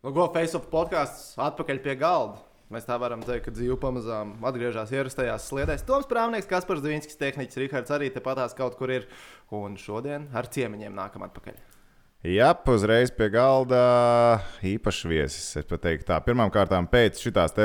Nu, 0.00 0.14
ko 0.16 0.30
Facebook 0.32 0.70
podkāsts 0.72 1.34
atpakaļ 1.36 1.78
pie 1.84 1.92
galda? 2.00 2.38
Mēs 2.72 2.86
tā 2.88 2.94
varam 3.02 3.20
teikt, 3.20 3.42
ka 3.44 3.52
dzīve 3.52 3.74
pamazām 3.82 4.30
atgriežas 4.48 4.92
ierastajās 4.94 5.48
sliedēs. 5.50 5.84
Toms 5.84 6.08
Prāvnieks, 6.08 6.48
Kaspars 6.48 6.80
Zvinskis, 6.80 7.18
tehniķis 7.20 7.60
Rihards 7.60 7.92
arī 7.92 8.08
tepatās 8.14 8.56
kaut 8.56 8.78
kur 8.78 8.94
ir. 8.94 9.04
Un 9.52 9.76
šodien 9.76 10.30
ar 10.32 10.48
ciemiņiem 10.48 10.96
nākam 10.96 11.26
atpakaļ. 11.26 11.58
Jā, 12.24 12.48
uzreiz 12.72 13.12
pie 13.12 13.28
galda 13.34 13.82
īpašs 14.64 15.04
viesis. 15.10 15.52
Es 15.60 15.68
pat 15.68 15.84
teiktu, 15.84 16.08
tā 16.08 16.16
pirmkārt, 16.24 16.72
pēc 16.94 17.20
šīs 17.20 17.60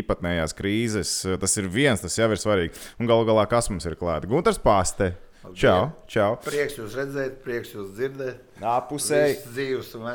īpatnējās 0.00 0.56
krīzes, 0.56 1.12
tas 1.44 1.60
ir 1.60 1.68
viens, 1.68 2.00
tas 2.00 2.16
jau 2.16 2.30
ir 2.32 2.40
svarīgi. 2.40 2.88
Un 2.96 3.10
galu 3.10 3.28
galā, 3.28 3.44
kas 3.50 3.68
mums 3.68 3.84
ir 3.84 4.00
klāts? 4.00 4.30
Gunārs 4.32 4.62
Pāste. 4.64 5.12
Čau, 5.56 5.88
čau. 6.04 6.34
Prieks 6.44 6.74
jūs 6.76 6.94
redzēt, 6.98 7.38
prieks 7.40 7.70
jūs 7.72 7.94
dzirdēt. 7.96 8.42
Apusēji. 8.60 9.38
Dzīves 9.54 9.94
un 9.96 10.10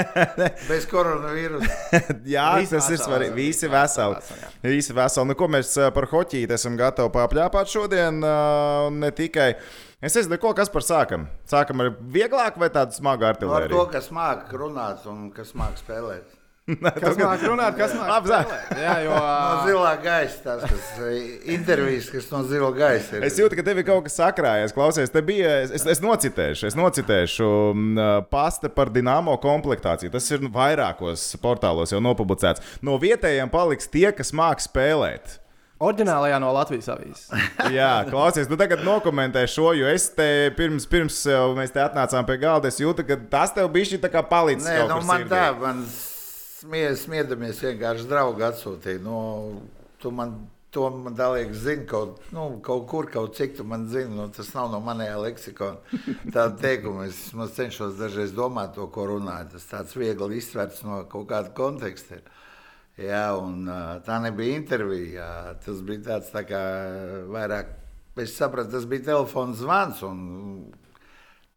bez 0.70 0.88
koronavīrusa. 0.90 2.00
Jā, 2.34 2.48
Visi 2.58 2.74
tas 2.74 2.88
ir 2.90 2.98
svarīgi. 2.98 3.36
Visi 3.38 3.70
veseli. 3.70 4.18
Visi 4.66 4.96
veseli. 4.96 5.30
Nu, 5.30 5.36
ko 5.38 5.46
mēs 5.54 5.70
par 5.94 6.08
hoķīti 6.10 6.58
esam 6.58 6.74
gatavi 6.80 7.14
papļāpāt 7.14 7.70
šodien? 7.70 8.18
Ne 8.98 9.12
tikai. 9.14 9.52
Es 10.02 10.18
nezinu, 10.18 10.40
ko 10.42 10.50
kas 10.58 10.72
par 10.72 10.84
sākam. 10.84 11.28
Sākam 11.48 11.86
ar 11.86 11.94
vieglāku 12.18 12.60
vai 12.60 12.72
tādu 12.74 12.98
smagu 12.98 13.24
artilēriju? 13.30 13.70
Ar 13.70 13.76
to, 13.78 13.86
kas 13.94 14.10
māca 14.14 14.58
runāt 14.64 15.06
un 15.08 15.30
kas 15.36 15.54
māca 15.56 15.78
spēlēt. 15.80 16.35
kas 17.02 17.14
māca 17.20 17.46
runāt, 17.46 17.76
kas 17.78 17.92
māca 17.94 18.16
apzināties? 18.16 18.80
Jā, 18.82 18.94
jo 19.04 19.14
no 19.14 19.60
zilā 19.68 19.92
gaisa 20.02 20.40
tas 20.42 20.64
kas, 20.66 20.88
intervijas, 21.54 22.08
kas 22.10 22.26
no 22.32 22.42
zila 22.50 22.72
gaisa 22.74 23.20
ir. 23.20 23.26
Es 23.28 23.38
jūtu, 23.38 23.54
ka 23.58 23.64
tev 23.66 23.78
ir 23.82 23.86
kaut 23.86 24.08
kas 24.08 24.18
sakrājies. 24.18 24.74
Klausies, 24.74 25.12
te 25.14 25.22
bija, 25.26 25.52
es, 25.68 25.86
es 25.86 26.02
nocitēšu, 26.02 26.66
es 26.70 26.78
nocitēšu 26.78 27.50
pasta 28.32 28.70
par 28.74 28.90
dināmo 28.94 29.36
komplektāciju. 29.42 30.10
Tas 30.16 30.26
ir 30.34 30.42
vairākos 30.50 31.28
portālos 31.42 31.94
jau 31.94 32.02
nopublicēts. 32.02 32.78
No 32.82 32.98
vietējiem 33.02 33.52
paliks 33.52 33.86
tie, 33.92 34.08
kas 34.16 34.34
māca 34.34 34.66
spēlēt. 34.66 35.38
Orģinālajā 35.86 36.40
no 36.40 36.50
Latvijas 36.56 36.88
avīzes. 36.88 37.26
Jā, 37.76 38.00
klausies, 38.08 38.48
tu 38.48 38.56
tagad 38.58 38.80
nokomentē 38.82 39.42
šo, 39.50 39.70
jo 39.76 39.86
es 39.92 40.08
te 40.16 40.48
pirms, 40.56 40.88
pirms 40.88 41.20
mēs 41.58 41.74
te 41.74 41.84
atnācām 41.84 42.26
pie 42.26 42.38
galda, 42.40 42.72
es 42.72 42.80
jūtu, 42.80 43.04
ka 43.06 43.20
tas 43.30 43.52
tev 43.54 43.68
bija 43.74 43.92
šī 43.92 44.00
tā 44.02 44.10
kā 44.10 44.24
palicis. 44.26 44.66
Nē, 44.66 44.86
nu 44.88 45.02
man 45.04 45.26
sirdī. 45.26 45.34
tā, 45.36 45.46
man 45.60 45.84
smies, 46.66 47.06
smiedamies 47.06 47.62
vienkārši 47.62 48.10
draugu 48.10 48.44
atsūtīja. 48.50 49.00
Nu, 49.04 49.16
tu 50.02 50.10
man 50.14 50.36
to 50.76 50.88
man 50.92 51.14
dalīgs 51.16 51.62
zini 51.64 51.86
kaut, 51.88 52.18
nu, 52.36 52.58
kaut 52.64 52.84
kur, 52.90 53.06
kaut 53.08 53.36
cik 53.38 53.56
tu 53.56 53.64
man 53.64 53.86
zini. 53.88 54.12
Nu, 54.12 54.28
tas 54.34 54.50
nav 54.52 54.68
no 54.74 54.80
manējā 54.84 55.16
leksikona. 55.22 56.02
Tāda 56.34 56.50
teikuma 56.60 57.06
es, 57.08 57.20
es 57.32 57.54
cenšos 57.56 57.96
dažreiz 58.00 58.34
domāt 58.36 58.74
to, 58.76 58.88
ko 58.92 59.06
runāju. 59.08 59.54
Tas 59.54 59.68
tāds 59.70 59.96
viegli 59.96 60.40
izsverts 60.40 60.82
no 60.84 61.00
kaut 61.12 61.30
kāda 61.30 61.54
konteksta. 61.56 62.20
Jā, 63.00 63.24
un 63.40 63.64
tā 64.04 64.20
nebija 64.24 64.56
intervija. 64.60 65.30
Tas 65.64 65.80
bija 65.84 66.04
tāds 66.10 66.32
tā 66.34 66.44
kā 66.48 66.62
vairāk. 67.32 67.72
Es 68.20 68.36
sapratu, 68.36 68.72
tas 68.72 68.84
bija 68.88 69.12
telefons 69.12 69.60
zvans. 69.60 70.04
Un, 70.04 70.20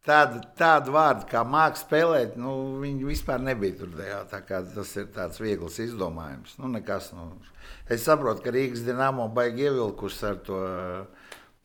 Tāda, 0.00 0.40
tāda 0.56 0.92
vārda 0.94 1.26
kā 1.28 1.42
mākslinieks 1.44 1.82
spēlēt, 1.84 2.36
nu, 2.40 2.54
viņi 2.80 3.04
vispār 3.04 3.42
nebija 3.44 3.82
tur. 3.82 3.92
Jā, 4.00 4.22
tas 4.30 4.94
ir 4.96 5.10
tāds 5.12 5.40
viegls 5.42 5.76
izdomājums. 5.82 6.54
Nu, 6.56 6.70
nekas, 6.72 7.10
nu. 7.12 7.34
Es 7.90 8.06
saprotu, 8.08 8.40
ka 8.46 8.54
Rīgas 8.54 8.80
dīnāmo 8.86 9.28
baigi 9.36 9.66
ievilkusi 9.68 10.24
ar 10.30 10.38
to 10.46 10.60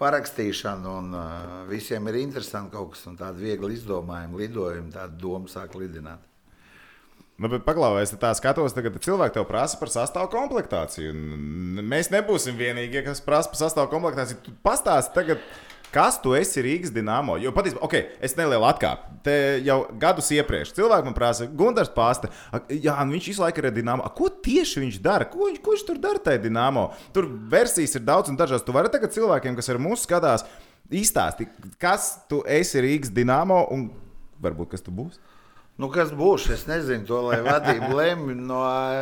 parakstīšanu, 0.02 0.95
un 1.00 1.16
uh, 1.16 1.58
visiem 1.69 2.11
ir 2.11 2.19
interesanti 2.19 2.75
kaut 2.75 2.97
kas 2.97 3.06
tāds 3.16 3.39
viegli 3.39 3.78
izdomājumi, 3.78 4.41
lidojumi, 4.44 4.91
tāda 4.91 5.16
doma 5.22 5.47
sāk 5.52 5.78
lidināt. 5.80 6.23
Nu, 7.39 7.50
bet 7.52 7.66
paklāvēs, 7.67 8.13
tā 8.19 8.30
skatos, 8.36 8.75
tagad 8.75 8.95
cilvēki 9.03 9.36
tev 9.36 9.47
prasa 9.47 9.80
par 9.80 9.91
sastāvu 9.91 10.30
komplektāciju. 10.31 11.11
Mēs 11.83 12.11
nebūsim 12.11 12.56
vienīgie, 12.59 13.02
kas 13.03 13.23
prasa 13.23 13.52
par 13.52 13.59
sastāvu 13.59 13.91
komplektāciju. 13.91 14.39
Tu 14.44 14.53
pastāsti 14.63 15.16
tagad 15.16 15.44
Kas 15.95 16.17
tu 16.19 16.33
esi 16.35 16.59
Rīgas 16.59 16.91
dīnāmo? 16.91 17.38
Jo 17.39 17.53
patiesībā, 17.56 17.79
ok, 17.88 17.94
es 18.28 18.33
nelielu 18.35 18.66
atkāpu. 18.67 19.13
Te 19.23 19.35
jau 19.63 19.78
gadus 20.01 20.28
iepriekš 20.35 20.73
cilvēki 20.75 21.07
man 21.07 21.16
prasa, 21.16 21.47
Gunārs 21.47 21.91
Pāste, 21.95 22.28
jā, 22.67 22.97
nu 23.07 23.16
viņš 23.16 23.29
visu 23.31 23.44
laiku 23.45 23.63
ir 23.63 23.69
dīnāmo. 23.78 24.03
Ko 24.17 24.28
tieši 24.28 24.83
viņš 24.83 24.97
dara? 25.06 25.29
Ko 25.31 25.47
viņš, 25.47 25.61
ko 25.63 25.75
viņš 25.75 25.85
tur 25.88 26.01
dara 26.03 26.19
tajā 26.25 26.41
dīnāmo? 26.44 26.89
Tur 27.16 27.29
versijas 27.51 27.95
ir 27.95 28.03
daudz 28.03 28.33
un 28.33 28.39
dažādas. 28.39 28.66
Tu 28.67 28.75
vari 28.75 28.91
tagad 28.91 29.16
cilvēkiem, 29.16 29.56
kas 29.56 29.72
ar 29.72 29.79
mums 29.79 30.03
skatās, 30.03 30.44
izstāstīt, 30.91 31.56
kas 31.79 32.12
tu 32.27 32.41
esi 32.44 32.83
Rīgas 32.83 33.16
dīnāmo 33.16 33.63
un 33.72 33.88
varbūt 34.44 34.75
kas 34.75 34.83
tu 34.83 34.91
būsi. 34.95 35.23
Nu, 35.79 35.89
kas 35.91 36.12
būs? 36.16 36.45
Es 36.56 36.67
nezinu, 36.69 37.03
to 37.07 37.17
lai 37.25 37.41
vadība 37.44 37.89
lemj 37.91 38.35
no 38.39 38.62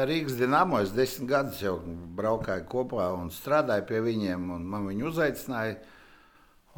Rīgas 0.10 0.38
dīnāmo. 0.40 0.80
Es 0.86 0.94
desmit 0.94 1.30
gadus 1.30 1.60
jau 1.62 1.76
braukāju 2.18 2.66
kopā 2.70 3.12
un 3.18 3.34
strādāju 3.34 3.86
pie 3.90 4.02
viņiem, 4.02 4.48
man 4.62 4.88
viņi 4.90 5.10
uzaicināja. 5.10 5.76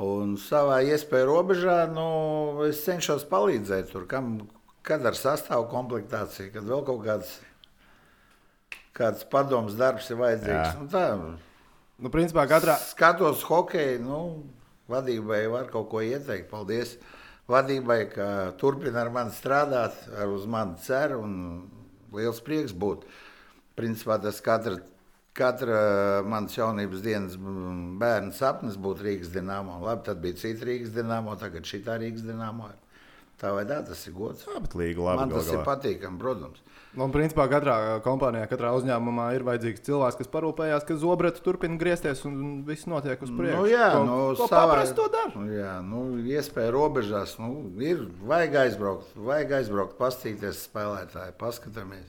Un 0.02 0.34
savā 0.42 0.82
iespēju 0.84 1.28
robežā 1.30 1.86
nu, 1.88 2.06
es 2.68 2.82
cenšos 2.84 3.24
palīdzēt 3.30 3.94
tur, 3.94 4.04
kam, 4.12 4.42
kad 4.84 5.06
ar 5.08 5.16
sastāvu 5.16 5.70
komplektāciju, 5.72 6.50
kad 6.52 6.68
vēl 6.68 6.82
kaut 6.90 7.06
kāds, 7.06 7.30
kāds 8.98 9.24
padoms 9.32 9.78
darbs 9.80 10.10
ir 10.12 10.20
vajadzīgs. 10.20 10.82
Nu, 10.82 10.88
tā, 10.92 11.06
nu, 11.16 12.12
principā, 12.12 12.44
katrā... 12.52 12.76
Skatos 12.90 13.46
hokeju, 13.48 14.02
nu, 14.04 14.20
vadībai 14.92 15.46
var 15.54 15.72
kaut 15.72 15.88
ko 15.94 16.04
ieteikt. 16.04 16.50
Paldies 16.52 16.98
vadībai, 17.48 18.02
ka 18.12 18.28
turpina 18.60 19.06
ar 19.06 19.14
mani 19.16 19.32
strādāt, 19.32 19.96
ar 20.12 20.28
uz 20.34 20.44
mani 20.44 20.76
cer 20.84 21.16
un 21.16 21.38
liels 22.16 22.44
prieks 22.44 22.76
būt. 22.76 23.08
Principā 23.80 24.20
tas 24.20 24.44
katra 24.44 24.76
Katra 25.36 25.80
manas 26.24 26.56
jaunības 26.56 27.02
dienas 27.04 27.36
bērna 28.00 28.32
sapnis 28.36 28.78
būtu 28.80 29.04
Rīgas 29.04 29.34
dīnāmo. 29.34 29.82
Labi, 29.84 30.06
tad 30.08 30.24
bija 30.24 30.40
cita 30.40 30.68
Rīgas 30.70 30.94
dīnāmo, 30.96 31.36
tagad 31.42 31.68
šī 31.68 31.82
tā 31.84 31.98
Rīgas 32.00 32.24
dīnāmo. 32.24 32.72
Tā 33.36 33.52
vai 33.52 33.66
tā, 33.68 33.82
tas 33.84 34.00
ir 34.08 34.14
gods. 34.16 34.46
Jā, 34.48 34.62
bet 34.64 34.78
līga 34.80 35.04
labi. 35.10 35.20
Man 35.20 35.34
tas 35.34 35.50
galā. 35.50 35.58
ir 35.58 35.66
patīkami, 35.68 36.20
protams. 36.22 36.62
Un, 36.96 37.12
principā, 37.12 37.50
katrā 37.52 37.76
kompānijā, 38.06 38.46
katrā 38.48 38.70
uzņēmumā 38.78 39.26
ir 39.36 39.44
vajadzīgs 39.44 39.84
cilvēks, 39.84 40.20
kas 40.22 40.30
parūpējās, 40.32 40.86
ka 40.88 40.96
zobrata 41.02 41.44
turpina 41.44 41.76
griezties 41.82 42.24
un 42.30 42.62
viss 42.68 42.88
notiek 42.88 43.20
uz 43.20 43.34
priekšu. 43.36 43.58
Nu, 43.60 43.68
jā, 43.68 43.90
ko, 43.92 44.06
nu, 44.08 44.20
ko 44.40 44.48
savā... 44.48 44.80
to 44.96 45.10
dara. 45.12 45.34
Nu, 45.36 45.52
jā, 45.52 45.74
nu, 45.84 46.06
iespēja 46.32 46.72
robežās. 46.72 47.36
Nu, 47.44 47.52
ir, 47.84 48.06
vajag 48.24 48.56
aizbraukt, 48.64 49.12
vajag 49.20 49.52
aizbraukt, 49.60 50.00
pastīties 50.00 50.64
spēlētāji, 50.70 51.36
paskatāmies 51.42 52.08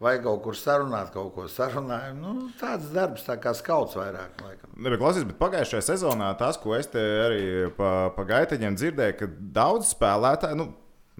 vai 0.00 0.14
kaut 0.24 0.42
kur 0.44 0.56
sarunāt, 0.56 1.10
kaut 1.12 1.34
ko 1.36 1.44
sarunājam. 1.52 2.20
Nu, 2.22 2.34
tāds 2.60 2.88
darbs, 2.94 3.24
tā 3.26 3.36
kā 3.40 3.52
skauts 3.56 3.98
vairāk. 4.00 4.38
Ne, 4.76 4.88
bet, 4.88 4.98
klausies, 5.02 5.26
bet 5.28 5.36
pagājušajā 5.40 5.82
sezonā 5.92 6.30
tas, 6.40 6.56
ko 6.60 6.72
es 6.78 6.88
te 6.88 7.02
arī 7.26 7.42
pa, 7.76 8.08
pa 8.16 8.24
gaiteņiem 8.30 8.78
dzirdēju, 8.80 9.18
ka 9.20 9.28
daudz 9.60 9.92
spēlētāju. 9.96 10.60
Nu, 10.62 10.70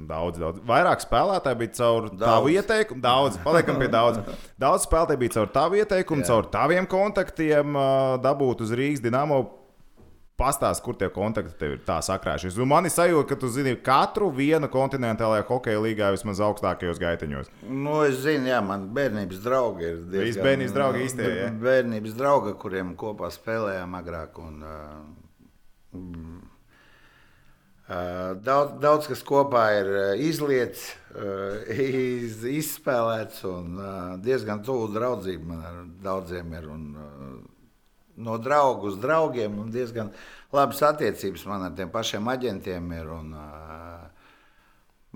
Daudz, 0.00 0.38
daudz. 0.40 0.62
Vairāk 0.64 1.02
spēlētāji 1.02 1.58
bija 1.60 1.72
caur 1.76 2.06
daudz. 2.08 2.22
tavu 2.22 2.48
ieteikumu. 2.54 3.02
Daudz, 3.04 3.34
paliekam 3.44 3.76
pie 3.82 3.88
daudz. 3.92 4.22
Daudz 4.56 4.86
spēlētāji 4.86 5.20
bija 5.20 5.34
caur 5.34 5.50
tavu 5.52 5.76
ieteikumu, 5.76 6.22
Jā. 6.24 6.28
caur 6.30 6.46
taviem 6.54 6.86
kontaktiem 6.88 7.76
dabūt 8.24 8.62
uz 8.64 8.72
Rīgas 8.80 9.02
dīnāmo 9.04 9.42
Pastāst, 10.40 10.80
kur 10.84 10.96
tie 10.96 11.10
kontakti 11.12 11.52
tev 11.60 11.74
ir 11.76 11.80
tā 11.84 11.98
sakrājušies. 12.04 12.56
Man 12.64 12.88
ir 12.88 12.94
sajūta, 12.94 13.26
ka 13.28 13.36
tu 13.42 13.50
zini 13.52 13.74
katru 13.84 14.30
vienu 14.32 14.70
kontinentālajā 14.72 15.44
hokeja 15.50 15.82
līgā 15.84 16.08
vismaz 16.14 16.40
augstākajos 16.46 17.00
gaiteņos. 17.02 17.52
Nu, 17.68 17.98
es 18.06 18.22
zinu, 18.24 18.48
jā, 18.48 18.62
man 18.64 18.88
bērnības 18.96 19.42
draugi 19.44 19.90
ir. 19.90 19.98
Visi 20.16 20.40
bērnības 20.40 20.76
draugi 20.76 21.04
īstie. 21.04 21.28
Ja? 21.42 21.50
Bērnības 21.66 22.16
draugi, 22.16 22.56
kuriem 22.62 22.94
kopā 23.00 23.28
spēlējām 23.36 23.98
agrāk. 24.00 24.40
Un, 24.40 24.62
uh, 24.64 25.20
Uh, 27.90 28.36
daudz, 28.38 28.76
daudz 28.78 29.08
kas 29.10 29.22
kopā 29.26 29.64
ir 29.80 29.88
izlietis, 30.22 30.92
uh, 31.18 31.56
iz, 31.74 32.44
izspēlēts 32.46 33.40
un 33.50 33.72
uh, 33.80 34.12
diezgan 34.22 34.62
tuvu 34.62 34.92
draudzība 34.94 35.48
man 35.48 35.64
ar 35.66 35.80
daudziem 36.04 36.54
ir. 36.54 36.68
Un, 36.70 36.84
no 38.22 38.36
draugu 38.42 38.90
uz 38.90 38.98
draugiem. 39.00 39.56
Diezgan 39.72 40.12
labas 40.54 40.82
attiecības 40.86 41.46
man 41.50 41.68
ar 41.68 41.76
tiem 41.78 41.92
pašiem 41.92 42.28
aģentiem 42.32 42.92
ir. 42.98 43.10
Un, 43.16 43.32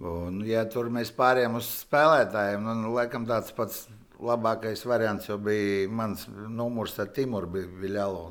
un, 0.04 0.40
ja 0.48 0.64
tur 0.70 0.90
mēs 0.92 1.12
pārējām 1.14 1.60
uz 1.60 1.70
spēlētājiem, 1.84 2.64
nu, 2.64 2.76
nu, 2.82 2.94
laikam 2.96 3.28
tāds 3.28 3.54
pats 3.56 3.84
labākais 4.24 4.84
variants 4.86 5.26
jau 5.28 5.38
bija 5.42 5.88
mans 5.90 6.26
numurs 6.30 6.94
ar 7.02 7.10
Timuru 7.14 7.64
Viļalo, 7.80 8.28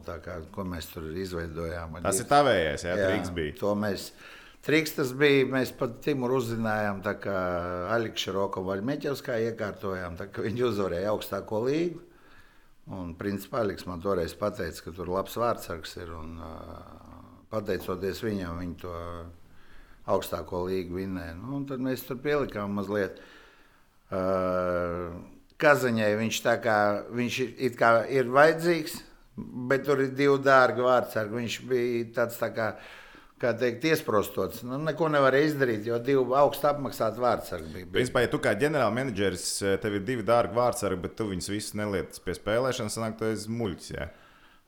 ko 0.54 0.66
mēs 0.68 0.88
tur 0.94 1.10
izveidojām. 1.12 2.00
Tas 2.06 2.22
ir 2.24 2.30
tavējais, 2.32 2.88
jā, 2.88 2.96
jā 2.98 3.12
Rīgas 3.12 3.34
bija. 3.36 3.76
Mēs, 3.80 4.08
Triks 4.64 4.94
tas 4.96 5.10
bija, 5.20 5.44
mēs 5.52 5.74
pat 5.76 5.98
Timuru 6.06 6.38
uzzinājām, 6.40 7.02
tā 7.04 7.18
kā 7.20 7.36
Alikša 7.92 8.32
Roko 8.32 8.64
Vaļmeķevskā 8.64 9.36
iekārtojām, 9.50 10.16
tā 10.16 10.30
ka 10.32 10.46
viņi 10.46 10.64
uzvarēja 10.70 11.12
augstāko 11.12 11.60
līgu. 11.66 12.00
Un, 12.92 13.14
principā, 13.16 13.62
Aliks 13.64 13.86
man 13.88 14.02
toreiz 14.04 14.34
teica, 14.36 14.82
ka 14.84 14.92
tur 14.92 15.08
labs 15.08 15.38
vārdsargs. 15.40 15.96
Ir, 16.04 16.12
uh, 16.44 17.14
pateicoties 17.54 18.20
viņam, 18.26 18.60
viņi 18.60 18.76
to 18.82 18.96
augstāko 20.12 20.66
līgu 20.68 21.00
vinnēja. 21.00 21.38
Nu, 21.40 21.62
tad 21.70 21.84
mēs 21.84 22.04
tur 22.08 22.20
pielikām 22.24 22.76
mazliet. 22.76 23.22
Uh, 24.12 25.14
Kazaņai 25.64 26.12
viņš, 26.20 26.42
kā, 26.60 26.78
viņš 27.16 27.38
kā 27.80 27.92
ir 28.12 28.28
vajadzīgs, 28.34 28.98
bet 29.70 29.86
tur 29.88 30.02
ir 30.04 30.12
divi 30.18 30.36
dārgi 30.44 30.84
vārdsargi. 30.84 31.38
Viņš 31.40 31.58
bija 31.70 32.04
tāds 32.18 32.40
tā 32.42 32.50
kā, 32.52 32.74
kā 33.44 33.54
teikt, 33.60 33.86
iesprostots. 33.92 34.64
Nu, 34.66 34.80
neko 34.82 35.12
nevar 35.14 35.36
izdarīt, 35.38 35.86
jo 35.90 36.00
divi 36.02 36.24
augstu 36.40 36.72
apmaksāti 36.72 37.22
vārdsargi 37.24 37.72
bija. 37.76 37.92
Principā, 38.00 38.24
ja 38.26 38.32
tu 38.32 38.42
kā 38.44 38.56
ģenerālmenedžeris, 38.64 39.48
tev 39.84 40.00
ir 40.00 40.06
divi 40.08 40.26
dārgi 40.28 40.58
vārdsargi, 40.58 41.02
bet 41.06 41.18
tu 41.20 41.30
viņus 41.30 41.52
visus 41.54 41.78
nelietas 41.80 42.24
pie 42.24 42.36
spēlēšanas, 42.40 42.98
sanāk, 42.98 43.18
tu 43.20 43.30
esi 43.30 43.52
muļķis. 43.54 43.94
Jā. 43.94 44.10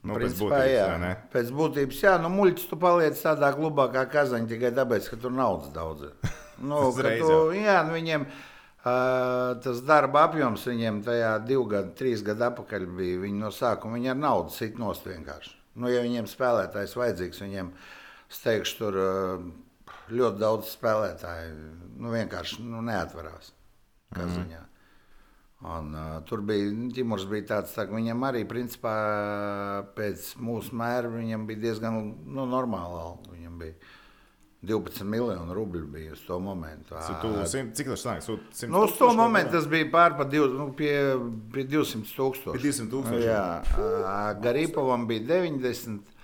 Nu, 0.06 0.13
pēc 0.13 0.22
Principā, 0.22 0.50
būtības, 0.51 0.72
jā. 0.75 0.89
ne? 1.01 1.12
Pēc 1.33 1.54
būtības, 1.60 2.01
jā, 2.06 2.18
nu, 2.22 2.30
muļķis 2.36 2.68
tu 2.69 2.77
paliec 2.81 3.22
tādā 3.25 3.50
klubā 3.56 3.88
kā 3.94 4.04
Kazaņa 4.12 4.51
tikai 4.51 4.69
tāpēc, 4.77 5.07
ka 5.10 5.18
tur 5.22 5.33
naudas 5.33 5.72
daudz. 5.75 6.10
Nu, 6.56 6.86
Uzreiz 6.88 7.19
tu, 7.19 7.50
jā, 7.51 7.81
nu, 7.83 7.92
viņiem 7.98 8.22
uh, 8.24 9.57
tas 9.60 9.81
darba 9.83 10.22
apjoms 10.30 10.63
viņiem 10.69 11.01
tajā 11.04 11.33
divu 11.44 11.66
gadu, 11.74 11.92
trīs 12.00 12.24
gadu 12.24 12.45
atpakaļ 12.48 12.86
bija. 12.95 13.18
Viņi 13.25 13.42
no 13.42 13.51
sākuma 13.51 13.98
viņi 13.98 14.13
ar 14.13 14.22
naudu 14.22 14.56
sit 14.56 14.80
nost 14.80 15.04
vienkārši. 15.10 15.51
Nu, 15.75 15.89
ja 15.92 16.00
viņiem 16.06 16.30
spēlētājs 16.31 16.95
vajadzīgs, 16.95 17.42
viņiem 17.44 17.74
steigšu 18.31 18.77
tur 18.80 19.00
uh, 19.01 19.44
ļoti 20.12 20.42
daudz 20.42 20.72
spēlētāju. 20.75 21.57
Nu, 21.95 22.13
vienkārši 22.13 22.63
nu, 22.66 22.81
neatverās. 22.86 23.51
Kazaņā. 24.16 24.62
Un, 25.66 25.94
uh, 25.95 26.18
tur 26.27 26.44
bija 26.45 26.69
Timurs, 26.94 27.24
bija 27.30 27.48
tāds, 27.56 27.74
tā, 27.74 27.88
viņam 27.89 28.25
arī 28.27 28.44
principā, 28.48 28.95
pēc 29.98 30.33
mūsu 30.38 30.75
mēra 30.77 31.10
viņam 31.10 31.48
bija 31.50 31.63
diezgan 31.69 31.95
nu, 32.27 32.45
normāla 32.45 33.06
alga. 33.07 33.31
Viņam 33.33 33.56
bija 33.63 33.77
12 34.66 35.06
miljonu 35.10 35.54
rubļu 35.56 35.88
bija 35.94 36.13
uz 36.13 36.22
to 36.27 36.38
momentu. 36.42 36.95
Tu, 36.95 37.16
tu, 37.22 37.31
simt- 37.50 37.74
cik 37.77 37.89
tas 37.94 38.06
simt 38.25 38.72
Nu, 38.74 38.83
uz 38.86 38.98
to 38.98 39.12
momentu 39.13 39.56
tas 39.56 39.68
bija 39.69 39.88
pār 39.94 40.18
par 40.18 40.30
div, 40.30 40.48
nu, 40.54 40.72
pie, 40.77 40.92
pie 41.54 41.66
200 41.69 42.13
tūkstoši. 42.18 42.57
Pie 42.57 42.63
200 42.66 42.92
tūkstoši. 42.94 43.25
Jā, 43.25 43.44
ā, 43.63 44.18
Garīpovam 44.42 45.07
bija 45.10 45.25
90. 45.38 46.14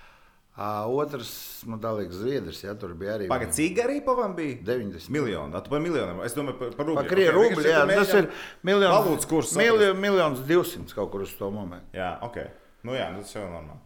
Otrs, 0.56 1.64
man 1.64 1.80
liekas, 1.96 2.18
Zviedrs, 2.20 2.58
jā, 2.60 2.74
tur 2.76 2.92
bija 2.98 3.14
arī. 3.16 3.28
Pagaid, 3.30 3.54
cik 3.56 3.78
arī 3.86 4.02
pavam 4.04 4.34
bija? 4.36 4.58
90. 4.66 5.08
Miljonu. 5.14 5.56
A, 5.56 5.62
tu 5.64 5.72
par 5.72 5.80
miljoniem. 5.80 6.20
Es 6.26 6.36
domāju 6.36 6.58
par, 6.58 6.74
par 6.76 6.90
rubļiem. 6.90 7.08
Pa 7.08 7.14
Krievu 7.14 7.32
Ok, 7.32 7.38
rubļu, 7.38 7.62
vienkārši 7.64 7.72
jā, 7.72 7.86
tu 7.88 7.96
tas 8.02 8.12
ir 8.18 8.28
miljons, 8.68 8.92
Valūtas 8.98 9.30
kurs 9.30 9.54
miljo, 9.56 9.88
miljons 9.96 10.44
200 10.44 10.98
kaut 10.98 11.08
kur 11.14 11.24
uz 11.24 11.32
to 11.38 11.48
momentu. 11.54 11.88
Jā, 11.96 12.10
ok. 12.28 12.36
Nu 12.84 12.98
jā, 12.98 13.08
nu 13.14 13.24
tas 13.24 13.32
jau 13.32 13.46
ir 13.46 13.54
normāli. 13.54 13.80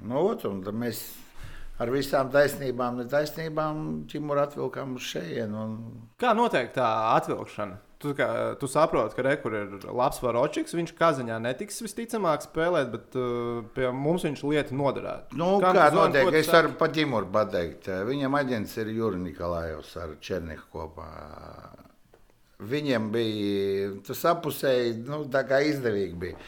Nu, 0.00 0.20
ot, 0.20 0.44
un 0.48 0.60
tad 0.66 0.76
mēs 0.76 1.00
ar 1.80 1.92
visām 1.94 2.28
taisnībām, 2.32 3.00
netaisnībām 3.00 3.84
ķimuru 4.12 4.44
atvilkām 4.44 4.98
uz 5.00 5.08
šejienu. 5.14 5.64
Un... 5.64 5.78
Kā 6.20 6.34
notiek 6.36 6.68
tā 6.76 6.90
atvilkšana? 7.16 7.80
Tu, 8.00 8.14
kā, 8.16 8.26
tu 8.56 8.64
saproti, 8.70 9.12
ka 9.12 9.24
rekur 9.26 9.54
ir 9.58 9.72
labs 9.92 10.22
varočiks. 10.24 10.72
Viņš 10.72 10.94
kazaņā 10.96 11.36
netiks 11.44 11.82
visticamāk 11.84 12.46
spēlēt, 12.46 12.88
bet 12.94 13.18
uh, 13.20 13.58
pie 13.76 13.90
mums 13.92 14.24
viņš 14.24 14.44
lieta 14.48 14.76
noderētu. 14.76 15.36
Nu, 15.36 15.50
Kā 15.60 15.74
kā 15.76 15.90
tu 15.92 15.98
zoni, 15.98 16.14
notiek? 16.16 16.38
Es 16.40 16.48
varu 16.48 16.72
pat 16.80 16.94
ķimuru 16.96 17.28
pateikt. 17.34 17.90
Viņam 18.08 18.38
aģents 18.40 18.78
ir 18.80 18.94
Juris 18.96 19.20
Nikolājovs 19.20 19.92
ar 20.00 20.14
Černiku 20.24 20.64
kopā. 20.78 21.10
Viņam 22.70 23.10
bija 23.12 23.90
tas 24.08 24.24
apusēji, 24.32 24.96
nu, 25.04 25.26
tā 25.32 25.44
kā 25.48 25.60
izdevīgi 25.68 26.18
bija. 26.24 26.40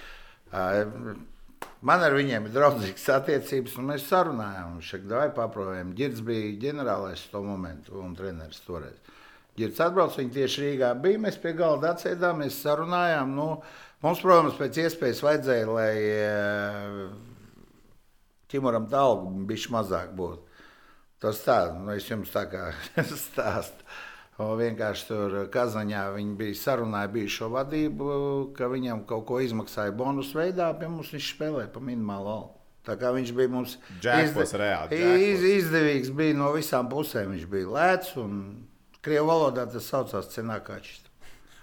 Ā, 0.52 0.64
Man 1.82 1.98
ar 2.06 2.14
viņiem 2.14 2.44
ir 2.46 2.52
draudzīgas 2.54 3.08
attiecības, 3.16 3.72
un 3.80 3.88
mēs 3.90 4.04
sarunājām. 4.06 4.76
Viņš 4.78 4.90
saka, 4.94 5.08
vai 5.18 5.30
paprojām. 5.34 5.90
Girds 5.98 6.22
bija 6.26 6.52
ģenerālais 6.62 7.24
to 7.32 7.42
momentu 7.42 7.98
un 7.98 8.14
treneris 8.18 8.62
toreiz. 8.62 9.00
Girds 9.58 9.80
atbrauc, 9.84 10.14
viņi 10.16 10.32
tieši 10.32 10.62
Rīgā 10.64 10.92
bija. 11.02 11.20
Mēs 11.20 11.36
pie 11.40 11.52
galda 11.56 11.92
atsēdām, 11.92 12.40
mēs 12.40 12.62
sarunājām. 12.64 13.34
Nu, 13.36 13.48
mums, 14.04 14.22
protams, 14.24 14.56
pēc 14.60 14.80
iespējas 14.86 15.20
vajadzēja, 15.26 15.66
lai 15.68 15.92
eh, 16.06 17.02
Timoram 18.52 18.88
tā 18.88 19.02
alga 19.04 19.28
bija 19.48 19.74
mazāk 19.76 20.14
būtu. 20.16 20.48
Tas 21.22 21.44
tā, 21.44 21.58
nu, 21.76 21.92
es 21.94 22.08
jums 22.08 22.32
tā 22.32 22.46
kā 22.50 22.72
stāstu. 23.26 23.86
O, 24.40 24.54
vienkārši 24.56 25.04
tur 25.06 25.34
Kazaņā 25.52 26.06
viņi 26.16 26.34
bija 26.40 26.56
sarunājuši 26.58 27.12
bijušo 27.12 27.50
vadību, 27.52 28.08
ka 28.56 28.66
viņam 28.72 29.04
kaut 29.06 29.26
ko 29.28 29.38
izmaksāja 29.44 29.92
bonus 29.94 30.32
veidā, 30.34 30.70
pie 30.80 30.88
mums 30.88 31.12
viņš 31.12 31.28
spēlēja 31.36 31.70
pa 31.74 31.84
minimālu 31.84 32.32
algu. 32.32 32.58
Tā 32.82 32.96
kā 32.98 33.12
viņš 33.14 33.30
bija 33.36 33.52
mums 33.52 33.76
Jackpots, 34.02 34.56
reāli, 34.58 34.96
iz, 34.96 35.04
jackpots. 35.04 35.48
izdevīgs, 35.52 36.14
bija 36.18 36.38
no 36.40 36.48
visām 36.56 36.88
pusēm. 36.90 37.36
Viņš 37.36 37.44
bija 37.52 37.68
lēts 37.76 38.16
un 38.18 38.32
krievu 39.02 39.28
valodā 39.30 39.66
tas 39.70 39.88
saucās 39.90 40.30
cenākāčs. 40.34 41.02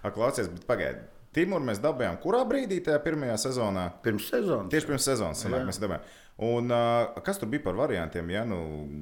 Ak, 0.03 0.13
klausies, 0.15 0.49
bet 0.51 0.67
pagaidi. 0.67 1.03
Timur 1.35 1.61
mēs 1.61 1.81
dabūjām 1.83 2.17
kurā 2.23 2.41
brīdī 2.49 2.79
tajā 2.83 2.99
pirmajā 3.03 3.35
sezonā? 3.43 3.85
Pirms 4.03 4.31
sezonas. 4.31 4.71
Tieši 4.73 4.89
pirms 4.89 5.05
sezonas 5.05 5.43
mēs 5.45 5.81
dabūjām. 5.81 6.07
Un, 6.39 6.69
uh, 6.71 7.17
kas 7.19 7.35
tur 7.35 7.49
bija 7.51 7.59
par 7.65 7.75
variantiem? 7.75 8.29
Ja, 8.31 8.45
nu, 8.47 8.57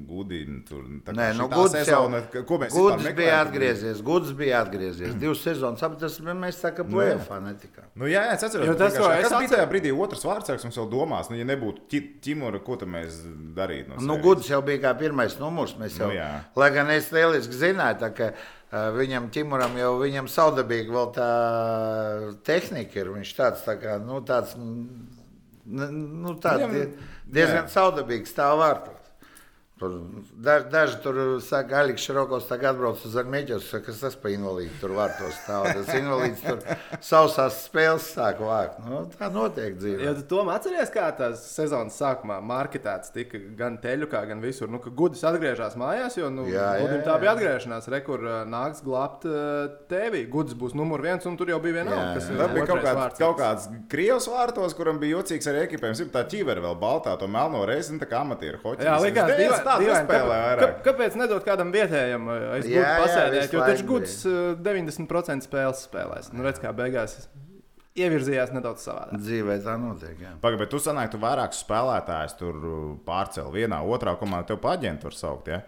Gudīna 0.08 0.56
tur 0.66 0.80
tā 1.06 1.12
kā 1.12 1.18
Nē, 1.20 1.26
nu, 1.38 1.44
šitā 1.46 1.54
Guds 1.60 1.74
jau 1.76 1.82
sezona, 1.86 2.20
ko 2.48 2.56
mēs 2.58 2.72
Guds 2.74 2.96
vispār 3.04 3.14
bija 3.20 3.36
atgriezies. 3.44 4.00
Guds 4.02 4.32
bija 4.40 4.62
atgriezies. 4.64 5.12
Divas 5.22 5.44
sezonas, 5.46 5.84
ap 5.86 5.94
tas 6.00 6.16
mēs 6.18 6.58
tā 6.58 6.72
kā 6.74 6.82
Nu, 6.88 6.98
jā. 6.98 7.12
plēfā 7.14 7.38
netikām. 7.44 7.86
Nu, 7.94 8.08
jā, 8.10 8.24
jā, 8.26 8.32
es 8.34 8.42
atceros, 8.48 8.72
tas, 8.80 8.96
ko 8.98 9.04
vienkārši, 9.06 9.22
es 9.22 9.28
kas 9.30 9.38
bija 9.44 9.52
tajā 9.54 9.68
brīdī 9.70 9.92
otrs 9.94 10.26
vārdsargs, 10.26 10.66
mums 10.66 10.80
jau 10.80 10.88
domās, 10.90 11.30
nu, 11.30 11.38
ja 11.38 11.46
nebūtu 11.46 11.86
Ti- 11.94 12.02
Timura, 12.26 12.58
ko 12.58 12.74
tad 12.82 12.90
mēs 12.90 13.20
darītu? 13.54 13.94
No 14.02 14.16
Nu? 14.16 14.18
Guds 14.26 14.50
jau 14.50 14.58
bija 14.66 14.82
kā 14.88 14.96
pirmais 14.98 15.38
numurs. 15.38 15.76
Mēs 15.78 15.94
Jau, 16.00 16.08
Nu, 16.10 16.18
jā. 16.18 16.40
lai 16.58 16.70
gan 16.74 16.90
es 16.90 17.12
lieliski 17.14 17.54
zināju, 17.54 18.10
ka 18.18 18.32
viņam, 18.98 19.30
Timuram, 19.30 19.78
jau 19.78 19.94
viņam 20.02 20.26
saudabīgi 20.26 20.90
vēl 20.90 21.14
tā 21.14 21.30
tehnika 22.44 22.98
ir. 22.98 23.12
Viņš 23.14 23.30
tāds, 23.38 23.62
tā 23.62 23.78
kā, 23.80 23.94
nu, 24.02 24.18
tāds, 24.26 24.56
n- 24.58 26.20
nu, 26.22 26.34
tāds 26.42 26.66
Viņam- 26.66 26.92
die, 27.28 27.36
diezgan 27.40 27.66
jā. 27.66 27.72
saudabīgs 27.76 28.32
stāv 28.32 28.58
vārtos. 28.62 28.97
Tur, 29.78 29.92
daži, 30.42 30.64
daži 30.72 30.96
tur 31.04 31.18
saka, 31.44 31.82
Aleks 31.84 32.02
Šarokos 32.08 32.48
tagad 32.50 32.74
atbrauc 32.74 33.02
uz 33.06 33.14
Armēķos, 33.20 33.68
saka, 33.70 33.84
kas 33.86 34.00
tas 34.02 34.16
pa 34.18 34.32
invalīdu 34.34 34.74
tur 34.80 34.94
vārtos 34.96 35.36
stāv. 35.44 35.68
Tas 35.76 35.92
invalīds 35.94 36.42
tur 36.42 36.58
sausās 37.04 37.60
spēles 37.68 38.08
sāk 38.16 38.40
vākt. 38.42 38.80
Nu, 38.88 39.04
tā 39.14 39.28
notiek 39.34 39.76
dzīvē. 39.78 40.02
Ja 40.08 40.14
tu 40.18 40.24
to 40.32 40.42
atceries, 40.50 40.90
kā 40.94 41.06
tās 41.18 41.44
sezonas 41.52 41.98
sākumā 42.00 42.40
marketēts 42.42 43.12
tika 43.14 43.38
gan 43.58 43.78
teļukā, 43.82 44.24
gan 44.32 44.42
visur, 44.42 44.70
nu, 44.72 44.80
ka 44.82 44.90
gudrs 44.90 45.22
atgriežas 45.28 45.76
mājās, 45.78 46.18
jo 46.18 46.30
nu, 46.32 46.48
Jā, 46.48 46.72
jā, 46.80 46.88
jā, 46.88 46.98
tā 47.06 47.18
bija 47.22 47.36
atgriešanās, 47.36 47.88
re, 47.92 48.02
kur 48.06 48.24
nāks 48.50 48.82
glābt 48.86 49.26
tevi. 49.90 50.24
Gudrs 50.32 50.56
būs 50.58 50.74
numur 50.78 51.02
viens, 51.04 51.22
un 51.28 51.38
tur 51.38 51.52
jau 51.52 51.60
bija 51.62 51.80
viena 51.80 51.94
ir 52.18 52.38
Tā 52.38 52.48
bija 52.54 52.66
kaut 52.68 52.82
kāds, 52.82 52.98
vārds. 52.98 53.20
kaut 53.22 53.38
kāds 53.38 53.68
krievs 53.92 54.28
vārtos, 54.30 54.74
kuram 54.78 54.98
bija 55.02 55.18
jocīgs 55.18 55.48
arī 55.50 55.64
ekipējums. 55.68 56.02
Ir 56.02 56.10
tā 56.14 56.24
ķīvera 56.28 56.62
vēl 56.64 56.76
baltā, 56.80 57.14
to 57.20 57.28
melno 57.30 57.62
reizi, 57.68 57.94
tā 58.00 58.08
kā 58.10 58.22
amatieru 58.24 58.60
hoķis. 58.64 58.86
Jā, 58.88 58.96
likās, 59.02 59.32
Dīvaini, 59.76 59.92
nespēlē 59.92 60.08
kāpēc- 60.08 60.32
vairāk. 60.32 60.62
kā- 60.78 60.84
Kāpēc 60.88 61.16
nedot 61.20 61.44
kādam 61.44 61.72
vietējam 61.74 62.24
ā, 62.32 62.36
aiz 62.56 62.66
jā, 62.72 62.86
pasēdēt, 63.02 63.52
jo 63.52 63.60
taču 63.60 63.86
gudrs 63.86 64.16
ā, 64.26 64.56
90% 64.64 65.46
spēles 65.48 65.84
spēlēs. 65.88 66.32
Nu, 66.32 66.42
redz, 66.46 66.58
kā 66.62 66.72
beigās 66.72 67.28
ievirzījās 67.98 68.52
nedaudz 68.54 68.84
savādāk. 68.86 69.18
Dzīvē 69.18 69.56
tā 69.64 69.74
notiek. 69.82 70.18
Jā. 70.22 70.32
Pagaid, 70.40 70.58
bet 70.62 70.70
tu 70.70 70.78
sanāk, 70.78 71.10
tu 71.10 71.18
vairākus 71.18 71.64
spēlētājus 71.66 72.36
tur 72.38 72.54
uh, 72.54 72.96
pārcēl 73.08 73.50
vienā, 73.52 73.80
otrā 73.84 74.16
komandā. 74.20 74.46
Tev 74.52 74.60
pa 74.62 74.76
aģentu 74.76 75.10
var 75.10 75.16
saukt, 75.18 75.48
ja? 75.48 75.62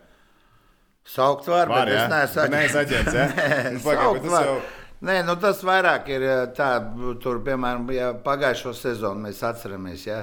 Saukt 1.04 1.47
var, 1.49 1.66
Var, 1.69 1.87
bet 1.88 1.95
ja? 1.95 2.04
es 2.04 2.35
neesmu 2.37 2.50
neesi 2.54 2.78
aģents, 2.78 3.14
ja? 3.16 3.26
Nu, 3.75 3.80
pagaid, 3.83 4.23
tas 4.28 4.45
jau... 4.47 4.61
Nē, 5.00 5.14
nu 5.25 5.35
tas 5.40 5.62
vairāk 5.64 6.09
ir 6.12 6.25
tā, 6.54 6.66
tur, 7.25 7.38
piemēram, 7.40 7.87
ja 7.97 8.11
pagājušo 8.21 8.75
sezonu 8.76 9.25
mēs 9.25 9.38
atceramies. 9.49 10.02
Ja, 10.07 10.19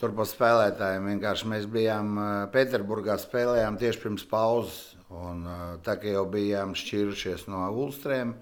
tur 0.00 0.14
pa 0.16 0.24
spēlētājiem 0.24 1.10
vienkārši 1.12 1.48
mēs 1.50 1.66
bijām 1.70 2.14
eh, 2.16 2.30
Pēterburgā, 2.54 3.18
spēlējām 3.20 3.76
tieši 3.80 4.02
pirms 4.06 4.24
pauzes. 4.30 4.78
Un, 5.10 5.44
eh, 5.44 5.60
tā 5.84 5.98
kā 6.00 6.14
jau 6.14 6.24
bijām 6.30 6.72
šķīrušies 6.78 7.48
no 7.50 7.66
Ulstrēm, 7.82 8.32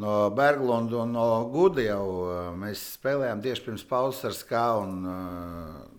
no 0.00 0.14
Berglunda 0.32 1.02
un 1.02 1.12
no 1.16 1.26
Guda, 1.52 1.84
jau 1.84 2.04
eh, 2.24 2.42
mēs 2.62 2.84
spēlējām 2.96 3.44
tieši 3.44 3.66
pirms 3.68 3.86
pauzes 3.90 4.24
ar 4.30 4.36
Skānu. 4.38 5.16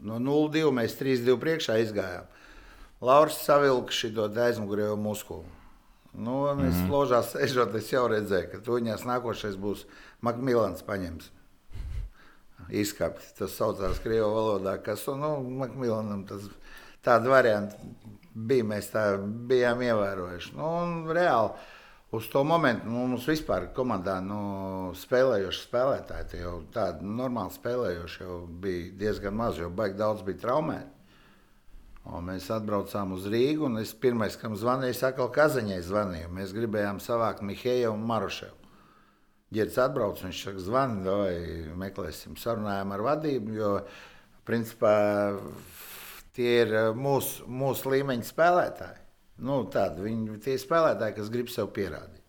No 0.01 0.21
0-2 0.23 0.73
mēs 0.73 0.97
3-2 0.99 1.37
priekšā 1.41 1.77
izgājām. 1.85 2.29
Lauris 3.01 3.39
savilka 3.41 3.93
šo 3.93 4.29
aizmugurējo 4.29 4.97
muskuli. 4.97 5.45
Nu, 6.13 6.43
es 6.51 6.57
mm 6.57 6.71
-hmm. 6.71 6.89
ložā 6.91 7.21
sēžot, 7.23 7.75
es 7.75 7.91
jau 7.91 8.07
redzēju, 8.07 8.51
ka 8.51 8.57
tuņās 8.57 9.05
nākošais 9.07 9.55
būs 9.55 9.85
Makmilans 10.21 10.83
paņems. 10.83 11.31
Izkāpt. 12.71 13.23
Tas 13.37 13.57
saucās 13.57 13.99
Krievu 14.03 14.31
valodā, 14.35 14.77
kas 14.83 15.03
nu, 15.11 15.35
Makmilanam 15.61 16.25
tas 16.29 16.47
tāda 17.05 17.31
varianta 17.31 17.77
bija. 18.33 18.67
Mēs 18.71 18.91
tā 18.93 19.05
bijām 19.19 19.83
ievērojuši. 19.85 20.55
Nu, 20.57 20.71
reāli 21.11 21.51
uz 22.11 22.27
to 22.31 22.43
momentu 22.43 22.89
nu, 22.91 23.05
mums 23.07 23.27
vispār 23.27 23.69
komandā 23.75 24.17
nu, 24.23 24.39
spēlējoši 24.99 25.61
spēlētāji, 25.67 26.41
jau 26.43 26.57
tādi 26.75 27.07
normāli 27.07 27.55
spēlējoši 27.55 28.23
jau 28.25 28.39
bija 28.63 28.89
diezgan 29.05 29.37
maz, 29.39 29.59
jo 29.59 29.69
baigi 29.71 29.99
daudz 30.01 30.25
bija 30.27 30.43
traumēti. 30.43 30.97
Un 32.11 32.25
mēs 32.25 32.47
atbraucām 32.49 33.13
uz 33.13 33.27
Rīgu, 33.29 33.67
un 33.67 33.77
es 33.83 33.91
pirmais, 33.93 34.35
kam 34.41 34.55
zvanīju, 34.57 34.97
atkal 35.05 35.29
Kazaņai 35.35 35.83
zvanīju. 35.85 36.31
Mēs 36.33 36.55
gribējām 36.55 36.97
savākt 37.03 37.45
Mihēju 37.45 37.93
un 37.93 38.07
Maruševu. 38.09 38.60
Girds 39.51 39.77
atbrauc, 39.83 40.21
viņš 40.23 40.41
saka, 40.45 40.63
zvani, 40.63 41.03
vai 41.03 41.75
meklēsim, 41.81 42.37
sarunājam 42.39 42.93
ar 42.95 43.03
vadību, 43.03 43.55
jo, 43.57 43.71
principā, 44.47 44.93
tie 46.37 46.53
ir 46.61 46.71
eh, 46.71 46.89
mūsu, 46.95 47.47
mūsu 47.51 47.91
līmeņa 47.91 48.27
spēlētāji. 48.29 48.99
Nu, 49.41 49.63
tādi, 49.73 50.05
viņi 50.05 50.39
tie 50.45 50.55
spēlētāji, 50.61 51.17
kas 51.17 51.31
grib 51.33 51.49
sev 51.51 51.71
pierādīt. 51.75 52.21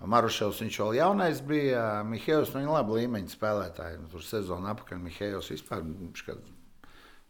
Maruševs 0.00 0.62
viņš 0.62 0.78
vēl 0.80 0.94
jaunais 0.96 1.42
bija, 1.44 1.82
Mihēls, 2.08 2.54
nu, 2.54 2.62
viņa 2.62 2.76
labi 2.78 3.00
līmeņa 3.02 3.34
spēlētāji. 3.34 3.98
Nu, 4.00 4.08
tur 4.12 4.24
sezonā 4.24 4.72
apakaļ 4.72 5.00
Mihēls 5.02 5.50
vispār 5.52 5.82
viņš 5.84 6.22
kad 6.28 6.46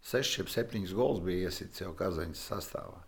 6, 0.07 0.45
7 0.47 0.93
gols 0.95 1.19
bija 1.25 1.49
iesits 1.49 1.83
jau 1.83 1.91
Kazaņas 1.99 2.45
sastāvā. 2.53 3.01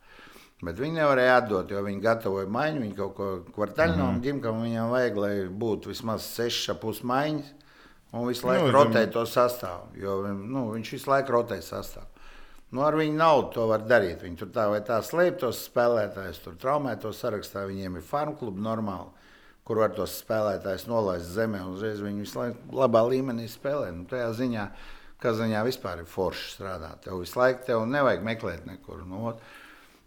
Bet 0.62 0.78
viņi 0.78 1.00
nevarēja 1.00 1.40
atdot, 1.40 1.73
jo 1.75 1.81
viņi 1.83 2.04
gatavoja 2.04 2.47
maiņu. 2.54 2.85
Viņi 2.85 2.95
kaut 2.95 3.16
ko 3.16 3.28
kvartālino 3.57 4.04
mm 4.04 4.12
-hmm. 4.12 4.23
ģimkam 4.23 4.62
viņam 4.62 4.92
vajag, 4.95 5.16
lai 5.19 5.35
būtu 5.49 5.90
vismaz 5.90 6.28
6,5 6.38 7.02
maiņas. 7.02 7.50
Un 8.12 8.28
visu 8.28 8.47
laiku 8.47 8.66
Nu, 8.66 8.73
rotē 8.73 9.07
to 9.11 9.25
sastāvu. 9.26 9.88
Jo 9.97 10.21
nu, 10.28 10.66
viņš 10.75 10.92
visu 10.92 11.11
laiku 11.11 11.33
rotē 11.33 11.59
sastāvu. 11.64 12.07
Nu, 12.73 12.83
ar 12.85 12.95
viņu 12.97 13.16
naudu 13.16 13.50
to 13.57 13.66
var 13.66 13.83
darīt. 13.88 14.23
Viņi 14.23 14.37
tur 14.37 14.52
tā 14.52 14.69
vai 14.71 14.81
tā 14.81 15.00
slēp 15.04 15.40
tos 15.40 15.64
spēlētājus, 15.66 16.42
tur 16.45 16.54
traumē 16.61 16.95
to 17.00 17.11
sarakstā. 17.12 17.66
Viņiem 17.66 17.97
ir 17.97 18.02
fanu 18.02 18.37
klubi 18.37 18.62
normāli, 18.64 19.11
kur 19.64 19.83
var 19.83 19.90
tos 19.97 20.14
spēlētājus 20.23 20.87
nolaist 20.87 21.33
zemē. 21.35 21.64
Uzreiz 21.73 22.00
viņi 22.04 22.25
visu 22.25 22.38
laiku 22.38 22.76
labā 22.76 23.02
līmenī 23.09 23.49
spēlē. 23.49 23.90
Nu, 23.97 24.07
tajā 24.09 24.31
ziņā, 24.38 24.69
kā 25.21 25.35
ziņā 25.37 25.64
vispār 25.66 26.04
ir 26.04 26.09
forši 26.09 26.54
strādāt. 26.54 27.02
Tev 27.04 27.21
visu 27.25 27.40
laiku 27.40 27.66
tev 27.66 27.85
nevajag 27.88 28.25
meklēt 28.31 28.64
nekur. 28.69 29.04
Nu, 29.09 29.26
ot. 29.33 29.42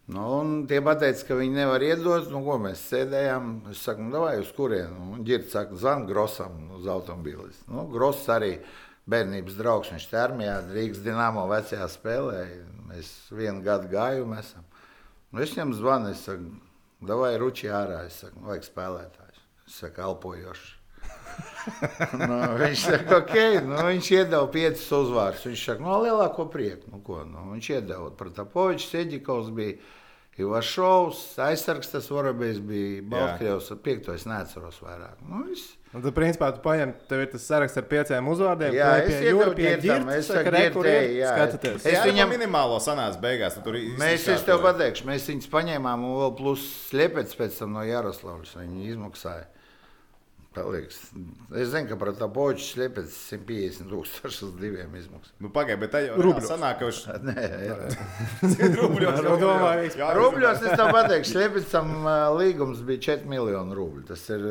Nu, 0.05 0.25
tie 0.69 0.83
pateica, 0.85 1.23
ka 1.25 1.35
viņi 1.39 1.55
nevar 1.55 1.81
iedot, 1.81 2.27
nu, 2.29 2.43
ko 2.45 2.59
mēs 2.61 2.83
sēdējām. 2.91 3.47
Es 3.71 3.81
saku, 3.87 4.05
nu, 4.05 4.19
vai 4.21 4.35
uz 4.37 4.51
kurieni? 4.53 4.93
Un 5.15 5.23
Girts 5.25 5.55
saka, 5.55 5.73
zvan 5.81 6.05
Grosam 6.05 6.59
uz 6.77 6.85
automobīlis. 6.93 7.63
Nu, 7.71 7.87
Gross 7.89 8.29
arī 8.29 8.59
bērnības 9.09 9.57
draugs, 9.57 9.89
viņš 9.95 10.05
te 10.11 10.21
armijā 10.21 10.59
Rīgas 10.69 11.01
Dinamo 11.05 11.47
vecajā 11.49 11.89
spēlē. 11.89 12.43
Mēs 12.91 13.11
vienu 13.33 13.65
gadu 13.65 13.89
esam. 14.37 14.69
Nu, 15.31 15.41
es 15.41 15.57
viņam 15.57 15.73
zvanu, 15.73 16.13
es 16.13 16.21
saku, 16.29 16.53
vai 17.01 17.33
ruči 17.41 17.73
ārā, 17.73 18.05
es 18.05 18.21
saku, 18.21 18.45
vajag 18.45 18.69
spēlētājs. 18.69 19.41
Es 19.65 19.81
saku, 19.81 20.05
elpojoši. 20.05 20.84
Nu, 22.21 22.39
viņš 22.61 22.85
saka, 22.85 23.19
ok, 23.21 23.35
nu, 23.65 23.77
viņš 23.89 24.09
iedeva 24.15 24.45
piecus 24.53 24.87
uzvārus. 24.99 25.45
Viņš 25.49 25.67
saka, 25.71 25.85
no 25.85 25.99
lielāko 26.03 26.47
prieku. 26.51 26.89
Nu, 26.93 27.01
ko, 27.05 27.23
nu, 27.27 27.49
viņš 27.53 27.69
iedeva 27.77 28.09
Protapovičs, 28.19 28.93
Eģikovs 29.03 29.53
bija 29.55 29.77
Ivašovs, 30.35 31.37
aizsargs 31.39 31.93
tas 31.93 32.09
Vorabējs 32.11 32.57
bija 32.67 33.03
Baltkrievs, 33.07 33.69
piekto 33.83 34.11
es 34.11 34.25
neatceros 34.27 34.81
vairāk. 34.83 35.21
Nu, 35.29 35.45
viss. 35.47 35.77
Un 35.95 36.03
tad, 36.03 36.11
principā, 36.17 36.49
tu 36.51 36.59
paņem, 36.59 36.91
tev 37.07 37.21
ir 37.23 37.29
tas 37.31 37.45
saraksts 37.47 37.79
ar 37.79 37.85
pieciem 37.87 38.27
uzvārdiem. 38.27 38.75
Jā, 38.75 38.89
es 38.99 39.13
pie 39.55 39.69
Girtam, 39.79 40.09
Girta, 40.11 40.17
es 40.17 40.27
Es 41.87 42.01
viņam 42.03 42.33
minimālo 42.35 42.81
sanāca 42.83 43.21
beigās. 43.23 43.55
Mēs, 44.01 44.27
es 44.33 44.43
tev 44.43 44.59
pateikšu, 44.65 45.07
mēs 45.07 45.29
viņus 45.31 45.47
paņēmām 45.55 46.03
un 46.03 46.17
vēl 46.19 46.35
plus 46.35 46.67
sliepēc 46.89 47.31
pēc 47.39 47.61
tam 47.61 47.77
no 47.77 47.85
Jaroslavas. 47.87 48.57
Viņi 48.59 48.89
izmaksāja. 48.91 49.47
Paliks. 50.55 50.99
Es 51.59 51.69
zinu, 51.73 51.89
ka 51.89 51.97
par 51.99 52.13
tā 52.15 52.27
poģu 52.31 52.63
sliepēc 52.63 53.11
150 53.35 53.89
tūkstoši 53.91 54.43
uz 54.47 54.53
diviem 54.59 54.93
izmaksā. 54.97 55.33
Nu, 55.43 55.51
Pagaidiet, 55.53 55.81
bet 55.83 55.93
tā 55.93 56.01
jau 56.05 56.15
Rubļos. 56.23 56.47
sanāk, 56.49 56.79
ka 56.79 56.89
viņš 56.89 57.01
Nē, 57.27 57.47
rubļos 58.79 59.19
Nu, 59.25 59.35
domāju, 59.41 59.89
Jā, 59.99 60.11
Rubļos 60.17 60.63
es 60.63 60.77
tev 60.79 60.91
pateikšu, 60.97 61.33
sliepēcam 61.35 61.91
līgums 62.39 62.83
bija 62.87 63.03
4 63.11 63.29
miljoni 63.35 63.75
rubļu. 63.77 64.05
Tas 64.11 64.23
ir 64.33 64.47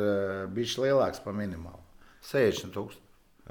bijis 0.55 0.77
lielāks 0.81 1.23
par 1.25 1.35
minimālu. 1.37 1.81
60 2.29 2.71
tūkstoši. 2.75 3.01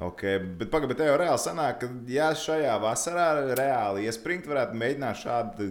Okay, 0.05 0.41
bet 0.59 0.73
pagaidi, 0.73 0.91
bet 0.91 0.99
te 0.99 1.07
jau 1.07 1.19
reāli 1.21 1.39
sanāk, 1.39 1.77
ka 1.85 1.89
ja 2.11 2.33
šajā 2.35 2.73
vasarā 2.83 3.29
reāli 3.55 4.09
iespringt, 4.09 4.49
varētu 4.51 4.75
mēģināt 4.81 5.21
šādu 5.21 5.69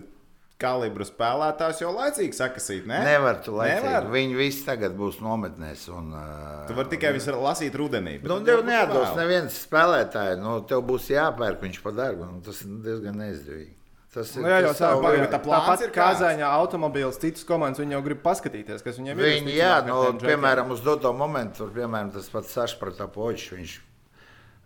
kalibru 0.64 1.04
spēlētājus 1.08 1.84
jau 1.84 1.92
laicīgi 1.94 2.38
sakasīt. 2.40 2.88
Ne? 2.90 3.02
Nevar 3.06 3.42
tu 3.46 3.54
laicīgi. 3.60 3.84
Nevar. 3.84 4.10
Viņi 4.16 4.40
visi 4.40 4.64
tagad 4.66 4.96
būs 4.98 5.20
nometnēs. 5.22 5.86
Un, 5.94 6.10
uh, 6.16 6.66
Tu 6.72 6.74
vari 6.80 6.90
tikai 6.96 7.12
visu 7.20 7.36
lasīt 7.38 7.76
rudenī. 7.76 8.18
bet 8.24 8.32
Nu, 8.32 8.40
tev 8.48 8.64
neatdos 8.66 9.12
vēl. 9.12 9.22
neviens 9.22 9.62
spēlētājs. 9.68 10.40
Nu, 10.42 10.58
tev 10.70 10.82
būs 10.88 11.12
jāpērk 11.14 11.62
viņš 11.68 11.82
par 11.84 11.94
darbu. 12.00 12.32
Nu, 12.32 12.42
tas 12.46 12.64
ir 12.64 12.76
diezgan 12.90 13.20
neizdevīgi. 13.20 13.74
Tas 14.14 14.30
ir 14.38 14.44
Nu, 14.44 14.50
jā, 14.52 14.60
jau 14.62 14.68
tas 14.70 14.78
tā 14.78 14.90
savu- 14.92 15.02
pagaidi, 15.04 15.22
bet 15.26 15.32
tā 15.34 15.40
plāns 15.42 15.64
Tāpat 15.66 15.82
ir? 15.88 15.92
Kazāņā 15.96 16.50
automobīls, 16.62 17.16
citas 17.20 17.44
komandas, 17.50 17.80
viņi 17.82 17.96
jau 17.96 18.02
grib 18.06 18.20
paskatīties, 18.22 18.84
kas 18.86 19.00
viņiem 19.00 19.18
ir. 19.18 19.26
Viņi, 19.26 19.56
jā, 19.58 19.72
ar 19.82 19.88
nu, 19.88 20.20
piemēram, 20.22 20.70
uz 20.70 20.82
doto 20.86 21.10
momentu, 21.18 21.64
tur, 21.64 21.72
piemēram, 21.74 22.12
tas 22.14 22.30
pats 22.30 22.54
Sašpratapočs, 22.54 23.48
viņš, 23.58 23.74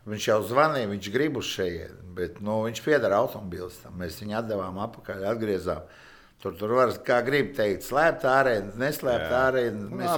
viņš 0.07 0.27
jau 0.31 0.41
zvanīja, 0.47 0.89
viņš 0.91 1.09
grib 1.13 1.37
uz 1.41 1.47
šeit, 1.51 1.95
bet 2.17 2.41
nu, 2.43 2.61
viņš 2.65 2.83
piedara 2.85 3.21
automobilistam. 3.23 3.95
Mēs 3.99 4.19
viņu 4.23 4.37
atdevām 4.41 4.79
atpakaļ, 4.87 5.25
atgriezām. 5.33 5.87
Tur, 6.37 6.53
tur 6.53 6.69
var, 6.77 6.91
kā 7.01 7.17
grib 7.25 7.55
teikt, 7.57 7.81
slēpta 7.87 8.35
arēna, 8.39 8.75
neslēpta 8.77 9.39
arēna. 9.47 9.87
Nu, 9.89 9.97
Mēs. 9.97 10.11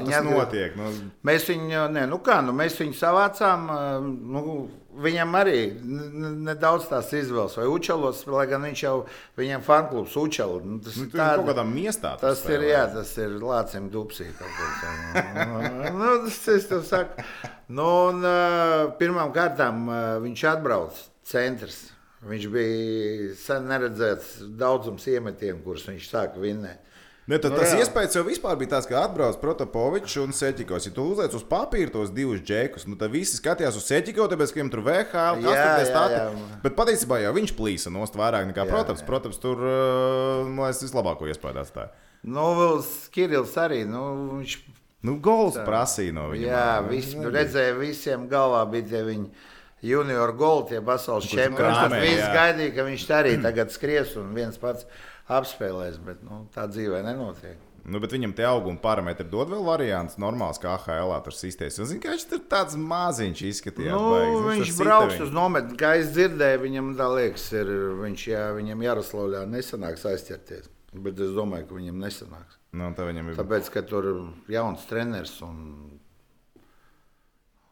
Nu, 0.76 0.90
Mēs 1.30 1.48
viņu, 1.48 1.86
ne, 1.96 2.04
nu 2.12 2.20
kā, 2.26 2.42
nu 2.44 2.52
mēs 2.58 2.76
viņu 2.82 2.98
savācām. 3.00 3.70
Nu, 4.36 4.44
viņam 5.00 5.36
arī 5.40 5.60
nedaudz 6.46 6.88
tās 6.92 7.12
izvēles, 7.16 7.56
vai 7.60 7.68
Učalos, 7.72 8.26
lai 8.28 8.46
gan 8.52 8.66
viņš 8.68 8.82
jau 8.84 8.96
viņam 9.40 9.64
fanklubs 9.66 10.16
Učalu. 10.20 10.60
Nu, 10.66 10.80
tas 10.84 10.98
nu, 11.00 11.06
ir 11.08 11.14
tāda- 11.14 11.38
kaut 11.40 11.52
kādā 11.52 11.66
miestā. 11.70 12.16
tu 12.20 12.28
Tas 12.28 12.44
ir, 12.50 12.66
jā, 12.70 12.84
tas 12.94 13.14
ir 13.18 13.38
Lācis 13.40 13.90
Dubsī. 13.94 14.28
nu, 15.94 16.10
tas 16.26 16.42
es 16.48 16.68
tev 16.70 16.84
saku. 16.88 17.24
Nu, 17.70 17.88
un, 18.10 18.22
pirmām 19.00 19.32
kārtām 19.36 19.88
viņš 20.26 20.46
atbrauc 20.56 21.00
centrs. 21.24 21.88
Viņš 22.20 22.46
bija 22.52 23.36
sen 23.40 23.70
neredzēts 23.70 24.42
daudzums 24.60 25.06
iemetiem, 25.08 25.62
kurus 25.64 25.86
viņš 25.88 26.08
sāka 26.12 26.42
vinnēt. 26.44 26.82
Ne, 27.30 27.38
tad, 27.38 27.52
Nu, 27.54 27.60
tas 27.62 27.70
reāli. 27.76 27.84
iespējas 27.86 28.16
jau 28.18 28.24
vispār 28.26 28.56
bija 28.58 28.72
tāds, 28.74 28.88
ka 28.90 29.04
atbrauc 29.06 29.36
Protopovičs 29.38 30.16
un 30.24 30.32
Seķikos. 30.34 30.88
Ja 30.90 30.94
tu 30.96 31.04
uzliec 31.12 31.36
uz 31.38 31.44
papīra 31.46 31.92
tos 31.94 32.10
divus 32.16 32.42
džekus, 32.42 32.88
nu, 32.90 32.98
tad 32.98 33.12
visi 33.14 33.38
skatījās 33.38 33.78
uz 33.78 33.86
Seķiko, 33.86 34.26
tāpēc, 34.32 34.50
ka 34.50 34.58
viņam 34.60 34.72
tur 34.74 34.82
Jā, 35.46 35.52
jā, 35.54 35.86
stāsta. 35.92 36.24
jā. 36.26 36.48
Bet 36.64 36.74
patiesībā 36.80 37.20
jau 37.22 37.34
viņš 37.38 37.54
plīsa 37.60 37.94
nost 37.94 38.18
vairāk 38.18 38.50
nekā 38.50 38.66
Jā, 38.66 38.72
Protams. 38.72 39.04
jā. 39.04 39.08
Protams, 39.12 39.38
tur, 39.44 39.62
man 40.50 40.66
liekas, 40.72 40.82
vislabāko 40.88 41.30
iespēju 41.30 41.62
atstāja. 41.62 41.92
Nu, 42.26 42.48
vēl 42.58 42.82
Kirils 43.14 43.54
arī. 43.62 43.86
Nu, 43.88 44.04
viņš 44.42 44.58
Nu, 45.08 45.14
gols 45.24 45.56
prasīja 45.64 46.12
no 46.12 46.26
viņa. 46.34 46.44
Jā, 46.50 46.82
Nu, 46.82 46.90
visi 46.92 47.16
nebija. 47.16 47.32
redzēja, 47.38 47.78
visiem 47.80 48.26
galvā 48.28 48.66
bija 48.72 48.90
tie 48.90 49.04
viņi. 49.08 49.30
Junior 49.82 50.34
goli, 50.36 50.66
tie 50.74 50.82
pasaules 50.84 51.24
čempioni. 51.30 52.02
Viss 52.04 52.20
jā. 52.20 52.34
gaidīja, 52.36 52.74
ka 52.76 52.84
viņš 52.84 53.06
tā 53.08 53.20
arī 53.22 53.38
tagad 53.42 53.72
skries 53.72 54.18
un 54.20 54.34
viens 54.36 54.58
pats 54.60 54.84
apspēlēs, 55.30 56.00
bet 56.04 56.22
nu, 56.26 56.44
tā 56.56 56.66
dzīvē 56.70 57.02
nenotiek. 57.06 57.66
Nu, 57.90 58.00
bet 58.02 58.12
viņam 58.14 58.34
tie 58.38 58.46
auguma 58.46 58.78
parametri 58.82 59.26
dod 59.30 59.50
vēl 59.50 59.64
variants, 59.66 60.18
normāls, 60.22 60.60
kā 60.62 60.76
AHL 60.76 61.14
tur 61.26 61.34
sistēmas. 61.34 61.78
Zinu, 61.80 62.02
ka 62.04 62.12
viņš 62.14 62.26
tur 62.30 62.42
tāds 62.52 62.76
maziņš 62.78 63.44
izskatījās. 63.50 63.96
Nu, 63.96 64.12
baigs. 64.14 64.34
Nu, 64.36 64.50
viņš 64.50 64.74
sita 64.74 64.84
brauks 64.84 65.16
viņu. 65.16 65.26
uz 65.26 65.34
nometni. 65.34 65.78
Kā 65.80 65.94
es 66.02 66.12
dzirdēju, 66.14 66.62
viņam 66.66 66.92
tā 67.00 67.08
liekas, 67.16 67.48
ir, 67.56 67.72
viņš, 68.04 68.26
jā, 68.34 68.44
viņam 68.58 68.86
Jaroslavļā 68.86 69.46
nesanāks 69.50 70.06
aizķerties. 70.12 70.70
Bet 70.94 71.22
es 71.22 71.34
domāju, 71.38 71.70
ka 71.70 71.80
viņam 71.80 72.04
nesanāks. 72.04 72.60
Nu, 72.78 72.92
tā 72.98 73.08
viņam 73.10 73.32
ir. 73.32 73.40
Tāpēc, 73.40 73.72
ka 73.74 73.86
tur 73.90 74.12
ir 74.12 74.22
jauns 74.54 74.86
treneris 74.90 75.36
un 75.46 75.60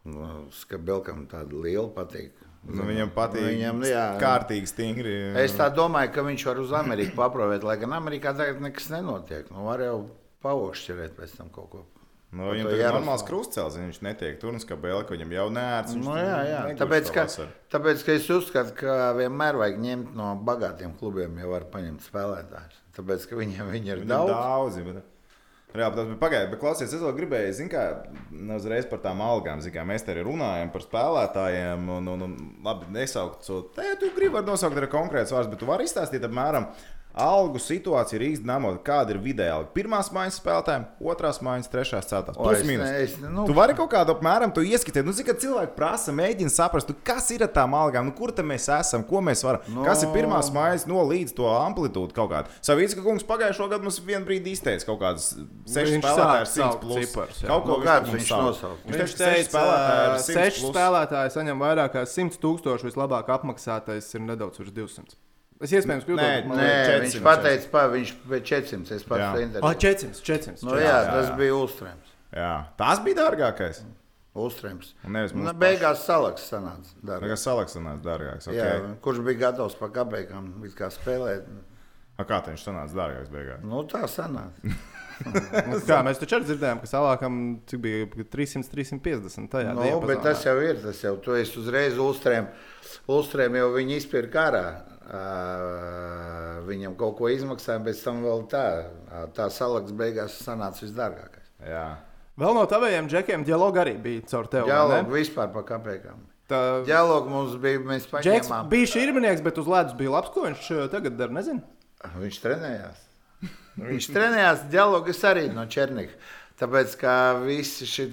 nu, 0.07 0.27
Skabelkam 0.55 1.25
tāda 1.29 1.61
liela 1.65 1.89
patīk. 1.93 2.46
Nu, 2.67 2.83
viņam 2.83 3.11
patīk. 3.15 3.45
Viņam, 3.47 3.83
jā, 3.87 4.05
kārtīgi, 4.21 4.67
stingri. 4.67 5.13
Es 5.39 5.55
tā 5.55 5.69
domāju, 5.73 6.11
ka 6.15 6.25
viņš 6.27 6.47
var 6.49 6.63
uz 6.63 6.73
Ameriku 6.75 7.15
paprovēt, 7.15 7.63
lai 7.63 7.77
gan 7.79 7.95
Amerikā 7.95 8.33
tagad 8.35 8.59
nekas 8.63 8.89
nenotiek. 8.91 9.47
Nu, 9.53 9.63
var 9.69 9.83
jau 9.85 10.01
paokšķirēt 10.43 11.15
pēc 11.15 11.37
tam 11.39 11.53
kaut 11.53 11.69
ko. 11.71 11.85
Nu, 12.35 12.49
viņam 12.51 12.67
ir 12.75 12.81
normāls 12.91 13.23
krustcēls, 13.23 13.77
viņš 13.79 14.01
netiek 14.03 14.35
tur 14.41 14.51
un 14.51 14.59
skabēlē, 14.59 15.05
ka 15.07 15.15
viņam 15.15 15.31
jau 15.31 15.45
nērts. 15.55 15.93
Nu, 15.95 16.15
jā, 16.19 16.39
jā. 16.43 16.63
Tāpēc, 16.81 17.11
ka, 17.15 17.23
tāpēc, 17.71 18.03
ka 18.03 18.15
es 18.19 18.27
uzskatu, 18.35 18.73
ka 18.81 18.95
vienmēr 19.15 19.55
vajag 19.61 19.79
ņemt 19.85 20.17
no 20.19 20.33
bagātiem 20.49 20.91
klubiem, 20.99 21.39
jau 21.39 21.53
var 21.53 21.69
paņemt 21.71 22.03
spēlētājus. 22.03 22.81
Tāpēc, 22.99 23.29
ka 23.29 23.39
viņiem 23.39 23.71
viņi 23.71 23.93
ir 23.93 24.03
Viņam 24.03 24.11
daudz. 24.11 24.33
daudzi. 24.35 24.83
Bet... 24.89 25.16
Reāli, 25.77 25.95
tas 25.97 26.09
bija 26.09 26.19
pagaidiet, 26.21 26.51
bet 26.51 26.61
klausies, 26.61 26.91
es 26.93 27.03
vēl 27.03 27.15
gribēju, 27.19 27.53
zinu, 27.57 27.71
kā 27.71 27.85
uzreiz 28.57 28.87
par 28.89 29.01
tām 29.03 29.21
algām. 29.25 29.61
Zin, 29.63 29.73
kā, 29.75 29.85
mēs 29.87 30.05
te 30.05 30.13
arī 30.13 30.25
runājam 30.27 30.73
par 30.73 30.85
spēlētājiem, 30.85 31.87
un, 31.97 32.11
un, 32.13 32.27
un 32.27 32.35
labi, 32.65 32.89
nesaukt 32.95 33.45
to. 33.47 33.61
Te 33.77 33.93
tu 34.01 34.11
gribi 34.17 34.43
nosaukt 34.47 34.79
arī 34.79 34.89
konkrēts 34.91 35.33
vārds, 35.35 35.51
bet 35.51 35.61
tu 35.61 35.69
vari 35.69 35.87
izstāstīt 35.87 36.25
apmēram. 36.27 36.69
Algu 37.17 37.59
situācija 37.61 38.19
Rīgas 38.21 38.41
Dāmā, 38.45 38.71
kāda 38.85 39.15
ir 39.15 39.19
vidēja 39.23 39.55
alga? 39.57 39.69
Pirmās 39.75 40.09
mājas 40.15 40.37
spēlētājiem, 40.41 40.85
otrās 41.01 41.39
mājas, 41.41 41.69
trešās, 41.71 42.07
ceturtās. 42.09 42.37
Plus 42.37 42.59
es 42.61 42.67
mīnus. 42.67 42.91
es 43.03 43.17
nu- 43.21 43.45
Tu 43.47 43.53
vari 43.53 43.73
kaut 43.73 43.91
kādu 43.91 44.13
apmēram 44.15 44.53
to 44.53 44.61
ieskatīt. 44.61 45.05
Nu, 45.05 45.13
kad 45.25 45.39
cilvēki 45.39 45.75
prasa, 45.75 46.11
mēģina 46.11 46.49
saprast, 46.49 46.89
nu, 46.89 46.95
kas 47.03 47.29
ir 47.31 47.43
ar 47.43 47.49
tām 47.49 47.71
algām, 47.73 48.05
nu, 48.05 48.11
kur 48.11 48.31
tam 48.31 48.47
mēs 48.49 48.67
esam, 48.79 49.03
ko 49.03 49.21
mēs 49.21 49.43
varam. 49.43 49.61
No. 49.67 49.83
Kas 49.83 50.03
ir 50.03 50.09
pirmās 50.09 50.51
mājas 50.51 50.85
no 50.87 51.03
līdz 51.03 51.33
to 51.35 51.43
amplitūdu 51.43 52.13
kaut 52.13 52.29
kādu. 52.31 52.47
Savīts, 52.61 52.95
ka 52.95 53.01
kungs 53.01 53.23
pagājušo 53.23 53.69
gadu 53.69 53.83
mums 53.83 53.99
vienā 53.99 54.25
brīdī 54.25 54.53
izteica 54.55 54.85
kaut 54.85 54.99
kādas 54.99 55.33
sešas 55.65 55.93
Viņš 55.97 56.03
spēlētājas, 56.03 56.53
sāk 56.53 56.57
100 56.57 56.71
saukt 56.71 56.81
plus. 56.81 57.05
ciparus, 57.07 57.41
jā. 57.43 57.47
Kaut 57.47 57.63
ko 57.65 57.77
Nu, 57.77 57.85
kādus 57.85 58.07
mums 58.07 58.17
viņš 58.21 58.27
sauc. 58.27 58.43
nosauca? 58.47 58.83
Viņš 58.87 58.97
Viņš 58.97 59.15
teica, 59.17 59.51
ka 59.51 59.61
ir 59.67 60.19
100 60.19 60.37
seši 60.37 60.71
spēlētāji 60.71 61.31
saņem 61.37 61.57
vairāk 61.59 61.91
kā 61.93 62.01
100 62.05 62.37
tūkstoši, 62.41 62.87
vislabāk 62.91 63.27
apmaksātais 63.27 64.15
ir 64.15 64.21
nedaudz 64.21 64.57
virs 64.59 64.71
200. 64.71 65.15
Es 65.61 65.71
iespējams 65.73 66.05
kļūdos. 66.05 66.21
Nē, 66.21 66.33
Nē, 66.45 66.55
liekas, 66.57 67.01
viņš 67.03 67.15
400, 67.17 67.23
pateica, 67.25 67.69
pa, 67.73 67.85
viņš 67.89 68.11
bija 68.29 68.41
400. 68.51 68.91
Es 68.95 69.03
pats 69.07 69.21
Jā. 69.23 69.29
to 69.33 69.39
Ah, 69.39 69.45
intervēju. 69.47 69.79
400, 69.83 70.21
400. 70.27 70.63
Nu, 70.63 70.71
400. 70.75 70.81
jā, 70.83 70.97
jā, 70.97 71.05
tas 71.15 71.29
jā. 71.31 71.37
bija 71.39 71.53
Ulstrēms. 71.57 72.11
Jā, 72.37 72.51
tas 72.77 72.99
bija 73.07 73.15
dārgākais. 73.23 73.79
Ulstrēms. 74.37 74.91
Un 75.07 75.15
nevis 75.17 75.33
Nu, 75.33 75.49
beigās 75.57 76.03
salaks 76.05 76.43
sanāca. 76.51 76.91
dārgāk. 77.01 77.23
Tagad 77.25 77.41
salaksanās 77.41 78.03
dārgāks. 78.05 78.45
Jā, 78.53 78.67
Okay. 78.77 78.93
kurš 79.01 79.23
bija 79.25 79.39
gatavs 79.47 79.73
pa 79.79 79.87
it 80.67 80.75
kā 80.77 80.91
spēlēt? 80.93 81.47
A, 82.19 82.23
kā 82.23 82.37
viņš 82.45 82.61
sanāca 82.67 82.93
dārgāks 82.93 83.29
beigās? 83.33 83.63
Nu, 83.63 83.81
tā 83.89 84.03
sanāca. 84.05 84.61
Nu, 85.17 85.79
kā, 85.81 86.03
mēs 86.05 86.19
taču 86.21 86.35
arī 86.37 86.45
dzirdējām, 86.45 86.77
ka 86.83 86.85
salākam 86.85 87.37
bija 87.81 88.05
300, 88.29 88.69
350. 88.69 89.47
Tajā 89.49 89.71
Nu, 89.73 89.81
diapazonā. 89.81 90.05
bet 90.11 90.21
tas 90.21 90.43
jau 90.45 90.53
ir. 90.61 90.75
Tas 90.83 90.99
jau 91.01 91.15
tu 91.17 91.33
esi 91.33 91.57
uzreiz 91.57 91.97
Ulstrēm. 91.97 92.45
Ulstrēm 93.09 93.57
jau 93.57 93.71
viņi 93.73 93.97
izpirka 93.97 94.43
ārā. 94.51 94.61
Ā, 95.07 96.63
Viņam 96.67 96.97
kaut 96.99 97.15
ko 97.19 97.29
izmaksāja, 97.31 97.79
bet 97.85 97.99
tam 98.03 98.19
vēl 98.25 98.41
tā, 98.51 98.63
tā 99.37 99.45
salaks 99.53 99.93
beigās 99.95 100.35
sanāca 100.43 100.83
visdārgākais. 100.83 101.45
Jā. 101.63 101.85
Vēl 102.37 102.53
no 102.57 102.65
taviem 102.69 103.07
džekiem 103.09 103.45
dialogu 103.47 103.79
arī 103.81 103.95
bija 104.03 104.25
caur 104.27 104.49
tevi. 104.51 104.67
vai 104.67 104.73
ne? 104.73 104.73
Dialogu 104.75 105.15
vispār 105.15 105.53
pa 105.53 105.63
kāpēkām. 105.69 106.25
Tā 106.47 106.59
Dialogu 106.87 107.31
mums 107.31 107.55
bija, 107.59 107.79
mēs 107.83 108.05
Džeks 108.07 108.49
paņēmām. 108.49 108.67
bija 108.71 108.89
šīrminieks, 108.93 109.43
bet 109.43 109.57
uz 109.59 109.67
ledus 109.71 109.95
bija 109.99 110.13
labs, 110.13 110.31
ko 110.35 110.43
viņš 110.45 110.67
tagad 110.91 111.17
dara. 111.19 111.33
Nezinu. 111.39 111.63
Viņš 112.19 112.41
trenējās. 112.43 113.01
Viņš 113.87 114.09
trenējās 114.13 114.67
dialogus 114.73 115.23
arī 115.29 115.47
no 115.53 115.65
Černika. 115.71 116.15
Tāpēc, 116.57 116.93
kā 116.97 117.15
visi 117.43 117.85
šie 117.85 118.07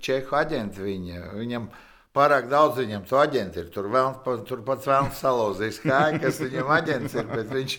čehu 0.00 0.36
aģenti, 0.38 0.80
viņa, 0.80 1.24
viņam 1.36 1.66
pārāk 2.14 2.48
daudz 2.50 2.80
viņam 2.80 3.04
to 3.08 3.18
aģentu 3.20 3.62
ir. 3.62 3.68
Tur, 3.74 3.90
vēl, 3.92 4.14
tur 4.48 4.64
pats 4.66 4.88
vēlams 4.88 5.20
salauzīs 5.20 5.82
kāju, 5.82 6.22
kas 6.22 6.40
viņam 6.44 6.72
aģents 6.78 7.18
ir. 7.18 7.28
bet 7.32 7.52
Viņš, 7.54 7.76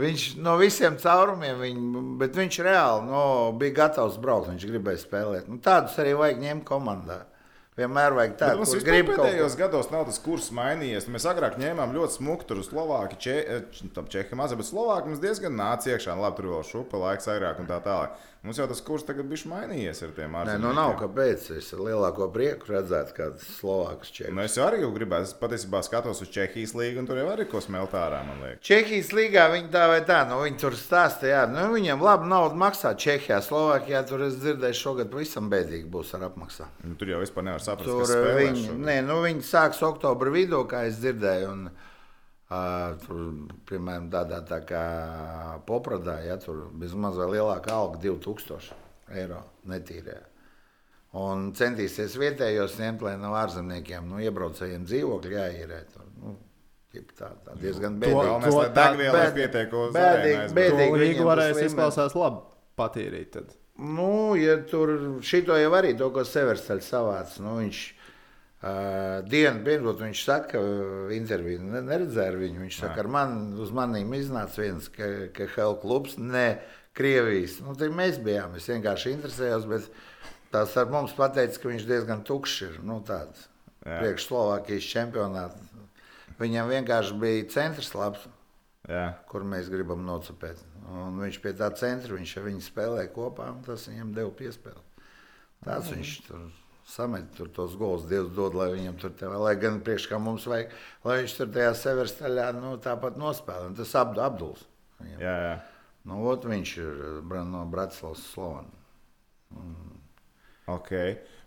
viņš 0.00 0.28
no 0.44 0.54
visiem 0.60 0.96
caurumiem, 1.00 1.58
viņ, 1.60 1.82
bet 2.20 2.38
viņš 2.38 2.62
reāli 2.66 3.08
no, 3.08 3.24
bija 3.60 3.78
gatavs 3.82 4.20
braukt. 4.22 4.52
Viņš 4.52 4.70
gribēja 4.70 5.04
spēlēt. 5.04 5.50
Nu, 5.50 5.60
tādus 5.64 5.98
arī 6.02 6.16
vajag 6.18 6.40
ņemt 6.44 6.66
komandā. 6.68 7.22
Vienmēr 7.78 8.12
vajag 8.12 8.32
tādu, 8.36 8.60
mums 8.60 8.72
kurš 8.72 8.80
vispār 8.80 8.92
grib 8.92 9.06
kaut 9.08 9.20
pēdējos 9.22 9.54
gados 9.56 9.90
nav 9.92 10.02
tas 10.08 10.18
kurs 10.20 10.48
mainījies. 10.52 11.06
Mēs 11.12 11.24
agrāk 11.30 11.54
ņēmām 11.60 11.94
ļoti 11.94 12.18
smuku 12.18 12.48
tur 12.48 12.60
če, 13.24 13.36
eh, 13.40 13.84
tam 13.94 14.08
Čehija 14.10 14.36
mazā, 14.36 14.58
bet 14.58 14.68
Slovākija 14.68 15.12
mums 15.12 15.22
diezgan 15.22 15.54
nāca 15.56 15.94
iekšā. 15.94 16.16
Labi, 16.18 16.36
tur 16.36 16.50
vēl 16.50 16.66
šupa 16.66 17.00
laiks 17.00 17.30
agrāk 17.30 17.62
un 17.62 17.70
tā 17.70 17.78
tālāk. 17.84 18.18
Mums 18.40 18.56
jau 18.56 18.64
tas 18.70 18.78
kurs 18.80 19.02
tagad 19.04 19.26
bija 19.28 19.50
mainījies 19.50 19.98
ar 20.06 20.12
tiem 20.16 20.32
Nē, 20.32 20.38
ārzemniekiem. 20.40 20.62
nu 20.64 20.70
nav 20.72 20.94
kāpēc. 20.96 21.42
Es 21.58 21.66
ar 21.76 21.82
lielāko 21.84 22.28
prieku 22.32 22.70
redzētu, 22.72 23.12
kāds 23.18 23.42
Slovāks 23.58 24.08
čekas. 24.16 24.32
Nu, 24.32 24.40
es 24.46 24.54
arī 24.56 24.78
gribētu, 24.94 25.28
es 25.28 25.34
patiesībā 25.36 25.82
skatos 25.84 26.22
uz 26.24 26.30
Čehijas 26.32 26.72
līniju, 26.72 27.02
un 27.02 27.10
tur 27.10 27.20
jau 27.20 27.26
arī 27.34 27.44
ko 27.50 27.60
smelt 27.60 27.92
ārā, 27.92 28.22
man 28.24 28.40
liekas. 28.40 28.62
Čehijas 28.64 29.12
līgā 29.12 29.44
viņi 29.52 29.68
tā 29.74 29.84
vai 29.92 30.00
tā, 30.08 30.22
nu, 30.30 30.40
viņi 30.40 30.56
tur 30.64 30.78
stāsta, 30.80 31.28
jā, 31.28 31.42
nu, 31.52 31.66
viņiem 31.74 32.00
labi 32.00 32.32
naudu 32.32 32.56
maksā 32.64 32.94
Čehijā, 32.96 33.42
Slovākijā. 33.44 34.00
Tur 34.08 34.24
es 34.30 34.40
dzirdēju, 34.40 34.80
šogad 34.80 35.12
pavisam 35.12 35.52
bēdīgi 35.52 35.84
būs 35.92 36.14
ar 36.16 36.24
apmaksā. 36.30 36.70
Nu, 36.88 36.96
tur 36.96 37.12
jau 37.12 37.20
vispār 37.20 37.44
nevar 37.44 37.60
saprast, 37.60 37.92
Tur 37.92 38.08
kas 38.08 38.16
viņi, 38.40 38.72
nē, 38.88 39.02
nu, 39.04 39.20
viņi 39.28 39.44
sāks 39.44 39.84
oktobra 39.84 40.32
vidū, 40.32 40.64
kā 40.64 40.86
es 40.88 40.96
dzirdēju. 41.04 41.52
Un, 41.52 41.68
Uh, 42.50 42.96
tur, 43.04 43.18
piemēram, 43.70 44.08
tādā 44.10 44.40
tā 44.42 44.56
kā 44.66 44.80
popradā, 45.68 46.16
ja 46.26 46.34
tur 46.42 46.64
bezmaz 46.74 47.14
vai 47.20 47.28
lielāka 47.36 47.70
alga 47.76 48.00
2000 48.02 48.72
eiro 49.14 49.38
netīrē. 49.70 50.16
Un 51.20 51.52
centīsies 51.58 52.16
vietējos 52.18 52.74
ņemt, 52.78 53.04
lai 53.06 53.12
no 53.22 53.30
ārzemniekiem, 53.38 54.02
nu, 54.10 54.18
iebraucējiem 54.22 54.82
dzīvokļi 54.86 55.36
jāīrē. 55.36 55.78
Tur, 55.94 56.08
nu, 56.24 56.34
tā, 57.18 57.30
tā 57.46 57.54
diezgan 57.62 58.00
galvenais, 58.02 58.54
lai 58.54 58.66
to- 58.68 58.74
degvielai 58.80 59.20
bēd- 59.20 59.38
pietiek 59.38 59.72
uz 59.84 59.94
bēdīgi, 59.94 60.52
bēdīgi. 60.58 61.16
Tas 61.16 61.26
varēs 61.30 61.62
izklausās 61.68 62.14
labi 62.18 62.42
patīrīt. 62.78 63.30
Tad. 63.38 63.54
Nu, 63.78 64.34
ja 64.38 64.58
tur 64.70 65.20
šito 65.22 65.54
jau 65.58 65.70
arī 65.78 65.94
to, 65.98 66.10
ko 66.10 66.26
Severstaļs 66.26 66.90
savāc, 66.94 67.38
nu, 67.42 67.56
viņš 67.62 67.78
uh, 68.62 69.20
dienu 69.26 69.64
pirms 69.66 70.00
viņš 70.04 70.24
saka, 70.26 70.60
uh, 70.60 71.12
interviju 71.16 71.62
ne, 71.64 71.82
neredzēja 71.86 72.34
ar 72.34 72.38
viņu. 72.40 72.64
Viņš 72.66 72.80
saka, 72.82 73.04
ar 73.04 73.10
mani, 73.12 73.54
uz 73.62 73.72
manīm 73.76 74.12
iznāca 74.18 74.62
viens, 74.62 74.90
Hell 75.56 75.78
klubs, 75.82 76.18
ne 76.18 76.60
Krievijas. 76.96 77.60
Nu, 77.64 77.76
mēs 77.96 78.18
bijām, 78.22 78.56
es 78.58 78.68
vienkārši 78.70 79.14
interesējos, 79.14 79.68
bet 79.70 79.88
tās 80.52 80.74
ar 80.80 80.90
mums 80.92 81.14
pateica, 81.16 81.62
ka 81.62 81.70
viņš 81.70 81.86
diezgan 81.88 82.24
tukšs 82.26 82.60
ir, 82.66 82.80
nu, 82.86 83.00
tāds 83.06 83.46
priekš 83.84 84.26
Slovākijas 84.28 84.88
čempionāts. 84.90 85.68
Viņam 86.40 86.70
vienkārši 86.72 87.16
bija 87.20 87.48
centrs 87.52 87.92
labs 87.94 88.24
Jā. 88.88 89.10
kur 89.28 89.44
mēs 89.44 89.68
gribam 89.72 90.02
nocepēt. 90.06 90.62
Un 90.90 91.20
viņš 91.20 91.38
pie 91.44 91.52
tā 91.56 91.68
centra, 91.76 92.16
viņš 92.16 92.36
ar 92.40 92.46
viņu 92.48 92.64
spēlē 92.64 93.04
kopā, 93.14 93.50
un 93.54 93.60
tas 93.66 93.86
viņam 93.90 94.14
deva 94.16 94.32
piespēli. 94.34 94.82
Tāds 95.64 95.92
viņš 95.92 96.14
tur 96.26 96.48
samet 96.90 97.28
tur 97.36 97.48
tos 97.54 97.76
gols, 97.78 98.04
Dievs 98.10 98.32
dod, 98.36 98.56
lai 98.58 98.70
viņam 98.74 98.96
tur 99.00 99.12
te, 99.16 99.28
lai 99.30 99.54
gan 99.60 99.78
priekš 99.86 100.08
kā 100.10 100.18
mums 100.22 100.46
vajag, 100.50 100.72
lai 101.06 101.20
viņš 101.22 101.36
tur 101.38 101.52
tajā 101.54 101.72
severstaļā, 101.78 102.48
nu, 102.58 102.74
tāpat 102.82 103.18
nospēlē. 103.20 103.70
Un 103.70 103.76
tas 103.78 103.94
abdu 104.00 104.22
apduls. 104.26 104.66
Viņam. 105.00 105.20
Jā, 105.22 105.36
jā. 105.46 105.54
Nu, 106.10 106.22
ot, 106.30 106.44
viņš 106.48 106.70
ir 106.80 107.00
no 107.46 107.64
Bratislavas 107.70 108.22
Slovana. 108.32 108.72
Ok. 110.70 110.90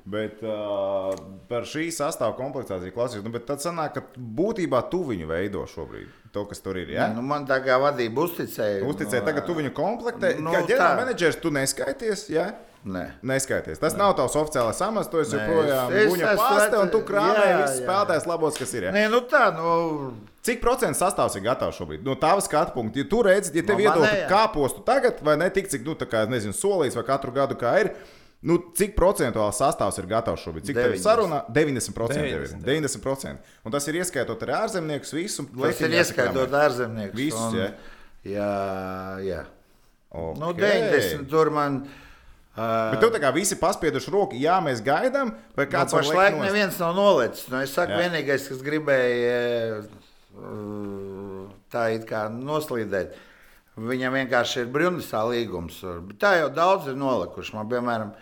Bet 0.04 0.42
uh, 0.44 1.14
par 1.48 1.64
šī 1.70 1.86
sastāvā 1.96 2.34
komplektāciju 2.36 2.92
klausījos. 2.92 3.24
Nu, 3.24 3.32
bet 3.32 3.46
tad 3.48 3.64
sanāk, 3.64 3.94
ka 3.96 4.02
būtībā 4.20 4.82
tu 4.92 5.00
viņu 5.08 5.30
veido 5.30 5.62
šobrīd. 5.72 6.10
To, 6.36 6.44
kas 6.50 6.60
tur 6.66 6.76
ir. 6.82 6.92
Ja? 6.92 7.06
Nu, 7.14 7.24
man 7.24 7.46
tā 7.48 7.62
kā 7.64 7.78
vadība 7.80 8.26
uzticēja. 8.28 8.82
Uzticēji, 8.90 9.24
tagad 9.24 9.48
tu 9.48 9.56
viņu 9.56 9.72
komplektē. 9.78 10.34
Nu, 10.42 10.50
Nu, 10.50 10.56
Kā 10.58 10.66
tā. 10.66 10.74
ģenerālmenedžers, 10.74 11.40
tu 11.40 11.54
neskaities. 11.56 12.26
Ja? 12.36 12.50
Nē. 12.84 13.04
Neskaities. 13.24 13.80
Tas 13.80 13.96
nav 13.96 14.12
tavs 14.18 14.34
oficiālais 14.36 14.80
amats. 14.84 15.08
Tu 15.12 15.22
Nē, 15.22 15.28
joprojām 15.38 15.94
esmu 16.02 16.34
pāste 16.36 16.80
un 16.82 16.90
tu 16.92 17.00
krāpē 17.08 17.46
visus 17.62 17.78
spēlētājus 17.80 18.26
labos, 18.28 18.58
kas 18.60 18.74
ir. 18.76 18.90
Ja? 18.90 18.92
Nē, 18.96 19.06
nu 19.12 19.22
tā, 19.32 19.46
nu, 19.56 19.76
Cik 20.44 20.60
procentu 20.60 21.00
sastāvs 21.00 21.38
ir 21.40 21.46
gatavs 21.46 21.78
šobrīd? 21.80 22.02
No 22.04 22.18
tā 22.20 22.34
skatu 22.44 22.76
punkta. 22.76 23.00
Ja 23.00 23.08
tu 23.08 23.22
redzi, 23.24 23.54
ja 23.56 23.64
tev 23.64 23.80
No 23.80 23.94
manējā. 23.94 24.26
kāpostu 24.28 24.84
tagad, 24.84 25.22
vai 25.24 25.38
ne 25.40 25.48
tik, 25.56 25.70
cik, 25.72 25.86
nu, 25.88 25.96
tā 25.96 26.04
kā, 26.12 26.26
nezinu, 26.28 26.52
solīts 26.52 27.00
vai 27.00 27.06
katru 27.08 27.32
gadu 27.32 27.56
kā 27.56 27.72
ir. 27.80 27.94
Nu, 28.44 28.58
cik 28.76 28.92
procentuāli 29.00 29.56
sastāvs 29.56 30.02
ir 30.04 30.10
gatavs 30.12 30.44
šobrīd? 30.44 30.68
Cik 30.68 30.76
tev 30.76 30.92
ir 30.92 31.00
90. 31.00 31.04
saruna? 31.08 31.42
90%. 31.48 32.12
tev 32.12 32.28
ir. 32.28 32.48
90, 32.60 33.00
90%. 33.00 33.52
Un 33.64 33.72
tas 33.72 33.88
ir 33.88 34.02
ieskaitot 34.04 34.44
arī 34.44 34.58
ārzemniekus, 34.60 35.16
visu. 35.16 35.48
tas 35.56 35.80
ir 35.80 35.96
ieskaitot 35.96 36.52
ārzemniekus. 36.52 37.16
Visus, 37.16 37.40
un- 37.40 37.62
jā. 37.62 37.72
Jā, 38.28 38.52
jā. 39.24 39.46
Okay. 40.12 40.40
Nu, 40.44 40.52
90 40.60 41.30
tur 41.32 41.50
man. 41.56 41.86
Uh, 41.88 42.02
Bet 42.54 43.00
tev 43.02 43.10
tā 43.16 43.18
kā 43.24 43.32
visi 43.34 43.56
paspieduši 43.58 44.12
roku, 44.14 44.38
jā, 44.38 44.60
mēs 44.62 44.84
gaidām, 44.86 45.32
vai 45.58 45.66
Kāds 45.66 45.90
kāds 45.90 45.96
var 45.96 46.04
pašlaik 46.06 46.36
nost? 46.36 46.46
neviens 46.46 46.76
nav 46.84 46.92
nolicis. 47.00 47.48
Nu, 47.50 47.62
es 47.66 47.74
saku, 47.74 47.96
Jā. 47.96 48.04
vienīgais, 48.04 48.46
kas 48.52 48.60
gribēja 48.62 49.40
uh, 50.38 51.48
tā 51.74 51.88
it 51.96 52.06
kā 52.10 52.28
noslīdēt, 52.30 53.16
viņam 53.74 54.20
vienkārši 54.20 54.62
ir 54.62 54.70
brīvnisā 54.76 55.24
līgums. 55.32 55.80
Bet 56.12 56.20
tā 56.22 56.36
jau 56.44 56.52
daudz 56.54 56.92
ir 56.92 57.00
nolikuši. 57.02 57.56
Man, 57.58 57.72
piemēram, 57.72 58.14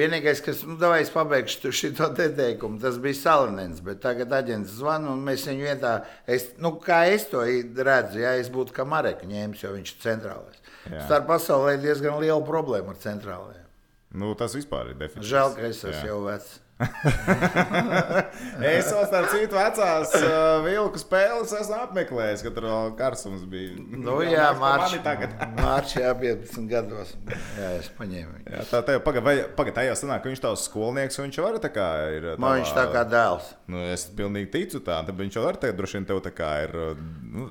vienīgais, 0.00 0.40
kas, 0.44 0.64
nu, 0.64 0.78
davai 0.80 1.02
es 1.04 1.12
pabeigšu 1.12 1.74
šo 1.76 2.08
te 2.16 2.30
teikumu, 2.32 2.80
tas 2.80 2.96
bija 2.96 3.20
Salinens, 3.20 3.84
bet 3.84 4.00
tagad 4.00 4.32
aģents 4.40 4.72
zvana 4.80 5.12
un 5.12 5.20
mēs 5.28 5.44
viņu 5.50 5.68
vietā, 5.68 5.98
es, 6.24 6.48
nu, 6.64 6.72
kā 6.80 7.02
es 7.12 7.28
to 7.28 7.44
redzu, 7.44 8.24
ja 8.24 8.32
es 8.40 8.48
būtu 8.48 8.72
kā 8.72 8.88
Mareku 8.88 9.28
ņēmis, 9.28 9.68
jo 9.68 9.76
viņš 9.76 9.92
ir 9.92 10.02
centrālais. 10.08 10.64
Jā. 10.88 11.04
Starp 11.04 11.28
pasaulē 11.28 11.76
ir 11.76 11.84
diezgan 11.84 12.16
liela 12.24 12.40
problēma 12.40 12.96
ar 12.96 13.00
centrālajiem. 13.04 13.65
Nu, 14.16 14.32
tas 14.38 14.54
vispār 14.56 14.94
ir 14.94 15.00
definīts. 15.00 15.28
Žēl, 15.28 15.52
ka 15.58 15.66
es 15.68 15.82
esmu 15.84 15.98
Jā. 16.00 16.06
jau 16.12 16.20
vecs. 16.26 16.54
Es 18.66 18.88
vēl 18.92 19.04
starp 19.08 19.30
citu 19.32 19.56
vecās 19.56 20.10
uh, 20.18 20.58
vilku 20.64 21.00
spēles 21.00 21.52
esmu 21.56 21.76
apmeklējis, 21.86 22.42
kad 22.44 22.56
tur 22.56 22.66
vēl 22.68 22.90
karsums 22.98 23.44
bija. 23.50 23.76
Nu, 23.96 24.18
jā, 24.24 24.48
Mārcis. 24.58 24.98
Mārcis. 24.98 25.02
Tagad. 25.06 25.36
Mārcis, 25.62 25.98
jā, 26.02 26.12
15 26.20 26.68
gados. 26.70 27.12
Jā, 27.58 27.70
es 27.80 27.88
paņēmu 27.96 28.34
viņu. 28.38 28.46
Jā, 28.56 28.64
tā 28.70 28.82
tev 28.90 29.00
pagaidi, 29.06 29.46
paga, 29.58 29.74
tā 29.78 29.86
jau 29.88 29.96
sanāk, 30.02 30.24
ka 30.24 30.32
viņš 30.32 30.44
tavs 30.44 30.66
skolnieks, 30.68 31.18
un 31.20 31.28
viņš 31.28 31.40
var 31.46 31.58
tā 31.64 31.72
kā 31.74 31.88
ir. 32.16 32.28
Man 32.42 32.58
viņš 32.60 32.74
tā 32.76 32.86
kā 32.92 33.04
dēls. 33.08 33.52
Nu, 33.72 33.82
es 33.92 34.06
pilnīgi 34.16 34.52
ticu 34.56 34.82
tā, 34.86 35.00
tad 35.08 35.16
viņš 35.20 35.40
var 35.44 35.60
teikt, 35.62 35.78
droši 35.80 36.00
vien 36.00 36.08
tev 36.12 36.20
tā 36.28 36.34
kā 36.36 36.50
ir. 36.66 36.76
uh, 36.92 37.06
Nu, 37.36 37.50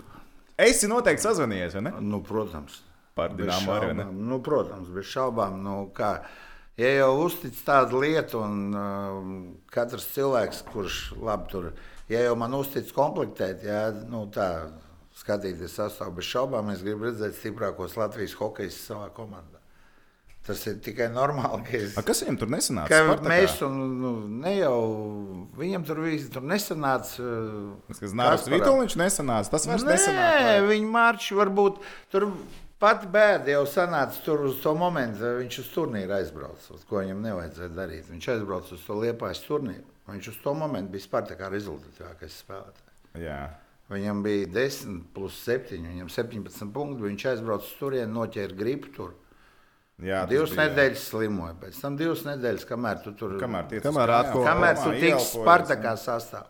Esi 0.56 0.88
noteikti 0.88 1.26
sazvanījies, 1.26 1.74
vai 1.76 1.82
ne? 1.90 1.92
Nu, 2.00 2.22
protams. 2.24 2.78
Par 3.16 3.34
Dinamo 3.36 3.74
arī, 3.76 3.90
vai 3.92 3.98
ne? 4.00 4.06
Nu, 4.30 4.38
protams, 4.44 4.88
bez 4.96 5.08
šaubām. 5.12 5.58
Nu, 5.64 5.74
kā, 5.96 6.14
ja 6.82 6.94
jau 7.00 7.12
uztic 7.26 7.58
tādu 7.66 8.02
lietu, 8.04 8.42
un 8.44 8.76
uh, 8.76 9.20
katrs 9.72 10.08
cilvēks, 10.16 10.64
kurš 10.72 11.02
labi 11.22 11.52
tur, 11.52 11.70
ja 12.12 12.26
jau 12.28 12.36
man 12.40 12.56
uztic 12.58 12.92
komplektēt, 12.96 13.64
ja, 13.68 13.90
nu, 14.12 14.26
tā 14.34 14.50
skatīties 15.16 15.78
sastāvā, 15.80 16.18
bez 16.18 16.28
šaubām 16.28 16.74
es 16.74 16.84
gribu 16.84 17.08
redzēt 17.08 17.38
stiprākos 17.40 17.96
Latvijas 18.00 18.36
hokejus 18.40 18.82
savā 18.90 19.08
komandā. 19.16 19.62
Tas 20.46 20.60
ir 20.70 20.76
tikai 20.86 21.08
normāli, 21.10 21.64
ka 21.66 21.78
es 21.80 21.96
A, 21.98 22.04
kas 22.06 22.20
viņam 22.22 22.36
tur 22.38 22.50
nesanāca? 22.54 22.90
Ka 22.92 23.16
mēs 23.26 23.56
tur 23.58 23.72
nu, 23.74 24.12
ne 24.44 24.52
jau 24.60 24.76
viņam 25.58 25.88
tur 25.88 26.04
viss 26.04 26.30
tur 26.30 26.46
nesanāca. 26.46 27.26
Tas, 27.88 28.02
kas 28.04 28.14
Nāras 28.14 28.44
Kasparam. 28.44 28.60
Vitoļņš 28.60 28.98
nesanāca, 29.02 29.52
tas 29.56 29.66
vairs 29.72 29.88
Nē, 29.88 29.96
nesanāca. 29.96 30.44
vai? 30.46 30.60
viņa 30.70 30.92
marši 30.94 31.40
varbūt 31.40 31.82
tur 32.14 32.28
pati 32.80 33.08
bēda 33.12 33.48
jau 33.56 33.64
sanāca 33.70 34.22
tur 34.26 34.46
uz 34.50 34.62
to 34.64 34.74
momentu. 34.78 35.24
Viņš 35.42 35.60
uz 35.64 35.70
turnīru 35.74 36.16
aizbrauca, 36.18 36.80
ko 36.90 37.02
viņam 37.02 37.22
nevajadzēja 37.26 37.74
darīt. 37.76 38.08
Viņš 38.12 38.30
aizbrauca 38.36 38.74
uz 38.78 38.86
to 38.86 38.98
liepais 39.02 39.42
turnīru. 39.48 39.86
Viņš 40.10 40.28
uz 40.34 40.40
to 40.44 40.54
momentu 40.54 40.92
bija 40.94 41.06
Spartakā 41.08 41.50
rezultatīvākais 41.50 42.40
spēlētājs. 42.44 43.22
Jā. 43.24 43.40
Viņam 43.90 44.24
bija 44.26 44.48
10 44.50 45.04
plus 45.14 45.36
7, 45.46 45.78
viņam 45.86 46.10
17 46.10 46.72
punkti. 46.74 47.04
Viņš 47.06 47.26
aizbrauca 47.34 47.66
uz 47.66 47.76
turieni, 47.80 48.12
noķēra 48.14 48.58
gripu 48.58 48.92
tur. 48.96 49.14
Jā, 50.04 50.26
tas 50.26 50.30
Divas 50.34 50.50
bija- 50.52 50.66
nedēļas 50.68 51.04
slimoja. 51.10 51.54
Pēc 51.62 51.78
tam 51.82 51.96
divas 51.96 52.24
nedēļas, 52.28 52.66
kamēr 52.68 53.04
tu 53.04 53.14
tur 53.14 53.38
Kamēr, 53.40 53.70
Kamēr 53.82 54.12
atko- 54.12 54.44
Kamēr 54.44 54.76
tu 54.84 54.92
tiksi 55.00 55.38
Spartakā 55.40 55.94
sastāvā. 55.96 56.48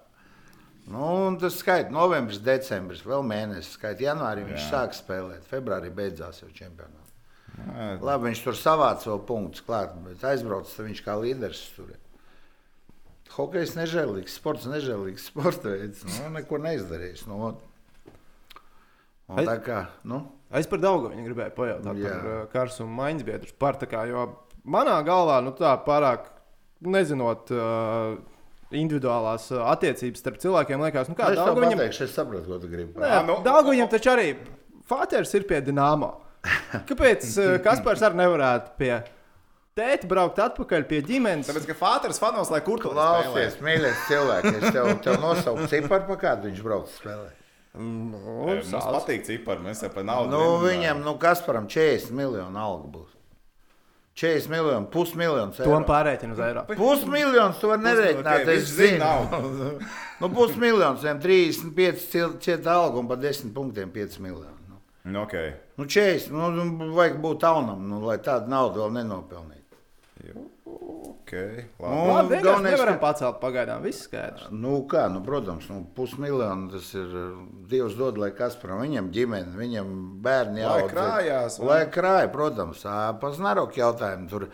Nu, 0.86 1.02
un 1.28 1.38
tas 1.42 1.56
skaits 1.58 1.90
novembris, 1.94 2.38
decembris, 2.46 3.02
vēl 3.08 3.24
mēnesis. 3.26 3.72
Skaits 3.80 4.04
janvārī 4.06 4.44
viņš 4.46 4.62
Jā. 4.62 4.68
sāk 4.70 4.94
spēlēt. 4.94 5.48
Februārī 5.50 5.90
beidzās 5.90 6.44
jau 6.44 6.50
čempionāts. 6.54 7.14
Labi, 8.04 8.28
viņš 8.30 8.42
tur 8.46 8.58
savāca 8.60 9.10
vēl 9.10 9.22
punktus 9.26 9.64
klāt, 9.66 9.96
bet 10.06 10.22
aizbraucis 10.30 10.78
viņš 10.86 11.02
kā 11.06 11.16
līderis 11.24 11.64
tur. 11.78 11.94
Hokejs 13.36 13.74
nežēlīgs, 13.80 14.36
sports 14.38 14.68
nežēlīgs 14.70 15.26
sporta 15.32 15.74
veids. 15.74 16.04
Nu, 16.06 16.30
neko 16.36 16.60
neizdarījis. 16.62 17.26
Nu, 17.32 17.40
un 17.50 19.40
Ai- 19.42 19.48
tā 19.48 19.58
kā, 19.66 19.82
nu, 20.06 20.22
Es 20.56 20.68
par 20.70 20.80
daudz 20.80 21.10
viņu 21.10 21.24
gribēju 21.26 21.52
pajautāt 21.58 21.98
Jā. 22.00 22.12
par 22.14 22.28
uh, 22.30 22.44
Karsu 22.54 22.84
un 22.86 22.92
Mainz 22.96 23.24
biedru 23.26 23.50
Spartakā, 23.50 24.04
jo 24.08 24.22
manā 24.64 24.94
galvā, 25.04 25.40
nu 25.44 25.52
tā 25.58 25.72
pārāk 25.84 26.30
nezinot 26.86 27.50
uh, 27.52 28.14
individuālās 28.80 29.48
uh, 29.56 29.64
attiecības 29.74 30.22
starp 30.24 30.38
cilvēkiem, 30.44 30.84
liekas, 30.88 31.10
nu 31.12 31.16
kā 31.18 31.32
es 31.34 31.40
daudz 31.40 31.60
viņam. 31.60 31.80
pateikšu, 31.80 32.04
es 32.08 32.14
saprotu, 32.18 32.46
ko 32.52 32.60
tu 32.62 32.70
gribi. 32.72 32.94
Nē, 33.00 33.10
Ā, 33.10 33.24
nu- 33.28 33.40
daudz 33.46 33.72
viņam 33.72 33.90
taču 33.96 34.14
arī 34.14 34.30
Fāters 34.86 35.32
ir 35.34 35.48
pie 35.50 35.62
Dienāmo. 35.66 36.12
Kāpēc 36.90 37.24
uh, 37.42 37.56
Kaspars 37.66 38.04
arī 38.06 38.20
nevarētu 38.22 38.76
pie 38.78 38.92
tēta 39.76 40.08
braukt 40.08 40.38
atpakaļ 40.40 40.86
pie 40.88 41.00
ģimenes? 41.08 41.48
Tāpēc, 41.50 41.66
ka 41.72 41.78
Fāters 41.80 42.20
fanos, 42.22 42.52
lai 42.54 42.62
kur 42.64 42.80
tur 42.84 42.94
Klausies, 42.94 43.58
mīļais 43.66 44.06
cilvēks, 44.12 44.60
es 44.62 44.70
tev, 44.76 44.92
tev 45.04 45.18
nosaucu 45.24 45.66
ciparu, 45.72 46.06
pa 46.12 46.20
kādu 46.22 46.52
viņš 46.52 46.62
brauc 46.64 46.94
spēlēt. 46.94 47.42
Nu, 47.76 48.20
Mums 48.48 48.70
sāc. 48.72 48.86
patīk 48.88 49.26
cipari, 49.28 49.60
mēs 49.66 49.82
jau 49.84 49.90
par 49.92 50.06
naudu. 50.08 50.32
Nu, 50.32 50.44
viņam, 50.64 51.02
nu, 51.04 51.18
kas 51.20 51.42
param 51.44 51.66
40 51.68 52.14
miljonu 52.16 52.56
alga 52.62 52.88
būs? 52.94 53.15
40 54.16 54.48
miljonu, 54.50 54.88
pusmiljons 54.88 55.58
To 55.58 55.64
eiro. 55.68 55.82
pārēķinu 55.88 56.32
uz 56.38 56.40
eiro. 56.40 56.62
Pusmiljons 56.78 57.58
to 57.60 57.68
var 57.68 57.82
nerēķināt. 57.84 58.46
ok, 58.46 58.52
Es 58.54 58.70
zinu, 58.78 59.10
nu, 60.22 60.30
pusmiljons, 60.32 61.02
viņam 61.04 61.20
35 61.22 62.06
cil- 62.14 62.38
cieta 62.40 62.78
alga 62.80 63.02
un 63.02 63.10
pa 63.12 63.18
10 63.20 63.52
punktiem 63.54 63.92
5 63.92 64.20
miljoni. 64.24 64.56
Nu, 64.70 64.80
Nu, 65.12 65.20
okay. 65.26 65.52
nu 65.78 65.86
40, 65.86 66.32
nu, 66.32 66.48
nu, 66.50 66.88
vajag 66.96 67.20
būt 67.22 67.40
taunam, 67.44 67.84
nu, 67.90 68.00
lai 68.08 68.16
tādu 68.24 68.48
naudu 68.50 68.80
vēl 68.86 68.96
nenopelnītu. 69.02 69.65
Okay. 70.66 71.66
Nu, 71.80 71.86
Labi. 71.86 72.10
Labi, 72.10 72.30
vienkārši 72.34 72.44
galvenais, 72.46 72.72
nevaram 72.74 72.96
ka- 72.98 73.02
pacelt 73.02 73.40
pagaidām. 73.42 73.82
Viss 73.86 74.06
skaidrs. 74.08 74.48
Nu, 74.52 74.80
kā, 74.90 75.06
nu, 75.14 75.22
protams, 75.26 75.68
nu, 75.70 75.84
pusmiljonu 75.96 76.72
tas 76.72 76.88
ir 76.98 77.12
Dievs 77.70 77.96
dod, 77.98 78.18
lai 78.22 78.32
kas 78.38 78.56
par 78.62 78.72
viņam 78.82 79.12
ģimeni, 79.14 79.54
viņam 79.58 79.92
bērni 80.26 80.64
Lai 80.66 80.82
jāaudzē. 80.82 80.94
krājās, 80.94 81.60
vai? 81.60 81.68
Lai 81.68 81.86
krāja, 81.94 82.32
protams, 82.34 82.82
paznarok 83.22 83.78
jautājumu 83.78 84.30
tur, 84.30 84.48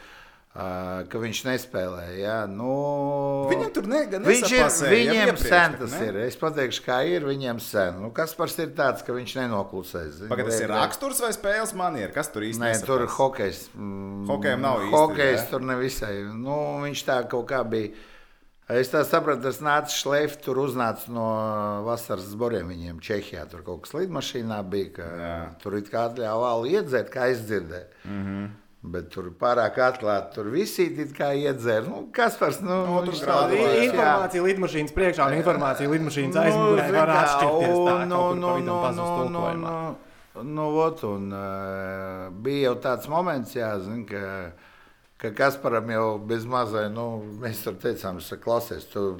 ka 0.54 1.20
viņš 1.22 1.40
nespēlē. 1.48 2.06
Jā, 2.20 2.38
nu, 2.52 3.48
Viņam 3.52 3.70
tur 3.74 3.86
ne- 3.88 4.06
gan 4.12 4.26
viņš 4.28 4.52
ir, 4.52 4.66
viņiem 4.92 5.38
sen 5.40 5.78
tas 5.80 5.92
ne? 5.96 6.06
ir. 6.08 6.18
Es 6.26 6.36
pateikšu, 6.36 6.84
kā 6.84 6.98
ir 7.08 7.24
viņiem 7.24 7.62
sen. 7.64 8.02
Nu, 8.02 8.12
kas 8.12 8.34
par 8.36 8.52
ir 8.60 8.74
tāds, 8.76 9.06
ka 9.06 9.16
viņš 9.16 9.36
nenoklusēs. 9.40 10.28
Pagaid, 10.28 10.50
tas 10.52 10.60
ir 10.60 10.68
raksturs 10.68 11.22
vai 11.24 11.32
spēles 11.32 11.74
maniera? 11.74 12.12
Kas 12.12 12.28
tur 12.28 12.42
Nē, 12.42 12.52
nesaprast? 12.60 12.86
tur 12.86 13.08
hokejs. 13.08 13.70
Mm, 13.78 14.28
Hokejam 14.28 14.62
nav 14.62 14.80
īsti, 14.82 14.92
Hokejs 14.92 15.50
tur 15.50 15.62
nevisai. 15.62 16.16
Nu, 16.36 16.82
viņš 16.84 17.06
tā 17.08 17.30
kaut 17.30 17.48
kā 17.48 17.64
bija. 17.64 17.94
Es 18.72 18.88
tā 18.88 19.02
sapratu, 19.04 19.42
tas 19.44 19.60
nāca 19.60 19.92
šleifs, 19.92 20.38
tur 20.44 20.56
uznāca 20.56 21.10
no 21.12 21.26
vasaras 21.84 22.28
zboriem 22.32 22.70
viņiem 22.72 23.02
Čehijā. 23.04 23.44
Tur 23.52 23.64
kaut 23.64 23.82
kas 23.84 23.92
lidmašīnā 23.98 24.60
bija, 24.70 24.94
ka 24.96 25.04
Jā. 25.04 25.34
tur 25.60 25.76
it 25.76 25.90
kā 25.92 26.06
atļāva 26.08 26.40
vālu 26.44 26.72
iedzert, 26.72 27.10
kā 27.12 27.28
aizdzirdēju. 27.32 27.88
Mm 28.06 28.24
-hmm. 28.26 28.50
Bet 28.82 29.12
tur 29.13 29.28
pārāk 29.38 29.76
atklāti, 29.78 30.32
tur 30.34 30.48
visi 30.50 30.88
it 30.89 31.12
kā 31.13 31.28
iedzēra. 31.38 31.86
Nu, 31.86 32.08
kas 32.12 32.34
par 32.39 32.50
nu, 32.65 32.80
Nu, 32.88 32.96
tur 33.06 33.12
viņš 33.13 33.20
grādu 33.22 33.54
tā- 33.54 33.62
vai- 33.62 33.76
jā. 33.76 33.84
Informācija 33.91 34.41
lidmašīnas 34.48 34.94
priekšā 34.96 35.28
un 35.28 35.36
informācija 35.38 35.89
lidmašīnas 35.91 36.39
aizmugurē 36.41 36.86
zini 36.88 36.98
var 36.98 37.12
atšķirties. 37.13 37.76
Tā, 37.86 38.08
nu, 38.10 38.22
nu, 38.34 38.56
vidam 38.56 38.65
nu, 38.65 38.82
pazust 38.82 39.12
nu, 39.12 39.28
tulkojumā. 39.30 39.96
nu, 40.34 40.44
nu, 40.56 40.65
vot, 40.74 41.04
un, 41.04 41.28
uh, 41.32 42.32
bija 42.41 42.72
jau 42.72 42.76
tāds 42.82 43.08
moments, 43.08 43.54
jā, 43.54 43.70
zin, 43.86 44.04
ka, 44.10 44.52
ka 45.22 45.30
Kasparam 45.30 45.88
jau 45.94 46.17
bez 46.17 46.46
mazai, 46.46 46.88
nu, 46.89 47.22
mēs 47.39 47.62
tur 47.63 47.74
teicām, 47.74 48.17
es 48.17 48.32
saku, 48.34 48.41
klausies, 48.48 48.89
tu 48.89 49.20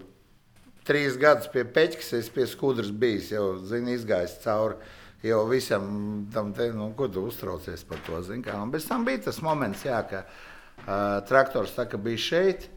trīs 0.84 1.19
gadus 1.21 1.45
pie 1.54 1.63
peķis, 1.63 2.13
es 2.17 2.30
pie 2.34 2.47
skudras 2.50 2.89
bijis, 2.89 3.30
jau, 3.30 3.60
zini, 3.62 3.93
izgājis 3.93 4.39
cauri. 4.41 4.74
Jau 5.21 5.43
visam 5.49 6.27
tam 6.34 6.53
te, 6.57 6.71
nu, 6.73 6.91
ko 6.97 7.07
tu 7.07 7.21
uztraucies 7.29 7.84
par 7.86 7.99
to, 8.07 8.21
zini, 8.25 8.41
kā. 8.43 8.55
Un 8.57 8.71
bez 8.73 8.88
tam 8.89 9.03
bija 9.05 9.21
tas 9.27 9.41
moments, 9.45 9.84
jā, 9.86 9.99
ka 10.10 10.23
uh, 10.25 11.19
traktors 11.29 11.75
tā 11.77 11.86
kā 11.89 11.99
bija 12.01 12.17
šeit, 12.17 12.69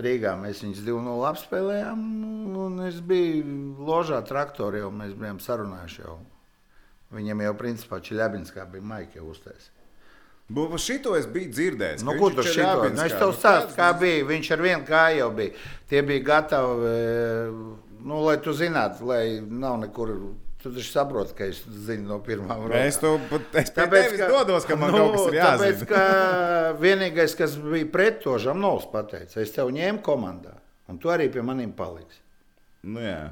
Rīgā 0.00 0.34
mēs 0.38 0.60
viņus 0.62 0.84
2-0 0.86 1.24
apspēlējām. 1.32 2.02
Un 2.62 2.76
es 2.86 3.00
biju 3.04 3.80
ložā 3.84 4.20
traktorā, 4.24 4.84
jau 4.84 4.90
mēs 4.94 5.16
bijām 5.18 5.40
sarunājuši. 5.42 6.04
Jau. 6.04 6.18
Viņam 7.16 7.42
jau 7.42 7.54
principā 7.58 7.98
Čeļabinskā 8.06 8.64
bija 8.70 8.86
maika 8.86 9.18
jau 9.18 9.26
uztaisīta. 9.32 9.76
Bu- 10.50 10.78
Šito 10.78 11.16
es 11.18 11.26
biju 11.26 11.50
dzirdējis. 11.52 12.04
Nu, 12.06 12.12
ka 12.12 12.30
ir 12.30 12.38
šito? 12.38 12.54
Čeļabinskā. 12.60 12.96
Nu, 12.96 13.06
es 13.06 13.18
tev 13.18 13.34
stāstu, 13.34 13.74
kā 13.76 13.90
bija. 13.98 14.24
Viņš 14.30 14.52
ar 14.56 14.62
vienu 14.64 14.86
kāju 14.86 15.18
jau 15.24 15.30
bija. 15.36 15.52
Tie 15.90 16.02
bija 16.06 16.24
gatavi, 16.30 16.94
nu, 18.04 18.22
lai 18.24 18.36
tu 18.42 18.54
zinātu, 18.56 19.04
lai 19.10 19.24
nav 19.42 19.78
nekur. 19.84 20.14
Tu 20.60 20.68
taču 20.74 20.90
saproti, 20.92 21.34
ka 21.38 21.46
es 21.48 21.62
zinu 21.86 22.18
no 22.18 22.56
Es 22.76 22.98
to 23.00 23.14
pat 23.30 23.54
es 23.56 23.70
pie 23.72 23.80
Tāpēc, 23.80 24.08
tevis 24.10 24.24
dodos, 24.28 24.66
ka 24.68 24.76
man 24.76 24.92
kaut 24.92 25.14
kas 25.14 25.28
ir 25.30 25.36
Tāpēc, 25.38 25.84
jāzina. 25.84 25.88
ka 25.88 26.72
vienīgais, 26.82 27.36
kas 27.38 27.54
bija 27.56 27.88
pret 27.92 28.18
to 28.24 28.36
Žamnovs, 28.42 28.90
pateica, 28.92 29.40
es 29.40 29.54
tev 29.56 29.72
ņēmu 29.72 30.02
komandā, 30.04 30.58
un 30.92 30.98
tu 31.00 31.08
arī 31.12 31.30
pie 31.32 31.44
maniem 31.46 31.72
paliksi. 31.76 32.20
Nu, 32.84 33.00
jā. 33.00 33.30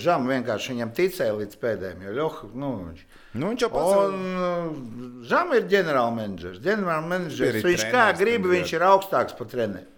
Žam 0.00 0.28
vienkārši 0.30 0.70
viņam 0.70 0.90
ticēja 0.94 1.34
līdz 1.34 1.56
pēdējiem, 1.60 2.02
jo 2.06 2.12
Ļoha, 2.14 2.48
nu, 2.62 2.68
viņš. 2.86 3.00
Nu, 3.34 3.48
viņš 3.50 3.64
jau 3.64 3.70
pats 3.72 3.96
Un 4.06 4.20
uh, 4.38 5.24
Žam 5.26 5.50
ir 5.58 5.66
ģenerālmenedžers. 5.72 6.60
Ģenerālmenedžers, 6.62 7.58
Ir 7.58 7.66
viņš 7.66 7.84
kā 7.90 8.04
grib, 8.20 8.46
viņš 8.52 8.74
ir 8.78 8.86
augstāks 8.86 9.34
par 9.34 9.50
treneri. 9.50 9.88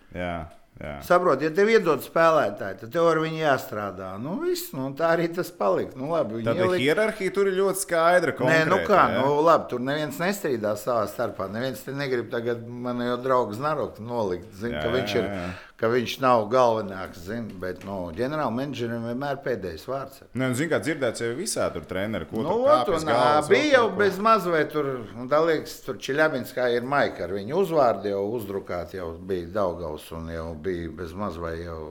Jā, 0.81 0.89
jā. 0.97 1.03
Saprot, 1.05 1.43
ja 1.45 1.51
tev 1.55 1.69
iedod 1.69 2.01
spēlētāji, 2.03 2.79
tad 2.81 2.93
tev 2.95 3.07
ar 3.11 3.19
viņu 3.23 3.39
jāstrādā. 3.43 4.09
Nu, 4.19 4.39
viss, 4.41 4.71
nu, 4.75 4.89
tā 4.99 5.11
arī 5.15 5.29
tas 5.35 5.51
palika. 5.55 5.93
Nu, 6.01 6.09
labi, 6.11 6.41
Tāda 6.43 6.65
ielika- 6.65 6.81
hierarhija 6.81 7.35
tur 7.37 7.47
ir 7.51 7.59
ļoti 7.61 7.83
skaidra. 7.85 8.33
Nē, 8.39 8.65
nu 8.67 8.79
konkrēta, 8.79 8.89
kā, 8.89 9.03
jā. 9.13 9.21
nu 9.27 9.43
labi, 9.47 9.69
tur 9.71 9.81
neviens 9.85 10.19
nestrīdās 10.19 10.83
savā 10.89 11.05
starpā. 11.13 11.51
Neviens 11.53 11.85
te 11.85 11.93
negrib 11.93 12.31
tagad 12.33 12.65
man 12.67 12.99
jau 13.05 13.19
draugs 13.23 13.61
Naroku 13.63 14.03
nolikt. 14.03 14.49
Zin, 14.59 14.73
Jā, 14.73 14.83
ka, 14.83 14.89
viņš 14.97 15.15
jā, 15.15 15.23
ir, 15.23 15.29
jā. 15.29 15.53
Ka 15.83 15.88
viņš 15.90 16.12
nav 16.23 16.45
galvenāks, 16.53 17.25
zin, 17.27 17.49
bet 17.59 17.81
nu, 17.83 17.97
ģenerāla 18.14 18.53
menedžerim 18.55 19.03
vienmēr 19.09 19.40
pēdējais 19.42 19.87
vārds. 19.90 20.21
Nē, 20.31 20.53
nu, 20.53 20.55
zini, 20.55 20.71
kā 20.71 20.79
dzirdēts, 20.85 21.25
jau 21.25 21.33
visā 21.35 21.66
tur 21.75 21.83
treneri, 21.90 22.29
ko 22.31 22.45
Nu, 22.45 22.53
tur 22.87 23.01
un, 23.01 23.09
galvas, 23.09 23.49
bija 23.51 23.81
jau 23.81 23.88
bez 23.99 24.21
mazliet 24.23 24.71
tur, 24.71 24.92
un 25.18 25.27
tā 25.33 25.40
liekas, 25.42 25.81
tur 25.83 25.99
Čeļabinskā 25.99 26.68
ir 26.77 26.87
maika 26.87 27.27
ar 27.27 27.35
viņu 27.35 27.59
uzvārdu 27.64 28.12
jau 28.14 28.23
uzdrukāt, 28.38 28.95
jau 28.95 29.11
bija 29.18 29.51
Daugaus 29.59 30.07
un 30.14 30.31
jau 30.31 30.49
bija 30.55 30.95
bez 31.03 31.12
mazliet 31.18 31.64
jau. 31.66 31.83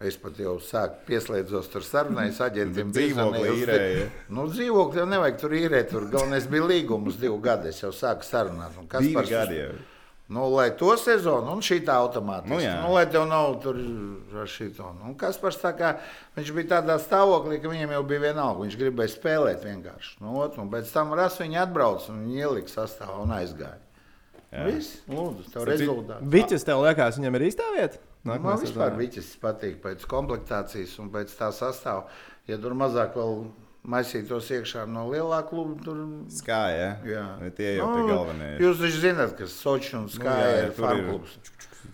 Es 0.00 0.14
pat 0.16 0.38
jau 0.40 0.54
sāku 0.64 1.02
pieslēdzos 1.10 1.66
tur 1.68 1.84
sarunai, 1.84 2.30
aģentiem 2.48 2.88
Dzīvokli 2.96 3.50
īrēja. 3.60 4.06
Nu, 4.32 4.46
dzīvokli 4.48 5.02
jau 5.02 5.04
nevajag 5.10 5.36
tur 5.42 5.52
īrēt, 5.58 5.90
tur 5.92 6.06
galvenais 6.08 6.46
bija 6.48 6.70
līgums 6.70 7.18
divu 7.20 7.36
gadu, 7.44 7.68
es 7.68 7.82
jau 7.84 7.90
sāku 7.92 8.24
sarunāt. 8.24 8.78
un 8.80 8.88
Divi 8.88 9.12
uz- 9.20 9.28
gadi 9.28 9.58
jau. 9.60 9.74
Nu, 10.30 10.44
lai 10.54 10.68
to 10.78 10.92
sezonu, 10.94 11.56
un 11.56 11.62
šī 11.64 11.80
tā 11.82 11.96
automātiski. 11.98 12.52
Nu, 12.52 12.60
jā. 12.62 12.76
nu, 12.84 12.92
lai 12.94 13.02
tev 13.10 13.24
nav 13.26 13.56
tur 13.64 13.78
ar 14.38 14.50
šito. 14.50 14.92
Nu, 15.00 15.16
kas 15.18 15.40
par 15.42 15.56
tā 15.58 15.72
kā 15.74 15.88
viņš 16.36 16.52
bija 16.54 16.68
tādā 16.76 17.00
stāvoklī, 17.02 17.58
ka 17.58 17.72
viņam 17.72 17.96
jau 17.96 18.02
bija 18.06 18.22
vienalga. 18.28 18.62
Viņš 18.62 18.76
gribēja 18.78 19.10
spēlēt 19.16 19.66
vienkārši. 19.66 20.12
Nu, 20.22 20.36
ot, 20.38 20.54
un 20.62 20.70
pēc 20.70 20.92
tam 20.94 21.10
ras 21.18 21.40
viņa 21.42 21.64
atbrauca 21.64 22.12
un 22.14 22.20
viņa 22.28 22.44
ielika 22.44 22.74
sastāvā 22.76 23.16
un 23.24 23.34
aizgāja. 23.40 23.80
Viss, 24.50 25.00
lūdzu, 25.10 25.48
tev 25.50 25.66
rezultāts. 25.66 26.30
Viķis 26.30 26.66
tev 26.66 26.84
liekas, 26.86 27.18
viņam 27.18 27.38
ir 27.38 27.46
īstā 27.50 27.66
vieta? 27.74 28.00
Man 28.22 28.38
Nākamā 28.38 28.54
vispār 28.60 28.90
sezonā? 28.90 29.00
viķis 29.00 29.28
patīk 29.42 29.76
pēc 29.82 30.06
komplektācijas 30.10 30.94
un 31.02 31.10
pēc 31.10 31.34
tā 31.38 31.50
sastāvā. 31.56 32.06
Ja 32.50 32.58
tur 32.62 32.74
mazāk 32.78 33.18
vēl 33.18 33.44
maisītos 33.88 34.50
iekšā 34.52 34.84
no 34.90 35.06
lielā 35.10 35.40
kluba, 35.48 35.76
tur 35.84 36.02
Skāja. 36.32 36.92
Jā. 37.06 37.24
Ja? 37.40 37.52
Tie 37.56 37.76
jau 37.78 37.88
ir 37.96 38.10
galvenie. 38.10 38.50
Nu, 38.58 38.66
Jūs 38.66 38.82
taču 38.82 39.02
zināt, 39.06 39.34
ka 39.38 39.48
Sochi 39.50 39.96
un 39.98 40.06
Skāja 40.12 40.44
jā, 40.44 40.52
jā, 40.52 40.66
ir 40.66 40.76
tur 40.76 40.84
ir 40.84 40.90
farklubs. 40.90 41.38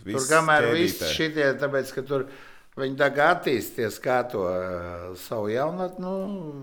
Tur 0.07 0.29
kamēr 0.31 0.69
viss 0.75 1.07
šitie, 1.15 1.47
tāpēc, 1.61 1.93
ka 1.95 2.07
tur 2.07 2.27
viņi 2.77 2.97
tā 3.01 3.07
kā 3.15 3.27
attīstīties, 3.35 3.97
kā 4.05 4.19
to 4.29 4.43
uh, 4.45 5.07
savu 5.21 5.49
jaunatni, 5.49 6.03
nu, 6.05 6.13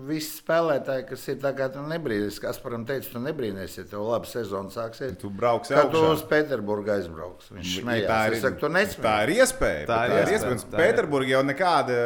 visi 0.08 0.38
spēlētāji, 0.38 1.06
kas 1.08 1.24
ir 1.32 1.40
tā 1.42 1.50
kā 1.56 1.66
tu 1.74 1.82
nebrīnīsies, 1.82 2.38
kas 2.42 2.60
param 2.62 2.84
teica, 2.88 3.08
tu 3.16 3.22
nebrīnīsies, 3.24 3.80
ja 3.80 3.86
tev 3.90 4.04
labi 4.06 4.30
sezona 4.30 4.70
sāksies. 4.74 5.16
Tu 5.20 5.30
brauksi 5.30 5.74
Kad 5.74 5.90
tu 5.90 6.02
augšā. 6.02 6.12
uz 6.14 6.24
Pēterburgu 6.30 6.92
aizbrauks, 6.94 7.50
viņš 7.54 7.72
Ja 7.72 7.84
smējās. 7.84 8.06
Tā 8.10 8.20
ir, 8.28 8.36
saku, 8.44 8.70
tā 9.04 9.16
ir 9.24 9.34
iespēja. 9.36 9.86
Tā 9.90 10.00
ir 10.06 10.32
iespēja, 10.34 10.58
iespēja. 10.58 10.82
Pēterburgā 10.82 11.34
jau 11.34 11.42
nekāda 11.48 11.96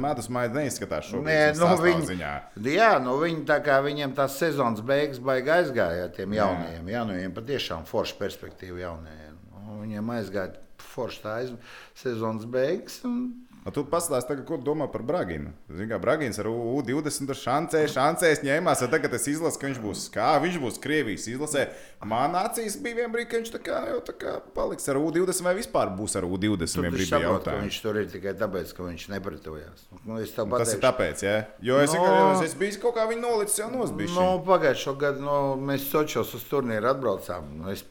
medus 0.00 0.30
maida 0.32 0.60
neizskatās 0.60 1.10
šobrīd. 1.10 1.28
Nē, 1.28 1.40
nu, 1.58 1.72
viņi... 1.84 2.08
viņi, 2.14 2.76
jā, 2.76 2.92
nu, 3.04 3.18
viņi 3.20 3.44
tā 3.48 3.58
kā 3.64 3.80
viņiem 3.84 4.16
tās 4.16 4.38
sezonas 4.40 4.80
beigas 4.86 5.20
baigi 5.20 5.52
aizgāja 5.58 6.08
tiem 6.16 6.38
jaunajiem. 6.38 6.88
Jā, 6.88 7.04
nu, 7.04 7.18
viņiem 7.18 7.36
patiešām 7.36 7.84
forša 7.88 8.16
perspektīva 8.22 8.80
jaunajiem. 8.86 9.36
Nu, 9.58 9.82
viņiem 9.82 10.16
aizgāja 10.16 10.56
forša 10.88 11.22
tā 11.24 11.36
aiz... 11.42 11.52
sezonas 11.98 12.48
beigas. 12.48 13.02
Un... 13.08 13.28
Nu, 13.64 13.72
tu 13.74 13.82
pastāsti, 13.84 14.28
tagad, 14.30 14.44
ko 14.48 14.56
tu 14.56 14.64
domā 14.70 14.86
par 14.88 15.02
Braginu. 15.04 15.50
Zini, 15.68 15.88
kā 15.90 15.98
Bragins 16.00 16.38
ar 16.40 16.46
U20 16.48 17.26
tur 17.28 17.36
šancē, 17.36 17.82
šancēs 17.92 18.40
ņēmās. 18.46 18.84
un 18.86 18.92
Tagad 18.94 19.12
es 19.18 19.26
izlasu, 19.28 19.58
ka 19.60 19.68
viņš 19.68 19.80
būs 19.82 20.04
kā, 20.14 20.28
viņš 20.40 20.56
būs 20.62 20.78
Krievijas 20.80 21.26
izlasē. 21.28 21.66
Man 22.08 22.32
acīs 22.38 22.78
bija 22.80 23.02
vienā 23.02 23.12
brīdī, 23.12 23.28
ka 23.32 23.40
viņš 23.42 23.52
tā 23.56 23.60
kā, 23.66 23.80
jau 23.90 23.98
tā 24.06 24.14
kā 24.16 24.36
paliks 24.56 24.88
ar 24.88 25.00
U20 25.02 25.44
vai 25.44 25.54
vispār 25.58 25.92
būs 25.98 26.16
ar 26.16 26.24
U20. 26.24 26.78
Tu 26.78 26.86
ka 27.10 27.20
jautājums. 27.26 27.66
viņš 27.66 27.80
tur 27.84 28.00
ir 28.00 28.08
tikai 28.14 28.34
tāpēc, 28.40 28.72
ka 28.78 28.88
viņš 28.88 29.06
nepretojās. 29.16 29.84
Nu, 30.06 30.16
tev 30.38 30.56
Tas 30.56 30.72
ir 30.74 30.82
tāpēc, 30.86 31.26
ja? 31.26 31.36
jo 31.60 31.78
es, 31.82 31.92
No. 31.98 32.06
no... 32.08 32.42
es 32.46 32.54
biju 32.54 32.80
kaut 32.86 32.96
kā 32.96 33.04
viņa 33.10 33.20
nolicis 33.26 33.58
jau 33.60 33.68
nosbīšu. 33.74 34.14
Nu, 34.16 34.26
Pagājušā 34.48 34.96
gada 35.00 35.20
nu, 35.20 35.36
mēs 35.60 35.90
Sočos 35.92 36.32
uz 36.38 36.44
turnīru 36.48 36.88
atbraucām. 36.94 37.52
Nu, 37.60 37.68
Es, 37.74 37.84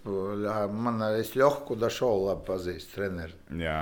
man 0.74 1.02
es 1.20 1.36
Ļohu 1.38 1.66
Kudašovu 1.70 2.28
labi 2.32 2.46
pazīstu, 2.48 2.96
treneri. 2.98 3.36
Jā. 3.62 3.82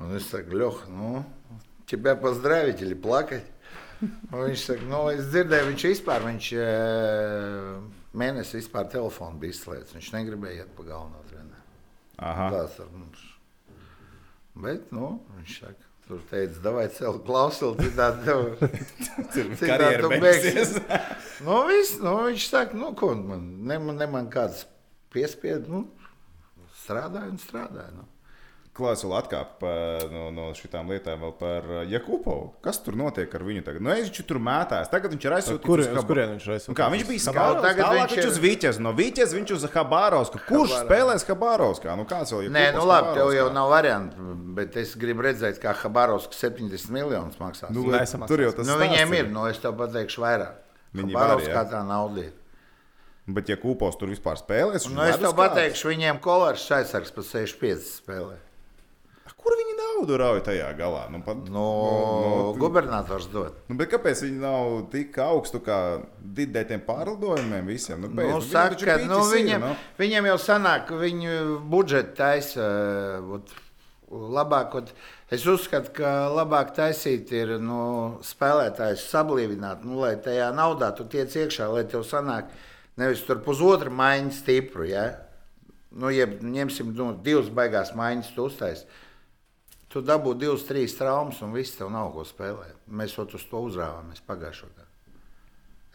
Un 0.00 0.16
es 0.16 0.28
saku, 0.28 0.56
Ļoh, 0.60 0.82
nu, 0.92 1.24
тебя 1.86 2.16
поздравить 2.16 2.82
или 2.82 2.94
плакать? 2.94 3.44
Un 4.02 4.42
viņš 4.42 4.64
saka, 4.68 4.84
nu, 4.90 4.98
es 5.08 5.30
dzirdēju, 5.30 5.70
viņš 5.70 5.84
vispār, 5.88 6.24
viņš 6.26 6.48
e, 6.60 6.66
mēnesi 8.20 8.58
vispār 8.58 8.90
telefonu 8.92 9.40
bija 9.40 9.54
izslēdzis. 9.54 9.94
Viņš 9.96 10.10
negribēja 10.12 10.64
iet 10.64 10.74
pa 10.76 10.84
galveno 10.84 11.22
treneru. 11.30 11.62
Aha. 12.20 12.48
Tas 12.52 12.76
ar 12.84 12.90
mums. 12.92 13.22
Bet, 14.66 14.90
nu, 14.96 15.14
viņš 15.38 15.56
saka, 15.62 15.88
tur 16.08 16.20
teica, 16.28 16.60
davai 16.64 16.86
celt 16.92 17.24
klausuli, 17.24 17.88
citādi 17.88 18.28
tev. 18.28 18.44
Citādi 19.32 19.60
Karjera 19.62 20.02
tu 20.04 20.20
beigsies. 20.26 20.76
Nu, 21.46 21.62
viss, 21.70 21.96
nu, 22.02 22.18
viņš 22.28 22.48
saka, 22.52 22.76
nu, 22.76 22.92
ko 22.96 23.14
man, 23.16 23.48
ne, 23.68 23.80
man, 23.80 24.00
ne 24.00 24.10
man 24.12 24.28
kāds 24.32 24.66
piespied, 25.12 25.70
nu, 25.72 25.86
strādāju 26.84 27.32
un 27.32 27.40
strādāju. 27.40 28.02
Nu. 28.02 28.06
Klausula 28.81 29.19
atkāpa 29.21 29.71
no, 30.11 30.23
no 30.33 30.47
šīm 30.57 30.89
lietām 30.89 31.21
vēl 31.21 31.33
par 31.39 31.67
uh, 31.69 31.81
Jakubovu. 31.89 32.47
Kas 32.65 32.79
tur 32.81 32.97
notiek 32.99 33.31
ar 33.37 33.45
viņu 33.45 33.63
tagad? 33.67 33.85
Nu, 33.85 33.93
es 33.93 34.09
viņš 34.09 34.25
tur 34.29 34.39
mētājās. 34.43 34.89
Tagad 34.91 35.13
viņš 35.15 35.27
ir 35.29 35.35
aizsūtīts 35.37 35.67
Kur, 35.69 35.83
uz 35.83 35.89
uz 35.91 35.99
Hab- 35.99 36.09
kurien 36.09 36.33
viņš 36.33 36.47
ir 36.47 36.53
aizsūtīts? 36.55 36.73
Un 36.73 36.79
Kā 36.81 36.89
viņš 36.95 37.05
bija 37.11 37.23
skauts, 37.27 37.61
tagad 37.67 37.93
viņš 37.97 38.15
ir 38.15 38.21
viņš 38.23 38.31
uz 38.31 38.41
Vīķes, 38.47 38.81
no 38.81 38.95
Vīķes 38.97 39.35
viņš 39.37 39.53
uz 39.57 39.67
Habarovsku. 39.75 40.41
Kurš 40.49 40.75
Habarovsku. 40.75 40.89
spēlēs 40.89 41.27
Habarovskā? 41.29 41.95
Nu, 42.01 42.07
kāds 42.09 42.33
vēl 42.35 42.47
ir? 42.47 42.53
Nē, 42.57 42.65
nu 42.75 42.83
labi, 42.89 43.13
tev 43.19 43.31
jau 43.37 43.47
nav 43.53 43.71
variantu, 43.71 44.33
bet 44.57 44.75
es 44.81 44.97
gribu 44.99 45.25
redzēt, 45.29 45.61
kā 45.61 45.75
Habarovskis 45.83 46.41
70 46.43 46.91
miljonus 46.97 47.39
maksās. 47.41 47.69
Nu, 47.69 47.85
Nu, 47.85 47.95
nesamaksās. 47.95 48.27
tur 48.31 48.45
jau 48.45 48.51
tas 48.57 48.67
nu, 48.67 48.77
viņiem 48.81 49.17
ir, 49.17 49.31
nu, 49.31 49.47
es 49.49 49.61
tev 49.61 49.77
pateikšu 49.79 50.21
vairāk. 50.25 50.59
Viņi 50.91 51.13
jā. 51.47 51.63
tā 51.71 51.83
nauda 51.87 52.25
ir. 52.27 52.31
Bet, 53.31 53.49
ja 53.51 53.55
Kūpos 53.55 53.95
tur 53.99 54.09
vispār 54.11 54.39
spēlēs, 54.39 54.87
Nu, 54.91 55.03
es 55.05 55.19
tev 55.21 55.35
pateikšu, 55.37 55.91
viņiem 55.93 56.19
kolārs 56.23 56.65
aizsargs 56.73 57.13
pa 57.13 57.21
65 57.21 57.85
spēlē. 57.85 58.39
Kur 59.41 59.55
viņi 59.57 59.73
naudu 59.77 60.17
rauj 60.21 60.41
tajā 60.45 60.67
galā? 60.77 61.03
Nu, 61.13 61.21
pat, 61.25 61.39
No, 61.49 61.65
no 62.23 62.53
gubernators 62.61 63.27
dod. 63.31 63.57
Nu, 63.69 63.77
kāpēc 63.79 64.23
viņi 64.25 64.41
nav 64.41 64.75
tik 64.93 65.17
augstu 65.21 65.61
kā 65.65 65.77
didē 66.21 66.63
tiem 66.69 66.83
pārlidojumiem 66.85 67.69
visiem? 67.69 68.01
Nu, 68.01 68.09
Nu, 68.11 68.17
beidz, 68.21 68.51
saka, 68.51 68.77
piķis 68.77 69.07
nu, 69.09 69.19
viņiem, 69.31 69.65
nu. 69.65 69.73
viņiem 70.01 70.29
jau 70.31 70.37
sanāk, 70.41 70.87
ka 70.89 70.99
viņu 71.01 71.59
budžeti 71.71 72.15
taisa. 72.17 72.69
Labāk, 74.11 74.73
vot, 74.75 74.89
es 75.31 75.45
uzskatu, 75.47 75.93
ka 75.95 76.09
labāk 76.35 76.73
taisīt 76.75 77.29
ir 77.31 77.53
nu, 77.63 78.19
spēlētājs 78.27 79.05
sablīvināt, 79.07 79.85
nu, 79.87 80.01
lai 80.03 80.17
tajā 80.19 80.49
naudā 80.51 80.89
tu 80.97 81.05
tiec 81.07 81.31
iekšā, 81.31 81.69
lai 81.71 81.85
tev 81.87 82.03
sanāk 82.03 82.49
nevis 82.99 83.23
tur 83.23 83.39
pusotra 83.45 83.87
maiņa 83.93 84.33
stipru. 84.35 84.83
Ja? 84.89 85.05
Nu, 85.95 86.11
ja 86.11 86.27
ņemsim 86.27 86.91
nu, 86.97 87.13
divas 87.23 87.47
baigās 87.55 87.93
maiņas, 87.95 88.33
tu 88.35 88.49
uztaisīsi. 88.49 89.07
Tu 89.91 89.99
dabū 90.07 90.33
divas, 90.39 90.63
trīs 90.63 90.93
traumas, 90.95 91.41
un 91.43 91.51
viss 91.51 91.75
tev 91.75 91.89
nav 91.91 92.13
ko 92.15 92.23
spēlēt. 92.23 92.77
Mēs 92.87 93.17
jau 93.17 93.25
uz 93.27 93.43
to 93.49 93.59
uzrāvāmies 93.67 94.21
pagājušajā 94.27 94.69
gadā. 94.77 94.87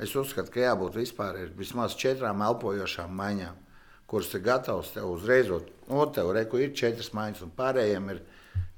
Es 0.05 0.13
uzskatu, 0.13 0.53
ka 0.53 0.61
jābūt 0.61 0.99
vispār 1.01 1.39
vismaz 1.57 1.95
četrām 1.97 2.43
elpojošām 2.45 3.15
maiņām, 3.17 3.55
kuras 4.07 4.35
ir 4.37 4.43
gatavas 4.45 4.91
tev 4.93 5.09
uzreiz. 5.15 5.49
No 5.89 6.05
tev 6.13 6.35
reku 6.37 6.61
ir 6.61 6.75
četras 6.77 7.09
maiņas, 7.17 7.41
un 7.47 7.55
pārējiem 7.57 8.11
ir 8.13 8.21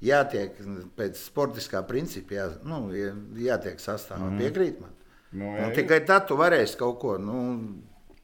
jātiek 0.07 0.55
pēc 0.95 1.19
sportiskā 1.19 1.81
principa, 1.87 2.37
jā, 2.37 2.45
nu, 2.63 2.85
jā- 2.95 3.11
jātiek 3.49 3.83
sastāvā. 3.83 4.29
Mm. 4.31 4.39
Piekrīt 4.39 4.79
man. 4.79 4.95
Nu, 5.31 5.51
Nu, 5.59 5.67
tikai 5.75 5.99
tad 6.07 6.27
tu 6.31 6.37
varēsi 6.39 6.77
kaut 6.79 6.99
ko, 7.03 7.17
nu, 7.21 7.35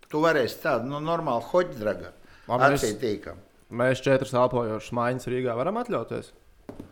tu 0.10 0.24
varēsi 0.24 0.62
tādu 0.64 0.88
nu, 0.90 1.04
normālu 1.04 1.44
hoģdragu 1.52 2.08
acītīkam. 2.48 3.44
Mēs 3.76 4.02
četras 4.02 4.32
elpojošas 4.34 4.92
maiņas 4.96 5.28
Rīgā 5.28 5.54
varam 5.60 5.76
atļauties. 5.84 6.32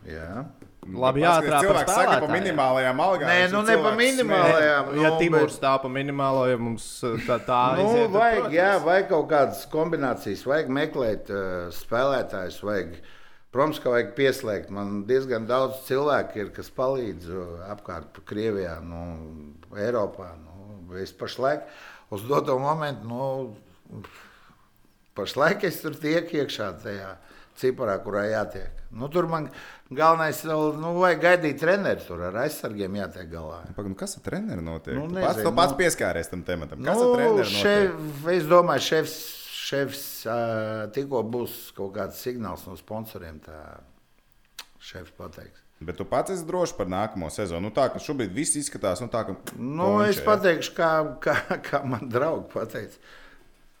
Jā. 0.08 0.44
Labi, 0.84 1.22
Paskatās, 1.24 1.24
jāatrāpa 1.24 1.50
par 1.50 1.64
Cilvēks 1.64 1.88
saka 1.88 2.04
par 2.04 2.12
spēlētājiem. 2.12 2.32
minimālajām 2.36 2.98
algām. 3.00 3.28
Nē, 3.30 3.36
nu 3.54 3.60
ir 3.62 3.68
ne 3.70 3.76
pa 3.86 3.92
minimālajām. 3.96 4.88
Ja 5.00 5.10
nu, 5.14 5.18
Timurs 5.22 5.46
bet- 5.46 5.54
stāv 5.56 5.78
pa 5.80 5.88
minimālo, 5.88 6.42
ja 6.50 6.58
mums 6.60 6.88
uh, 7.08 7.14
tā, 7.24 7.38
tā 7.46 7.60
Nu, 7.78 7.86
aiziet, 7.86 8.02
tad, 8.04 8.16
vajag, 8.18 8.36
protams. 8.42 8.56
jā, 8.58 8.68
vajag 8.84 9.08
kaut 9.08 9.28
kādas 9.30 9.62
kombinācijas, 9.72 10.42
vajag 10.50 10.68
meklēt 10.76 11.30
uh, 11.32 11.70
spēlētājus. 11.72 12.58
Vajag, 12.68 12.98
protams, 13.54 13.80
ka 13.80 13.94
vajag 13.94 14.12
pieslēgt. 14.18 14.68
Man 14.76 15.04
diezgan 15.08 15.48
daudz 15.48 15.80
cilvēku 15.88 16.42
ir, 16.44 16.52
kas 16.52 16.68
palīdz 16.76 17.30
uh, 17.32 17.64
apkārt 17.72 18.12
pa 18.12 18.20
Krievijā, 18.28 18.76
nu, 18.84 19.06
Eiropā. 19.72 20.34
Nu, 20.44 20.98
es 21.00 21.16
pašlaik 21.16 21.64
uz 22.12 22.28
doto 22.28 22.58
momentu, 22.60 23.08
nu, 23.08 24.04
pašlaik 25.16 25.64
es 25.68 25.80
tur 25.82 25.94
tiek 25.96 26.28
iekšā 26.28 26.68
tajā 26.82 27.14
ciparā, 27.60 27.98
kurā 28.04 28.24
jātiek. 28.30 28.82
Nu, 28.94 29.08
tur 29.10 29.26
man 29.30 29.48
galvenais 29.90 30.40
vēl, 30.46 30.74
nu, 30.80 30.92
vajag 31.00 31.22
gaidīt 31.22 31.58
treneru 31.62 32.02
tur 32.06 32.22
ar 32.28 32.36
aizsargiem 32.44 32.94
jātiek 33.00 33.30
galā. 33.30 33.62
Pagaid, 33.76 33.92
nu 33.94 33.98
kas 33.98 34.16
ar 34.18 34.24
treneru 34.26 34.62
notiek? 34.66 34.94
Nu, 34.98 35.06
Nu, 35.08 35.20
pats, 35.20 35.38
nezinu, 35.40 35.54
pats 35.56 35.72
nu- 35.74 35.78
pieskāries 35.82 36.30
tam 36.30 36.42
tematam. 36.46 36.82
Kas 36.84 36.96
Nu, 36.98 37.12
ar 37.14 37.24
notiek? 37.30 37.50
šef, 37.62 38.28
es 38.36 38.44
domāju, 38.50 38.84
šefs, 38.90 39.16
šefs 39.64 40.04
tikko 40.94 41.22
būs 41.34 41.72
kaut 41.76 41.94
kāds 41.96 42.20
signāls 42.22 42.66
no 42.68 42.76
sponsoriem. 42.76 43.40
Tā 43.44 43.80
šefs 44.84 45.12
pateiks. 45.18 45.60
Bet 45.84 45.96
tu 45.98 46.04
pats 46.08 46.30
esi 46.30 46.44
drošs 46.46 46.72
par 46.78 46.86
nākamo 46.86 47.28
sezonu. 47.34 47.66
Nu, 47.68 47.70
tā, 47.74 47.88
ka 47.92 47.98
šobrīd 48.00 48.32
viss 48.32 48.54
izskatās, 48.56 49.00
nu, 49.02 49.08
tā, 49.12 49.24
ka. 49.26 49.34
Nu, 49.58 49.98
es 50.04 50.16
končē, 50.16 50.22
ja? 50.22 50.26
pateikšu, 50.30 50.74
kā, 50.76 50.90
kā, 51.24 51.34
kā 51.66 51.80
man 51.84 52.06
draugi 52.08 52.46
pateica. 52.54 52.96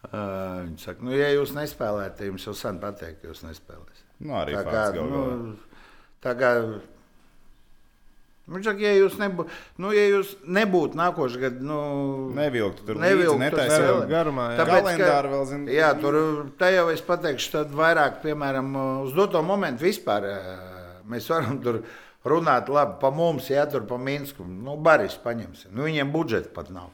Uh, 0.04 0.64
viņi 0.66 0.82
saka, 0.82 1.04
nu, 1.06 1.14
ja 1.16 1.30
jūs 1.32 1.54
nespēlējat, 1.56 2.18
tad 2.18 2.28
jums 2.28 2.44
jau 2.44 2.56
sen 2.58 2.80
pateikt, 2.82 3.22
ka 3.22 3.30
jūs 3.30 3.44
nespēlēsiet. 3.46 4.08
Nu, 4.24 4.34
arī 4.38 4.58
tā 4.58 4.64
kā, 4.68 4.82
nu, 4.98 5.22
tā 6.24 6.34
kā 6.38 6.50
Viņš 8.44 8.66
saka, 8.68 8.82
ja 8.84 8.90
jūs, 8.92 9.14
nebū, 9.16 9.46
nu, 9.80 9.90
ja 9.96 10.02
jūs 10.04 10.34
nebūtu 10.52 10.98
nākošais 11.00 11.40
gads, 11.40 11.62
nu, 11.64 11.78
Nevilktu 12.36 12.84
tur 12.84 12.98
Nevilktu 13.00 13.48
spēlēt. 13.56 14.10
garumā, 14.10 14.50
jā. 14.52 14.58
Tāpēc, 14.58 14.82
Kalendāru 14.82 15.30
vēl 15.32 15.46
zinu. 15.48 15.70
Jā, 15.72 15.88
tur 15.96 16.18
tā 16.60 16.68
jau 16.74 16.90
es 16.92 17.00
pateikšu, 17.06 17.54
tad 17.54 17.72
vairāk, 17.72 18.18
piemēram, 18.20 18.68
uz 19.06 19.16
doto 19.16 19.40
momentu 19.40 19.86
vispār 19.86 20.28
mēs 21.08 21.30
varam 21.32 21.56
tur 21.64 21.80
runāt, 22.28 22.68
labi, 22.72 22.98
pa 23.00 23.08
mums, 23.14 23.48
jā, 23.48 23.64
tur 23.70 23.88
pa 23.88 23.96
Minsku. 24.00 24.44
Nu, 24.44 24.76
Baris 24.76 25.16
paņemsim. 25.24 25.72
Nu, 25.72 25.88
viņiem 25.88 26.12
budžeta 26.12 26.52
pat 26.52 26.68
nav. 26.72 26.92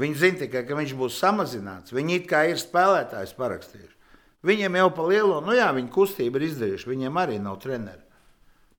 Viņi 0.00 0.16
zina 0.16 0.40
tikai, 0.40 0.62
ka 0.64 0.76
viņš 0.78 0.94
būs 0.96 1.18
samazināts. 1.20 1.92
Viņi 1.92 2.22
it 2.22 2.30
kā 2.30 2.46
ir 2.48 2.60
spēlētājs 2.60 3.34
parakstījuši. 3.36 3.96
Viņiem 4.42 4.78
jau 4.80 4.88
pa 4.96 5.04
lielo, 5.06 5.36
nu 5.44 5.54
jā, 5.54 5.68
viņi 5.76 5.92
kustību 5.92 6.40
ir 6.40 6.48
izdarījuši, 6.48 6.88
viņiem 6.88 7.18
arī 7.20 7.36
nav 7.42 7.60
treneri. 7.62 8.00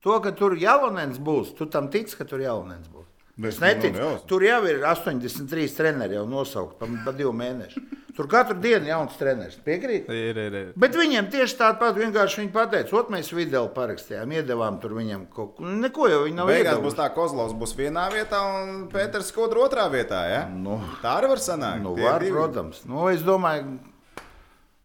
To, 0.03 0.17
ka 0.19 0.33
tur 0.35 0.57
Jālonens 0.59 1.21
būs, 1.23 1.53
tu 1.55 1.69
tam 1.71 1.87
tici, 1.93 2.17
ka 2.19 2.25
tur 2.27 2.41
Jālonens 2.43 2.89
būs. 2.91 3.12
Bet, 3.35 3.49
Es 3.55 3.59
neticu. 3.59 3.97
nu. 3.97 4.17
Tur 4.29 4.43
jau 4.45 4.59
ir 4.69 4.83
83 4.85 5.71
treneri 5.73 6.13
jau 6.19 6.27
nosaukt 6.29 6.75
pa, 6.77 6.85
pa 7.05 7.11
divu 7.17 7.31
mēnešu. 7.33 7.81
Tur 8.13 8.27
katru 8.29 8.53
dienu 8.61 8.85
jauns 8.85 9.15
treneris. 9.17 9.55
Piekrīt? 9.65 10.05
Ir, 10.13 10.37
ir, 10.37 10.53
ir. 10.59 10.67
Bet 10.77 10.93
viņiem 10.93 11.31
tieši 11.33 11.55
tāpat 11.57 11.97
vienkārši 11.97 12.43
viņi 12.43 12.51
pateica, 12.53 12.93
ot, 12.99 13.09
mēs 13.09 13.31
video 13.33 13.63
parakstījām, 13.73 14.35
iedavām 14.37 14.77
tur 14.83 14.93
viņam 14.99 15.23
kaut 15.33 15.55
ko. 15.57 15.65
Neko 15.65 16.11
jau 16.11 16.19
viņi 16.27 16.37
nav 16.37 16.51
Beigās 16.51 16.67
iedavuši. 16.75 16.85
būs 16.85 16.97
tā, 16.99 17.07
ka 17.09 17.15
Kozlovs 17.17 17.55
būs 17.57 17.73
vienā 17.79 18.03
vietā 18.13 18.43
un 18.61 18.83
Pēters 18.93 19.31
Skudra 19.33 19.63
otrā 19.65 19.87
vietā. 19.89 20.21
Ja? 20.29 20.43
Nu. 20.53 20.77
Tā 21.01 21.15
arī 21.23 21.31
var 21.33 21.41
sanākt. 21.41 21.81
Nu, 21.87 21.95
var, 21.97 22.21
divi. 22.21 22.35
protams. 22.37 22.83
Nu, 22.85 23.07
es 23.09 23.25
domāju, 23.25 23.79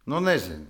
nu, 0.08 0.22
nezinu. 0.24 0.64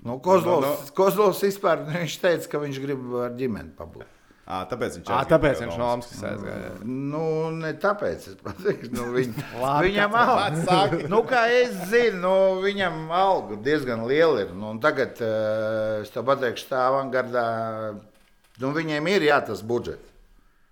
Nu, 0.00 0.16
Kozlovs, 0.24 0.64
Nu, 0.64 0.72
nu, 0.72 0.88
nu. 0.88 0.94
Kozlovs 0.96 1.44
vispār 1.44 1.84
viņš 1.84 2.16
teica, 2.24 2.48
ka 2.48 2.62
viņš 2.64 2.80
grib 2.80 3.04
ar 3.26 3.36
ģimeni 3.36 3.74
pabūt. 3.76 4.08
À, 4.50 4.64
tāpēc 4.66 4.96
viņš 4.98 5.06
aizgāja 5.06 5.30
tāpēc 5.30 5.58
pie 5.60 5.66
viņš 5.66 5.76
Romas. 5.78 5.90
Nomskis 5.92 6.22
aizgāja. 6.26 6.70
Nu, 6.82 7.24
ne 7.54 7.70
tāpēc, 7.78 8.24
es 8.32 8.38
pateikšu, 8.40 8.90
nu, 8.96 9.04
viņ, 9.16 9.36
Labi, 9.60 9.84
viņam 9.86 10.16
alga. 10.18 10.62
saka. 10.64 11.00
Nu, 11.12 11.20
kā 11.28 11.44
es 11.54 11.76
zinu, 11.92 12.18
nu, 12.24 12.32
viņam 12.64 12.98
alga 13.14 13.60
diezgan 13.62 14.02
liela 14.10 14.42
ir. 14.42 14.50
Nu, 14.58 14.72
tagad 14.82 15.22
eh, 15.22 16.00
es 16.00 16.10
tev 16.10 16.26
pateikšu, 16.32 16.66
tā 16.72 16.82
avangardā, 16.88 17.44
nu, 18.58 18.72
viņiem 18.74 19.12
ir 19.14 19.28
jā, 19.30 19.38
tas 19.52 19.62
budžets. 19.62 20.08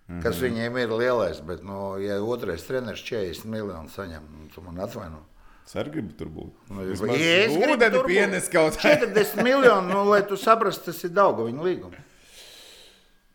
Mhm. 0.09 0.23
Kas 0.25 0.39
viņiem 0.41 0.77
ir 0.81 0.93
lielais, 0.97 1.39
bet, 1.45 1.63
nu, 1.69 1.99
ja 2.01 2.17
otrais 2.25 2.65
treneris 2.65 3.05
40 3.05 3.45
miljonu 3.53 3.93
saņem, 3.93 4.25
nu, 4.25 4.51
tu 4.55 4.65
man 4.65 4.81
atvaino. 4.81 5.23
Gribu 5.69 6.15
tur 6.17 6.31
būt. 6.33 6.69
Nu, 6.73 6.83
ja 7.13 7.33
es 7.45 7.53
gribu 7.53 7.77
būt, 7.77 8.07
pienes 8.09 8.49
kaut 8.49 8.79
kā. 8.81 8.97
40 8.97 9.45
miljoni, 9.45 9.93
nu, 9.93 10.07
lai 10.09 10.23
tu 10.25 10.41
saprastu, 10.41 10.89
tas 10.89 11.03
ir 11.05 11.13
daudz 11.13 11.45
viņa 11.45 11.67
līguma. 11.67 12.08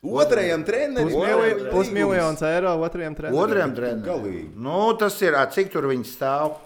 Otrajam 0.03 0.63
trenerim 0.67 1.07
Pusmilj- 1.09 1.71
Pusmiljons 1.71 2.41
eiro 2.41 2.73
otrajam 2.83 3.15
trenerim. 3.15 3.39
Otrajam 3.39 3.75
trenerim. 3.75 4.03
galīgi. 4.03 4.49
Nu, 4.55 4.93
tas 4.99 5.21
ir, 5.21 5.33
cik 5.51 5.71
tur 5.71 5.83
viņi 5.87 6.03
stāv. 6.05 6.57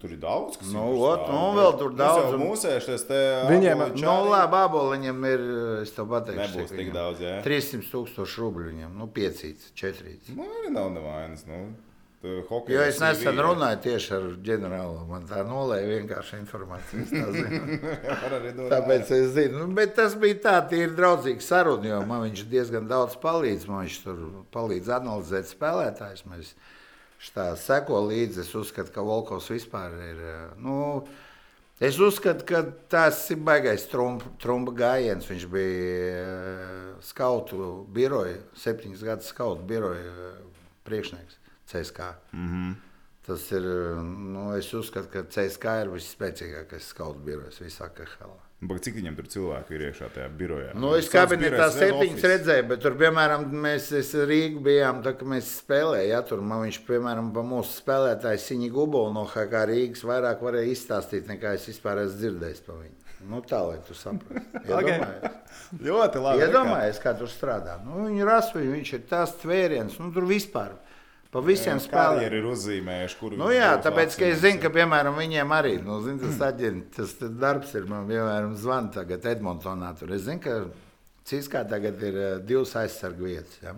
Tur 0.00 0.10
ir 0.10 0.18
daudz, 0.18 0.56
kas 0.58 0.72
Nu, 0.74 0.88
ir 0.90 1.04
ot, 1.06 1.28
nu, 1.30 1.42
vēl 1.54 1.78
tur 1.78 1.92
daudz, 1.94 2.34
un- 2.34 2.40
Mūsēšies 2.42 3.06
te. 3.06 3.20
Viņiem- 3.48 3.78
ābolu 3.78 3.94
Nu, 3.94 4.02
čāri. 4.02 4.30
labi, 4.34 4.56
aboliņam 4.66 5.24
ir, 5.32 5.40
es 5.82 5.92
tev 5.92 6.06
pateikšu, 6.10 6.56
Nebūs 6.58 6.68
tik 6.68 6.78
viņam. 6.80 6.92
daudz, 6.92 7.18
jā. 7.20 7.42
300 7.44 7.86
tūkstoši 7.92 8.36
rubļu 8.42 8.66
viņam, 8.74 8.92
nu, 8.98 9.06
5, 9.06 9.70
4. 9.74 10.18
Nu, 10.36 10.42
arī 10.42 10.72
nav 10.72 10.90
nevainas. 10.90 11.46
Nu. 11.46 11.72
Tu 12.24 12.42
hokeja 12.48 12.78
Jo 12.78 12.84
es 12.88 12.98
nesen 13.02 13.36
runāju 13.36 13.80
tieši 13.84 14.12
ar 14.16 14.22
ģenerāli. 14.46 15.00
Man 15.10 15.26
tā 15.28 15.42
nolēja 15.44 15.90
vienkārši 15.90 16.38
informāciju. 16.40 17.02
es 17.04 17.10
tā 17.12 18.62
Tāpēc 18.72 19.10
es 19.12 19.26
zinu, 19.34 19.58
nu, 19.58 19.66
bet 19.76 19.92
tas 19.98 20.16
bija 20.22 20.38
tā, 20.46 20.54
ir 20.78 20.94
draudzīgi 20.96 21.44
saruna, 21.44 21.90
jo 21.90 21.98
man 22.08 22.24
viņš 22.24 22.46
diezgan 22.48 22.88
daudz 22.88 23.18
palīdz. 23.20 23.68
Man 23.68 23.84
viņš 23.84 23.98
tur 24.06 24.24
palīdz 24.56 24.88
analizēt 24.96 25.52
spēlētājus. 25.52 26.24
Mēs 26.32 26.54
tā 27.36 27.50
seko 27.60 28.00
līdzi. 28.08 28.40
Es 28.46 28.56
uzskatu, 28.56 28.94
ka 28.96 29.04
Volkovs 29.04 29.52
vispār 29.52 29.92
ir. 30.08 30.24
eh, 30.24 30.48
Nu, 30.64 31.04
es 31.76 32.00
uzskatu, 32.00 32.48
ka 32.48 32.64
tas 32.88 33.20
ir 33.36 33.44
baigais 33.44 33.84
trumpa, 33.92 34.32
gājiens. 34.80 35.28
Viņš 35.28 35.48
bija 35.52 36.24
eh, 36.24 36.90
skautu 37.04 37.84
biroja, 37.92 38.40
septiņas 38.64 39.08
gadus 39.12 39.32
skautu 39.36 39.68
biroja 39.68 40.08
eh, 40.08 40.36
priekšnieks 40.88 41.43
CSK. 41.70 42.14
Mm 42.32 42.48
-hmm. 42.48 42.74
Tas 43.26 43.52
ir, 43.52 43.62
nu, 44.04 44.56
es 44.56 44.74
uzskatu, 44.74 45.08
ka 45.08 45.22
CSK 45.24 45.64
ir 45.64 45.88
visspēcīgākais 45.94 46.90
skautu 46.92 47.22
birojs 47.24 47.60
visā 47.62 47.88
KHL. 47.88 48.34
Bet 48.64 48.84
cik 48.86 48.94
viņam 48.96 49.16
tur 49.18 49.28
cilvēku 49.32 49.74
ir 49.76 49.82
iekšā 49.88 50.08
tajā 50.14 50.28
birojā? 50.38 50.72
Nu, 50.80 50.94
es 50.96 51.08
kabinetā 51.12 51.66
septiņas 51.72 52.26
redzēju, 52.30 52.66
bet 52.70 52.82
tur, 52.84 52.96
piemēram, 53.00 53.46
mēs 53.64 53.90
Rīgā 54.30 54.62
bijām, 54.64 55.02
tā, 55.04 55.12
ka 55.18 55.28
mēs 55.28 55.50
spēlējām. 55.60 56.08
Ja, 56.08 56.22
tur 56.24 56.40
man 56.40 56.64
viņš, 56.64 56.80
piemēram, 56.88 57.32
pa 57.34 57.44
mūsu 57.44 57.80
spēlētāju 57.82 58.42
Siņu 58.44 58.70
Gubolu 58.72 59.12
no 59.16 59.24
HK 59.28 59.64
Rīgas 59.72 60.04
vairāk 60.08 60.44
varēja 60.44 60.72
izstāstīt, 60.72 61.28
nekā 61.28 61.56
es 61.58 61.68
vispār 61.68 62.04
esmu 62.04 62.20
dzirdējis 62.22 62.64
par 62.68 62.80
viņu. 62.80 63.00
Nu, 63.28 63.40
tā, 63.40 63.60
lai 63.64 63.78
tu 63.88 63.96
saprastu. 63.96 64.44
Iedomājies, 64.68 65.36
Ļoti 65.84 66.24
labi. 66.24 66.44
Iedomājies 66.44 67.00
kā 67.00 67.14
tur 67.18 67.30
strādā. 67.32 67.78
Nu, 67.84 68.04
viņu 68.04 68.28
rasu, 68.28 68.60
viņš 68.60 68.96
ir 68.98 69.06
tas 69.08 69.32
tvēriens, 69.40 69.96
nu, 70.00 70.10
tur 70.14 70.28
vispār. 70.28 70.76
Pa 71.34 71.40
visiem 71.42 71.80
spēlēm. 71.82 72.20
Karjeru 72.20 72.36
ir 72.38 72.44
uzzīmējuši, 72.46 73.16
kur 73.18 73.32
Nu, 73.34 73.48
jā, 73.50 73.72
tāpēc, 73.82 74.14
ka 74.20 74.26
es 74.30 74.38
zinu, 74.44 74.60
ka, 74.62 74.70
piemēram, 74.74 75.16
viņiem 75.18 75.54
arī 75.56 75.72
nu, 75.82 75.96
zin, 76.04 76.20
tas, 76.22 76.36
aģent, 76.46 76.92
tas, 76.94 77.14
darbs 77.40 77.72
ir. 77.74 77.88
Man, 77.90 78.04
piemēram, 78.06 78.52
zvana 78.60 78.92
tagad 78.94 79.26
Edmontonā. 79.32 79.88
Tur. 79.98 80.12
Es 80.14 80.28
zinu, 80.28 80.38
ka 80.44 80.60
Ciskā 81.24 81.64
tagad 81.66 82.02
ir 82.04 82.18
uh, 82.20 82.28
divas 82.44 82.76
aizsargu 82.78 83.26
vietas. 83.26 83.56
Ja? 83.64 83.72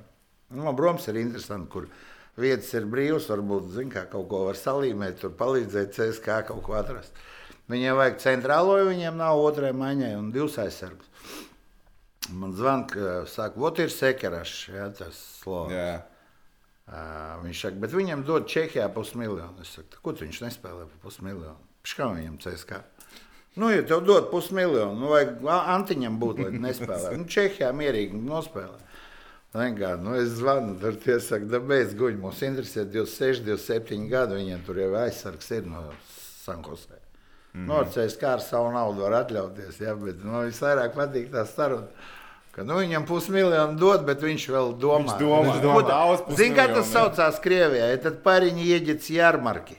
Nu, 0.53 0.67
broms 0.77 1.07
ir 1.09 1.21
interesanti, 1.21 1.71
kur 1.73 1.87
vietas 2.37 2.73
ir 2.75 2.89
brīvas. 2.93 3.29
Varbūt, 3.31 3.71
zin, 3.79 3.93
kaut 3.95 4.27
ko 4.29 4.43
var 4.49 4.59
salīmēt, 4.61 5.21
tur 5.23 5.33
palīdzēt 5.39 5.95
CSK 5.97 6.41
kaut 6.51 6.61
ko 6.67 6.75
atrast. 6.77 7.17
Viņiem 7.71 7.97
vajag 7.99 8.19
centrālo, 8.23 8.75
jo 8.83 8.91
viņiem 8.91 9.17
nav 9.19 9.41
otrai 9.43 9.73
maiņai 9.75 10.13
un 10.19 10.29
divas 10.35 10.59
aizsargus. 10.63 11.09
Man 12.37 12.53
zvana, 12.59 12.85
ka 12.91 13.17
saka, 13.31 13.73
ir 13.81 13.95
sekerašs, 13.95 14.61
ja, 14.75 14.91
tas 15.01 15.23
slovs. 15.41 15.73
Jā. 16.87 16.97
Uh, 16.97 17.43
viņš 17.43 17.61
saka, 17.65 17.81
bet 17.83 17.95
viņam 17.95 18.21
dod 18.27 18.45
Čehijā 18.47 18.87
pusmiljonu. 18.95 19.63
Es 19.63 19.73
saku, 19.75 19.99
ko 20.03 20.13
viņš 20.15 20.43
nespēlē 20.45 20.85
par 20.87 21.01
pusmiljonu? 21.03 21.59
Kā 21.87 22.07
viņam 22.15 22.37
CSK? 22.43 22.79
Nu, 23.57 23.71
ja 23.73 23.83
tev 23.89 24.05
dod 24.05 24.29
pusmiljonu, 24.31 24.95
nu, 25.01 25.11
vajag 25.11 25.47
Antiņam 25.49 26.19
būt, 26.21 26.43
lai 26.45 26.61
nespēlē. 26.61 27.17
Nu, 27.17 27.27
Čehijā 27.31 27.73
mierīgi 27.75 28.21
nospēlē. 28.21 28.83
Vienkārši, 29.57 30.03
nu, 30.05 30.13
es 30.21 30.35
zvanu, 30.37 30.75
tur 30.81 30.99
tie 31.01 31.17
saka, 31.25 31.49
da 31.49 31.61
beidz 31.65 31.95
guļ, 31.97 32.19
mums 32.21 32.43
interesē 32.45 32.85
26, 32.85 33.47
27 33.47 34.11
gadi, 34.13 34.37
viņiem 34.43 34.65
tur 34.67 34.81
jau 34.83 34.91
aizsargs 35.01 35.49
ir 35.57 35.69
no 35.71 35.87
Sankosē. 36.45 36.99
Mm 37.55 37.63
-hmm. 37.63 37.67
No 37.67 37.85
CSK 37.85 38.23
ar 38.23 38.41
savu 38.45 38.73
naudu 38.73 39.03
var 39.03 39.25
atļauties, 39.25 39.81
ja, 39.81 39.95
bet 39.95 40.25
nu, 40.25 40.43
visvairāk 40.45 40.95
patīk 40.95 41.31
tā 41.33 41.47
saruna. 41.47 41.89
Ka, 42.57 42.65
nu, 42.65 42.79
viņam 42.81 43.05
pusmiljonu 43.05 43.77
dod, 43.77 44.07
bet 44.09 44.23
viņš 44.25 44.45
vēl 44.49 44.71
domā. 44.81 45.11
Viņš 45.11 45.19
domā, 45.21 45.41
Viņš 45.45 45.59
domā 45.61 45.81
daudz 45.85 46.39
Zini, 46.39 46.55
kā 46.57 46.65
tas 46.71 46.89
saucās 46.89 47.41
Krievijā? 47.45 47.91
Ja 47.93 47.99
tad 48.07 48.23
pāriņi 48.25 48.65
ieģits 48.73 49.11
jārmarki. 49.13 49.77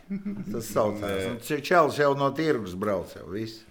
Tas 0.52 0.70
saucās. 0.76 1.50
Čels 1.66 1.98
jau 1.98 2.12
no 2.20 2.30
tirgus 2.38 2.76
brauc 2.78 3.16
jau 3.18 3.26
viss. 3.34 3.63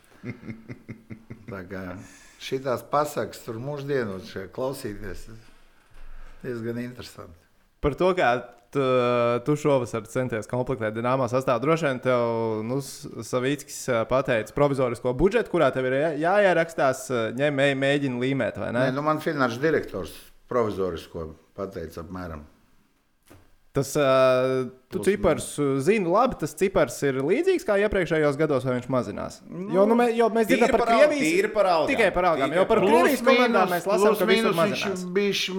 Tā 1.53 1.63
kā 1.71 1.85
šitās 2.43 2.83
pasakas 2.91 3.45
tur 3.47 3.61
mūždienos 3.63 4.35
klausīties. 4.57 5.29
Diezgan 6.43 6.83
interesanti. 6.83 7.39
Par 7.87 7.95
to, 7.95 8.11
kā 8.19 8.33
tu, 8.77 8.87
tu 9.49 9.57
šovasar 9.59 10.05
centies 10.13 10.47
komplektēt 10.51 10.95
dināmā 10.99 11.27
sastāvā. 11.33 11.59
Droši 11.65 11.89
vien 11.89 12.01
tev 12.05 12.63
nu, 12.69 12.79
Savīckis 12.85 13.81
ā, 13.97 14.03
pateica 14.11 14.55
provizorisko 14.57 15.15
budžetu, 15.17 15.51
kurā 15.57 15.73
tev 15.75 15.89
ir 15.91 15.97
jā- 16.03 16.13
jāierakstās, 16.29 17.07
ā, 17.11 17.25
ņem, 17.41 17.65
ej, 17.71 17.79
mēģini 17.83 18.21
līmēt, 18.27 18.61
vai 18.61 18.71
ne? 18.77 18.87
Nē, 18.91 18.95
nu 18.99 19.03
man 19.07 19.25
finanšu 19.25 19.63
direktors 19.65 20.13
provizorisko 20.53 21.33
pateica 21.57 22.05
apmēram. 22.05 22.45
Tas, 23.77 23.91
uh, 24.01 24.71
tu 24.89 25.03
cipars 25.05 25.51
zini, 25.85 26.09
labi, 26.09 26.39
tas 26.41 26.55
cipars 26.57 26.95
ir 27.05 27.19
līdzīgs 27.21 27.67
kā 27.69 27.75
iepriekšējos 27.83 28.39
gados, 28.41 28.65
vai 28.65 28.79
viņš 28.79 28.87
mazinās. 28.89 29.35
Jo, 29.75 29.85
nu, 29.85 29.99
mē, 29.99 30.07
jo 30.17 30.31
mēs 30.33 30.47
dzirdam 30.49 30.73
par 30.73 30.87
Krievijas. 30.89 31.21
tīri 31.27 31.51
par 31.53 31.69
algām. 31.69 31.91
Tikai 31.91 32.07
par 32.15 32.29
algām. 32.31 32.55
Jo 32.57 32.65
par 32.71 32.81
Krievijas 32.81 33.21
komandām 33.27 33.75
mēs 33.75 33.85
lasām, 33.91 34.17
ka 34.17 34.29
viņš 34.31 35.05
bišķi, 35.19 35.57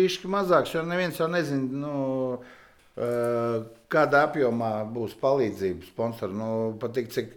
bišķi 0.00 0.32
mazāks, 0.34 0.74
jo 0.74 0.82
neviens 0.82 1.22
jau 1.22 1.28
nezina, 1.30 1.70
nu, 1.84 1.94
eh, 2.40 2.56
kādā 2.96 4.24
apjomā 4.26 4.72
būs 4.92 5.14
palīdzība 5.20 5.88
sponsori. 5.88 6.36
Nu, 6.36 6.50
patīk, 6.80 7.10
cik 7.14 7.30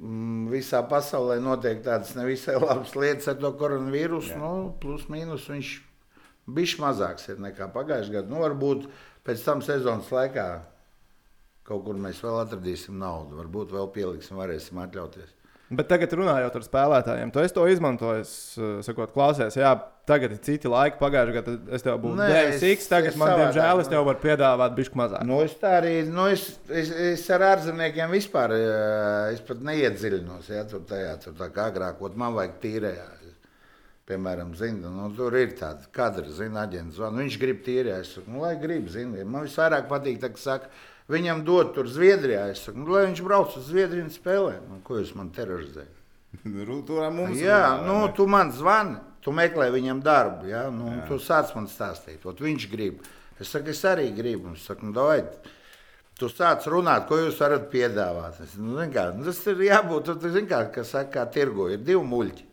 mm, 0.00 0.48
visā 0.52 0.82
pasaulē 0.88 1.38
notiek 1.42 1.82
tādas 1.84 2.14
nevisai 2.18 2.56
labas 2.64 2.94
lietas 2.98 3.28
ar 3.32 3.38
to 3.42 3.52
koronavīrusu. 3.60 4.38
Nu, 4.40 4.54
plus 4.80 5.06
mīnus 5.12 5.48
viņš 5.52 5.74
bišķi 6.48 6.82
mazāks 6.82 7.30
nekā 7.36 7.70
pagājušajā 7.74 8.20
gadā. 8.20 8.32
Nu, 8.32 8.42
varbūt 8.44 8.88
pēc 9.28 9.44
tam 9.44 9.64
sezonas 9.64 10.10
laikā 10.14 10.48
kaut 11.68 11.84
kur 11.84 11.98
mēs 12.00 12.22
vēl 12.24 12.40
atradīsim 12.46 12.96
naudu. 12.98 13.36
Varbūt 13.42 13.74
vēl 13.76 13.90
pieliksim, 13.92 14.40
varēsim 14.40 14.80
atļauties. 14.80 15.34
Bet 15.68 15.90
tagad 15.90 16.14
runājot 16.16 16.54
ar 16.56 16.64
spēlētājiem, 16.64 17.30
tu 17.32 17.42
to 17.52 17.66
izmantojis, 17.68 18.30
uh, 18.56 18.78
sakot, 18.84 19.12
klausies, 19.12 19.58
jā, 19.60 19.74
tagad 20.08 20.32
ir 20.34 20.40
citi 20.42 20.70
laiki, 20.72 20.96
pagājušajā 21.00 21.36
gadā 21.36 21.54
es 21.76 21.84
tev 21.84 21.98
būtu 22.02 22.18
Nē, 22.18 22.28
devis 22.32 22.56
es- 22.62 22.66
X, 22.78 22.88
tagad 22.90 23.12
es 23.12 23.20
man, 23.20 23.34
diemžēl, 23.38 23.82
es 23.84 23.90
nu. 23.90 23.92
tev 23.94 24.06
varu 24.08 24.22
piedāvāt 24.24 24.74
bišķi 24.78 25.00
mazāk. 25.02 25.22
Nu, 25.28 25.38
es 25.44 25.54
tā 25.60 25.76
arī 25.82 25.94
nu, 26.08 26.26
es, 26.32 26.48
es, 26.68 26.90
es 27.12 27.28
ar 27.36 27.44
ārzemniekiem 27.52 28.10
vispār 28.16 28.56
eh, 28.56 29.34
es 29.36 29.44
pat 29.46 29.62
neiedziļinos. 29.68 30.50
Ja, 30.56 30.64
tur 30.68 30.82
tajā, 30.88 31.14
tur 31.22 31.36
tā 31.38 31.50
kā 31.54 31.68
agrāk, 31.70 32.00
ot, 32.02 32.16
man 32.18 32.34
vajag 32.38 32.58
tīrējā. 32.64 33.08
Piemēram, 34.08 34.54
zina, 34.56 34.88
nu, 34.88 35.10
tur 35.12 35.34
ir 35.36 35.50
tāda 35.58 35.84
kadra, 35.92 36.24
zina, 36.32 36.62
aģents. 36.64 36.96
zvana, 36.96 37.20
Viņš 37.20 37.34
grib 37.42 37.58
tīrēt. 37.66 38.06
Es 38.06 38.14
saku, 38.16 38.30
nu, 38.32 38.40
lai 38.40 38.54
grib, 38.56 38.86
zina. 38.88 39.20
Man 39.28 39.44
visvairāk 39.44 39.84
patīk, 39.90 40.16
tā, 40.22 40.30
ka 40.32 40.40
saka, 40.40 40.70
Viņam 41.08 41.40
dod 41.44 41.70
tur 41.72 41.86
Zviedrijā. 41.88 42.50
Es 42.52 42.66
saku, 42.66 42.82
nu, 42.82 42.92
lai 42.92 43.06
viņš 43.06 43.22
brauc 43.24 43.54
uz 43.56 43.70
Zviedriju 43.70 44.04
un 44.04 44.10
spēlē. 44.12 44.58
Nu, 44.68 44.80
ko 44.84 44.98
jūs 45.00 45.14
man 45.16 45.30
terorizējat? 45.32 45.94
Tur 46.44 47.06
mums 47.16 47.38
Jā, 47.40 47.80
nu, 47.86 48.02
tu 48.12 48.26
man 48.28 48.50
zvani, 48.52 48.98
tu 49.28 49.36
meklē 49.36 49.68
viņam 49.74 50.00
darbu. 50.04 50.48
Ja? 50.48 50.66
Nu, 50.72 50.88
tu 51.08 51.20
sāc 51.20 51.52
man 51.56 51.68
stāstīt, 51.68 52.24
ot, 52.24 52.40
viņš 52.40 52.66
grib. 52.72 53.04
Es 53.38 53.52
saku, 53.52 53.74
es 53.74 53.84
arī 53.86 54.08
gribu. 54.16 54.54
Es 54.56 54.64
saku, 54.66 54.88
nu, 54.88 54.94
davai, 54.96 55.20
tu 56.18 56.30
sāc 56.32 56.64
runāt, 56.72 57.06
ko 57.10 57.20
jūs 57.20 57.38
varat 57.42 57.68
piedāvāt. 57.72 58.40
Es, 58.46 58.56
nu, 58.58 58.80
kā, 58.94 59.10
nu, 59.14 59.26
tas 59.28 59.42
ir 59.52 59.66
jābūt, 59.68 60.14
tu 60.22 60.32
zini 60.32 60.48
kā, 60.50 60.64
kas 60.74 60.94
saka, 60.96 61.12
kā 61.18 61.26
tirgo, 61.34 61.68
ir 61.70 61.84
divi 61.84 62.00
muļķi. 62.08 62.46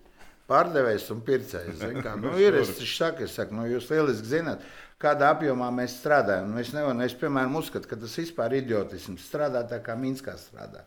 Pārdevējs 0.46 1.08
un 1.16 1.22
pircējs. 1.26 1.86
Kā, 2.06 2.18
nu, 2.22 2.36
ir, 2.46 2.60
es, 2.60 2.76
es 2.76 2.92
saku, 2.92 3.26
es 3.26 3.38
saku, 3.40 3.56
nu, 3.58 3.66
jūs 3.72 3.88
lieliski 3.90 4.36
zināt, 4.36 4.68
kādā 5.02 5.32
apjomā 5.34 5.72
mēs 5.74 5.96
strādājam. 6.04 6.52
Nu, 6.52 6.60
es, 6.62 6.74
nevaru, 6.76 7.00
es, 7.08 7.16
piemēram, 7.18 7.56
uzskatu, 7.58 7.90
ka 7.90 7.98
tas 8.04 8.20
vispār 8.20 8.54
ir 8.54 8.68
idiotisms. 8.68 9.26
Strādā 9.32 9.64
tā, 9.72 9.80
kā 9.86 9.96
Minskā 9.98 10.36
strādā. 10.38 10.84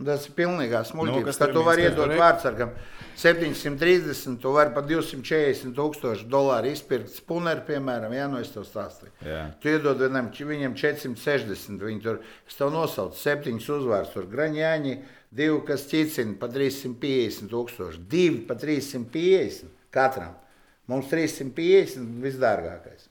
Tas 0.00 0.24
ir 0.28 0.32
pilnīgās 0.38 0.94
muļķības. 0.96 1.26
kas 1.26 1.38
Nu, 1.40 1.46
tur 1.46 1.54
tu 1.54 1.62
vari 1.66 1.84
iedot 1.84 2.12
vārdsargam 2.16 2.70
730, 3.20 4.38
tu 4.40 4.52
vari 4.54 4.72
par 4.72 4.86
240 4.88 5.74
tūkstošu 5.76 6.28
dolāru 6.32 6.70
izpirkt 6.72 7.12
spuneri, 7.12 7.60
piemēram, 7.66 8.14
ja 8.16 8.28
nu 8.32 8.40
es 8.40 8.52
tev 8.54 8.64
stāstīju. 8.64 9.12
Tu 9.60 9.74
iedod 9.74 10.00
vienam, 10.00 10.30
viņam 10.32 10.76
460, 10.80 11.84
viņi 11.84 12.04
tur, 12.06 12.22
es 12.48 12.56
tev 12.56 12.72
nosaucu 12.72 13.20
septiņus 13.20 13.68
uzvārdus, 13.76 14.14
tur 14.14 14.30
graņāņi, 14.32 14.96
divi, 15.36 15.60
kas 15.68 15.84
ķicina 15.90 16.38
pa 16.40 16.48
350 16.48 17.52
tūkstoši, 17.52 18.04
divi 18.08 18.40
pa 18.48 18.56
350 18.56 19.68
katram. 19.92 20.38
Mums 20.88 21.12
350 21.12 22.24
visdārgākais. 22.24 23.09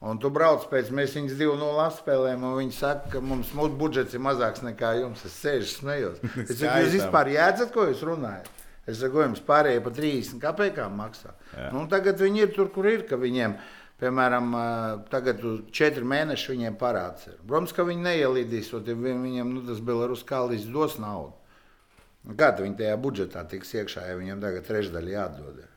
Un 0.00 0.18
tu 0.22 0.30
brauc 0.30 0.62
pēc, 0.70 0.92
mēs 0.94 1.16
viņus 1.16 1.32
divu 1.40 1.56
no 1.58 1.72
apspēlēm, 1.82 2.44
un 2.46 2.52
viņi 2.60 2.74
saka, 2.76 3.08
ka 3.16 3.20
mums 3.20 3.48
mūsu 3.58 3.74
budžets 3.80 4.14
ir 4.14 4.20
mazāks 4.22 4.62
nekā 4.62 4.92
jums. 5.00 5.24
Es 5.26 5.34
sēžu 5.42 5.72
smējos. 5.72 6.20
Es 6.44 6.60
saku, 6.60 6.84
jūs 6.84 6.92
vispār 7.00 7.30
jēdzat, 7.34 7.72
ko 7.74 7.88
jūs 7.88 8.04
runājat? 8.06 8.46
Es 8.88 9.00
saku, 9.02 9.24
jums 9.24 9.42
pārējie 9.44 9.80
pa 9.82 9.90
30 9.96 10.38
kapekām 10.44 10.94
maksā. 11.00 11.34
Jā. 11.56 11.72
Nu, 11.74 11.82
tagad 11.90 12.22
viņi 12.22 12.44
ir 12.46 12.54
tur, 12.54 12.70
kur 12.72 12.86
ir, 12.86 13.02
ka 13.10 13.18
viņiem, 13.18 13.56
piemēram, 13.98 14.54
tagad 15.10 15.42
uz 15.44 15.64
četri 15.74 16.06
mēneši 16.06 16.54
viņiem 16.54 16.78
parāds 16.78 17.26
ir. 17.32 17.34
Protams, 17.42 17.74
ka 17.74 17.82
viņi 17.88 18.06
neielīdīs, 18.06 18.70
vi- 18.86 18.94
viņiem 19.26 19.50
nu, 19.56 19.64
tas 19.66 19.82
Belarus 19.82 20.22
kālīs 20.24 20.68
dos 20.70 20.94
naudu. 21.02 21.34
Kā 22.38 22.52
tad 22.54 22.62
viņi 22.62 22.78
tajā 22.78 22.94
budžetā 23.02 23.42
tiks 23.50 23.74
iekšā, 23.74 24.06
ja 24.12 24.14
viņiem 24.18 24.40
tagad 24.46 24.64
trešdaļa 24.70 25.10
jādod? 25.16 25.58
ir? 25.64 25.68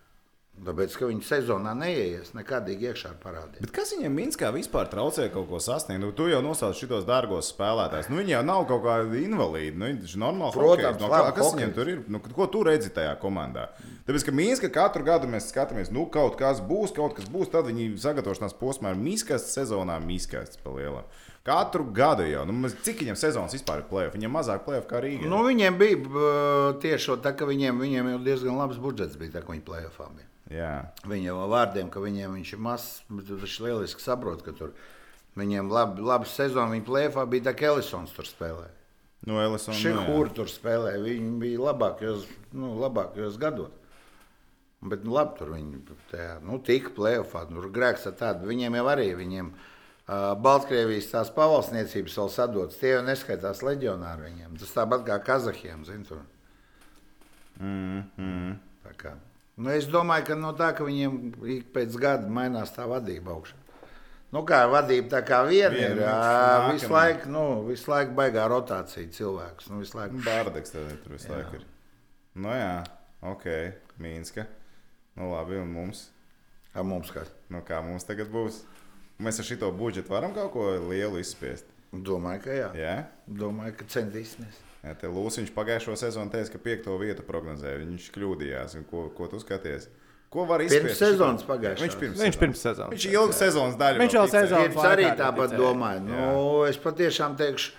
Tāpēc, 0.62 0.94
ka 0.94 1.08
viņi 1.10 1.24
sezonā 1.26 1.72
neieies 1.74 2.36
nekādīgi 2.38 2.92
iekšā 2.92 3.16
ar 3.16 3.16
parādiem. 3.24 3.64
Bet 3.64 3.72
kas 3.74 3.96
viņam 3.96 4.14
Minskā 4.14 4.52
vispār 4.54 4.92
traucē 4.92 5.26
kaut 5.34 5.48
ko 5.50 5.58
sasniegt? 5.64 5.98
Nu, 6.04 6.12
tu 6.14 6.28
jau 6.30 6.38
nosauc 6.46 6.78
šitos 6.78 7.08
dārgos 7.08 7.50
spēlētājus. 7.50 8.12
Nu, 8.12 8.20
viņi 8.20 8.36
jau 8.36 8.42
nav 8.46 8.68
kaut 8.70 8.84
kādi 8.86 9.24
invalīdi. 9.26 9.74
Nu, 9.74 9.90
viņš 9.90 10.14
ir 10.14 10.22
normāls. 10.22 10.54
Protams, 10.54 11.00
hokejs. 11.00 11.02
no, 11.02 11.10
kā, 11.10 11.34
kas 11.34 11.48
hokejs. 11.48 11.58
viņam 11.58 11.74
tur 11.80 11.90
ir? 11.90 12.04
Nu, 12.14 12.22
ko 12.22 12.48
tu 12.54 12.62
redzi 12.68 12.94
tajā 12.94 13.16
komandā? 13.24 13.72
Tāpēc, 14.06 14.28
ka 14.28 14.36
Minska 14.38 14.70
katru 14.76 15.08
gadu 15.08 15.32
mēs 15.34 15.50
skatāmies, 15.50 15.90
nu, 15.90 16.06
kaut 16.14 16.38
kas 16.38 16.62
būs, 16.62 16.94
kaut 16.94 17.18
kas 17.18 17.26
būs. 17.32 17.50
Tad 17.50 17.66
viņi 17.72 17.96
sagatavošanās 18.06 18.54
posmā 18.62 18.94
ir 18.94 19.02
Miskas 19.02 19.50
sezonā, 19.56 19.98
Miskas 20.06 20.62
pa 20.62 20.78
lielam. 20.78 21.10
Katru 21.42 21.88
gadu 21.90 22.28
jau. 22.30 22.46
Nu, 22.46 22.70
cik 22.70 23.02
viņam 23.02 23.18
sezonas 23.18 23.58
vispār 23.58 23.82
ir 23.82 23.90
plēsoņa? 23.90 24.14
Viņam 24.14 24.38
mazāk 24.38 24.68
plēsoņa 24.68 24.90
kā 24.94 25.02
Rīgā. 25.02 25.30
Nu, 25.32 25.42
viņiem 25.48 25.82
bija 25.82 26.36
tieši 26.86 27.18
tā, 27.26 27.34
ka 27.34 27.50
viņiem, 27.50 27.82
viņiem 27.82 28.14
jau 28.14 28.20
diezgan 28.30 28.62
labs 28.62 28.78
budžets 28.78 29.18
bija, 29.18 29.40
tā, 29.40 29.42
ka 29.42 29.56
viņi 29.56 29.66
plēsoņā 29.66 30.14
bija. 30.20 30.31
Jā. 30.52 30.72
Viņam 31.08 31.30
jau 31.30 31.48
vārdiem, 31.52 31.90
ka 31.92 32.04
viņiem 32.04 32.36
viņš 32.36 32.54
ir 32.58 32.62
mazs, 32.66 32.90
bet 33.12 33.30
viņš 33.32 33.58
lieliski 33.64 34.04
saprot, 34.04 34.44
ka 34.44 34.54
tur 34.56 34.74
viņiem 35.40 35.72
labi, 35.72 36.04
labi 36.04 36.28
sezona, 36.28 36.74
viņa 36.74 36.88
plēfā 36.88 37.26
bija 37.32 37.50
tā, 37.50 37.56
ka 37.58 37.70
Ellisons 37.72 38.12
tur 38.16 38.28
spēlēja. 38.28 38.74
Nu, 39.30 39.38
Elisons. 39.38 39.78
Šī 39.78 39.94
hūra 40.10 40.34
tur 40.36 40.50
spēlēja, 40.50 41.04
viņi 41.06 41.36
bija 41.40 41.62
labākajos, 41.70 42.26
nu, 42.58 42.74
labākajos 42.82 43.38
gados. 43.42 43.78
Bet 44.82 45.06
nu, 45.06 45.14
labi, 45.14 45.38
tur 45.38 45.54
viņi 45.54 45.84
tajā, 46.10 46.40
nu, 46.44 46.58
tika 46.66 46.92
plēfā, 46.98 47.46
tur 47.52 47.70
grēks 47.74 48.08
ar 48.10 48.18
tādu, 48.18 48.50
viņiem 48.50 48.80
jau 48.80 48.86
arī, 48.90 49.12
viņiem 49.20 49.52
uh, 49.54 50.34
Baltkrievijas 50.42 51.12
tās 51.14 51.30
pavalsniecības 51.36 52.18
vēl 52.18 52.32
sadotas, 52.34 52.82
tie 52.82 52.96
jau 52.96 53.04
neskaitās 53.06 53.62
leģionāri 53.64 54.26
viņiem. 54.32 54.58
Tas 54.60 54.74
tāpat 54.74 55.06
kā 55.08 55.22
Kazahiem, 55.32 55.86
zin 55.86 56.08
tur. 56.10 56.26
Mm, 57.62 58.08
mm. 58.18 58.56
Tā 58.88 58.98
kā. 58.98 59.20
Nu, 59.58 59.70
es 59.70 59.86
domāju, 59.92 60.26
ka 60.32 60.36
no 60.40 60.54
tā, 60.58 60.72
ka 60.78 60.86
viņiem 60.88 61.18
ik 61.58 61.72
pēc 61.76 61.98
gada 62.02 62.30
mainās 62.32 62.72
tā 62.76 62.86
vadība 62.90 63.34
augšā. 63.36 63.58
Nu, 64.32 64.46
kā 64.48 64.62
vadība 64.72 65.10
tā 65.12 65.20
kā 65.28 65.42
viena 65.44 65.74
Viena 65.76 65.90
ir. 65.92 66.00
viņš 66.00 66.08
ā, 66.08 66.70
Visu 66.72 66.86
nākamā. 66.88 66.96
laiku, 67.02 67.30
nu, 67.34 67.44
visu 67.68 67.92
laiku 67.92 68.16
baigā 68.16 68.46
rotācija 68.48 69.10
cilvēkus. 69.18 69.68
Nu, 69.70 69.82
visu 69.84 69.98
laiku. 70.00 70.22
Bārdeks 70.24 70.72
tad 70.72 70.94
tur 71.04 71.18
visu 71.18 71.34
laiku 71.34 71.60
ir. 71.60 71.66
Nu 72.40 72.54
jā, 72.56 72.72
ok, 73.34 73.46
Mīnska. 74.00 74.48
Nu 75.20 75.34
labi, 75.34 75.60
un 75.60 75.68
mums? 75.76 76.06
Kā 76.72 76.86
mums 76.88 77.12
kas? 77.12 77.28
Nu 77.52 77.60
kā 77.68 77.82
mums 77.84 78.08
tagad 78.08 78.32
būs? 78.32 78.62
Mēs 79.20 79.38
ar 79.44 79.46
šito 79.46 79.68
budžetu 79.76 80.16
varam 80.16 80.32
kaut 80.34 80.54
ko 80.56 80.70
lielu 80.88 81.20
izspiest. 81.20 81.68
Domāju, 81.92 82.46
ka 82.48 82.56
jā. 82.56 82.70
Jā, 82.80 82.96
Domāju, 83.28 83.76
ka 83.82 83.90
centīsimies. 83.92 84.62
Jā 84.84 84.94
te 84.98 85.08
Lūsis 85.08 85.52
pagājušo 85.54 85.96
sezonu 85.98 86.32
teica, 86.34 86.52
ka 86.52 86.58
piekto 86.60 86.98
vietu 86.98 87.22
prognozēja. 87.28 87.82
Viņš 87.86 88.08
kļūdījās. 88.16 88.78
Ko, 88.90 89.10
ko 89.18 89.28
tu 89.28 89.40
skaties? 89.40 89.90
Ko 90.32 90.46
var 90.48 90.62
izspiest? 90.64 90.86
Pirms 90.88 90.98
sezonas 91.04 91.44
pagājušās. 91.44 91.82
Viņš 91.84 91.98
pirms, 92.00 92.16
Viņš 92.16 92.24
sezonas. 92.24 92.40
pirms 92.40 92.62
sezonas. 92.64 92.94
Viņš 92.96 93.06
ir 93.10 93.14
ilga 93.20 93.34
sezonas 93.36 93.76
daļa. 93.82 94.00
Viņš 94.00 94.14
jau 94.16 94.28
sezonas- 94.32 94.86
arī 94.94 95.08
tāpat 95.20 95.56
domāju. 95.60 96.02
Nu, 96.08 96.64
es 96.70 96.78
patiešām 96.80 97.36
teikšu, 97.38 97.72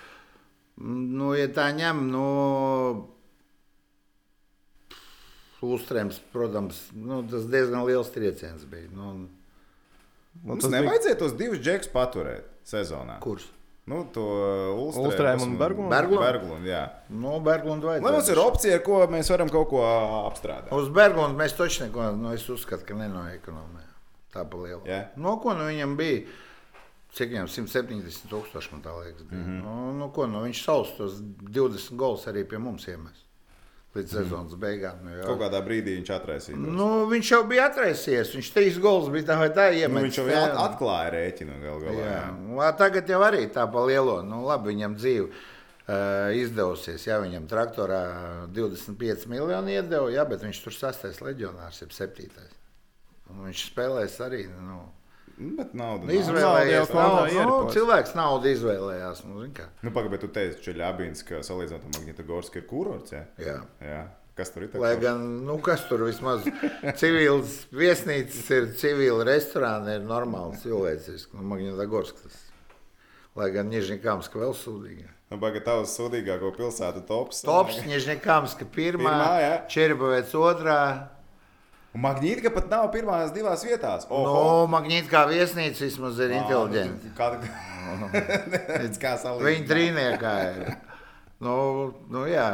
nu, 0.82 1.32
ja 1.34 1.48
tā 1.48 1.70
ņem, 1.72 2.04
nu, 2.12 3.08
Lūstrēms, 5.62 6.16
protams, 6.34 6.78
nu, 6.98 7.20
tas 7.30 7.44
diezgan 7.46 7.84
liels 7.86 8.08
trieciens 8.10 8.64
bija. 8.66 8.88
Nu, 8.90 9.28
Mums 10.42 10.64
tas 10.64 10.70
bija- 10.72 10.80
nevajadzēja 10.82 11.18
tos 11.20 11.32
divus 11.38 11.58
džekus 11.62 11.88
paturēt 11.92 12.42
sezonā. 12.66 13.20
kurs? 13.20 13.44
Nu, 13.90 14.04
to 14.14 14.22
Ulstrēmu 14.78 15.42
un 15.42 15.56
Berglundu? 15.58 16.20
Berglundu? 16.22 16.68
Jā. 16.70 16.84
Nu, 17.10 17.34
Berglundu 17.42 17.88
vajadzēja. 17.90 18.06
Lai 18.06 18.12
mums 18.14 18.28
ir 18.30 18.38
opcija, 18.38 18.76
ar 18.78 18.84
ko 18.86 19.00
mēs 19.10 19.30
varam 19.32 19.50
kaut 19.50 19.72
ko 19.72 19.82
apstrādāt. 20.28 20.70
Uz 20.76 20.92
Berglundu 20.94 21.40
mēs 21.40 21.56
taču 21.58 21.88
neko, 21.88 22.12
nu, 22.20 22.30
es 22.36 22.46
uzskatu, 22.52 22.86
ka 22.86 22.94
nenoekonomē. 23.00 23.82
Tā 24.32 24.46
pa 24.48 24.60
lielu. 24.62 24.84
Jā. 24.86 25.00
No 25.18 25.34
ko 25.42 25.56
nu 25.58 25.66
viņam 25.66 25.96
bija? 25.98 26.22
Cik 27.12 27.34
viņam 27.34 27.50
170 27.50 28.30
tūkstoši, 28.30 28.70
man 28.72 28.84
tā 28.86 28.94
liekas, 28.96 29.26
bija. 29.26 29.42
Mm. 29.42 29.48
-hmm. 29.48 29.64
nu, 29.66 29.92
nu, 29.98 30.08
ko, 30.14 30.28
nu, 30.30 30.40
viņš 30.46 30.62
savus 30.64 30.94
tos 30.96 31.18
20 31.58 31.98
gols 32.00 32.24
arī 32.30 32.46
pie 32.48 32.62
mums 32.62 32.86
iemes. 32.88 33.26
Līdz 33.92 34.12
sezonas 34.16 34.54
beigām. 34.56 35.02
Nu. 35.04 35.10
Mhm. 35.10 35.24
Kaut 35.28 35.40
kādā 35.42 35.58
brīdī 35.66 35.98
viņš 35.98 36.10
atraisīja. 36.16 36.56
Nu, 36.56 36.86
viņš 37.10 37.30
jau 37.34 37.40
bija 37.44 37.66
atraisies. 37.68 38.30
Viņš 38.32 38.48
trīs 38.54 38.78
gols 38.80 39.10
bija 39.12 39.26
tā 39.28 39.36
vai 39.38 39.50
tā 39.52 39.66
Nu, 39.68 39.82
iemetis. 39.82 40.06
viņš 40.06 40.18
jau 40.22 40.26
Jā. 40.30 40.44
at 40.46 40.56
atklāja 40.62 41.10
rēķinu 41.12 41.58
gal 41.60 41.80
galā. 41.84 41.98
Jā, 41.98 42.14
jā. 42.14 42.30
nu, 42.40 42.62
tagad 42.80 43.12
jau 43.12 43.20
arī 43.26 43.42
tā 43.52 43.66
pa 43.70 43.84
lielo. 43.84 44.22
Nu, 44.24 44.40
labi, 44.48 44.72
viņam 44.72 44.96
dzīve 44.96 45.28
uh, 45.28 46.32
izdevusies. 46.40 47.04
Jā, 47.06 47.20
viņam 47.20 47.44
traktorā 47.52 48.00
25 48.56 49.28
miljoni 49.28 49.76
iedeva, 49.76 50.08
jā, 50.14 50.24
bet 50.24 50.40
viņš 50.46 50.62
tur 50.64 50.72
sastais 50.72 51.20
leģionārs, 51.20 51.82
jeb 51.84 51.92
septītais. 51.92 52.56
Un 53.28 53.44
viņš 53.48 53.68
spēlēs 53.74 54.16
arī. 54.24 54.46
Nu, 54.56 54.62
Nu, 54.72 54.80
Bet 55.36 55.72
nauda. 55.74 56.06
nu, 56.06 56.12
nav. 56.12 56.18
izvēlējies 56.20 56.90
Nauda 56.94 57.28
jau 57.32 57.44
Nu, 57.48 57.54
cilvēks 57.72 58.16
naudu 58.18 58.50
izvēlējās. 58.52 59.22
Nu. 59.26 59.44
Nu, 59.82 59.92
pagaidi, 59.94 60.12
bet 60.14 60.24
tu 60.24 60.30
teici, 60.32 60.58
ka 60.58 60.66
Čeļabīns, 60.68 61.24
ka 61.28 61.40
salīdzinot 61.46 61.86
ar 61.88 61.94
Magnitogorski 61.96 62.60
ir 62.60 62.66
kurorts. 62.70 63.14
Jā? 63.16 63.24
jā. 63.40 63.56
jā. 63.82 64.02
Kas 64.38 64.52
tur 64.52 64.64
ir? 64.64 64.70
tā 64.72 64.80
Lai 64.80 64.94
gan, 65.00 65.24
nu, 65.44 65.58
kas 65.64 65.82
tur 65.88 66.06
vismaz 66.06 66.46
civils 67.00 67.58
viesnīcas 67.74 68.46
ir, 68.56 68.68
civili 68.80 69.26
restorāni 69.28 69.98
ir 69.98 70.06
normāls 70.08 70.62
cilvēcisks. 70.64 71.34
Nu, 71.36 71.44
Magnitogorskas. 71.50 72.38
Lai 73.36 73.48
gan 73.52 73.68
Nižņikāmska 73.72 74.40
vēl 74.40 74.54
sūdīga. 74.56 75.10
Nu, 75.32 75.38
pagaidi, 75.40 75.64
tavs 75.64 75.94
sūdīgāko 75.96 76.50
pilsētu 76.56 77.04
tops. 77.08 77.40
Tops, 77.46 77.78
Nižņikāmska 77.88 78.66
pirmā, 78.72 79.08
Pirmā, 79.08 79.30
jā. 79.40 79.54
Čerpavēc 79.72 80.34
otrā. 80.36 80.78
Un 81.92 82.00
Magnītika 82.00 82.48
pat 82.54 82.70
nav 82.72 82.86
pirmās 82.94 83.34
divās 83.36 83.64
vietās. 83.68 84.06
No, 84.08 84.64
Magnīta 84.72 85.10
kā 85.12 85.26
viesnīca 85.28 85.84
vismaz 85.84 86.20
ir 86.24 86.32
inteliģenta. 86.38 87.12
Kā, 87.18 87.28
Redz, 88.80 88.96
kā 89.00 89.18
salīdzināt? 89.20 89.48
Viņa 89.48 89.68
trīniekā 89.68 90.32
ir. 90.48 90.70
Nu, 91.42 91.56
nu 92.12 92.24
jā. 92.30 92.48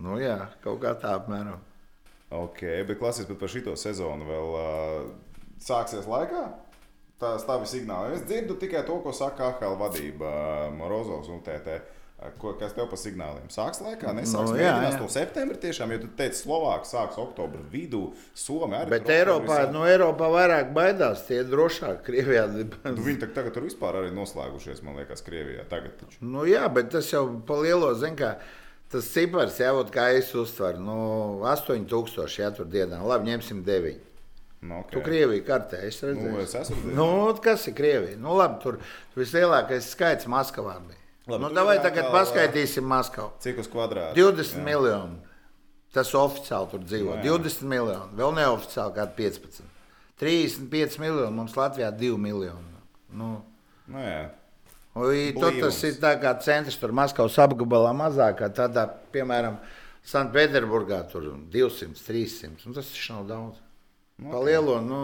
Nu 0.00 0.16
jā, 0.20 0.38
kaut 0.64 0.80
kā 0.80 0.94
tā 1.00 1.12
apmēram. 1.18 1.60
Ok, 2.36 2.62
bet 2.88 2.98
klasiski 3.00 3.36
par 3.38 3.52
šito 3.52 3.76
sezonu 3.78 4.26
vēl 4.28 4.54
uh, 4.56 4.96
sāksies 5.62 6.08
laikā. 6.10 6.46
Tā 7.20 7.36
stāvi 7.40 7.68
signāli. 7.68 8.16
Es 8.16 8.24
dzirdu 8.28 8.58
tikai 8.60 8.82
to, 8.88 8.98
ko 9.04 9.12
saka 9.16 9.52
AHL 9.52 9.76
vadība, 9.80 10.30
Morozovs 10.76 11.30
un 11.32 11.40
TT. 11.44 11.78
Ko, 12.40 12.54
kas 12.58 12.72
tev 12.72 12.86
pa 12.88 12.96
signāliem? 12.96 13.44
Sāks 13.52 13.78
laikā, 13.84 14.08
Nu, 14.08 14.22
nesāks 14.22 14.54
jā, 14.56 14.70
mēģinās 14.72 14.94
jā. 14.96 15.00
to 15.02 15.08
septembrī 15.12 15.58
tiešām, 15.60 15.90
jo 15.92 15.98
tu 16.00 16.08
teici, 16.16 16.38
Slovākija 16.46 16.88
sāks 16.88 17.18
oktobra 17.20 17.60
vidū, 17.70 18.14
Somija 18.34 18.80
arī. 18.86 18.90
Bet 18.94 19.10
Eiropā, 19.12 19.58
sāk. 19.66 19.72
nu, 19.74 19.82
Eiropā 19.84 20.30
vairāk 20.32 20.72
baidās, 20.74 21.26
tie 21.28 21.42
ir 21.42 21.50
drošāk. 21.52 22.00
Krievijā. 22.08 22.46
Nu, 22.48 23.02
Viņi 23.04 23.20
tak- 23.20 23.34
tagad 23.36 23.52
tur 23.54 23.62
vispār 23.68 24.00
arī 24.00 24.14
noslēgušies, 24.16 24.82
man 24.82 24.96
liekas, 24.96 25.22
Krievijā. 25.22 25.68
Tagad 25.68 25.98
taču. 26.00 26.16
Nu, 26.22 26.46
jā, 26.48 26.64
bet 26.72 26.90
tas 26.90 27.12
jau 27.12 27.26
pa 27.46 27.54
lielo, 27.60 27.92
zin 27.94 28.16
kā, 28.16 28.38
tas 28.90 29.04
cipars, 29.12 29.60
jā, 29.60 29.70
ot 29.76 29.92
kā 29.92 30.08
es 30.16 30.32
uztveru, 30.32 30.80
nu, 30.80 30.98
8000, 31.44 32.38
jā, 32.40 32.50
tur 32.56 32.64
dienā, 32.64 33.04
labi, 33.04 33.28
ņemsim 33.36 33.62
9. 33.62 34.00
Nu, 34.62 34.82
Tu 34.90 34.98
okay. 34.98 35.04
Krieviju 35.12 35.44
kartē, 35.44 35.84
es 35.84 36.00
redzēju. 36.00 36.32
Nu, 36.32 36.40
es 36.40 36.54
esmu. 36.54 36.94
Nu, 36.96 37.34
kas 37.44 37.68
ir 37.68 37.74
Krievija? 37.74 38.16
Nu, 38.18 38.32
labi, 38.34 38.56
tur 38.62 38.78
vislielākais 39.14 39.84
skaits 39.92 40.24
Maskavā 40.26 40.80
bija. 40.80 41.02
Labi, 41.26 41.42
nu, 41.42 41.50
davai 41.54 41.78
tagad 41.82 42.12
paskaitīsim 42.14 42.86
Maskavu. 42.86 43.32
Cik 43.42 43.58
uz 43.64 43.70
kvadrātu? 43.72 44.14
20 44.18 44.62
miljoni. 44.66 45.18
Tas 45.96 46.12
oficiāli 46.14 46.70
tur 46.70 46.84
dzīvo. 46.84 47.16
Nu, 47.16 47.24
jā. 47.24 47.34
20 47.40 47.66
miljoni. 47.70 48.14
Vēl 48.18 48.34
neoficiāli 48.36 48.94
kādi 48.98 49.16
15. 49.18 49.66
35 50.22 50.98
miljoni. 51.02 51.34
Mums 51.34 51.56
Latvijā 51.58 51.90
2 51.94 52.16
miljoni. 52.20 52.74
Nu, 53.16 53.30
Nu, 53.86 54.02
jā. 54.02 54.22
Tur 55.36 55.58
tas 55.60 55.78
ir 55.84 55.98
tā 56.00 56.14
kā 56.20 56.32
centrs, 56.42 56.78
tur 56.80 56.94
Maskavas 56.96 57.36
apgabalā 57.42 57.92
mazākā. 57.96 58.48
Tādā, 58.56 58.86
piemēram, 59.12 59.58
Sanktpēterburgā 60.06 61.02
tur 61.10 61.28
200, 61.52 62.00
300. 62.06 62.64
Un 62.66 62.76
tas 62.76 62.88
taču 62.90 63.12
nav 63.18 63.26
daudz. 63.28 63.60
Nu, 64.16 64.30
Pa 64.32 64.40
lielo, 64.40 64.78
nu, 64.80 65.00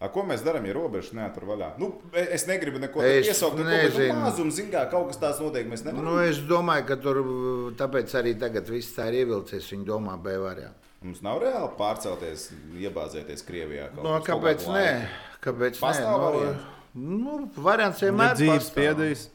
A, 0.00 0.08
ko 0.08 0.22
mēs 0.24 0.40
darām, 0.40 0.64
ja 0.64 0.72
robežas 0.72 1.12
neatur 1.12 1.44
vaļā? 1.50 1.74
Nu, 1.80 1.90
es 2.16 2.46
negribu 2.48 2.80
neko 2.80 3.02
Es 3.04 3.26
iesaukt, 3.28 3.58
nu, 3.60 3.66
bet 3.68 3.98
nu, 3.98 4.06
mazums, 4.22 4.54
zin 4.56 4.70
kā, 4.72 4.86
kaut 4.88 5.10
kas 5.10 5.20
tāds 5.20 5.42
notiek. 5.44 5.68
Nu, 5.92 6.14
es 6.24 6.40
domāju, 6.48 6.86
ka 6.88 6.96
tur 7.04 7.20
tāpēc 7.76 8.14
arī 8.16 8.32
tagad 8.40 8.70
viss 8.72 8.96
tā 8.96 9.10
ir 9.10 9.18
ievilcies. 9.26 9.68
Viņi 9.74 9.84
domā, 9.90 10.16
B 10.16 10.38
variantā. 10.40 10.88
Mums 11.04 11.20
nav 11.24 11.38
reāli 11.40 11.68
pārcelties, 11.78 12.46
iebāzēties 12.80 13.44
Krievijā. 13.44 13.90
kaut 13.92 14.04
No, 14.04 14.16
kaut 14.24 14.40
kāpēc 14.40 14.64
nē? 14.72 14.88
Kāpēc 15.44 15.78
Pastāv 15.80 16.16
nē? 16.16 16.24
varianti? 16.24 16.64
Nu, 17.00 17.36
nu, 17.44 17.50
variants 17.56 18.02
Ja 18.02 18.10
vienmēr 18.10 18.34
dzīves 18.40 18.72
pastāv. 18.72 19.30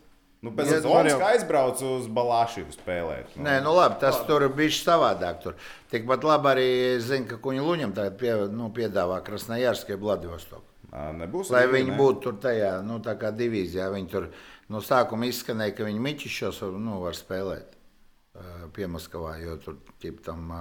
Nu, 0.45 0.51
pēc 0.53 0.69
Ja 0.69 0.79
Zonas 0.83 1.11
jau- 1.15 1.21
aizbrauc 1.25 1.79
uz 1.81 2.05
Balāšiju 2.13 2.69
spēlēt. 2.75 3.33
Nē, 3.41 3.57
nu 3.65 3.71
labi, 3.73 3.95
tas 4.03 4.19
labi. 4.19 4.27
tur 4.29 4.43
bija 4.53 4.73
savādāk. 4.77 5.39
Tur. 5.41 5.55
Tikpat 5.91 6.23
labi 6.27 6.51
arī 6.51 6.67
zinu, 7.01 7.25
ka 7.31 7.39
Kuņa 7.41 7.63
Luņam 7.65 7.95
tagad 7.97 8.19
pie, 8.21 8.33
nu, 8.53 8.69
piedāvā 8.69 9.21
Krasnojārskai 9.25 9.97
Vladivostok. 9.97 10.61
Ā, 10.93 11.09
Nebūs 11.17 11.49
Lai 11.51 11.65
viņi 11.67 11.91
ne? 11.91 11.97
būtu 11.97 12.21
tur 12.27 12.35
tajā, 12.43 12.75
nu, 12.85 12.99
tā 13.03 13.15
kā 13.19 13.31
divīzijā. 13.35 13.89
Viņi 13.91 14.09
tur 14.11 14.27
no 14.69 14.79
sākuma 14.85 15.25
izskanēja, 15.27 15.73
ka 15.75 15.87
viņi 15.89 15.99
mičišos 15.99 16.61
var, 16.61 16.77
nu, 16.79 16.99
var 17.01 17.17
spēlēt 17.17 17.73
uh, 17.73 18.67
pie 18.71 18.87
Maskavā, 18.87 19.33
jo 19.41 19.57
tur 19.57 19.75
ķip 19.99 20.21
tam 20.23 20.53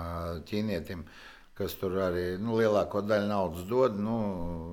ķīnietim, 0.49 1.05
kas 1.55 1.77
tur 1.79 2.01
arī 2.09 2.39
nu, 2.41 2.57
lielāko 2.59 3.05
daļu 3.05 3.29
naudas 3.31 3.69
dod, 3.69 4.01
nu, 4.01 4.17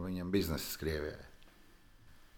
viņam 0.07 0.31
biznesa 0.33 0.79
Krievijai. 0.81 1.27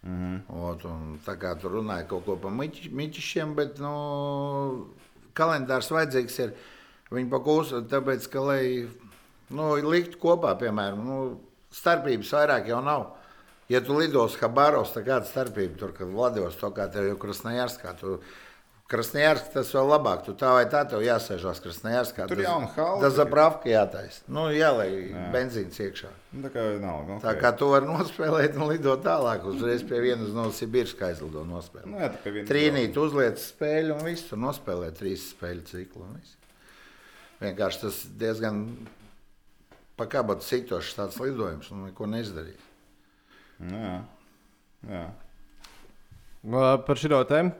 Mhm. 0.04 0.40
Ot, 0.68 0.84
un 0.84 1.18
tā 1.24 1.36
kā 1.40 1.54
tur 1.60 1.78
runāja 1.78 2.06
kaut 2.08 2.26
ko 2.26 2.36
par 2.36 2.52
miķi- 2.52 2.90
miķišiem, 2.92 3.54
bet 3.56 3.78
nu, 3.80 4.86
kalendārs 5.34 5.88
vajadzīgs 5.88 6.38
ir 6.44 6.54
viņa 7.14 7.30
pakūst, 7.32 7.88
tāpēc, 7.88 8.28
ka, 8.30 8.40
lai 8.44 8.64
nu, 9.50 9.70
likt 9.80 10.18
kopā, 10.20 10.52
piemēram, 10.60 11.04
nu, 11.04 11.18
starpības 11.72 12.32
vairāk 12.36 12.68
jau 12.68 12.82
nav. 12.84 13.06
Ja 13.72 13.80
tu 13.80 13.96
lidos 13.96 14.36
Habarovs, 14.36 14.92
tad 14.92 15.06
kāda 15.06 15.24
starpība 15.24 15.78
tur, 15.80 15.94
kad 15.96 16.10
Vladivos 16.12 16.58
to 16.60 16.68
kā 16.76 16.84
tev 16.92 17.08
jau 17.08 17.16
Krasnojārskā, 17.16 17.94
tu 17.96 18.18
Krasnojārskā 18.94 19.50
tas 19.56 19.70
vēl 19.74 19.88
labāk, 19.90 20.20
tu 20.22 20.32
tā 20.38 20.52
vai 20.54 20.64
tā 20.70 20.84
tev 20.86 21.02
jāsēžās 21.02 21.58
Krasnojārskā. 21.64 22.28
Tur 22.30 22.42
jauna 22.44 22.68
hala 22.76 23.00
Tas 23.02 23.12
tikai. 23.12 23.18
zapravka 23.18 23.70
jātais. 23.72 24.20
Nu, 24.30 24.46
jā, 24.54 24.70
lai 24.76 24.88
benzīns 25.34 25.80
iekšā. 25.82 26.10
Nu, 26.34 26.44
Tā 26.46 26.52
kā 26.54 26.64
nav. 26.82 27.10
Tā 27.24 27.34
kā 27.40 27.50
tu 27.58 27.72
vari 27.72 27.90
nospēlēt 27.90 28.54
un 28.58 28.70
lidot 28.70 29.02
tālāk, 29.02 29.42
uzreiz 29.50 29.82
pie 29.86 29.98
vienas 30.04 30.30
no 30.36 30.46
Sibīrska 30.54 31.10
aizlido 31.10 31.42
nospēlēt. 31.48 31.90
Nu, 31.90 31.98
jā, 32.00 32.44
Trīnīt, 32.46 32.94
uzliek 33.02 33.36
spēli 33.42 33.90
un 33.96 34.04
viss 34.06 34.30
tur 34.30 34.38
nospēlē 34.42 34.92
trīs 34.94 35.26
spēļu 35.34 35.66
ciklu. 35.72 36.06
Vienkārši 37.42 37.82
tas 37.82 37.98
diezgan 38.22 38.62
pakāpot 39.98 40.42
sitošs 40.46 40.94
tāds 40.98 41.18
lidojums 41.22 41.70
un 41.74 41.88
neko 41.88 42.06
neizdarīt. 42.10 42.62
Nu, 43.64 43.82
jā. 43.82 43.98
jā. 44.94 45.04
Par 46.86 47.00
šo 47.00 47.22
tēmu. 47.28 47.54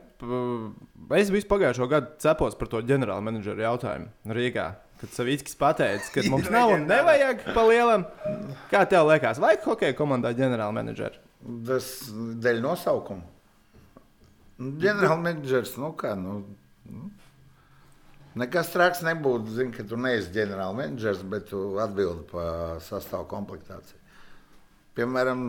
Es 1.18 1.30
visu 1.32 1.48
pagājušo 1.50 1.88
gadu 1.90 2.14
cepos 2.22 2.56
par 2.58 2.70
to 2.72 2.80
ģenerāla 2.86 3.24
menedžera 3.24 3.68
jautājumu 3.68 4.34
Rīgā. 4.36 4.66
Kad 5.00 5.12
Savickis 5.12 5.58
pateica, 5.58 6.06
ka 6.14 6.24
mums 6.32 6.48
nav 6.52 6.72
un 6.76 6.86
nevajag 6.88 7.44
pa 7.52 7.66
lielam. 7.68 8.06
Kā 8.70 8.84
tev 8.88 9.10
liekas, 9.10 9.42
vajag 9.42 9.66
hokeja 9.68 9.96
komandā 9.98 10.32
ģenerāla 10.36 10.74
menedžera? 10.76 11.20
Tas 11.68 11.90
dēļ 12.40 12.62
nosaukuma. 12.64 13.26
Ģenerālmenedžers, 14.84 15.74
nu 15.82 15.90
kā, 15.98 16.14
nu, 16.16 16.38
nu. 16.88 17.10
Nekas 18.38 18.70
traks 18.72 19.02
nebūtu, 19.06 19.52
zin, 19.54 19.70
ka 19.74 19.84
tu 19.86 19.98
neesi 20.00 20.32
ģenerālmenedžers, 20.34 21.22
bet 21.30 21.50
tu 21.50 21.76
atbildi 21.82 22.24
par 22.30 22.80
sastāvu 22.82 23.28
komplektāciju. 23.30 24.00
Piemēram, 24.94 25.44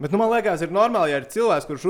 Bet, 0.00 0.12
nu, 0.14 0.16
man 0.16 0.30
liekas, 0.32 0.62
ir 0.64 0.70
normāli, 0.72 1.12
ja 1.12 1.18
ir 1.20 1.26
cilvēks, 1.28 1.66
kurš 1.68 1.82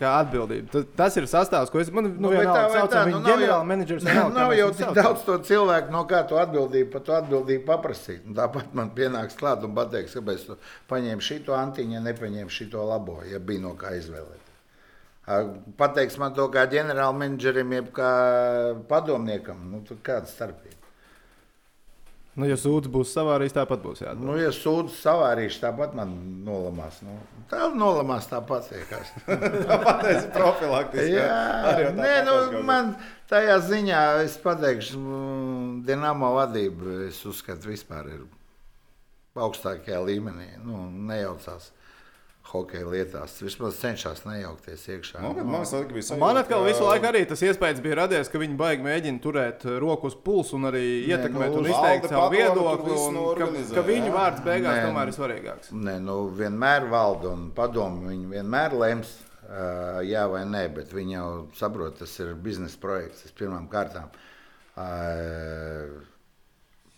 kā 0.00 0.12
atbildību. 0.24 0.66
Tas, 0.72 0.86
tas 0.98 1.18
ir 1.20 1.28
sastāvs, 1.30 1.70
ko 1.70 1.78
es 1.78 1.92
man 1.94 2.08
nu, 2.08 2.24
Nu, 2.24 2.32
vienalga 2.32 2.64
tā 2.64 2.80
saucam 2.80 2.90
tā, 2.90 3.02
nu, 3.12 3.20
nav 3.22 3.30
ģenerāla 3.30 3.68
menedžers. 3.68 4.06
Nav 4.34 4.48
mēs 4.50 4.58
jau 4.58 4.70
tik 4.80 4.90
daudz 4.98 5.22
to 5.22 5.36
cilvēku, 5.46 5.92
no 5.94 6.02
kā 6.10 6.24
tu 6.26 6.40
atbildību 6.40 6.90
par 6.90 7.04
to 7.06 7.14
atbildību 7.20 7.62
paprasīt. 7.68 8.24
Un 8.26 8.34
Tāpat 8.40 8.74
man 8.74 8.90
pienāks 8.96 9.38
klāt 9.38 9.62
un 9.62 9.76
pateiks, 9.78 10.16
kāpēc 10.18 10.48
tu 10.48 10.58
paņēmi 10.90 11.28
šito 11.28 11.54
antiņu, 11.54 11.94
ja 11.94 12.02
nepaņēmi 12.08 12.58
šito 12.58 12.82
labo, 12.90 13.20
ja 13.30 13.38
bija 13.38 13.62
no 13.68 13.76
kā 13.78 13.94
izvēlēt. 14.00 14.42
Pateiks 15.78 16.18
man 16.18 16.34
to 16.34 16.50
kā 16.52 16.66
ģenerālmenedžerim, 16.74 17.78
jeb 17.78 17.94
kā 17.94 18.14
padomniekam, 18.90 19.62
nu, 19.70 19.84
tur 19.86 20.02
kāda 20.02 20.26
starpība. 20.26 20.73
Nu, 22.34 22.48
ja 22.50 22.56
sūds 22.58 22.90
būs 22.90 23.12
savārījis, 23.14 23.54
tāpat 23.54 23.82
būs 23.84 24.00
jādara. 24.02 24.26
Nu, 24.26 24.34
ja 24.40 24.50
sūdzes 24.54 24.96
savārīšu, 25.04 25.60
tāpat 25.62 25.92
man 25.94 26.14
nolamās. 26.42 26.98
Nu, 27.06 27.14
tā 27.50 27.68
nolamās 27.70 28.26
tāpat. 28.30 28.66
vienkārši. 28.72 29.22
Pateicis 29.86 30.26
profilaktiski. 30.34 31.12
Jā, 31.14 31.36
tā 31.68 31.92
nē, 31.94 32.10
nu, 32.26 32.64
man 32.66 32.96
tajā 33.30 33.60
ziņā 33.68 34.02
es 34.24 34.34
pateikšu, 34.42 34.98
mm, 34.98 35.70
Dienāmo 35.86 36.32
vadība, 36.34 37.04
es 37.06 37.22
uzskatu, 37.28 37.70
vispār 37.70 38.10
ir 38.16 38.26
augstākajā 39.38 40.02
līmenī. 40.02 40.50
Nu, 40.66 40.88
nejaucās 41.06 41.70
hokeja 42.54 42.86
lietās. 42.86 43.34
Vismaz 43.42 43.76
cenšas 43.82 44.22
nejaukties 44.24 44.84
iekšā. 44.94 45.20
Man 45.24 45.34
bija 45.34 45.44
Man 45.50 45.64
sajūta, 45.66 46.44
atkal 46.44 46.62
ka- 46.62 46.68
visu 46.70 46.86
laiku 46.86 47.08
arī 47.10 47.22
tas 47.28 47.42
iespējas 47.42 47.82
bija 47.82 47.98
radies, 48.04 48.30
ka 48.30 48.38
viņi 48.38 48.56
baigi 48.60 48.86
mēģina 48.86 49.20
turēt 49.24 49.66
uh, 49.66 49.76
roku 49.82 50.06
uz 50.06 50.14
pulsu 50.14 50.54
un 50.56 50.70
arī 50.70 50.84
Nē, 50.84 51.10
ietekmēt 51.16 51.50
nu, 51.50 51.58
un 51.64 51.68
izteikt 51.72 52.08
savu 52.14 52.30
viedokli. 52.30 52.94
un 52.94 53.20
Ka, 53.42 53.50
ka 53.80 53.86
viņu 53.90 54.08
jā? 54.08 54.14
vārds 54.14 54.44
beigās 54.46 54.78
Nē. 54.78 54.86
tomēr 54.88 55.10
ir 55.12 55.18
svarīgāks. 55.18 55.72
Nē, 55.74 55.96
nu, 56.06 56.16
vienmēr 56.38 56.88
valda 56.94 57.34
un 57.34 57.50
padomu. 57.56 58.08
Viņi 58.12 58.30
vienmēr 58.38 58.78
lems, 58.78 59.12
uh, 59.48 60.00
jā 60.06 60.24
vai 60.30 60.44
nē, 60.46 60.64
bet 60.78 60.94
viņi 60.94 61.18
jau 61.18 61.28
saprot, 61.58 61.98
tas 61.98 62.14
ir 62.22 62.34
biznesa 62.38 62.78
projekts. 62.80 63.26
Tas 63.26 63.32
pirmām 63.42 63.66
kārtām, 63.68 64.08
uh, 64.78 66.02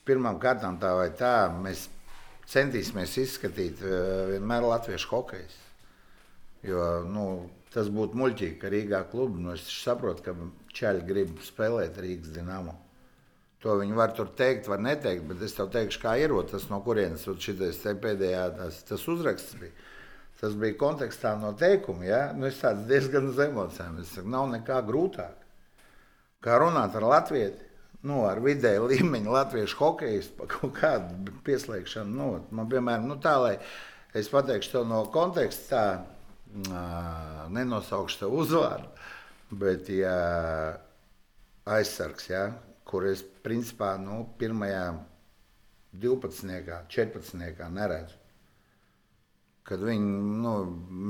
pirmām 0.06 0.38
kārtām 0.42 0.78
tā 0.82 0.92
vai 0.98 1.08
tā, 1.18 1.34
mēs 1.62 1.88
centīsimies 2.50 3.16
izskatīt 3.22 3.82
uh, 3.84 4.32
vienmēr 4.32 4.66
latviešu 4.66 5.12
hokeju. 5.12 5.62
Jo 6.66 6.86
nu, 7.06 7.26
tas 7.74 7.90
būtu 7.92 8.18
muļķīgi, 8.18 8.56
ka 8.60 8.72
Rīgā 8.72 9.02
klubā 9.10 9.42
nu, 9.42 9.52
es 9.54 9.66
saprotu, 9.70 10.24
ka 10.26 10.34
čaļi 10.76 11.06
grib 11.06 11.36
spēlēt 11.46 12.00
Rīgas 12.02 12.32
dīnāmo. 12.34 12.74
To 13.64 13.74
viņi 13.80 13.96
var 13.96 14.12
tur 14.14 14.28
teikt, 14.36 14.68
var 14.70 14.80
neteikt, 14.82 15.24
bet 15.26 15.40
es 15.42 15.56
tev 15.56 15.70
teikšu, 15.74 16.00
kā 16.02 16.16
ir 16.20 16.34
tas, 16.50 16.68
no 16.70 16.78
kurienes 16.84 17.24
šis 17.24 17.84
pēdējā 18.02 18.48
tas, 18.58 18.82
tas 18.86 19.06
uzraksts 19.08 19.56
bija. 19.60 19.72
Tas 20.36 20.52
bija 20.52 20.76
kontekstā 20.76 21.32
no 21.40 21.54
teikuma. 21.56 22.04
Ja? 22.04 22.20
Nu, 22.36 22.44
es 22.50 22.60
tāds 22.60 22.84
diezgan 22.88 23.30
uz 23.30 23.38
emocijām. 23.40 23.96
Es 24.02 24.12
saku, 24.12 24.28
nav 24.28 24.50
nekā 24.52 24.82
grūtāk. 24.84 25.44
Kā 26.44 26.58
runāt 26.60 26.94
ar 26.98 27.06
Latviju, 27.08 27.54
nu, 28.06 28.22
ar 28.28 28.40
vidēju 28.44 28.88
līmeņa 28.92 29.32
latviešu 29.38 29.78
hokeju 29.80 30.24
par 30.38 30.50
kaut 30.52 30.74
kādu 30.78 31.36
pieslēgšanu. 31.46 32.16
Nu, 32.16 32.28
man, 32.54 32.68
piemēram, 32.72 33.08
nu, 33.10 33.18
tā, 33.22 33.36
lai 33.42 33.54
es 34.16 34.30
pateikšu 34.32 34.76
to 34.76 34.84
no 34.88 35.02
konteksta, 35.12 35.66
tā, 35.70 36.76
nenosaukšu 37.52 38.22
tev 38.22 38.36
uzvārdu, 38.42 38.88
bet 39.50 39.90
ja 39.92 40.16
aizsargs, 41.66 42.30
ja, 42.30 42.46
kur 42.86 43.08
es 43.10 43.24
principā 43.44 43.96
nu, 44.00 44.22
pirmajā 44.38 44.86
12. 45.96 46.70
14. 46.92 47.68
neredzu. 47.72 48.22
kad 49.66 49.80
viņi, 49.82 50.10
nu, 50.44 50.50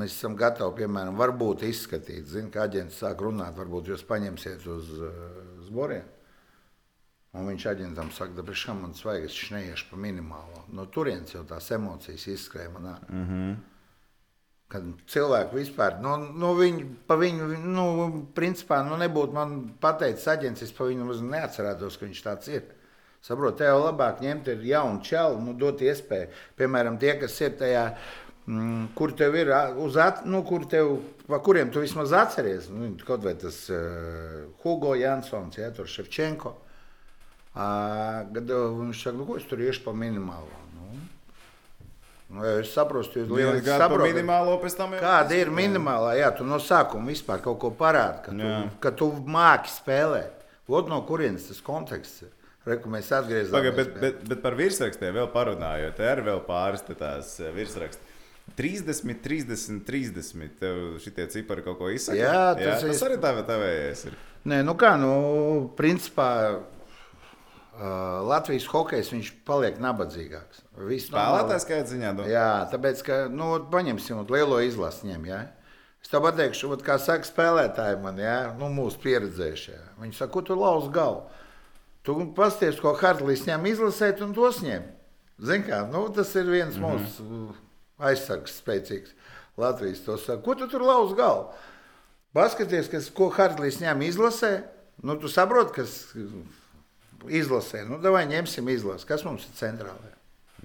mēs 0.01 0.14
esam 0.14 0.32
gatavi, 0.32 0.78
piemēram, 0.78 1.18
varbūt 1.20 1.66
izskatīt, 1.68 2.24
zin, 2.24 2.47
ka 2.49 2.62
aģents 2.64 3.03
sāk 3.03 3.20
runāt, 3.20 3.53
varbūt 3.53 3.90
jūs 3.92 4.05
paņemsiet 4.09 4.64
uz 4.72 4.94
uh, 4.97 5.11
zboriem. 5.66 6.16
Un 7.37 7.51
viņš 7.51 7.66
aģentam 7.68 8.11
saka, 8.16 8.39
ka 8.39 8.45
priekšā 8.47 8.74
man 8.78 8.95
svaigas 8.97 9.34
viņš 9.37 9.49
neiešu 9.53 9.89
pa 9.91 9.99
minimālo. 10.01 10.62
No 10.72 10.87
turienes 10.93 11.34
jau 11.34 11.45
tās 11.49 11.68
emocijas 11.76 12.26
izskrēja 12.32 12.72
man 12.72 12.93
ārā. 12.95 13.09
Mm 13.11 13.26
-hmm. 13.30 13.57
Kad 14.68 14.87
cilvēki 15.12 15.55
vispār, 15.55 16.01
nu, 16.03 16.16
nu 16.43 16.55
viņi, 16.59 16.87
pa 17.07 17.14
viņu, 17.14 17.45
nu, 17.62 17.84
principā, 18.34 18.80
nu, 18.82 18.97
nebūtu 18.99 19.32
man 19.32 19.53
pateicis 19.80 20.26
aģents, 20.26 20.62
es 20.62 20.72
pa 20.72 20.89
viņu 20.89 21.05
nemaz 21.05 21.20
neatcerētos, 21.22 21.99
ka 21.99 22.07
viņš 22.07 22.22
tāds 22.24 22.49
ir. 22.49 22.64
Saprotu, 23.22 23.59
tev 23.59 23.78
labāk 23.84 24.20
ņemt 24.20 24.49
ir 24.49 24.64
jaunu 24.66 25.03
čelu, 25.03 25.39
nu, 25.41 25.55
dot 25.55 25.80
iespēju. 25.80 26.28
Piemēram, 26.59 26.99
tie, 26.99 27.14
kas 27.20 27.41
ir 27.41 27.55
tajā, 27.59 27.97
mm, 28.47 28.89
kur 28.95 29.12
tev 29.12 29.34
ir, 29.34 29.53
uz 29.76 29.97
at, 29.97 30.26
nu, 30.26 30.43
kur 30.43 30.66
tev, 30.66 30.99
pa 31.26 31.39
kuriem 31.39 31.70
tu 31.70 31.80
vismaz 31.80 32.12
atceries, 32.12 32.68
nu, 32.68 32.97
kaut 33.07 33.22
vai 33.22 33.34
tas 33.34 33.70
uh, 33.70 34.47
Hugo 34.62 34.95
Jansons, 34.95 35.59
ja, 35.59 35.70
tur 35.70 35.87
Ševčenko. 35.87 36.66
Uh, 37.57 38.26
kad 38.36 38.50
viņš 38.52 39.02
saka, 39.07 39.16
nu, 39.16 39.24
ko 39.24 39.38
es 39.40 39.46
tur 39.48 39.62
iešu 39.64 39.80
pa 39.86 39.94
minimālo. 39.96 40.59
Nu, 40.76 40.88
nu, 42.36 42.42
es 42.50 42.74
saprotu, 42.76 43.22
jūs 43.22 43.30
lieliski 43.30 43.70
saprotat. 43.70 44.11
minimālo, 44.11 44.59
pēc 44.61 44.76
tam 44.76 44.92
jau 44.92 45.00
Kāda 45.00 45.38
ir 45.40 45.48
minimālā? 45.54 46.18
Jā, 46.18 46.28
tu 46.36 46.44
no 46.44 46.59
sākuma 46.61 47.09
vispār 47.14 47.40
kaut 47.44 47.57
ko 47.62 47.70
parādi, 47.78 48.26
ka, 48.26 48.34
tu, 48.36 48.50
ka 48.84 48.92
tu 49.00 49.09
māki 49.24 49.72
spēlēt. 49.72 50.44
Ot 50.68 50.90
no 50.90 51.00
kurienes 51.09 51.46
tas 51.48 51.62
konteksts 51.64 52.26
ir. 52.26 52.34
Reku 52.66 52.90
mēs 52.92 53.09
atgriezāmies. 53.14 53.54
Paga, 53.54 53.72
bet, 53.72 53.96
bet, 54.02 54.22
bet 54.26 54.42
par 54.42 54.59
virsrakstiem 54.59 55.14
vēl 55.14 55.28
parunājot, 55.32 56.00
ir 56.02 56.24
vēl 56.26 56.44
pāris 56.44 56.82
tās 56.90 57.36
virsraksti. 57.54 58.14
30, 58.59 59.22
30, 59.24 59.82
30. 59.86 60.57
Tev 60.61 60.80
šitie 61.02 61.26
cipari 61.32 61.64
kaut 61.64 61.80
ko 61.80 61.88
izsaka? 61.94 62.18
Jā, 62.18 62.54
tas 62.59 62.82
Jā, 62.84 62.90
tas 62.90 63.04
arī 63.07 63.20
tā 63.22 63.32
tavējais 63.46 64.09
ir. 64.11 64.16
Nē, 64.46 64.61
nu 64.66 64.76
kā, 64.78 64.92
nu, 65.00 65.14
principā 65.78 66.28
uh, 67.77 68.24
Latvijas 68.27 68.66
hokejs 68.70 69.12
viņš 69.12 69.31
paliek 69.49 69.79
nabadzīgāks. 69.83 70.64
Spēlētājs 71.07 71.66
skaits 71.66 71.93
ziņā. 71.93 72.12
Nu, 72.16 72.27
Jā, 72.31 72.66
tāpēc, 72.72 73.03
ka, 73.07 73.18
nu, 73.33 73.53
paņemsim 73.72 74.24
lielo 74.33 74.61
izlasi 74.64 75.11
ņem, 75.11 75.29
jā. 75.31 75.43
Es 76.05 76.12
tev 76.12 76.22
pateikšu, 76.22 76.70
ot, 76.74 76.85
kā 76.87 76.99
saka 77.03 77.27
spēlētāji 77.27 78.01
man, 78.03 78.20
jā, 78.22 78.39
nu, 78.61 78.68
mūsu 78.72 79.01
pieredzējušie. 79.03 79.77
Viņi 80.03 80.18
saka, 80.18 80.33
ko 80.37 80.45
tu 80.47 80.57
lauz 80.59 80.89
galvu? 80.95 81.24
Tu 82.07 82.14
pasties, 82.37 82.79
ko 82.79 82.93
Hartlīs 82.95 83.43
ņem 83.49 83.64
izlasēt 83.72 84.22
un 84.22 84.35
tos 84.37 84.61
ņem. 84.62 84.85
Zin 85.43 85.64
kā, 85.66 85.83
nu, 85.91 86.05
tas 86.14 86.31
ir 86.39 86.47
viens 86.47 86.77
mm 86.77 86.85
-hmm. 86.85 87.01
mūsu 87.01 87.55
aizsargs 87.99 88.61
spēcīgs. 88.62 89.16
Latvijas 89.57 90.05
to 90.05 90.16
saka, 90.18 90.43
ko 90.43 90.55
tu 90.55 90.68
tur 90.68 90.83
lauz 90.83 91.14
galvu? 91.16 91.51
Paskaties, 92.33 92.89
kas, 92.93 93.11
ko 93.11 93.31
Hartlīs 93.33 93.81
ņem 93.81 94.03
izlasē. 94.07 94.62
Nu, 95.03 95.16
tu 95.20 95.29
saproti, 95.29 95.72
kas 95.72 96.14
izlasē. 97.29 97.85
Nu, 97.89 97.99
vai 98.12 98.27
ņemsim 98.31 98.69
izlasi. 98.75 99.07
Kas 99.09 99.25
mums 99.25 99.47
ir 99.49 99.55
centrālajā? 99.59 100.12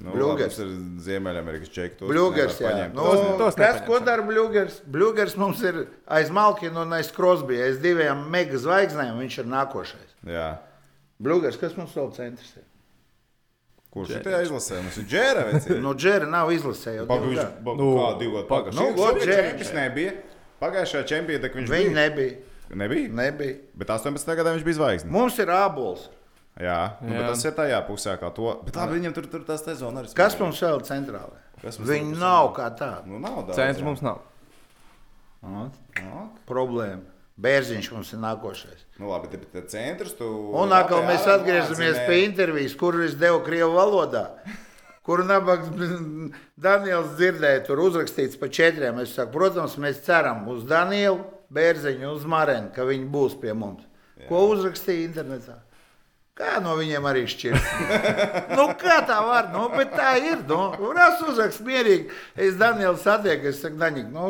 nu, 0.02 0.14
tas 0.40 0.58
ir 0.58 0.70
Ziemeļamerikas 1.06 1.70
čeki. 1.70 1.98
tos 2.00 2.10
Bluegers, 2.10 2.56
jā. 2.60 2.72
paņemt. 2.72 2.96
Nu, 2.96 3.04
Tos- 3.06 3.38
tos 3.38 3.56
kas, 3.60 3.82
ko 3.86 4.00
dara 4.00 4.24
Bluegers? 4.26 4.80
Bluegers 4.86 5.36
mums 5.38 5.62
ir 5.62 5.84
aiz 6.08 6.32
Malkina 6.34 6.82
un 6.82 6.94
aiz 6.98 7.12
Krosbija, 7.14 7.66
aiz 7.70 7.78
diviem 7.84 8.24
mega 8.34 8.58
zvaigznēm. 8.58 9.20
Viņš 9.22 9.38
ir 9.44 9.46
nākošais. 9.52 10.16
Jā. 10.26 10.58
Bluegers, 11.22 11.58
kas 11.62 11.76
mums 11.78 11.94
vēl 11.94 12.10
centrs 12.16 12.56
ir? 12.58 12.64
Kurš 13.92 14.10
ir 14.16 14.24
tajā 14.24 14.40
izlasē? 14.48 14.80
Mums 14.82 14.98
ir 14.98 15.06
Džēra. 15.12 15.44
Nu, 15.86 15.94
Džera 15.94 16.26
nav 16.26 16.50
izlasē 16.56 16.96
gadu. 17.06 17.32
nu, 17.76 17.90
kā 18.00 18.08
divi 18.20 18.32
gadi 18.40 18.48
pagājušajā 18.48 18.96
nu, 18.96 19.04
Viņš 19.20 19.28
Džeriņš. 19.28 19.74
nebija. 19.76 20.14
Pagājušajā 20.62 21.04
čempionā 21.12 21.50
viņš 21.52 21.70
Viņi 21.70 21.90
bija. 21.90 21.94
nebija. 22.00 22.38
Nebija. 22.72 23.10
nebija. 23.12 23.56
Bet 23.76 23.88
18. 23.92 24.34
gadā 24.40 24.54
viņš 24.56 24.64
bija 24.64 24.80
zvaigznes. 24.80 25.12
Mums 25.12 25.38
ir 25.44 25.52
ābols. 25.52 26.08
Jā, 26.60 26.98
nu, 27.00 27.14
bet 27.14 27.22
Jā. 27.22 27.30
tas 27.32 27.46
ir 27.48 27.54
tajā 27.56 27.78
pusē, 27.88 28.18
kā 28.20 28.30
to. 28.36 28.50
Bet 28.66 28.76
labi, 28.76 28.98
viņam 29.00 29.14
tur, 29.16 29.28
tur 29.32 29.46
tā 29.48 29.56
sezona 29.60 30.02
arī. 30.02 30.12
Kas 30.18 30.36
mums 30.40 30.60
vēl 30.60 30.82
ir 30.82 30.88
mums 31.80 31.90
Viņi 31.94 32.18
nav 32.20 32.52
kā 32.58 32.68
tādi. 32.76 33.08
Nu, 33.12 33.22
nav 33.24 33.46
daudz. 33.46 33.56
Centrs 33.56 33.80
jā. 33.80 33.88
mums 33.88 34.04
nav. 34.04 34.20
Problēma. 36.50 37.08
Bērziņš 37.42 37.88
mums 37.96 38.12
ir 38.14 38.20
nākošais. 38.22 38.84
Nu, 39.00 39.08
labi, 39.10 39.32
bet 39.32 39.48
bet 39.54 39.72
centrs 39.72 40.14
tu. 40.20 40.28
Un 40.60 40.74
atkal 40.76 41.06
mēs 41.08 41.24
atgriežamies 41.32 42.04
pie 42.06 42.20
intervijas, 42.28 42.76
kuru 42.78 43.08
es 43.08 43.16
devu 43.18 43.40
Krievijas 43.46 43.74
valodā. 43.74 44.26
Kur 45.08 45.24
nabaks 45.26 45.72
Daniels 46.68 47.16
dzirdēja, 47.16 47.64
tur 47.66 47.82
uzrakstīts 47.88 48.38
pa 48.38 48.52
četriem. 48.54 49.00
Es 49.02 49.16
saku, 49.18 49.34
protams, 49.40 49.80
mēs 49.82 50.04
ceram 50.06 50.44
uz 50.52 50.68
Danielu, 50.70 51.24
Bērziņu, 51.52 52.12
uz 52.20 52.28
Marenu, 52.30 52.70
ka 52.76 52.86
viņi 52.86 53.10
būs 53.12 53.40
pie 53.42 53.56
mums. 53.58 53.88
Ko 54.28 54.44
uzrakstīja 54.52 55.08
internetā? 55.08 55.58
Kā 56.42 56.58
no 56.64 56.74
viņiem 56.80 57.06
arī 57.06 57.28
šķirs? 57.30 57.66
nu, 58.58 58.66
kā 58.82 58.98
tā 59.06 59.20
var? 59.28 59.52
Nu, 59.54 59.68
bet 59.76 59.94
tā 59.94 60.16
ir. 60.18 60.42
Nu, 60.50 60.72
Ras 60.98 61.22
uzrakst 61.22 61.62
mierīgi. 61.66 62.10
Es 62.34 62.58
Danielu 62.58 62.98
satieku, 63.02 63.52
es 63.52 63.62
saku, 63.62 63.78
Daņik, 63.82 64.08
nu, 64.10 64.30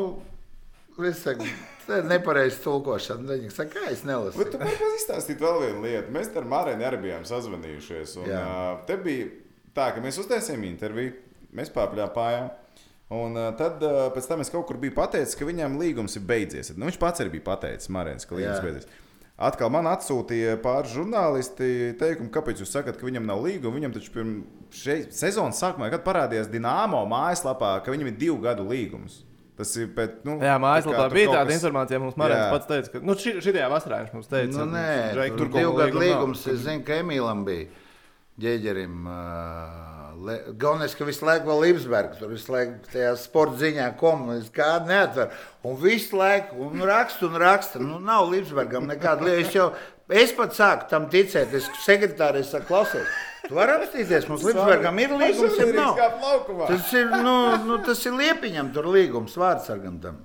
es 1.07 1.21
saku, 1.23 1.47
tas 1.85 2.01
ir 2.01 2.09
nepareizs 2.09 2.59
tulkošana. 2.65 3.29
Daņik 3.31 3.55
saka, 3.55 3.77
kā 3.77 3.93
es 3.93 4.03
nelasu. 4.07 4.41
Bet 4.41 4.51
tu 4.51 4.59
vari 4.59 4.89
izstāstīt 4.97 5.39
vēl 5.43 5.61
vienu 5.63 5.85
lietu. 5.85 6.11
Mēs 6.17 6.33
ar 6.35 6.49
Marēnu 6.51 6.87
arī 6.89 6.99
bijām 7.05 7.27
sazvanījušies. 7.29 8.17
Un, 8.19 8.31
Jā. 8.33 8.47
te 8.89 8.99
bija 8.99 9.29
tā, 9.77 9.93
ka 9.95 10.03
mēs 10.03 10.19
uztaisījām 10.19 10.67
interviju, 10.67 11.15
mēs 11.55 11.71
pārpļāpājām. 11.77 12.51
Un 13.11 13.35
tad 13.59 13.81
pēc 14.15 14.27
tam 14.27 14.43
es 14.43 14.51
kaut 14.51 14.69
kur 14.69 14.77
biju 14.79 14.95
pateicis, 14.95 15.35
ka 15.35 15.47
viņam 15.47 15.79
līgums 15.79 16.15
ir 16.15 16.23
beidzies. 16.27 16.71
Nu, 16.77 16.87
viņš 16.87 16.99
pats 16.99 17.23
arī 17.23 17.33
bija 17.33 17.49
pateicis, 17.49 17.91
Marēns, 17.91 18.27
ka 18.27 18.37
līgums 18.37 18.59
ir 18.61 18.67
beidzies. 18.69 18.91
Atkal 19.41 19.71
man 19.73 19.87
atsūtīja 19.89 20.57
pāris 20.61 20.91
žurnālisti 20.93 21.95
teikumu, 21.97 22.29
kāpēc 22.33 22.59
jūs 22.61 22.69
sakat, 22.75 22.97
ka 22.99 23.07
viņam 23.07 23.25
nav 23.25 23.39
līguma. 23.41 23.73
Viņam 23.79 23.95
taču 23.95 24.11
pirms 24.13 24.83
sezonas 25.17 25.57
sākumā, 25.63 25.89
kad 25.89 26.03
parādījās 26.05 26.51
Dienāmo 26.51 27.01
mājaslapā, 27.09 27.79
ka 27.85 27.91
viņam 27.95 28.11
ir 28.11 28.17
divu 28.21 28.37
gadu 28.43 28.67
līgums. 28.69 29.23
Tas 29.57 29.73
ir 29.77 29.89
pēc 29.93 30.21
tam, 30.21 30.37
nu, 30.39 30.45
Jā, 30.45 30.55
mājaslapā 30.61 31.07
bija 31.13 31.33
tāda 31.33 31.49
kas- 31.49 31.57
informācija. 31.59 31.99
Mums 32.01 32.15
Marijas 32.17 32.51
pats 32.53 32.69
teica, 32.69 32.91
ka 32.93 32.99
nu, 33.05 33.13
ši, 33.17 33.33
šajā 33.45 33.67
vasarā 33.73 33.99
viņš 34.05 34.13
mums 34.15 34.29
teica, 34.31 34.57
Nu, 34.57 34.65
nē, 34.75 34.85
Žēk, 35.17 35.37
tur 35.37 35.49
kaut 35.49 35.59
divu 35.59 35.73
gadu 35.77 35.99
līgums. 36.01 36.45
Es 36.53 36.59
zinu, 36.65 36.85
ka 36.85 37.01
Emīlam 37.01 37.43
bija 37.45 37.67
ģēģerim. 38.41 39.07
Uh, 39.07 39.91
Galvenais, 40.21 40.93
ka 40.93 41.05
visu 41.07 41.25
laiku 41.25 41.49
vēl 41.49 41.63
Lībsbergs, 41.65 42.19
tur 42.19 42.29
visu 42.29 42.53
laiku 42.53 42.91
tajā 42.91 43.15
sporta 43.17 43.57
ziņā 43.63 43.87
komunis, 43.97 44.51
kādu 44.53 44.91
neatver. 44.91 45.31
Un 45.65 45.79
visu 45.81 46.19
laiku, 46.19 46.67
un 46.67 46.83
raksta, 46.85 47.25
un 47.25 47.39
raksta. 47.41 47.81
Nu, 47.81 47.97
nav 48.03 48.29
Lībsbergam 48.29 48.85
nekāda 48.89 49.25
lieta. 49.25 49.41
Es 49.47 49.55
jau, 49.55 49.67
es 50.21 50.33
pat 50.37 50.53
sāku 50.57 50.89
tam 50.91 51.07
ticēt, 51.09 51.55
es 51.57 51.69
sekretāris 51.85 52.53
saku, 52.53 52.69
klausies. 52.69 53.09
Tu 53.47 53.57
vari 53.57 53.79
apstīties, 53.79 54.27
mums 54.29 54.45
Lībsbergam 54.45 54.99
ir 55.01 55.15
līgums, 55.17 55.57
ja 55.57 55.69
nav. 55.73 56.01
Tas 56.67 56.91
ir, 56.93 57.09
nu, 57.25 57.37
nu, 57.65 57.79
tas 57.87 58.05
ir 58.05 58.19
liepiņam, 58.19 58.69
tur 58.75 58.91
līgums 58.93 59.37
vārdsargam 59.41 59.97
tam. 60.03 60.21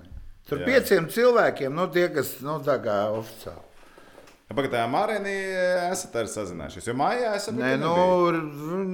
Tur 0.47 0.61
Jā. 0.61 0.67
pieciem 0.69 1.09
cilvēkiem, 1.11 1.73
nu, 1.75 1.89
tie, 1.91 2.05
kas, 2.13 2.37
nu, 2.45 2.61
tā 2.63 2.77
kā 2.83 3.01
oficiāli. 3.17 3.66
Pagaidām, 4.47 4.93
Mārēnī 4.95 5.33
esat 5.89 6.13
arī 6.21 6.29
sazinājušies. 6.31 6.85
Jo 6.87 6.93
mājā 6.95 7.33
esat 7.35 7.57
Nē, 7.57 7.73
nu, 7.81 7.91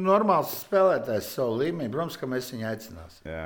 normāls 0.01 0.55
spēlētājs 0.63 1.29
savu 1.35 1.59
līmeni. 1.61 1.91
Protams, 1.93 2.17
ka 2.17 2.29
mēs 2.29 2.49
viņu 2.55 2.65
aicināsim. 2.71 3.27
Jā, 3.29 3.43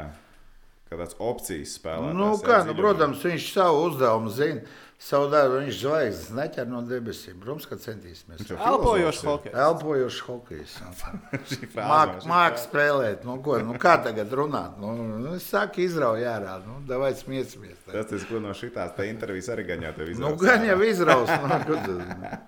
kā 0.87 0.99
tāds 1.01 1.17
opcijas 1.19 1.75
spēlētājs. 1.81 2.15
Nu, 2.15 2.29
kā, 2.45 2.61
nu, 2.69 2.77
protams, 2.79 3.25
viņš 3.27 3.49
savu 3.57 3.83
uzdevumu 3.89 4.31
zina. 4.37 4.63
Savu 4.97 5.27
darbu 5.29 5.59
viņš 5.61 5.75
zvaigznes 5.77 6.29
neķer 6.33 6.65
no 6.71 6.79
debesīm. 6.81 7.35
Protams, 7.43 7.67
ka 7.69 7.75
centīsimies. 7.77 8.47
Elpojošs 8.57 9.19
hokejs. 9.27 9.53
Elpojošs 9.53 10.21
hokejs. 10.25 10.71
frāze 11.75 12.25
Māk, 12.31 12.57
spēlēt. 12.63 13.21
Nu, 13.27 13.35
ko, 13.45 13.59
nu, 13.61 13.75
kā 13.81 13.93
tagad 14.01 14.33
runāt? 14.33 14.79
Nu, 14.81 14.95
nu, 14.97 15.35
es 15.37 15.45
saku, 15.51 15.83
izrauj 15.85 16.25
ārā. 16.25 16.55
Nu, 16.65 16.79
davai 16.89 17.11
smiesimies. 17.19 17.77
Tas, 17.85 18.09
tas, 18.09 18.25
ko 18.25 18.41
no 18.41 18.55
šitās 18.57 18.95
te 18.97 19.05
intervijas 19.11 19.51
arī 19.53 19.67
gan 19.69 19.85
jau 19.85 19.93
tev 19.99 20.09
Nu, 20.09 20.15
izraus. 20.15 20.41
gan 20.41 20.65
jau 20.65 20.79
izraus. 20.89 21.29
Nu? 21.45 22.31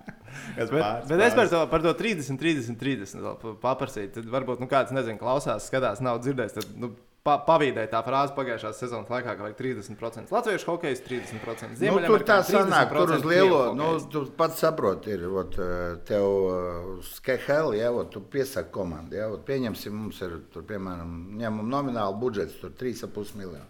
Es 0.56 0.70
Bet, 0.70 0.78
pāris- 0.82 1.08
bet 1.10 1.20
es 1.26 1.34
par 1.34 1.48
to, 1.50 1.58
par 1.70 1.82
to 1.82 1.90
30, 1.98 2.36
30, 2.38 2.76
30 2.78 3.18
vēl 3.22 3.34
pa- 3.40 3.54
paprasīju. 3.64 4.12
Tad 4.14 4.28
varbūt 4.30 4.60
nu, 4.62 4.68
kāds 4.70 4.92
nezina, 4.94 5.18
klausās, 5.18 5.66
skatās, 5.66 5.98
nav 6.02 6.20
dzirdējis. 6.22 6.54
Tad, 6.54 6.68
nu, 6.78 6.92
pa, 7.26 7.36
pavīdēja 7.46 7.90
tā 7.92 8.00
frāze 8.06 8.34
pagājušās 8.36 8.78
sezonas 8.80 9.10
laikā, 9.12 9.34
ka 9.36 9.46
vajag 9.46 9.58
30%. 9.58 10.32
Latviešu 10.34 10.70
hokejs 10.70 11.02
30%. 11.06 11.82
Nu, 11.84 11.98
tur 12.06 12.24
tā 12.28 12.38
sanāk, 12.46 12.94
tur 12.94 13.14
uz 13.16 13.26
lielo, 13.28 13.60
nu, 13.76 13.90
tu 14.12 14.24
pats 14.36 14.62
saproti, 14.64 15.12
ir, 15.16 15.26
ot, 15.42 15.58
eh, 15.60 15.82
tev 16.08 16.28
uh, 16.28 17.10
skeheli, 17.10 17.80
ja, 17.82 17.90
ot, 17.92 18.12
tu 18.14 18.22
piesaki 18.32 18.72
komandu, 18.74 19.18
ja, 19.20 19.28
ot, 19.32 19.44
pieņemsim, 19.48 19.96
mums 19.96 20.22
ir, 20.26 20.38
tur, 20.54 20.64
piemēram, 20.68 21.12
ņemam 21.42 21.68
nomināli 21.74 22.18
budžets, 22.22 22.56
tur 22.62 22.72
3,5 22.80 23.36
miljonu. 23.40 23.68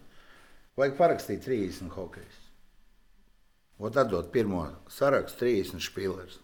Vajag 0.78 0.96
parakstīt 1.00 1.42
30 1.44 1.90
hokejs. 1.96 2.38
Ot, 3.80 3.96
atdot 3.96 4.30
pirmo 4.32 4.66
sarakstu 4.92 5.46
30 5.46 5.82
špīlers. 5.82 6.38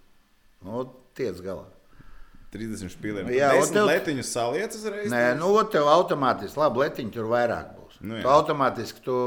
Nu, 0.64 0.86
tiec 1.16 1.38
galā. 1.44 1.68
30 2.56 2.94
spēlēm. 2.94 3.30
Jā, 3.36 3.50
tas 3.60 3.72
tev- 3.74 3.88
letiņus 3.90 4.32
saliec 4.32 4.76
uzreiz. 4.78 5.10
Nē, 5.12 5.22
nu, 5.38 5.52
tev 5.72 5.88
automātiski, 5.92 6.60
labi, 6.60 6.82
letiņi 6.84 7.14
tur 7.14 7.28
vairāk 7.30 7.74
būs. 7.76 8.00
Nu, 8.00 8.16
jā. 8.18 8.22
tu 8.24 8.32
automātiski, 8.32 9.02
tu, 9.04 9.18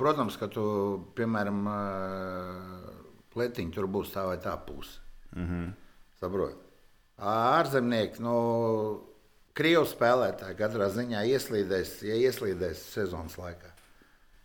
protams, 0.00 0.36
ka 0.40 0.48
tu, 0.52 0.64
piemēram, 1.18 1.64
pletiņš 3.34 3.74
tur 3.74 3.88
būs 3.90 4.14
tā 4.14 4.26
vai 4.28 4.38
tā 4.38 4.54
puse. 4.66 5.00
Mm 5.34 5.48
-hmm. 5.48 5.72
Saprot? 6.20 6.60
Ārzemnieki, 7.18 8.20
nu, 8.20 8.34
krievu 9.54 9.86
spēlētāji 9.86 10.58
katrā 10.58 10.88
ziņā 10.90 11.22
ieslīdēs, 11.30 12.02
ja 12.02 12.14
ieslīdēs 12.14 12.82
sezonas 12.94 13.36
laikā. 13.38 13.74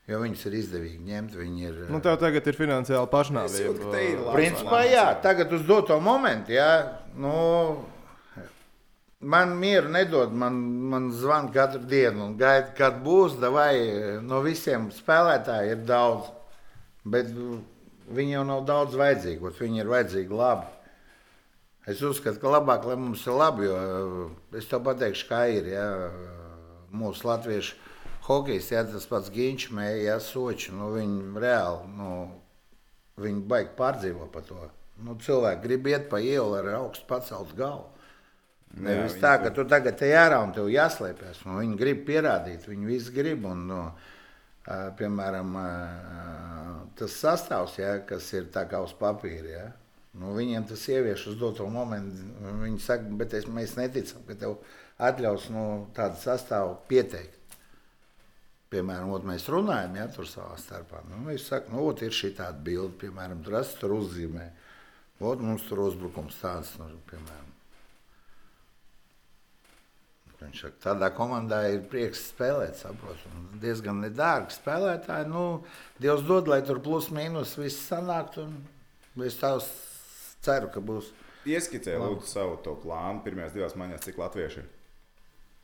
Jo 0.09 0.17
viņus 0.23 0.45
ir 0.49 0.55
izdevīgi 0.57 1.03
ņemt. 1.05 1.35
Viņi 1.37 1.67
ir, 1.67 1.79
Nu, 1.93 1.99
tev 2.01 2.17
tagad 2.17 2.47
ir 2.49 2.57
finansiāli 2.57 3.05
Es 3.45 3.59
jūtu, 3.61 3.83
ka 3.83 3.91
pašnāvība. 3.91 4.33
Principā, 4.33 4.81
jā, 4.89 5.05
tagad 5.21 5.53
uz 5.53 5.61
doto 5.67 5.99
momentu, 6.01 6.51
jā, 6.51 6.97
nu, 7.15 7.85
man 9.19 9.55
mieru 9.59 9.89
nedod, 9.91 10.33
man, 10.33 10.55
man 10.91 11.11
zvan 11.11 11.51
katru 11.53 11.83
dienu 11.89 12.25
un 12.29 12.37
gaida, 12.39 12.71
kad 12.77 13.01
būs, 13.03 13.37
vai 13.53 13.73
no 14.23 14.41
visiem 14.45 14.89
spēlētājiem 14.95 15.75
ir 15.75 15.85
daudz, 15.87 16.31
bet 17.03 17.31
viņi 18.09 18.37
jau 18.37 18.45
nav 18.47 18.65
daudz 18.67 18.97
vajadzīgi, 18.99 19.53
viņi 19.59 19.83
ir 19.83 19.91
vajadzīgi 19.91 20.41
labi. 20.41 20.75
Es 21.89 22.01
uzskatu, 22.05 22.37
ka 22.41 22.51
labāk, 22.53 22.83
lai 22.85 22.97
mums 22.99 23.25
ir 23.25 23.37
labi, 23.39 23.65
jo 23.65 24.29
es 24.57 24.67
tev 24.69 24.83
pateikšu, 24.85 25.29
kā 25.29 25.45
ir, 25.49 25.71
ja 25.73 25.87
mūsu 26.93 27.27
latviešu 27.27 27.79
hokejs, 28.27 28.71
ja 28.71 28.83
tas 28.85 29.07
pats 29.09 29.31
mēja, 29.73 30.03
ja 30.03 30.19
soči, 30.19 30.71
nu 30.71 30.91
viņi 30.93 31.39
reāli, 31.41 31.89
nu, 31.97 32.11
Viņi 33.19 33.45
baigi 33.51 33.75
pārdzīvo 33.77 34.29
par 34.33 34.45
to. 34.47 34.59
Nu, 35.03 35.15
cilvēki 35.19 35.63
grib 35.63 35.87
iet 35.91 36.09
pa 36.11 36.19
ielu 36.23 36.55
ar 36.59 36.69
augstu 36.79 37.07
pacelt 37.07 37.55
galvu. 37.57 37.87
Nevis 38.77 39.15
viņi 39.15 39.23
tā, 39.23 39.33
ka 39.41 39.49
tu 39.53 39.65
tagad 39.67 39.97
te 39.97 40.11
ārā 40.13 40.39
un 40.45 40.53
tev 40.53 40.69
jāslēpjas. 40.69 41.41
Nu, 41.47 41.57
viņi 41.59 41.77
grib 41.79 42.03
pierādīt, 42.07 42.67
viņi 42.69 42.89
visi 42.89 43.13
grib. 43.15 43.47
Un, 43.49 43.65
nu, 43.71 43.79
ā, 44.69 44.77
piemēram, 44.99 45.57
tas 46.99 47.17
sastāvs, 47.17 47.79
ja, 47.81 47.95
kas 48.05 48.29
ir 48.37 48.51
tā 48.53 48.67
kā 48.69 48.83
uz 48.85 48.93
papīra. 48.99 49.49
Ja, 49.49 49.65
nu, 50.21 50.35
viņiem 50.37 50.69
tas 50.69 50.85
ievieš 50.91 51.31
uz 51.33 51.41
doto 51.41 51.65
momentu. 51.73 52.29
Viņi 52.61 52.79
saka, 52.85 53.09
bet 53.19 53.35
es, 53.41 53.49
mēs 53.49 53.75
neticam, 53.79 54.23
ka 54.29 54.37
tev 54.37 54.59
atļaus 55.09 55.49
nu, 55.55 55.65
tādu 55.97 56.21
sastāvu 56.21 56.77
pieteikt. 56.91 57.35
Piemēram, 58.69 59.09
ot, 59.15 59.23
mēs 59.25 59.47
runājam, 59.49 59.95
ja 59.97 60.05
tur 60.13 60.27
savā 60.29 60.53
starpā. 60.61 61.01
Nu, 61.09 61.23
viņš 61.25 61.45
saka, 61.47 61.73
nu, 61.73 61.87
ot, 61.89 62.03
ir 62.05 62.13
šī 62.13 62.35
tāda 62.37 62.61
bilde, 62.61 62.93
piemēram, 63.01 63.41
tur 63.41 63.57
es 63.63 63.73
tur 63.81 63.97
uzzīmēju. 63.97 64.67
Ot, 65.25 65.41
mums 65.41 65.65
tur 65.65 65.87
uzbrukums 65.89 66.37
tāds, 66.37 66.77
nu, 66.77 66.93
piemēram. 67.09 67.55
Viņš 70.39 70.59
saka, 70.63 70.77
tādā 70.85 71.09
komandā 71.11 71.57
ir 71.73 71.81
prieks 71.91 72.21
spēlēt, 72.31 72.77
saprot. 72.79 73.19
Un 73.35 73.59
diezgan 73.59 73.99
nedārgi 74.05 74.55
spēlētāji. 74.55 75.27
Nu, 75.27 75.63
Dievs 75.99 76.23
dod, 76.23 76.47
lai 76.47 76.61
tur 76.63 76.79
plus 76.79 77.09
mīnus 77.11 77.57
viss 77.59 77.89
sanāktu. 77.89 78.45
un 78.47 79.25
Es 79.25 79.35
tā 79.35 79.51
ceru, 80.41 80.69
ka 80.71 80.79
būs. 80.79 81.09
Ieskicē, 81.49 81.97
lūdzu, 81.99 82.23
savu 82.27 82.55
to 82.63 82.75
plānu. 82.79 83.19
Pirmās 83.25 83.51
divas 83.51 83.75
maiņas, 83.75 84.05
cik 84.05 84.17
latvieši 84.17 84.61
ir. 84.63 84.67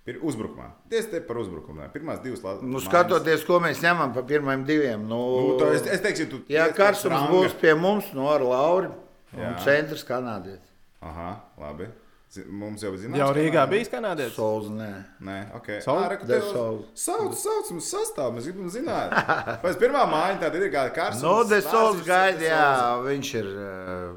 Ir 0.06 0.20
uzbrukumā. 0.22 0.68
Tiesa 0.92 1.10
te 1.16 1.20
par 1.22 1.38
uzbrukumu. 1.42 1.88
Pirmās 1.94 2.22
divas 2.22 2.44
la- 2.44 2.60
Nu, 2.62 2.80
skatoties, 2.84 3.46
ko 3.48 3.60
mēs 3.60 3.80
ņemam 3.82 4.14
pa 4.14 4.22
pirmiem 4.22 4.66
diviem. 4.66 5.08
Nu, 5.08 5.18
Nu, 5.54 5.58
to 5.58 5.72
es, 5.74 5.82
es 5.88 6.02
teikšu, 6.02 6.30
tu 6.30 6.40
pēc 6.40 6.76
karsums 6.76 7.30
būs 7.32 7.56
pie 7.60 7.74
mums, 7.74 8.12
no 8.14 8.28
ar 8.30 8.42
Lauru 8.42 8.92
un 9.34 9.40
Jā. 9.40 9.64
centrs 9.64 10.04
kanādietis. 10.04 10.68
Aha, 11.02 11.42
labi. 11.58 11.88
Mums 12.52 12.82
jau 12.84 12.90
zināms. 13.00 13.16
Jau 13.22 13.28
Rīgā 13.36 13.62
nē? 13.64 13.72
bijis 13.72 13.90
kanādietis. 13.92 14.34
Sols, 14.36 14.66
nē. 14.74 14.90
Nē, 15.24 15.36
ok. 15.56 15.68
Saul? 15.86 16.02
Ā, 16.04 16.08
reku, 16.12 16.26
De 16.28 16.34
tev 16.36 16.48
Saul. 16.52 16.80
Sauc, 17.00 17.36
sauc 17.40 17.70
mums 17.72 17.88
sastāv, 17.94 18.34
mēs 18.36 18.50
gribam 18.50 18.72
zināt. 18.74 19.14
Pēc 19.64 19.78
pirmā 19.80 20.02
māja 20.12 20.36
tāda 20.42 20.60
ir 20.60 20.74
kāda 20.74 20.92
karsuma. 20.98 21.24
Nu, 21.24 21.46
Desols 21.48 22.02
gaida, 22.08 22.44
jā, 22.44 22.66
viņš 23.06 23.32
ir 23.40 23.48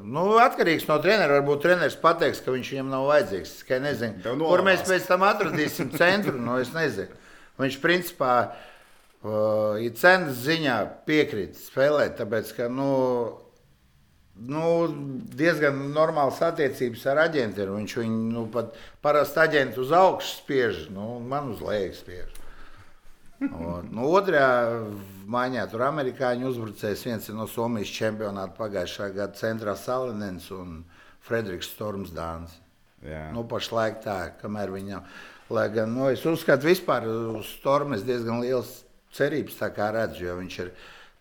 nu, 0.03 0.25
atkarīgs 0.43 0.87
no 0.89 0.97
treneru. 1.03 1.37
Varbūt 1.39 1.63
treneris 1.63 1.95
pateiks, 2.01 2.43
ka 2.43 2.51
viņš 2.55 2.73
viņam 2.75 2.91
nav 2.91 3.07
vajadzīgs. 3.13 3.55
Tikai 3.61 3.79
nezinu, 3.87 4.35
kur 4.41 4.65
mēs 4.67 4.83
pēc 4.89 5.07
tam 5.07 5.23
atradīsim 5.29 5.93
centru. 5.95 6.35
Nu, 6.43 6.57
es 6.59 6.73
nezinu. 6.75 7.15
Viņš 7.59 7.79
principā 7.83 8.33
uh, 8.49 9.79
ir 9.79 9.95
cenas 9.99 10.43
ziņā 10.43 10.75
piekrīt 11.07 11.55
spēlēt, 11.59 12.17
tāpēc 12.19 12.51
ka 12.57 12.67
nu, 12.71 12.91
nu, 14.47 14.63
diezgan 15.35 15.79
normāls 15.95 16.39
attiecības 16.45 17.05
ar 17.11 17.23
aģentiem. 17.25 17.73
Viņš 17.75 17.95
viņu 17.99 18.19
nu, 18.33 18.45
pat 18.53 18.75
parasti 19.03 19.41
aģentu 19.43 19.83
uz 19.83 19.93
augšu 19.95 20.35
spiež, 20.39 20.85
nu, 20.95 21.17
man 21.19 21.53
uz 21.55 21.63
leju 21.65 21.95
spiež. 21.97 22.37
Un, 23.39 23.87
nu, 23.95 24.07
otrajā 24.11 24.83
maiņā 25.31 25.63
tur 25.71 25.85
amerikāņu 25.87 26.49
uzbrucējs 26.49 27.05
viens 27.07 27.29
no 27.31 27.45
Somijas 27.47 27.91
čempionāta 27.95 28.51
pagājušā 28.57 29.13
gada 29.15 29.39
centrā 29.39 29.77
Salinens 29.79 30.49
un 30.51 30.81
Frederiks 31.23 31.71
Stormsdāns. 31.71 32.57
Jā. 33.05 33.29
Nu, 33.31 33.45
pašlaik 33.47 34.01
tā, 34.03 34.17
kamēr 34.41 34.73
viņam. 34.75 35.07
Lai 35.55 35.69
gan 35.71 35.93
nu, 35.95 36.09
es 36.11 36.25
uzskatu, 36.27 36.67
vispār 36.67 37.07
uz 37.07 37.47
Stormu 37.55 37.95
es 37.95 38.03
diezgan 38.05 38.43
liels 38.43 38.81
cerības 39.15 39.55
tā 39.61 39.71
kā 39.73 39.87
redzu, 39.95 40.27
jo 40.27 40.35
viņš 40.41 40.59
ir 40.65 40.73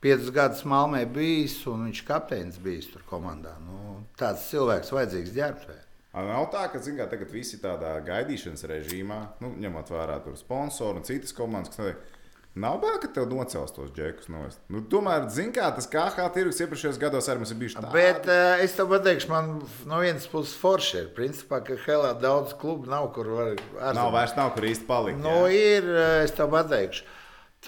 piecus 0.05 0.31
gadus 0.35 0.65
Malmē 0.69 1.05
bijis 1.11 1.59
un 1.71 1.89
viņš 1.89 2.05
kapteinis 2.07 2.61
bijis 2.63 2.91
tur 2.93 3.03
komandā. 3.11 3.57
Nu, 3.65 3.99
tāds 4.19 4.47
cilvēks 4.53 4.95
vajadzīgs 4.95 5.35
ģērbtuvē. 5.37 5.81
Nav 6.19 6.49
tā, 6.51 6.65
ka 6.73 6.81
kā, 6.83 7.07
tagad 7.07 7.31
visi 7.31 7.61
tādā 7.63 7.93
gaidīšanas 8.03 8.65
režīmā, 8.67 9.19
nu, 9.45 9.53
ņemot 9.61 9.91
vērā 9.93 10.23
sponsoru 10.41 10.99
un 10.99 11.07
citas 11.07 11.35
komandas, 11.37 11.77
kas. 11.77 12.17
Nav 12.59 12.81
bail, 12.83 12.97
ka 12.99 13.07
tev 13.15 13.29
nocels 13.31 13.71
tos 13.71 13.93
džekus. 13.95 14.27
No 14.33 14.41
nu, 14.73 14.81
tomēr, 14.91 15.29
zin, 15.31 15.53
kā 15.55 15.69
tas 15.77 15.87
KH 15.91 16.25
tirgus 16.35 16.59
iepriekšējos 16.65 16.99
gados 16.99 17.29
arī 17.31 17.43
mums 17.43 17.53
ir 17.55 17.59
bijuši 17.61 17.77
tādi. 17.79 17.93
Bet 17.95 18.27
uh, 18.27 18.63
es 18.65 18.75
tev 18.75 18.89
pateikšu, 18.91 19.31
man 19.31 19.53
no 19.87 20.01
vienas 20.03 20.27
puses 20.33 20.57
forši 20.59 20.97
ir. 21.05 21.11
Principā, 21.15 21.61
ka 21.63 21.77
Helā 21.85 22.15
daudz 22.19 22.57
klubu 22.59 22.91
nav, 22.91 23.13
kur 23.15 23.31
var 23.37 23.53
Nav 23.55 23.93
ārzemēs. 23.93 24.15
vairs 24.17 24.35
nav, 24.41 24.51
kur 24.57 24.67
īsti 24.73 24.89
palikt. 24.89 25.23
Nu, 25.23 25.37
jā. 25.47 25.77
ir, 25.77 25.91
eh, 25.93 26.15
es 26.25 26.35
tev 26.35 26.51
pateikšu, 26.57 27.07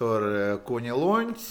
tur 0.01 0.27
eh, 0.33 0.57
Kuņa 0.67 0.99
Luņs, 0.99 1.47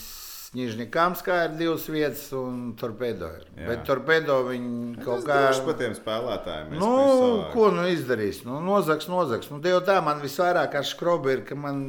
Nižņikāmskā 0.57 1.35
ir 1.45 1.51
divas 1.59 1.83
vietas 1.93 2.23
un 2.33 2.71
Torpedo 2.79 3.27
ir. 3.37 3.43
Jā. 3.53 3.67
Bet 3.67 3.83
Torpedo 3.85 4.39
viņi 4.47 4.95
Tas 4.95 5.05
kaut 5.05 5.27
kā... 5.27 5.35
droši 5.43 5.65
par 5.67 5.75
tiem 5.77 5.93
spēlētājiem. 5.97 6.71
Nu, 6.73 6.89
savākam. 6.89 7.51
ko 7.53 7.67
nu 7.75 7.85
izdarīs? 7.91 8.39
Nu, 8.47 8.57
nozags, 8.65 9.05
nozags. 9.11 9.51
Nu, 9.53 9.59
Dievu 9.61 9.83
tā 9.85 9.99
man 10.05 10.23
visvairāk 10.23 10.79
ar 10.79 10.87
skrobi 10.89 11.35
ir, 11.35 11.43
ka 11.45 11.57
man 11.59 11.83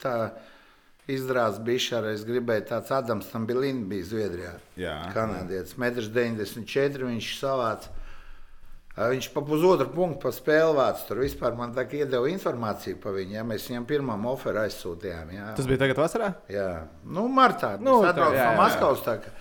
tā 0.00 0.14
izdrās 1.12 1.60
bišķi, 1.66 2.00
es 2.14 2.24
gribēju 2.26 2.64
tāds 2.72 2.94
Adams 2.96 3.28
Tambilīns 3.34 3.84
bija 3.90 4.08
Zviedrijā. 4.08 4.54
Jā. 4.80 4.96
Kanādietis, 5.12 5.76
1,94 5.76 7.04
m 7.04 7.12
viņš 7.12 7.30
savāca. 7.42 7.92
Viņš 8.96 9.26
pa 9.34 9.42
pusotru 9.44 9.90
punktu 9.92 10.22
pa 10.22 10.30
spēli 10.32 10.72
vāc. 10.78 11.02
Tur 11.04 11.18
vispār 11.20 11.56
man 11.58 11.74
tā 11.76 11.84
kā 11.84 11.98
iedeva 11.98 12.30
informāciju 12.32 12.96
par 13.02 13.12
viņu. 13.18 13.34
Ja? 13.36 13.42
Mēs 13.44 13.66
viņam 13.68 13.84
pirmām 13.88 14.24
oferu 14.30 14.62
aizsūtījām. 14.62 15.34
Jā. 15.36 15.48
Tas 15.58 15.68
bija 15.68 15.82
tagad 15.82 16.00
vasarā? 16.00 16.30
Jā, 16.48 16.70
nu, 17.04 17.26
martā. 17.28 17.74
Nu, 17.76 17.98
tā, 18.06 18.14
tā, 18.16 18.30
jā, 18.30 18.30
no 18.32 18.38
jā. 18.40 18.46
Maskavas 18.56 19.04
tā 19.04 19.18
kā 19.20 19.34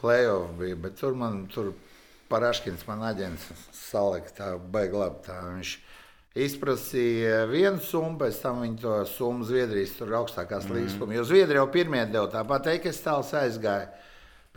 playoff 0.00 0.50
bija, 0.58 0.80
bet 0.82 0.98
tur 0.98 1.14
man 1.18 1.44
tur 1.52 1.70
Paraškins, 2.28 2.82
man 2.84 3.06
aģents, 3.08 3.46
salika 3.72 4.34
tā 4.36 4.50
baigi 4.58 4.98
labi. 4.98 5.22
Tā. 5.24 5.38
Viņš 5.46 5.76
izprasīja 6.48 7.46
vienu 7.48 7.78
summu, 7.82 8.18
pēc 8.20 8.42
tam 8.42 8.60
viņa 8.66 8.82
to 8.82 8.98
summu 9.14 9.46
Zviedrijas 9.48 9.94
tur 9.96 10.12
augstākās 10.18 10.66
mm. 10.66 10.74
līgas 10.74 10.98
summu. 10.98 11.14
Jo 11.16 11.24
Zviedrija 11.30 11.62
jau 11.62 11.70
pirmie 11.72 12.02
deva 12.10 12.26
tāpat, 12.34 12.68
Eikes 12.74 13.00
tāls 13.06 13.30
aizgāja. 13.38 13.88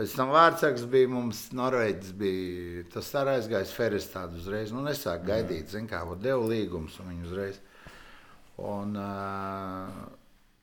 Pēc 0.02 0.16
tam 0.18 0.32
Vārtsaks 0.34 0.88
bija 0.90 1.06
mums, 1.12 1.44
Norvēģis 1.54 2.14
bija. 2.18 2.84
Tas 2.90 3.12
arī 3.20 3.36
aizgājis 3.38 3.74
Ferris 3.78 4.08
tādu 4.10 4.40
uzreiz. 4.40 4.72
Nu, 4.74 4.82
nesāk 4.82 5.28
gaidīt, 5.28 5.68
zin 5.70 5.86
kā, 5.86 6.00
vot 6.10 6.18
deva 6.24 6.42
līgums 6.50 6.96
un 7.04 7.12
viņi 7.12 7.28
uzreiz. 7.28 7.60
Un 8.58 8.96
uh, 8.98 10.00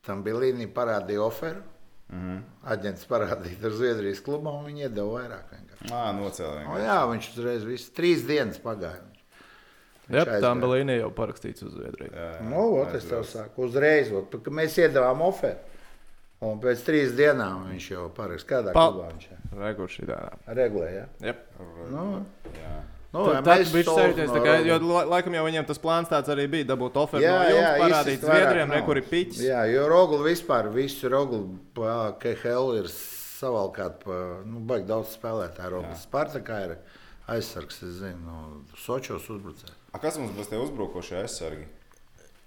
tam 0.08 0.24
bija 0.26 0.40
līnija 0.42 0.72
parādīja 0.74 1.22
oferu. 1.22 1.62
Mm 2.08 2.24
-hmm. 2.24 2.42
Aģents 2.74 3.06
parādīja 3.06 3.62
ar 3.70 3.78
Zviedrijas 3.78 4.24
klubu, 4.26 4.50
un 4.50 4.66
viņi 4.66 4.88
iedeva 4.88 5.20
vairāk. 5.20 5.54
vienkārši. 5.54 5.94
Ā, 5.94 6.02
nocēlē. 6.18 6.66
O, 6.74 6.82
jā, 6.82 6.98
viņš 7.12 7.30
uzreiz 7.36 7.64
visu 7.64 7.94
trīs 7.94 8.26
dienas 8.26 8.58
pagāja. 8.58 9.06
Jā, 10.08 10.24
tā 10.24 10.54
Belīnija 10.60 11.04
jau 11.04 11.14
parakstīts 11.14 11.62
uz 11.62 11.78
Zviedriju. 11.78 12.10
Nu, 12.50 12.80
ot, 12.80 12.94
es 12.94 13.04
tev 13.04 13.22
saku, 13.22 13.70
uzreiz, 13.70 14.10
ot, 14.12 14.42
ka 14.42 14.50
mēs 14.50 14.78
iedavām 14.78 15.22
oferu. 15.22 15.67
Un 16.40 16.60
pēc 16.62 16.84
trīs 16.86 17.16
dienām 17.18 17.64
viņš 17.72 17.86
jau 17.90 18.04
parakstīja. 18.14 18.48
Kādā 18.52 18.72
Pa- 18.76 18.84
klubā 18.92 19.08
viņš 19.10 19.24
ir? 19.32 19.38
Rekurš 19.58 19.96
šī 19.98 20.04
tā. 20.06 20.18
Regulē, 20.54 20.88
jā. 20.94 21.06
Yep. 21.26 21.40
Nu, 21.90 22.04
Jā. 22.54 22.74
nu, 23.16 23.24
Tad 23.32 23.44
tad 23.48 23.62
viņš 23.72 23.88
sajūties, 23.88 24.28
no 24.30 24.34
tā 24.36 24.42
kā, 24.44 24.52
jo 24.68 24.76
laikam 25.10 25.34
jau 25.34 25.42
viņiem 25.48 25.66
tas 25.66 25.80
plāns 25.82 26.10
tāds 26.12 26.30
arī 26.30 26.44
bija, 26.52 26.68
dabūt 26.68 26.94
oferu 27.02 27.24
Jā, 27.24 27.32
no 27.40 27.48
jums, 27.56 27.80
parādīt 27.82 28.22
Zviedriem, 28.22 28.68
ne 28.68 28.76
naudas. 28.76 28.86
kur 28.86 29.00
ir 29.00 29.06
piķis. 29.10 29.40
Jā, 29.48 29.64
jo 29.72 29.88
Rogli 29.90 30.20
vispār, 30.28 30.68
visu 30.76 31.10
Rogli, 31.10 31.40
pa 31.74 31.96
KHL 32.22 32.76
ir 32.84 32.86
savalkāt 32.92 33.98
pa, 34.04 34.18
nu, 34.46 34.60
baigi 34.68 34.86
daudz 34.92 35.16
spēlētāju. 35.18 35.72
Rogli 35.74 35.98
Spartakā 35.98 36.60
ir 36.68 36.76
aizsargs, 37.34 37.82
es 37.82 37.98
zinu, 37.98 38.22
no 38.28 38.38
Sočos 38.78 39.26
uzbrucēja. 39.34 39.74
A, 39.90 39.98
kas 39.98 40.20
mums 40.22 40.36
būs 40.38 40.52
tie 40.52 40.60
uzbrukošie 40.62 41.18
aizsargi? 41.24 41.66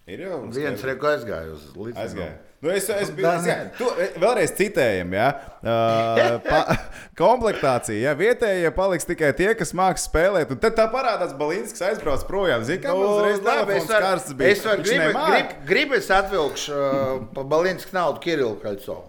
Ir 0.07 0.23
jau 0.29 0.39
Viens 0.47 0.81
reku 0.87 1.05
aizgāja 1.11 1.51
uz 1.57 1.67
līdzi. 1.75 1.99
Aizgāja. 2.05 2.37
Nu, 2.61 2.69
es, 2.69 2.85
es 2.93 3.09
biju 3.09 3.25
nē. 3.41 3.53
tu, 3.73 3.87
vēlreiz 4.21 4.51
citējam, 4.53 5.15
ja? 5.17 5.29
uh, 5.65 6.35
pa, 6.45 6.59
komplektācija. 7.21 7.97
Ja? 7.97 8.11
Vietējie 8.19 8.69
paliks 8.75 9.07
tikai 9.09 9.31
tie, 9.37 9.47
kas 9.57 9.73
māks 9.77 10.05
spēlēt. 10.05 10.51
Un 10.53 10.59
tad 10.61 10.75
tā 10.77 10.85
parādās 10.93 11.33
Balinskis 11.39 11.81
aizbrauc 11.87 12.21
projām. 12.29 12.61
Zini, 12.67 12.83
kā 12.83 12.93
mums 12.93 13.23
reiz 13.25 13.39
Nu, 13.41 13.41
es 13.41 13.47
telefons 13.49 13.89
varu- 13.89 14.05
karsts 14.05 14.37
bija. 14.37 14.53
Es 14.53 14.61
varu 14.67 14.85
nemāk. 14.85 15.31
grib, 15.31 15.55
gribu 15.71 15.97
es 15.97 16.11
atvilkšu 16.13 16.77
uh, 16.77 17.25
pa 17.33 17.47
Balinsku 17.55 17.97
naudu 17.97 18.21
Kirillu 18.27 18.53
Kaļcovu. 18.61 19.07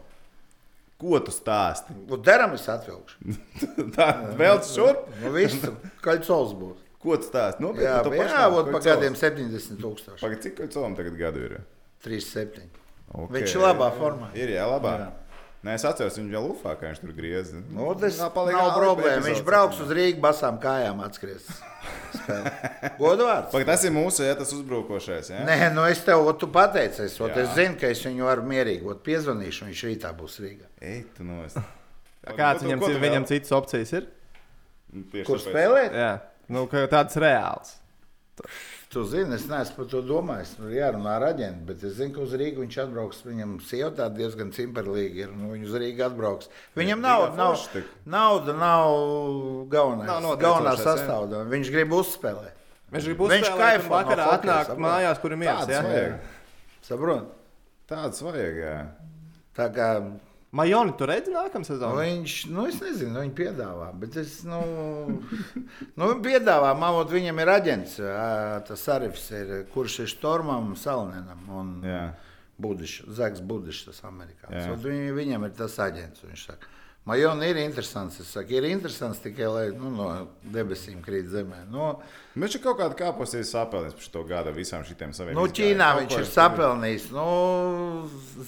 Ko 1.02 1.18
tu 1.26 1.32
stāsti? 1.34 1.92
Un 2.08 2.20
deram 2.24 2.52
es 2.56 2.64
atvilkšu. 2.72 3.36
Tā 3.98 4.08
vēl 4.38 4.60
šurp. 4.64 5.08
Nu, 5.20 5.32
viss 5.36 5.60
Kaļcovs 6.04 6.56
būs. 6.56 6.78
Ko 7.02 7.16
tu 7.20 7.26
stāsti? 7.28 7.60
Nu, 7.64 7.74
Jā, 7.76 7.98
bet, 8.06 8.16
jā, 8.30 8.44
ot, 8.48 8.68
pa 8.72 8.80
kādiem 8.84 9.16
70 9.18 9.76
tūkstošiem. 9.82 10.22
Pagaid, 10.22 10.40
cik 10.46 10.60
Koļcovam 10.62 10.94
tagad 10.96 11.18
gadu 11.20 11.42
ir? 11.50 11.58
37. 12.06 12.70
Okay. 13.12 13.34
Viņš 13.38 13.56
ir 13.58 13.62
labā 13.66 13.90
formā. 13.98 14.30
Ir, 14.38 14.54
jā, 14.56 14.64
labā. 14.68 14.92
Jā. 15.02 15.10
Nē, 15.62 15.76
es 15.78 15.84
atceros, 15.86 16.16
viņu 16.18 16.32
vēl 16.32 16.46
ufā, 16.56 16.72
kā 16.74 16.88
viņš 16.88 17.00
tur 17.04 17.12
griez. 17.14 17.52
Nu, 17.54 17.92
tas 17.94 18.16
Nā, 18.18 18.26
nav 18.34 18.48
ālpi 18.64 18.80
problēma. 18.80 19.22
Viņš 19.28 19.42
brauks 19.46 19.78
uz 19.84 19.92
Rīgas 19.94 20.18
basām 20.24 20.56
kājām 20.62 21.02
atskries. 21.04 21.44
Godvārds. 22.98 23.52
Pagaid, 23.52 23.68
tas 23.68 23.84
ir 23.86 23.94
mūsu, 23.94 24.24
ja 24.26 24.34
tas 24.38 24.50
uzbrukošais. 24.56 25.30
Ja? 25.30 25.44
Nē, 25.46 25.68
nu 25.76 25.84
es 25.86 26.02
tev, 26.02 26.24
tu 26.40 26.48
pateici, 26.50 27.04
es, 27.06 27.14
ot, 27.22 27.36
es 27.38 27.54
zinu, 27.54 27.76
ka 27.78 27.92
es 27.94 28.02
viņu 28.02 28.26
varu 28.26 28.46
mierīgi, 28.48 28.82
ot, 28.90 29.04
piezvanīšu, 29.06 29.68
viņš 29.70 29.84
rītā 29.86 30.10
būs 30.18 30.40
Rīgā. 30.42 30.66
Ej, 30.82 30.98
tu 31.14 31.28
nost. 31.28 31.60
Kāds 32.26 32.58
Ko 32.58 32.64
tu- 32.64 32.66
viņam, 32.66 32.82
ko 32.82 32.90
tu 32.90 33.04
viņam 33.06 33.28
citas 33.30 33.54
opcijas 33.54 33.94
ir? 34.00 34.10
Tieši 34.92 35.26
Kur 35.30 35.38
tāpēc. 35.38 35.46
spēlēt? 35.54 35.94
Jā, 36.02 36.10
nu, 36.54 36.66
ka 36.70 36.88
tāds 36.90 37.22
reāls. 37.22 37.76
Tu 38.92 39.02
zini, 39.08 39.38
es 39.38 39.46
neesmu 39.48 39.78
par 39.78 39.86
to 39.88 40.02
domājis. 40.04 40.50
Nu, 40.60 40.68
jārunā 40.68 41.14
ar 41.16 41.24
aģentu, 41.30 41.64
bet 41.70 41.84
es 41.88 41.94
zinu, 41.96 42.12
ka 42.12 42.26
uz 42.26 42.34
Rīgas 42.36 42.60
viņš 42.60 42.74
atbrauks. 42.82 43.22
Viņam 43.24 43.54
sieva 43.64 43.88
tāda 43.96 44.18
diezgan 44.18 44.50
cimperlīga 44.52 45.22
ir. 45.22 45.30
Nu, 45.32 45.48
viņš 45.54 45.70
uz 45.70 45.76
Rīgas 45.80 46.10
atbrauks. 46.10 46.50
Viņam 46.76 47.00
nav, 47.00 47.24
tik. 47.72 47.86
nauda 48.04 48.52
nav 48.58 48.92
galvenais. 49.72 50.10
Nav 50.10 50.20
noteicošais, 50.26 50.44
galvenā 50.44 50.74
sastāvdaļa. 50.82 51.48
Viņš 51.54 51.70
grib 51.72 51.96
uzspēlēt. 51.96 52.58
Viņš 52.92 53.08
grib 53.08 53.22
Viņš 53.24 53.48
uzspēlēt, 53.48 53.80
un 53.80 53.88
no 53.88 53.94
vakarā 53.96 54.26
atnāk 54.34 54.68
saproti? 54.68 54.84
mājās, 54.84 55.22
kur 55.22 55.32
ir 55.32 55.40
vajag. 55.88 56.18
Saprot? 56.84 57.32
Tāds 57.88 58.20
vajag, 58.28 58.60
jā. 58.60 58.76
Tā 59.56 59.70
kā 59.72 59.88
Majoni, 60.52 60.92
tu 61.00 61.06
redzi 61.08 61.32
nākamā 61.32 61.64
sezonā? 61.64 62.02
viņš, 62.02 62.34
nu, 62.52 62.66
es 62.68 62.80
nezinu, 62.84 63.14
nu, 63.14 63.22
viņš 63.24 63.36
piedāvā. 63.38 63.86
Bet 64.02 64.18
es, 64.20 64.34
nu, 64.44 64.58
nu 65.96 66.10
viņš 66.10 66.20
piedāvā, 66.26 66.74
man 66.76 66.98
ot, 66.98 67.08
viņam 67.12 67.40
ir 67.40 67.52
aģents. 67.54 67.94
Tas 68.68 68.84
Arifs 68.92 69.30
ir, 69.32 69.54
kurš 69.72 70.02
ir 70.04 70.12
Stormam, 70.12 70.74
Salinenam. 70.76 71.48
Un. 71.48 71.72
Budišs, 72.62 73.08
Zaks 73.16 73.40
Budišs, 73.42 73.86
tas 73.88 74.02
amerikānis. 74.06 74.84
Viņam 75.16 75.48
ir 75.48 75.54
tas 75.56 75.78
aģents. 75.82 76.22
Viņš 76.28 76.44
saka, 76.50 76.68
Majona 77.04 77.48
ir 77.50 77.58
interesants. 77.58 78.20
Es 78.22 78.28
saku, 78.30 78.54
ir 78.54 78.68
interesants 78.70 79.18
tikai, 79.24 79.48
lai 79.50 79.64
nu, 79.74 79.90
no 79.90 80.08
debesīm 80.54 81.00
krīt 81.02 81.32
zemē. 81.32 81.64
Nu, 81.72 81.96
Viņš 82.38 82.54
ir 82.56 82.62
kaut 82.64 82.78
kādā 82.78 82.94
kāposties 82.96 83.50
sapelnījis 83.52 83.96
par 83.98 84.04
šo 84.06 84.22
gadu 84.28 84.52
visām 84.56 84.84
šīm 84.86 85.10
saviem. 85.12 85.34
nu, 85.36 85.48
Ķīnā 85.50 85.88
viņš 85.98 86.14
ir 86.20 86.28
sapelnījis. 86.30 87.08
Nu, 87.12 87.26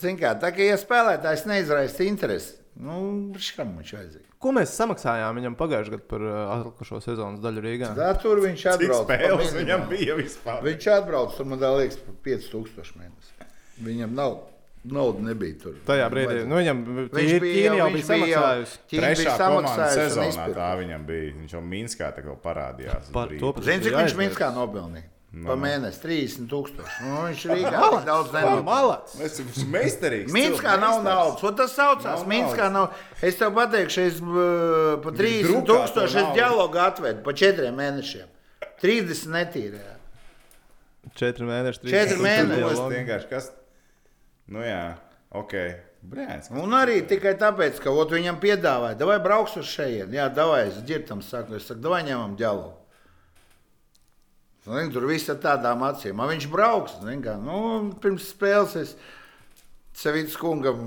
zin 0.01 0.21
kā, 0.21 0.37
tā 0.41 0.53
kā 0.55 0.71
ja 0.71 0.79
spēlētājs 0.81 1.45
neizraisa 1.51 2.07
interesi, 2.07 2.55
nu, 2.79 3.35
kam 3.57 3.75
viņš 3.81 3.93
vajadzīgs? 3.99 4.31
Ko 4.45 4.53
mēs 4.55 4.73
samaksājām 4.79 5.39
viņam 5.41 5.59
pagājušajā 5.59 5.97
gadā 5.97 6.09
par 6.15 6.25
uh, 6.25 6.39
atlikušo 6.55 7.03
sezonas 7.03 7.43
daļu 7.43 7.63
Rīgā? 7.65 7.93
Tā 7.99 8.11
tur 8.23 8.43
viņš 8.45 8.65
Cik 8.65 8.73
atbrauc. 8.77 9.07
pa 9.09 9.19
spēles 9.19 9.53
minimālu. 9.53 9.61
viņam 9.65 9.87
bija 9.91 10.17
vispār? 10.21 10.65
Viņš 10.71 10.89
atbrauc, 10.95 11.37
tur 11.37 11.49
man 11.51 11.65
liekas, 11.81 12.01
par 12.07 12.19
5000 12.29 12.99
mēnesi. 13.01 13.49
Viņam 13.85 14.15
nav, 14.15 14.35
nauda 14.85 15.25
nebija 15.25 15.57
tur. 15.63 15.79
Tajā 15.89 16.11
brīdī 16.13 16.45
nu, 16.49 16.59
viņam 16.61 16.83
Ķīna 17.15 17.41
bija 17.43 17.73
jau, 17.79 17.89
bija 17.95 18.07
samaksājusi. 18.11 18.77
Trešā 18.93 19.17
bija 19.23 19.39
samaksājusi 19.41 20.05
un 20.05 20.13
sezonā 20.13 20.47
tā 20.59 20.69
viņam 20.81 21.09
bija. 21.09 21.33
Viņš 21.41 21.57
jau 21.57 21.65
Minskā 21.73 22.13
tā 22.17 22.25
kā 22.27 22.37
parādījās. 22.45 23.11
Par 23.15 23.33
to 23.41 23.53
Zini, 23.65 23.85
cik 23.87 23.99
viņš. 23.99 24.17
Minskā 24.21 24.53
nopelnīja? 24.55 25.11
Pa 25.35 25.57
mēnesi 25.59 25.99
30 25.99 26.47
tūkstoši. 26.51 26.99
Nu, 27.03 27.15
viņš 27.25 27.41
Rīgā 27.51 27.73
Malac! 27.73 27.97
tik 27.97 28.07
daudz 28.07 28.29
Vai 28.31 28.43
nenopelnīja. 28.45 28.67
Malacis! 28.69 29.25
Es 29.27 29.41
esmu 29.43 29.67
meistarīgs. 29.73 30.37
Minskā 30.37 30.77
nav 30.79 31.01
naudas. 31.03 31.41
Ko 31.41 31.51
tas 31.59 31.75
saucās? 31.75 32.23
Nav 32.23 32.31
Minskā 32.31 32.69
nav. 32.71 32.95
Es 33.19 33.41
tev 33.41 33.51
pateikšu, 33.57 34.05
es 34.05 34.21
uh, 34.23 34.95
pa 35.03 35.11
30 35.17 35.49
drukā 35.49 35.65
to 35.67 35.73
tūkstoši 35.73 36.23
es 36.23 36.31
dialogu 36.39 36.81
atvedu 36.85 37.27
pa 37.27 37.35
4 37.43 37.75
mēnešiem. 37.75 38.31
30 38.85 39.35
netīrēja. 39.35 39.99
Četri 41.19 41.51
mēneši. 41.51 41.83
trīs 41.83 41.99
Četri 41.99 42.21
tūkstoši 42.21 42.95
mēneši. 43.03 43.55
Nu, 44.53 44.61
jā, 44.65 44.95
ok. 45.33 45.59
Brēns. 46.05 46.51
Un 46.53 46.75
arī 46.77 46.99
tikai 47.09 47.33
tāpēc, 47.41 47.79
ka 47.81 47.93
ot, 47.97 48.11
viņam 48.13 48.37
piedāvāja, 48.43 49.07
vai 49.09 49.17
brauks 49.25 49.57
uz 49.57 49.71
šejienes. 49.73 50.13
Jā, 50.13 50.29
davai, 50.29 50.67
es 50.69 50.83
dzirdam, 50.85 51.23
saku, 51.25 51.57
es 51.57 51.69
saku, 51.71 51.81
vai 51.89 52.03
ņemam. 52.05 52.37
Zin, 54.65 54.93
tur 54.93 55.05
viss 55.09 55.29
ar 55.33 55.41
tādām 55.41 55.83
acīm. 55.85 56.17
Man 56.17 56.31
viņš 56.33 56.47
brauks. 56.53 56.97
Kā, 57.25 57.37
nu, 57.41 57.57
pirms 58.01 58.31
spēles 58.33 58.77
es 58.81 58.95
Sevīdas 59.95 60.35
kungam, 60.41 60.79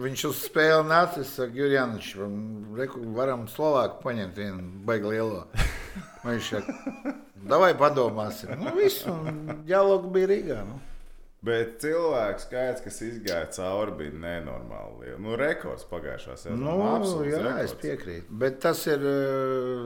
viņš 0.00 0.24
uz 0.30 0.40
spēli 0.48 0.88
nāca. 0.88 1.20
Es 1.22 1.34
saku, 1.36 1.60
Jurjāniņš, 1.60 2.08
reku, 2.78 3.04
varam 3.16 3.46
Slovāku 3.52 4.00
paņemt 4.02 4.40
vienu 4.40 4.64
baigi 4.88 5.12
lielo. 5.12 5.44
Viņš 6.24 6.52
saka, 6.56 7.14
davai 7.52 7.74
padomāsim. 7.78 8.56
Nu, 8.60 8.72
viss, 8.80 9.04
un 9.08 9.62
dialogu 9.68 10.10
bija 10.16 10.32
Rīgā. 10.32 10.62
Nu. 10.68 10.80
Bet 11.46 11.76
cilvēku 11.78 12.42
skaits, 12.42 12.82
kas 12.82 12.96
izgāja 13.06 13.46
cauri, 13.54 13.92
bija 14.00 14.10
nenormāli 14.24 15.04
liels. 15.04 15.20
Nu, 15.22 15.36
rekords 15.38 15.84
pagājušā 15.86 16.34
sezonā. 16.34 16.58
Nu, 16.58 17.20
jā, 17.22 17.38
rekords. 17.38 17.62
es 17.68 17.74
piekrītu. 17.78 18.26
Bet 18.40 18.58
tas 18.64 18.80
ir 18.90 19.04
uh, 19.06 19.84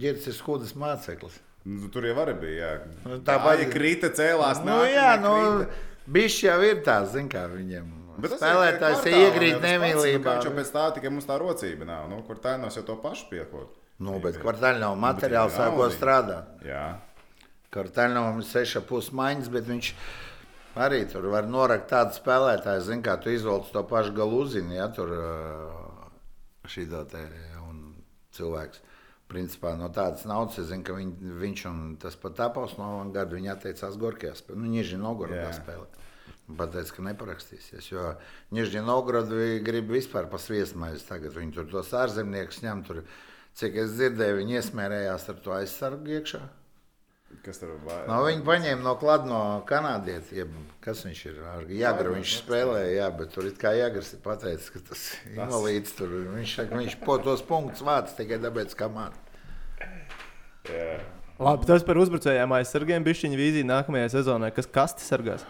ģērbs, 0.00 0.40
kudas 0.46 0.72
māceklis. 0.78 1.36
Nu, 1.68 1.90
tur 1.92 2.06
jau 2.08 2.16
arī 2.22 2.34
bija. 2.40 2.70
Jā. 2.70 2.90
Nu, 3.04 3.18
Tā 3.20 3.34
tāpat- 3.36 3.58
bija 3.60 3.72
krita, 3.74 4.08
cēlās. 4.16 4.62
Nu, 4.64 4.78
jā, 4.88 5.10
nu, 5.20 5.66
bišķi 6.08 6.46
jau 6.48 6.60
ir 6.64 6.80
tā, 6.86 7.02
zin 7.12 7.28
kā 7.28 7.44
viņiem. 7.52 7.96
Bet 8.20 8.34
Spēlētājs 8.36 9.04
ir 9.06 9.12
ir 9.12 9.26
iekrīt 9.26 9.60
nemīlībā. 9.64 10.32
Viņš 10.40 10.48
jau 10.48 10.54
pēc 10.56 10.72
tā 10.74 10.86
tikai 10.96 11.10
mums 11.12 11.24
tā 11.28 11.36
rocība 11.40 11.86
nav. 11.88 12.08
Nu, 12.10 12.22
kur 12.26 12.36
tā 12.36 12.56
nav 12.60 12.72
jau 12.76 12.82
to 12.84 12.96
pašu 13.00 13.28
piekot. 13.30 13.76
Nu, 14.00 14.18
bet 14.20 14.36
kvartāli 14.40 14.80
nav 14.80 14.96
materiāls, 14.96 15.52
Bet 15.52 15.60
ir 15.60 15.64
ar 15.66 15.70
ko 15.76 15.84
naudiņa. 15.84 15.96
strādāt. 15.96 16.64
Jā. 16.64 16.84
Kvartāli 17.70 18.16
nav 18.16 18.40
6,5 18.42 19.12
maiņas, 19.14 19.48
bet 19.54 19.68
viņš 19.70 19.90
arī 20.82 21.04
tur 21.10 21.28
var 21.30 21.46
norakt 21.46 21.86
tādu 21.92 22.16
spēlētāju, 22.16 22.82
zin 22.88 23.02
kā 23.06 23.14
tu 23.22 23.30
izvelc 23.30 23.70
to 23.70 23.84
pašu 23.86 24.14
galuzini, 24.16 24.74
ja 24.78 24.88
tur 24.94 25.12
šī 26.70 26.88
te 26.90 27.22
un 27.62 27.78
cilvēks. 28.34 28.82
Principā 29.30 29.76
no 29.78 29.86
tādas 29.94 30.24
naudas 30.26 30.58
es 30.58 30.66
zinu, 30.72 30.82
ka 30.82 30.96
viņ, 30.96 31.10
viņš 31.38 31.60
un 31.70 31.82
tas 32.02 32.16
pat 32.18 32.34
tāpos 32.40 32.74
no 32.80 32.88
gada 33.14 33.36
viņa 33.36 33.52
atteicās 33.54 33.98
Gorkijā. 34.02 34.34
Nu, 34.50 34.66
Nižņi 34.66 34.98
Novgorodā 34.98 35.52
spēlēt. 35.54 35.98
Pateicis, 36.58 36.90
ka 36.96 37.04
neparakstīsies, 37.06 37.92
jo 37.92 38.08
Nižņi 38.56 38.82
Novgorodā 38.82 39.52
grib 39.62 39.94
vispār 39.94 40.26
pa 40.32 40.42
sviestmaizi 40.42 41.06
tagad. 41.06 41.38
Viņi 41.38 41.54
tur 41.54 41.70
tos 41.70 41.94
ārzemniekus 41.94 42.64
ņem, 42.64 42.82
tur, 42.88 43.04
cik 43.54 43.78
es 43.84 43.94
dzirdēju, 43.94 44.40
viņi 44.42 44.58
iesmērējās 44.58 45.30
ar 45.30 45.44
to 45.46 45.54
aizsargu 45.60 46.18
iekšā. 46.18 46.42
Kas 47.44 47.60
tur 47.62 47.70
bija? 47.80 48.02
No, 48.08 48.18
viņi 48.26 48.42
paņēma 48.44 48.84
no 48.84 48.92
klāta 49.00 49.28
no 49.28 49.40
kanādietes. 49.68 50.32
Jeb, 50.34 50.50
kas 50.84 51.04
viņš 51.06 51.20
ir? 51.30 51.38
Ar 51.48 51.70
Jāgara 51.72 52.12
viņš 52.12 52.34
spēlēja, 52.42 52.90
jā, 52.98 53.06
bet 53.16 53.32
tur 53.32 53.46
it 53.48 53.56
kā 53.60 53.72
Jāgars 53.78 54.10
ir 54.16 54.20
pateicis, 54.24 54.68
ka 54.74 54.82
tas 54.90 55.04
ir 55.14 55.38
invalīds. 55.38 55.94
Tur. 55.96 56.12
Viņš 56.34 56.56
saka, 56.58 56.82
viņš 56.82 56.98
po 57.06 57.16
tos 57.22 57.44
punktus 57.46 57.86
vāc 57.86 58.12
tikai 58.18 58.40
tāpēc, 58.42 58.76
ka 58.76 58.90
man. 58.92 59.16
Labi, 61.40 61.64
tas 61.70 61.86
par 61.86 62.02
uzbrucējiem 62.02 62.52
aizsargiem. 62.58 63.06
Bišķiņa 63.06 63.40
vīzija 63.40 63.70
nākamajai 63.70 64.12
sezonai. 64.12 64.52
Kas 64.52 64.68
kasti 64.68 65.06
sargās? 65.06 65.46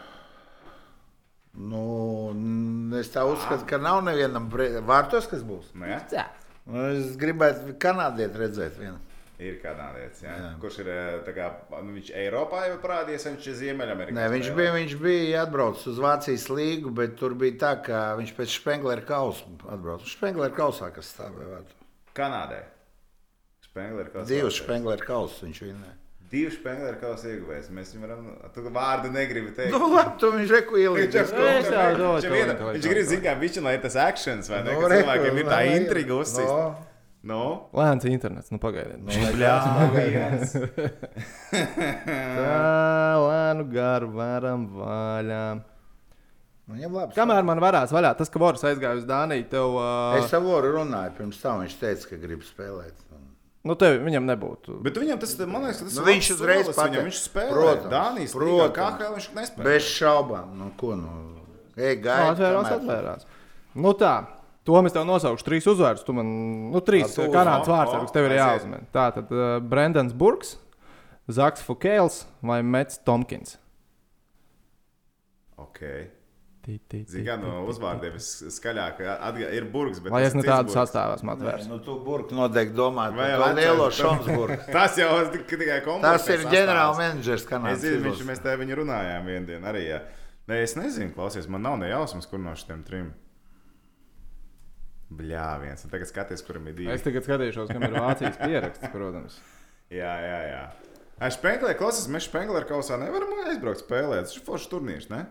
Nu, 1.51 2.31
es 3.01 3.11
tā 3.11 3.25
uzskatu, 3.27 3.67
ka 3.67 3.81
nav 3.83 4.05
nevienam 4.07 4.47
vārtos, 4.87 5.27
kas 5.33 5.43
būs. 5.43 5.73
Nu, 5.75 5.89
jā. 5.91 5.99
Jā. 6.15 6.29
Nu, 6.71 6.85
es 6.95 7.17
gribētu 7.19 7.75
kanādieti 7.83 8.39
redzēt 8.39 8.79
vienu. 8.79 9.01
Ir 9.41 9.55
kanādietis, 9.63 10.21
jā. 10.21 10.33
Jā. 10.37 10.49
kurš 10.61 10.75
ir 10.83 10.89
eh, 10.93 11.29
kā, 11.37 11.47
nu, 11.81 11.95
viņš 11.97 12.11
Eiropā 12.23 12.67
jau 12.67 12.75
parādījies, 12.83 13.25
viņš 13.31 13.47
ir 13.49 13.55
Ziemeļamerikā. 13.63 14.17
Nē, 14.19 14.27
viņš 14.35 14.51
bija, 14.59 14.75
viņš 14.75 14.97
bija 15.01 15.45
atbraucis 15.47 15.87
uz 15.95 16.03
Vācijas 16.05 16.45
līgu, 16.53 16.93
bet 16.99 17.15
tur 17.21 17.33
bija 17.41 17.57
tā, 17.63 17.71
ka 17.87 18.03
viņš 18.21 18.35
pēc 18.37 18.59
Sprenglera 18.59 19.07
kausa 19.09 19.49
atbrauca. 19.73 20.11
Sprenglera 20.13 20.53
kausā, 20.59 20.91
kas 20.93 21.15
stāvēja. 21.15 21.63
Kanādē. 22.21 22.61
Spengler, 23.71 24.11
kas 24.13 24.29
Divas 24.29 24.59
Sprenglera 24.59 25.07
kausa 25.07 25.47
viņš 25.47 25.63
vinnēja. 25.63 25.97
Divi 26.31 26.51
Spengler, 26.55 26.95
kas 27.01 27.25
ieguvējis. 27.27 27.71
Mēs 27.75 27.89
viņam 27.95 28.05
varam, 28.07 28.27
tu 28.55 28.63
vārdu 28.71 29.09
negribi 29.15 29.51
teikt. 29.55 29.73
Nu, 29.75 29.89
labi, 29.91 30.13
tu 30.23 30.31
viņš 30.37 30.53
reku 30.55 30.79
ielīdz. 30.79 31.17
Viņš 31.17 31.17
jau 31.17 31.49
Es 31.51 31.71
jau 31.71 31.89
to 31.97 32.11
viņš 32.13 32.29
to 32.29 32.93
grib 32.93 33.03
to. 33.03 33.09
zināt, 33.11 33.25
kā 33.25 33.35
viņš 33.41 33.59
ir 33.63 33.83
tas 33.87 33.99
akcents, 34.05 34.51
vai 34.53 34.61
ne? 34.63 34.75
Nu, 34.75 34.85
ka 34.85 34.93
reku, 34.93 35.09
Cilvēkiem 35.09 35.41
ir 35.43 35.51
tā 35.51 35.59
nu, 35.65 35.75
intriga 35.81 36.19
uzsist. 36.21 36.47
nu. 36.47 36.90
Nu, 37.21 37.69
Lēns 37.77 38.07
internets, 38.09 38.49
nu 38.49 38.57
pagaidiet. 38.63 39.01
Nu, 39.05 39.13
bļāviens. 39.35 40.55
Tā 42.01 43.19
lēnu 43.21 43.67
garu 43.75 44.09
varam 44.15 44.65
vaļā. 44.79 45.43
Viņam 46.71 46.95
labi. 46.97 47.17
Kamēr 47.19 47.45
man 47.45 47.61
varēs 47.61 47.93
vaļā, 47.93 48.15
tas, 48.17 48.31
ka 48.31 48.41
Boris 48.41 48.63
aizgāja 48.65 49.01
uz 49.01 49.07
Dāniju, 49.09 49.47
tev. 49.51 49.77
Uh, 49.77 50.17
Es 50.23 50.33
ar 50.37 50.43
Voru 50.45 50.71
runāju, 50.79 51.13
pirms 51.19 51.41
tam 51.43 51.61
viņš 51.65 51.77
teica, 51.83 52.09
ka 52.13 52.21
grib 52.23 52.45
spēlēt. 52.47 52.97
Nu, 53.69 53.75
tev 53.77 53.99
viņam 54.07 54.25
nebūtu. 54.25 54.79
Bet 54.81 54.97
viņam 54.97 55.19
tas, 55.21 55.35
man 55.45 55.67
liekas, 55.67 55.83
tas 55.85 55.99
Nu, 56.01 56.05
viņš 56.07 56.29
uzreiz. 56.39 56.71
Viņam 56.73 57.09
viņš 57.11 57.19
spēlē. 57.27 57.51
Protams, 57.53 57.91
Dānijas 57.93 58.33
protams. 58.39 58.77
Kā 58.79 58.87
kā 58.97 59.11
viņš 59.13 59.27
nespēlē? 59.37 59.67
Bez 59.67 59.89
šaubām. 59.99 60.55
Nu, 60.57 60.71
ko 60.81 60.95
nu? 60.97 61.11
Ej, 61.77 61.99
Nu, 61.99 62.03
gaidi. 62.07 62.31
atvērās, 62.31 62.71
kamēr- 62.71 62.79
atvērās. 62.81 63.27
Nu 63.85 63.93
tā. 64.01 64.15
To 64.71 64.83
mēs 64.87 64.95
tev 64.95 65.03
nosaukšu 65.09 65.47
trīs 65.49 65.67
uzvārdus. 65.67 66.05
Tu 66.07 66.15
man, 66.15 66.29
nu, 66.71 66.83
trīs 66.87 67.17
kanādas 67.19 67.67
vārds, 67.67 67.97
kas 68.05 68.15
tev 68.15 68.29
ir 68.29 68.37
jāuzmina. 68.39 68.85
Tā 68.95 69.09
tad 69.17 69.33
uh, 69.35 69.57
Brendans 69.67 70.15
Burks, 70.15 70.55
Zaks 71.31 71.65
Fukēls 71.67 72.23
vai 72.47 72.61
Mets 72.63 73.01
Tomkins. 73.03 73.57
Tī, 76.61 76.77
Zini, 77.09 77.25
kā 77.25 77.35
no 77.41 77.65
uzvārdiem 77.73 78.19
skaļāk 78.21 79.01
ir 79.57 79.65
tī. 79.73 80.13
Lai 80.13 80.21
es 80.29 80.37
ne 80.37 80.45
tādu 80.45 80.71
sastāvās 80.75 81.25
matvērs. 81.27 81.65
Nu, 81.71 81.81
tu 81.83 81.97
burbuļs 82.05 82.37
noteikti 82.37 82.77
domā 82.77 83.09
Vai 83.17 83.31
par 83.41 83.57
lielo 83.57 83.89
Šonsburgu. 83.97 84.59
Tas 84.77 84.99
jau 85.01 85.09
tikai 85.35 85.81
komandas. 85.87 86.29
Tas 86.29 86.37
ir 86.37 86.45
ģenerālmenedžers 86.53 87.43
Es 87.43 87.49
kanādas. 87.49 87.83
zinu, 87.83 88.05
viņš, 88.07 88.23
mēs 88.29 88.45
te 88.45 88.55
viņu 88.61 88.79
runājām 88.85 89.33
vienā 89.33 89.49
dienā 89.49 89.73
arī. 89.73 89.87
Jā. 89.89 90.03
Nē, 90.53 90.61
es 90.67 90.77
nezinu, 90.79 91.15
klausies, 91.17 91.49
man 91.51 91.65
nav 91.65 91.81
ne 91.81 91.91
jausmas, 91.91 92.29
kur 92.29 92.43
no 92.45 92.53
šiem 92.59 92.85
trim. 92.87 93.11
Bļā, 95.11 95.47
viens. 95.65 95.83
Un 95.87 95.91
tagad 95.91 96.07
skaties, 96.11 96.45
kuram 96.47 96.69
ir 96.71 96.77
divi. 96.79 96.93
Es 96.95 97.03
tagad 97.03 97.27
skatīšos, 97.27 97.73
kam 97.75 97.83
ir 97.89 97.97
Vācijas 97.99 98.39
pieraksts, 98.39 98.93
protams. 98.93 99.41
Jā, 99.91 100.13
jā, 100.23 100.39
jā. 100.47 100.61
Ai, 101.21 101.29
Špenglē, 101.35 101.75
klausies, 101.77 102.07
mēs 102.13 102.29
Špenglē 102.29 102.63
kausā 102.69 102.97
nevaram 103.01 103.33
aizbraukt 103.51 103.83
spēlēt. 103.83 104.29
Tas 104.29 104.37
ir 104.39 104.45
foršs 104.47 104.71
turnīrs, 104.71 105.09
ne? 105.11 105.25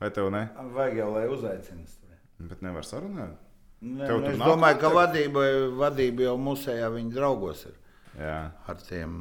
Vai 0.00 0.08
tev 0.10 0.32
ne? 0.34 0.46
Vajag 0.74 0.96
jau, 0.98 1.10
lai 1.14 1.26
uzaicinātu. 1.30 1.98
Bet 2.42 2.64
nevar 2.64 2.82
sarunāt. 2.88 3.36
Nē, 3.82 4.06
Tev 4.06 4.20
nu, 4.22 4.30
es 4.30 4.38
domāju, 4.38 4.78
ka 4.78 4.90
vadība, 4.94 5.44
vadība 5.78 6.28
jau 6.28 6.36
musējā 6.38 6.88
viņa 6.94 7.14
draugos 7.14 7.64
ir. 7.66 7.76
Jā. 8.18 8.38
Ar 8.70 8.82
tiem 8.86 9.16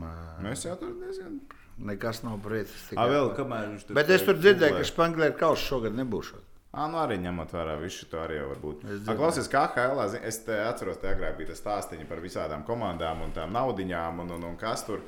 Mēs 0.46 0.66
jau 0.68 0.76
tur 0.78 0.92
diezgan. 1.00 1.39
nekas 1.82 2.22
nav. 2.26 2.42
Ā, 2.46 3.06
vēl 3.10 3.32
kamēr 3.38 3.70
viņš 3.72 3.86
tur. 3.88 3.98
Bet 3.98 4.12
es 4.14 4.26
tur 4.28 4.38
dzirdēju, 4.38 4.78
ka 4.78 4.89
Španglēra 4.89 5.38
kausa 5.38 5.64
šogad 5.66 5.98
nebūs. 5.98 6.34
Ah, 6.74 6.86
nu 6.88 7.01
arī 7.01 7.17
ņemot 7.19 7.51
vērā 7.51 7.74
visu 7.82 8.05
to 8.07 8.22
arī 8.24 8.38
var 8.47 8.59
būt. 8.63 8.86
Klausies, 9.09 9.49
kā 9.51 9.65
HL, 9.76 9.99
zin- 10.13 10.24
es 10.24 10.38
te 10.45 10.55
atceros, 10.55 11.01
te 11.01 11.09
agrāk 11.11 11.36
bija 11.38 11.49
tas 11.51 11.59
stāstīņi 11.59 12.07
par 12.07 12.22
visādām 12.24 12.63
komandām 12.63 13.26
un 13.26 13.34
tām 13.36 13.51
naudiņām 13.51 14.22
un, 14.24 14.32
un, 14.38 14.43
un 14.53 14.55
kas 14.61 14.86
tur. 14.88 15.01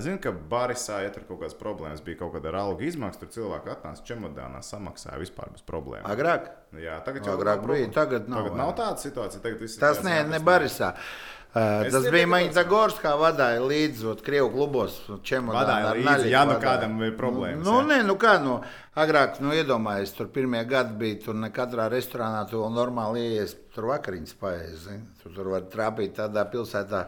Zinu, 0.00 0.16
ka 0.24 0.30
Barisā, 0.32 1.02
ja 1.04 1.10
tur 1.12 1.26
kaut 1.28 1.42
kādas 1.42 1.56
problēmas 1.60 2.00
bija 2.00 2.22
kaut 2.22 2.32
kāda 2.38 2.48
ar 2.54 2.56
algu 2.62 2.86
izmaksu, 2.88 3.20
tur 3.20 3.28
cilvēki 3.34 3.68
atnāca 3.74 4.00
čemodānā, 4.08 4.62
samaksāja 4.64 5.18
vispār 5.20 5.50
bez 5.52 5.60
problēmām. 5.68 6.08
Agrāk? 6.08 6.48
Jā, 6.80 6.96
tagad 7.04 7.28
jau 7.28 7.34
Agrāk 7.36 7.60
nav 7.60 7.66
bija, 7.68 7.90
problēma. 7.90 7.92
tagad 7.98 8.30
nav, 8.32 8.40
Tagad 8.46 8.56
nav 8.62 8.72
tāda 8.80 9.04
situācija. 9.04 9.42
Tagad 9.44 9.60
Tas 9.66 9.76
tāds 9.82 10.00
ne, 10.08 10.14
ne 10.24 10.40
jāpasniedz. 10.40 10.40
Uh, 11.50 11.82
tas 11.90 12.04
bija 12.14 12.28
Maņķa 12.30 12.52
tas- 12.54 12.66
Gorskā 12.70 13.12
vadīja 13.18 13.62
līdzi 13.66 14.12
Krievu 14.22 14.50
klubos. 14.52 15.00
Vadāja 15.08 15.94
līdzi, 15.96 16.28
ja 16.30 16.44
nu 16.46 16.54
kādam 16.62 17.00
ir 17.02 17.16
problēmas, 17.18 17.64
Nu, 17.64 17.72
jā. 17.72 17.82
nu, 17.82 17.88
nē, 17.90 18.04
nu 18.06 18.14
kā, 18.14 18.36
nu, 18.42 18.60
agrāk, 18.94 19.40
nu, 19.40 19.50
iedomājies, 19.50 20.12
tur 20.14 20.28
pirmie 20.30 20.62
gadi 20.64 20.94
bija, 21.00 21.18
tur 21.24 21.34
ne 21.34 21.50
katrā 21.50 21.88
restorānā 21.90 22.44
tu 22.48 22.60
vēl 22.62 22.70
normāli 22.76 23.24
ieies, 23.32 23.56
tur 23.74 23.88
vakariņas 23.90 24.36
paēst, 24.40 24.76
zini. 24.84 25.02
Tu 25.24 25.32
tur 25.34 25.50
var 25.50 25.62
trāpīt 25.62 26.14
tādā 26.20 26.44
pilsētā, 26.52 27.02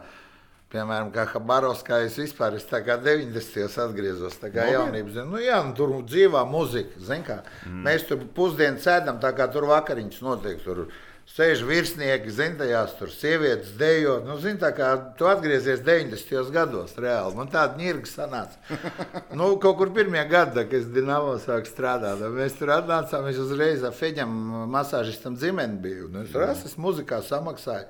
piemēram, 0.73 1.13
kā 1.13 1.23
Habarovskā, 1.31 2.01
es 2.03 2.17
vispār, 2.19 2.55
es 2.59 2.65
tā 2.65 2.83
kā 2.83 2.97
90. 2.99 3.79
atgriezos, 3.79 4.35
tā 4.41 4.51
kā 4.51 4.67
jaunības, 4.73 5.13
zini. 5.13 5.29
Nu, 5.31 5.39
jā, 5.39 5.63
nu, 5.63 5.71
tur 5.77 5.95
dzīvā 6.03 6.43
muzika, 6.49 6.99
kā. 7.23 7.39
Mm. 7.65 7.83
Mēs 7.87 8.07
tur 8.09 8.17
pusdienu 8.35 8.77
sēdam, 8.83 9.21
tā 9.23 9.31
kā 9.37 9.47
tur 9.53 9.69
vakariņas 9.71 10.21
notiek, 10.21 10.59
tur 10.65 10.87
sēž 11.33 11.63
virsnieki, 11.65 12.31
zini, 12.33 12.57
tajās 12.59 12.93
tur 12.99 13.11
sievietes 13.13 13.73
dejot. 13.79 14.25
Nu, 14.27 14.35
zini, 14.41 14.59
tā 14.61 14.69
kā 14.75 14.89
tu 15.17 15.27
atgriezies 15.29 15.81
90. 15.85 16.51
gados, 16.53 16.93
reāli. 16.99 17.37
Man 17.39 17.49
tāda 17.53 17.79
ņirga 17.79 18.09
sanāca. 18.11 18.79
nu, 19.39 19.53
kaut 19.63 19.79
kur 19.79 19.93
pirmie 19.95 20.23
gadi, 20.29 20.65
kad 20.67 20.77
es 20.81 20.89
Dienāmo 20.93 21.35
sāku 21.41 21.71
strādāt, 21.71 22.21
mēs 22.35 22.57
tur 22.59 22.75
atnācām, 22.77 23.29
es 23.31 23.41
uzreiz 23.41 23.85
ar 23.87 23.95
Feģam 23.97 24.33
masāžistam 24.73 25.39
dzimeni 25.39 25.79
biju. 25.83 26.09
Un 26.11 26.25
es 26.25 26.33
tur 26.35 26.45
esmu 26.49 26.69
es 26.69 26.79
muzikā 26.87 27.23
samaksāju. 27.25 27.87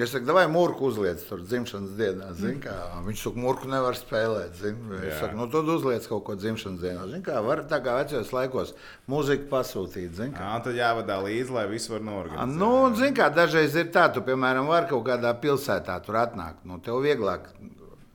Es 0.00 0.08
saku, 0.08 0.24
vai 0.32 0.46
mūrku 0.48 0.86
uzliec 0.88 1.20
tur 1.28 1.42
dzimšanas 1.44 1.90
dienā. 1.98 2.30
Zin, 2.38 2.62
kā, 2.64 2.72
viņš 3.04 3.24
saka, 3.26 3.40
mūrku 3.44 3.68
nevar 3.68 3.96
spēlēt. 3.98 4.54
Zin. 4.56 4.78
Es 5.04 5.18
saku, 5.20 5.36
nu 5.36 5.44
tad 5.52 5.68
uzliec 5.68 6.06
kaut 6.08 6.22
ko 6.24 6.36
dzimšanas 6.40 6.80
dienā. 6.80 7.02
Zin, 7.10 7.20
kā, 7.26 7.42
var 7.44 7.60
tā 7.68 7.76
kā 7.84 7.98
vecajos 7.98 8.32
laikos 8.32 8.72
mūziku 9.12 9.50
pasūtīt. 9.52 10.14
Zin, 10.16 10.32
kā. 10.32 10.48
Jā, 10.48 10.62
tad 10.64 10.80
jāvadā 10.80 11.18
līdzi, 11.26 11.52
lai 11.58 11.66
viss 11.74 11.92
var 11.92 12.08
norganizēt. 12.08 12.56
Nu, 12.56 12.72
zin, 12.96 13.12
kā, 13.20 13.28
dažreiz 13.36 13.76
ir 13.76 13.92
tā, 13.92 14.06
tu, 14.16 14.24
piemēram, 14.24 14.72
vari 14.72 14.88
kaut 14.94 15.04
kādā 15.10 15.36
pilsētā 15.44 16.00
tur 16.08 16.22
atnākt. 16.24 16.64
Nu, 16.64 16.80
tev 16.80 17.04
vieglāk, 17.04 17.52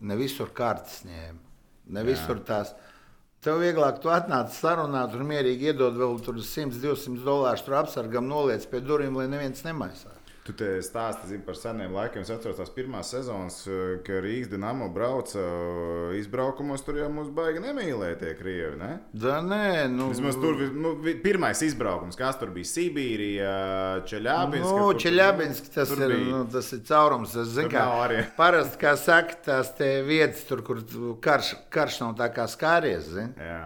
ne 0.01 0.17
visur 0.17 0.49
kārtas 0.57 1.03
ņēma, 1.05 1.39
ne 1.93 2.09
visur 2.09 2.41
tās. 2.49 2.73
Tev 3.45 3.61
vieglāk, 3.61 4.01
tu 4.01 4.09
atnāc 4.09 4.49
sarunāt, 4.57 5.13
un 5.13 5.29
mierīgi 5.29 5.69
iedod 5.69 5.93
vēl 5.93 6.17
tur 6.25 6.41
100, 6.41 6.81
200 6.81 7.21
dolārus 7.21 7.61
tur 7.69 7.77
apsargam, 7.77 8.25
noliec 8.25 8.65
pie 8.65 8.81
durvīm, 8.81 9.21
lai 9.21 9.29
neviens 9.29 9.61
nemaisā. 9.61 10.16
Tu 10.47 10.53
te 10.55 10.67
stāsti 10.79 11.27
zini, 11.27 11.43
par 11.43 11.57
seniem 11.59 11.91
laikiem. 11.91 12.23
Es 12.23 12.29
atceros 12.31 12.55
tās 12.55 12.69
pirmās 12.71 13.09
sezonas, 13.11 13.57
eh, 13.67 13.97
kad 14.05 14.21
Rīgas 14.23 14.47
dīnāmo 14.53 14.85
brauca 14.95 15.41
eh, 15.41 16.13
izbraukumos. 16.21 16.85
Tur 16.87 17.01
jau 17.01 17.09
mums 17.11 17.33
baigi 17.35 17.59
nemīlēja 17.65 18.19
tie 18.21 18.31
krievi. 18.39 18.77
Ne? 18.79 18.91
Da, 19.11 19.41
nē, 19.43 19.89
nu, 19.91 20.07
Vismaz 20.13 20.39
tur 20.39 20.61
nu, 20.71 20.93
pirmais 21.25 21.59
izbraukums, 21.67 22.15
kas 22.15 22.39
tur 22.39 22.53
bija 22.55 22.71
Sibīrija, 22.71 23.51
Čeļābinska. 24.07 24.71
Nu, 24.71 24.87
Čeļabinsk, 25.03 25.69
tas, 25.75 25.91
ir, 25.97 26.15
bija. 26.15 26.31
nu, 26.31 26.41
tas 26.55 26.71
ir 26.77 26.83
caurums. 26.87 27.35
Tas, 27.35 27.51
zin, 27.51 27.67
Tur 27.67 27.75
kā, 27.75 27.85
parasti, 28.39 28.79
kā 28.87 28.95
saka, 29.03 29.35
tās 29.49 29.75
vietas, 30.07 30.47
tur, 30.47 30.63
kur 30.63 30.79
karš, 31.27 31.57
karš 31.75 32.01
nav 32.05 32.15
tā 32.23 32.31
kā 32.31 32.47
skāries. 32.47 33.11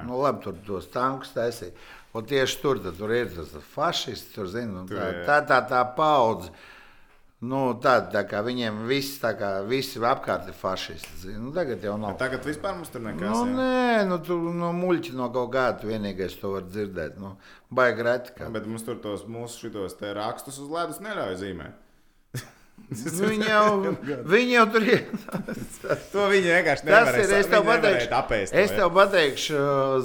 Nu, 0.09 0.17
labi, 0.25 0.41
tur 0.47 0.57
tos 0.65 0.89
tankus 0.89 1.37
taisīja. 1.37 1.77
Un 2.11 2.27
tieši 2.27 2.59
tur, 2.59 2.81
tad, 2.83 2.97
tur 2.99 3.13
ir 3.15 3.31
tas 3.31 3.53
fašists, 3.71 4.33
tur, 4.35 4.49
zin, 4.51 4.73
nu, 4.75 4.83
Tur, 4.89 4.99
tā, 4.99 5.39
tā, 5.39 5.41
tā, 5.47 5.59
tā 5.69 5.81
paudze. 5.95 6.51
Nu, 7.41 7.61
tā, 7.81 7.95
tā 8.13 8.21
kā 8.29 8.43
viņiem 8.45 8.83
viss, 8.85 9.15
tā 9.17 9.31
kā 9.33 9.47
visi 9.65 9.97
apkārt 10.05 10.51
ir 10.51 10.53
fašisti. 10.53 11.31
Nu, 11.41 11.49
tagad 11.55 11.81
jau 11.81 11.95
nav. 11.97 12.13
Tagad 12.19 12.45
vispār 12.45 12.75
mums 12.77 12.91
tur 12.93 13.01
nekas. 13.01 13.23
Nu, 13.31 13.47
jā. 13.47 13.55
nē, 13.55 14.03
nu, 14.11 14.19
tu 14.21 14.37
no 14.37 14.69
muļķa 14.77 15.15
no 15.17 15.31
kaut 15.33 15.49
kāda 15.55 15.89
vienīgais 15.89 16.35
to 16.37 16.51
var 16.53 16.67
dzirdēt. 16.67 17.15
Nu, 17.21 17.33
baigi 17.73 18.05
reti. 18.05 18.35
Kā. 18.37 18.51
Bet 18.53 18.67
mums 18.69 18.85
tur 18.85 18.99
tos 19.01 19.25
mūsu 19.25 19.65
šitos 19.65 19.97
rakstus 20.19 20.61
uz 20.61 20.69
ledus 20.69 21.01
neļauj 21.01 21.39
zīmēt. 21.41 21.79
Nu, 23.21 23.27
Viņi 23.31 23.47
jau, 23.47 23.93
viņi 24.33 24.51
jau 24.57 24.63
tur 24.73 24.83
ir. 24.83 25.03
To 26.11 26.25
viņi 26.31 26.49
vienkārši 26.51 26.83
Tas 26.85 26.91
nevarēja 26.91 27.23
ir. 27.23 27.33
Es 27.39 27.47
tev 27.51 27.63
pateikšu, 27.67 28.09
apēst. 28.17 28.55
es 28.63 28.71
to, 28.73 28.77
tev 28.81 28.89
pateikšu, 28.97 29.59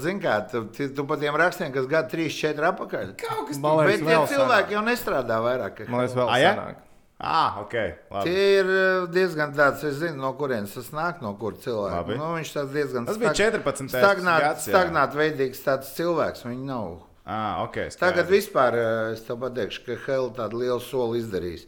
zini, 0.04 0.20
kā 0.22 0.36
tu, 0.50 0.62
tu- 0.76 0.88
tu 0.94 1.04
pa 1.10 1.16
tiem 1.20 1.34
rakstiem, 1.40 1.72
kas 1.74 1.88
gada 1.90 2.08
3, 2.12 2.28
4 2.30 2.68
apakaļ. 2.70 3.10
Kaut 3.24 3.48
kas 3.50 3.58
Man 3.62 3.82
Bet 3.88 4.04
tie 4.06 4.18
cilvēki 4.32 4.76
jau 4.76 4.82
nestrādā 4.86 5.38
vairāk. 5.44 5.82
Man 5.90 6.04
liekas, 6.04 6.14
vēl 6.18 6.30
Ah, 6.30 6.38
senāk. 6.44 6.82
Ah, 7.18 7.58
ok. 7.62 7.74
Labi. 8.12 8.28
Tie 8.28 8.46
ir 8.60 8.70
uh, 8.70 9.06
diezgan 9.08 9.54
tāds, 9.56 9.82
es 9.88 9.94
zinu, 10.02 10.18
no 10.20 10.34
kurienes 10.36 10.74
tas 10.76 10.90
nāk, 10.92 11.22
no 11.24 11.32
kur 11.40 11.54
cilvēks. 11.56 12.10
Nu, 12.20 12.26
viņš 12.36 12.50
tāds 12.58 12.74
diezgan 12.76 13.06
Tas 13.08 13.16
bija 13.18 13.32
stag- 13.32 13.56
14. 13.64 13.88
stagnāt, 13.96 14.42
gads, 14.44 14.66
stagnāt 14.68 15.16
veidīgs 15.16 15.62
tāds 15.64 15.90
cilvēks. 15.96 16.44
Viņi 16.46 16.68
nav. 16.68 16.98
Ah, 17.26 17.64
ok. 17.64 17.88
skaidrs. 17.88 17.96
Tagad 18.04 18.28
vispār 18.30 18.76
uh, 18.78 19.12
es 19.16 19.24
tev 19.26 19.40
pateikšu, 19.42 19.80
ka 19.88 19.96
Helga 20.06 20.44
tādu 20.44 20.60
lielu 20.62 20.78
soli 20.84 21.18
izdarīs. 21.24 21.64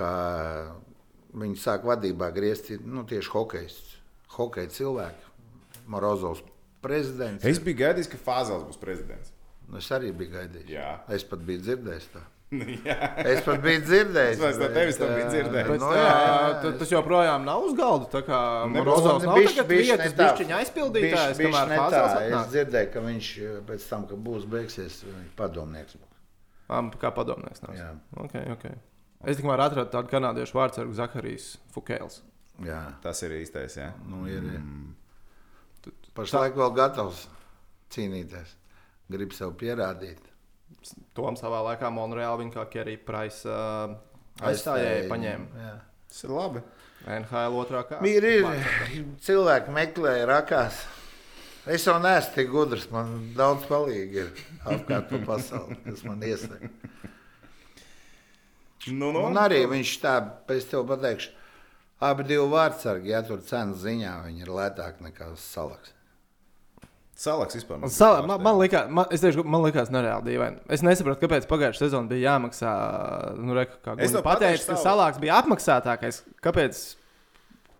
Ka 0.00 0.10
viņi 1.36 1.58
sāk 1.60 1.84
vadībā 1.86 2.30
griezt 2.34 2.72
nu, 2.80 3.04
tieši 3.08 3.30
hokejs. 3.34 3.76
Hokeja 4.38 4.70
cilvēki. 4.72 5.28
Morozovs 5.90 6.40
prezidents. 6.84 7.44
Es 7.44 7.58
biju 7.62 7.76
gaidījis, 7.84 8.08
ka 8.12 8.18
Fāzels 8.24 8.64
būs 8.68 8.80
prezidents. 8.80 9.32
Es 9.78 9.86
arī 9.94 10.10
biju 10.16 10.32
gaidījis. 10.38 10.68
Jā. 10.72 10.92
Es 11.14 11.22
pat 11.26 11.42
biju 11.46 11.60
dzirdējis 11.66 12.06
to. 12.14 12.22
Jā. 12.88 12.96
Es 13.30 13.44
pat 13.46 13.60
biju 13.62 13.82
dzirdējis. 13.86 14.40
Es 14.48 14.56
no 14.58 14.68
tevis 14.74 14.96
to 14.98 15.06
biju 15.06 15.26
dzirdējis. 15.30 15.68
Bet, 15.70 15.82
nu, 15.82 15.90
tā, 15.92 16.00
jā, 16.00 16.14
jā, 16.24 16.48
ta- 16.64 16.72
tas 16.80 16.90
joprojām 16.96 17.44
nav 17.46 17.66
uz 17.68 17.76
galda. 17.78 18.08
Tā 18.10 18.22
kā 18.26 18.40
Nebūs. 18.72 18.88
Rozovs 18.88 19.26
nav 19.28 19.38
Bišķi- 19.38 19.66
bišķi 19.70 19.86
vietas 19.92 20.16
tā. 20.18 20.26
bišķiņa 20.32 20.58
aizpildītājs, 20.64 21.38
Bišķi- 21.38 21.46
bišķi 21.46 21.78
tā. 21.94 22.02
Es 22.40 22.50
dzirdēju, 22.56 22.90
ka 22.96 23.04
viņš 23.06 23.28
eh, 23.46 23.60
pēc 23.70 23.86
tam, 23.92 24.06
kad 24.10 24.24
būs 24.26 24.48
beigsies, 24.56 24.98
viņš 25.06 25.30
padomnieks 25.38 25.94
būs. 26.00 26.18
Ām, 26.74 26.90
Kā 27.02 27.12
padomnieks. 27.14 27.62
nāc. 27.68 27.78
Jā. 27.78 27.92
Okay, 28.26 28.42
okay. 28.56 28.74
Es 29.20 29.36
tikmēr 29.36 29.60
atradu 29.66 29.90
tādu 29.92 30.08
kanādiešu 30.12 30.56
vārdsargu 30.56 30.96
Zaharijas 30.96 31.52
Fukēls. 31.74 32.22
Jā, 32.64 32.80
Tas 33.04 33.20
ir 33.24 33.34
īstais. 33.40 33.76
Jā. 33.76 33.92
nu 34.08 34.26
ir. 34.28 34.40
Mm. 34.40 34.94
Pašlaik 36.16 36.56
vēl 36.58 36.72
gatavs 36.76 37.26
cīnīties. 37.94 38.56
Grib 39.10 39.32
sev 39.34 39.54
pierādīt. 39.60 40.20
Tom 41.16 41.36
savā 41.38 41.60
laikā 41.70 41.90
Monreālā 41.92 42.38
viņa 42.40 42.54
kā 42.54 42.64
Kerija 42.72 43.00
Price 43.04 43.48
uh, 43.48 43.96
Aizstājēji 44.46 45.08
paņēma. 45.10 45.64
Jā. 45.64 45.74
Tas 46.10 46.24
ir 46.26 46.32
labi. 46.34 46.62
NHL 47.08 47.56
otrā 47.56 47.82
kārta. 47.88 48.08
Ir, 48.08 48.26
ir 48.28 49.04
cilvēki 49.24 49.72
meklēja 49.74 50.26
rakās. 50.28 50.82
Es 51.70 51.84
jau 51.84 51.98
neesmu 52.00 52.34
tik 52.34 52.48
gudrs, 52.52 52.86
man 52.92 53.12
daudz 53.36 53.66
palīgi 53.68 54.22
ir 54.24 54.30
apkārt 54.64 55.10
pa 55.12 55.20
pasauli, 55.28 55.76
kas 55.84 56.04
man 56.08 56.22
iesaka. 56.24 56.70
Nu, 58.88 59.12
nu. 59.12 59.26
Un 59.28 59.36
arī 59.36 59.60
viņš 59.68 59.94
tā, 60.00 60.16
es 60.56 60.68
tev 60.70 60.86
pateikšu, 60.88 61.34
abi 62.00 62.24
divi 62.30 62.46
vārdsargi, 62.48 63.12
ja 63.12 63.20
tur 63.26 63.42
cenas 63.44 63.82
ziņā 63.84 64.14
viņi 64.24 64.46
ir 64.46 64.52
lētāki 64.56 65.04
nekā 65.04 65.34
salaks. 65.36 65.92
Salaks 67.20 67.58
vispār. 67.58 67.82
Sala, 67.92 68.22
pārsteidz. 68.22 68.28
man, 68.30 68.40
man, 68.46 68.56
likā, 68.56 68.80
man, 68.88 69.10
es 69.12 69.20
teikšu, 69.20 69.44
man 69.44 69.60
likās 69.66 69.90
nereāli 69.92 70.24
dīvaini. 70.30 70.62
Es 70.72 70.80
nesaprotu, 70.80 71.20
kāpēc 71.26 71.44
pagājušā 71.50 71.82
sezonā 71.84 72.08
bija 72.08 72.30
jāmaksā. 72.30 72.70
Nu, 73.36 73.52
re, 73.58 73.66
kā 73.68 73.92
pateica, 73.92 74.22
pateikšu 74.24 74.70
ka 74.70 74.76
salāks 74.80 75.20
bija 75.20 75.36
apmaksātākais. 75.42 76.22
Kāpēc 76.40 76.80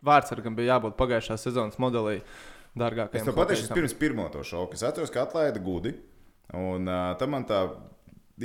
vārdsargam 0.04 0.58
bija 0.58 0.74
jābūt 0.74 0.98
pagājušā 1.00 1.38
sezonas 1.40 1.80
modelī 1.80 2.18
dārgākajam? 2.76 3.22
Es 3.22 3.24
pateikšu, 3.24 3.40
hokeistam? 3.40 3.80
pirms 3.80 3.96
pirmo 4.02 4.28
to 4.34 4.44
šoku. 4.44 4.76
Es 4.76 4.84
atceros, 4.84 5.14
ka 5.14 5.24
atlaida 5.24 5.64
gudi. 5.64 5.94
Un 6.60 6.84
uh, 6.90 7.14
tam 7.16 7.32
man 7.32 7.48
tā 7.48 7.62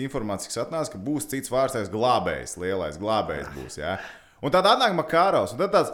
informācija, 0.04 0.52
kas 0.52 0.62
atnāca, 0.66 0.94
ka 0.96 1.02
būs 1.02 1.30
cits 1.32 1.52
vārdsargs 1.54 1.92
glābējs, 1.94 2.58
lielais 2.62 3.00
glābējs 3.02 3.52
būs. 3.56 3.80
Ja? 3.80 3.98
Un 4.44 4.54
tad 4.54 4.68
atnāk 4.70 4.96
Makāros. 4.98 5.56
Un 5.56 5.64
tad 5.64 5.76
tāds. 5.76 5.94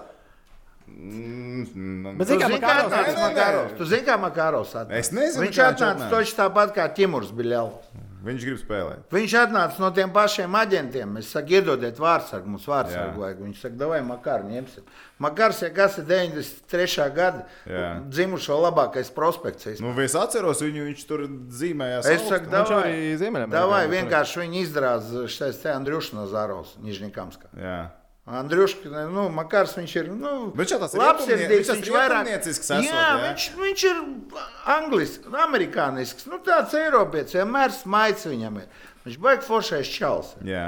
Mm, 0.92 2.18
Bet 2.20 2.28
zini, 2.28 2.42
kā 2.42 2.50
Makarovs 2.52 2.96
atnāca? 2.98 3.76
Tu 3.78 3.86
zini, 3.88 4.04
kā 4.08 4.18
Makarovs 4.20 4.74
atnāca? 4.76 4.98
Es 5.00 5.12
nezinu, 5.16 5.46
Viņš 5.46 5.60
atnāca 5.70 6.10
toši 6.12 6.36
tāpat 6.40 6.74
kā 6.76 6.88
Timurs 6.98 7.32
Biļāls. 7.36 7.94
Viņš 8.22 8.44
grib 8.46 8.58
spēlēt. 8.62 9.06
Viņš 9.14 9.34
atnāca 9.40 9.82
no 9.82 9.88
tiem 9.96 10.12
pašiem 10.14 10.56
aģentiem. 10.60 11.16
Es 11.18 11.32
saku, 11.34 11.56
iedodiet 11.58 11.98
vārdsargu, 12.02 12.52
mums 12.54 12.68
vārdsargu 12.70 13.24
vajag. 13.24 13.40
Viņš 13.48 13.64
saka, 13.64 13.88
vai 13.90 14.02
Makaru 14.06 14.52
ņemsim. 14.52 14.86
Makars, 15.22 15.62
ja 15.66 15.72
kas 15.74 15.98
ir 16.02 16.06
93. 16.10 17.08
gada 17.16 17.46
Jā. 17.70 17.88
dzimušo 18.14 18.60
labākais 18.62 19.10
prospekts. 19.16 19.82
Nu, 19.82 19.94
es 20.02 20.18
atceros 20.18 20.62
viņu, 20.62 20.86
viņš 20.92 21.08
tur 21.10 21.26
zīmējās. 21.62 22.12
Es 22.14 22.28
saku, 22.30 22.52
davai, 22.54 22.94
davai 23.50 23.82
vienkārši 23.90 24.44
viņu 24.44 24.62
izdarās 24.62 25.10
šeit 25.34 25.66
Andriušs 25.74 26.14
no 26.18 26.28
Zāros, 26.30 26.78
Nižņikamskā. 26.86 27.54
Andriušs, 28.30 28.84
nu, 29.10 29.24
Makars, 29.34 29.74
viņš 29.80 29.94
ir, 29.98 30.10
nu, 30.14 30.52
Viņš 30.54 30.76
labs 30.94 31.26
sirdīgs, 31.26 31.72
viņš 31.74 31.88
rietumniecisks 31.90 32.68
esot, 32.70 32.86
jā, 32.86 33.00
jā? 33.02 33.16
viņš, 33.24 33.46
viņš 33.58 33.86
ir 33.90 34.04
anglisks, 34.76 35.32
amerikānisks, 35.48 36.28
nu, 36.30 36.38
tāds 36.46 36.76
eiropietis, 36.78 37.34
vienmēr 37.40 37.74
smaids 37.74 38.28
viņam 38.30 38.62
ir. 38.62 38.86
Viņš 39.08 39.18
baigi 39.26 39.48
foršais 39.48 39.90
čals. 39.90 40.36
Jā. 40.46 40.68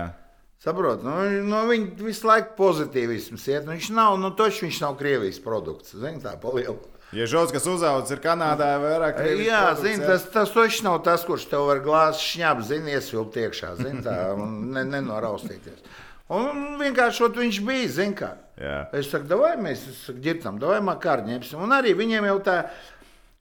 Saprot, 0.63 1.03
nu, 1.05 1.13
no 1.45 1.61
viņa 1.69 2.05
visu 2.07 2.25
laiku 2.25 2.55
pozitīvisms 2.57 3.45
iet. 3.51 3.65
Nu, 3.67 3.75
Viņš 3.75 3.89
nav, 3.93 4.15
nu, 4.17 4.31
toši 4.33 4.65
viņš 4.65 4.79
nav 4.85 4.97
Krievijas 4.97 5.41
produkts. 5.43 5.93
Zini, 5.93 6.21
tā 6.23 6.33
paliela. 6.41 6.79
Ja 7.13 7.27
žods, 7.29 7.51
kas 7.53 7.67
uzaugs, 7.69 8.09
ir 8.15 8.21
Kanādā, 8.23 8.71
vairāk 8.81 9.19
Krievijas 9.19 9.45
Jā, 9.51 9.59
produkts, 9.67 9.83
zini, 9.85 10.01
jā. 10.01 10.07
tas, 10.09 10.23
tas 10.33 10.53
toši 10.55 10.85
nav 10.87 10.95
tas, 11.05 11.25
kurš 11.27 11.45
tev 11.51 11.67
var 11.67 11.83
glāzi 11.85 12.23
šņāpt, 12.31 12.65
zini, 12.71 12.95
iesvilpt 12.95 13.37
iekšā, 13.43 13.73
zini, 13.83 14.01
tā, 14.07 14.15
un 14.39 14.55
ne, 14.73 14.85
nenoraustīties. 14.95 15.83
Un 16.31 16.77
vienkārši 16.79 17.27
viņš 17.35 17.59
bija, 17.67 17.91
zini, 17.91 18.15
kā. 18.15 18.31
Jā. 18.59 18.83
Es 18.95 19.09
saku, 19.11 19.27
vai 19.41 19.55
mēs 19.59 19.83
ģirtam, 20.23 20.59
vai 20.61 20.79
makārņemsim. 20.85 21.59
Un 21.59 21.73
arī 21.75 21.95
viņiem 21.97 22.27
jau 22.29 22.37
tā 22.45 22.57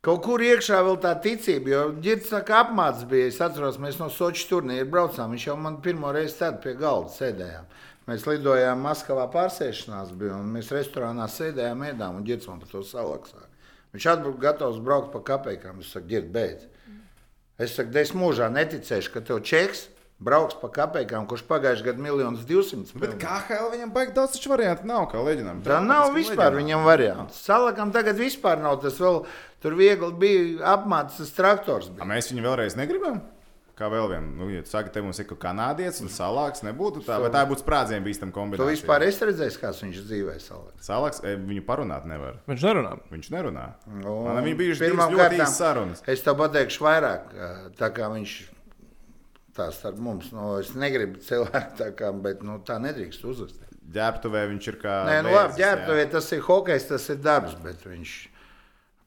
kaut 0.03 0.25
kur 0.25 0.43
iekšā 0.43 0.81
vēl 0.83 0.99
tā 1.03 1.13
ticība, 1.23 1.71
jo 1.71 2.41
kā 2.49 2.65
apmāts 2.65 3.05
bija. 3.07 3.29
Es 3.31 3.39
atceros, 3.45 3.79
mēs 3.79 4.01
no 4.01 4.11
Soča 4.11 4.49
turnīra 4.51 4.89
braucām. 4.89 5.31
Viņš 5.31 5.47
jau 5.47 5.57
man 5.61 5.79
pirmo 5.85 6.11
reizi 6.13 6.41
tad 6.41 6.59
pie 6.65 6.75
galda 6.75 7.13
sēdējām. 7.15 7.71
Mēs 8.11 8.27
lidojām 8.27 8.83
Maskavā 8.83 9.29
pārsēšanās, 9.31 10.11
bija, 10.19 10.35
un 10.35 10.51
mēs 10.57 10.73
restorānā 10.75 11.29
sēdējām, 11.31 11.85
ēdām, 11.93 12.19
un 12.19 12.27
ģirts 12.27 12.49
man 12.51 12.59
par 12.59 12.73
to 12.73 12.83
salaksā. 12.83 13.47
Viņš 13.95 14.09
atbrauc 14.11 14.41
gatavs 14.43 14.81
braukt 14.83 15.13
pa 15.13 15.21
kapekām. 15.29 15.79
Es 15.85 15.93
saku, 15.95 16.09
ģirt, 16.11 16.33
beidz. 16.35 16.67
Es 17.63 17.77
saku, 17.77 17.95
es 18.01 18.11
mūžā 18.17 18.49
neticēšu, 18.51 19.13
ka 19.15 19.23
tev 19.29 19.45
čeks 19.47 19.87
brauks 20.23 20.57
pa 20.61 20.71
kapekām, 20.73 21.27
kurš 21.31 21.45
pagājušajā 21.51 21.89
gadā 21.91 22.05
miljonus 22.07 22.47
divsimt. 22.49 22.93
Bet 23.03 23.19
kā 23.23 23.41
HL 23.49 23.73
viņam 23.75 23.93
baigi 23.95 24.15
daudz 24.17 24.37
taču 24.37 24.53
variantu 24.55 24.89
nav, 24.91 25.09
kā 25.13 25.23
leģendām. 25.23 25.63
Tā 25.67 25.81
nav 25.85 26.13
vispār 26.17 26.55
viņam 26.59 26.87
variants. 26.87 27.43
Salakam 27.47 27.93
tagad 27.95 28.21
vispār 28.21 28.63
nav 28.63 28.81
tas 28.85 28.99
vēl. 29.03 29.25
Tur 29.63 29.77
viegli 29.79 30.11
bija 30.19 30.73
apmācīts 30.75 31.37
traktors. 31.37 31.87
A, 31.93 32.01
Bija. 32.01 32.09
mēs 32.17 32.33
viņu 32.33 32.43
vēlreiz 32.49 32.75
negribam. 32.79 33.21
Kā 33.79 33.87
vēl 33.89 34.05
vienu, 34.11 34.29
nu, 34.37 34.47
ja 34.53 34.61
tu 34.63 34.69
saki, 34.69 34.91
te 34.93 35.01
mums 35.03 35.17
ir 35.23 35.25
kaut 35.31 35.39
kā 35.41 35.49
kanādietis 35.49 36.03
un 36.05 36.11
salāks, 36.13 36.61
nebūtu 36.67 37.01
tā, 37.07 37.17
vai 37.23 37.31
tā 37.33 37.41
būtu 37.49 37.65
sprādzienu 37.65 38.05
bīstama 38.05 38.29
Tu 38.31 38.37
kombinācija. 38.37 38.69
vispār 38.69 39.05
esi 39.07 39.25
redzējis, 39.25 39.57
kāds 39.63 39.81
viņš 39.83 40.01
dzīvē 40.11 40.35
salakā. 40.45 40.83
Salāks, 40.85 41.23
e, 41.25 41.33
viņu 41.41 41.65
parunāt 41.67 42.05
nevar. 42.07 42.37
Viņš 42.51 42.67
nerunā. 42.69 42.93
Viņš 43.15 43.31
nerunā. 43.33 43.65
Nu, 44.03 44.19
Man 44.29 44.45
viņa 44.45 44.77
divas 44.77 45.15
ļoti 45.15 45.41
īsas 45.41 45.57
sarunas. 45.57 46.03
Es 46.07 46.21
tev 46.27 46.37
pateikšu 46.43 46.85
vairāk, 46.85 47.33
tā 47.81 47.89
kā 47.97 48.13
viņš 48.13 48.37
tā 49.57 49.69
starp 49.75 50.01
mums. 50.03 50.33
Nu, 50.35 50.57
es 50.63 50.73
negribu 50.79 51.21
cilvēku 51.23 51.79
tā 51.81 51.93
kā, 51.97 52.13
bet 52.25 52.43
nu, 52.47 52.59
tā 52.67 52.79
nedrīkst 52.83 53.25
uzvesties. 53.29 53.79
Ģērbtuvē 53.93 54.45
viņš 54.53 54.69
ir 54.73 54.77
kā. 54.81 54.99
Nē, 55.09 55.23
nu 55.27 55.33
labi, 55.35 55.59
ģērbtuvē 55.61 56.05
tas 56.13 56.29
ir 56.33 56.45
hokejs, 56.47 56.87
tas 56.93 57.09
ir 57.13 57.19
darbs, 57.25 57.57
bet 57.65 57.83
viņš. 57.87 58.21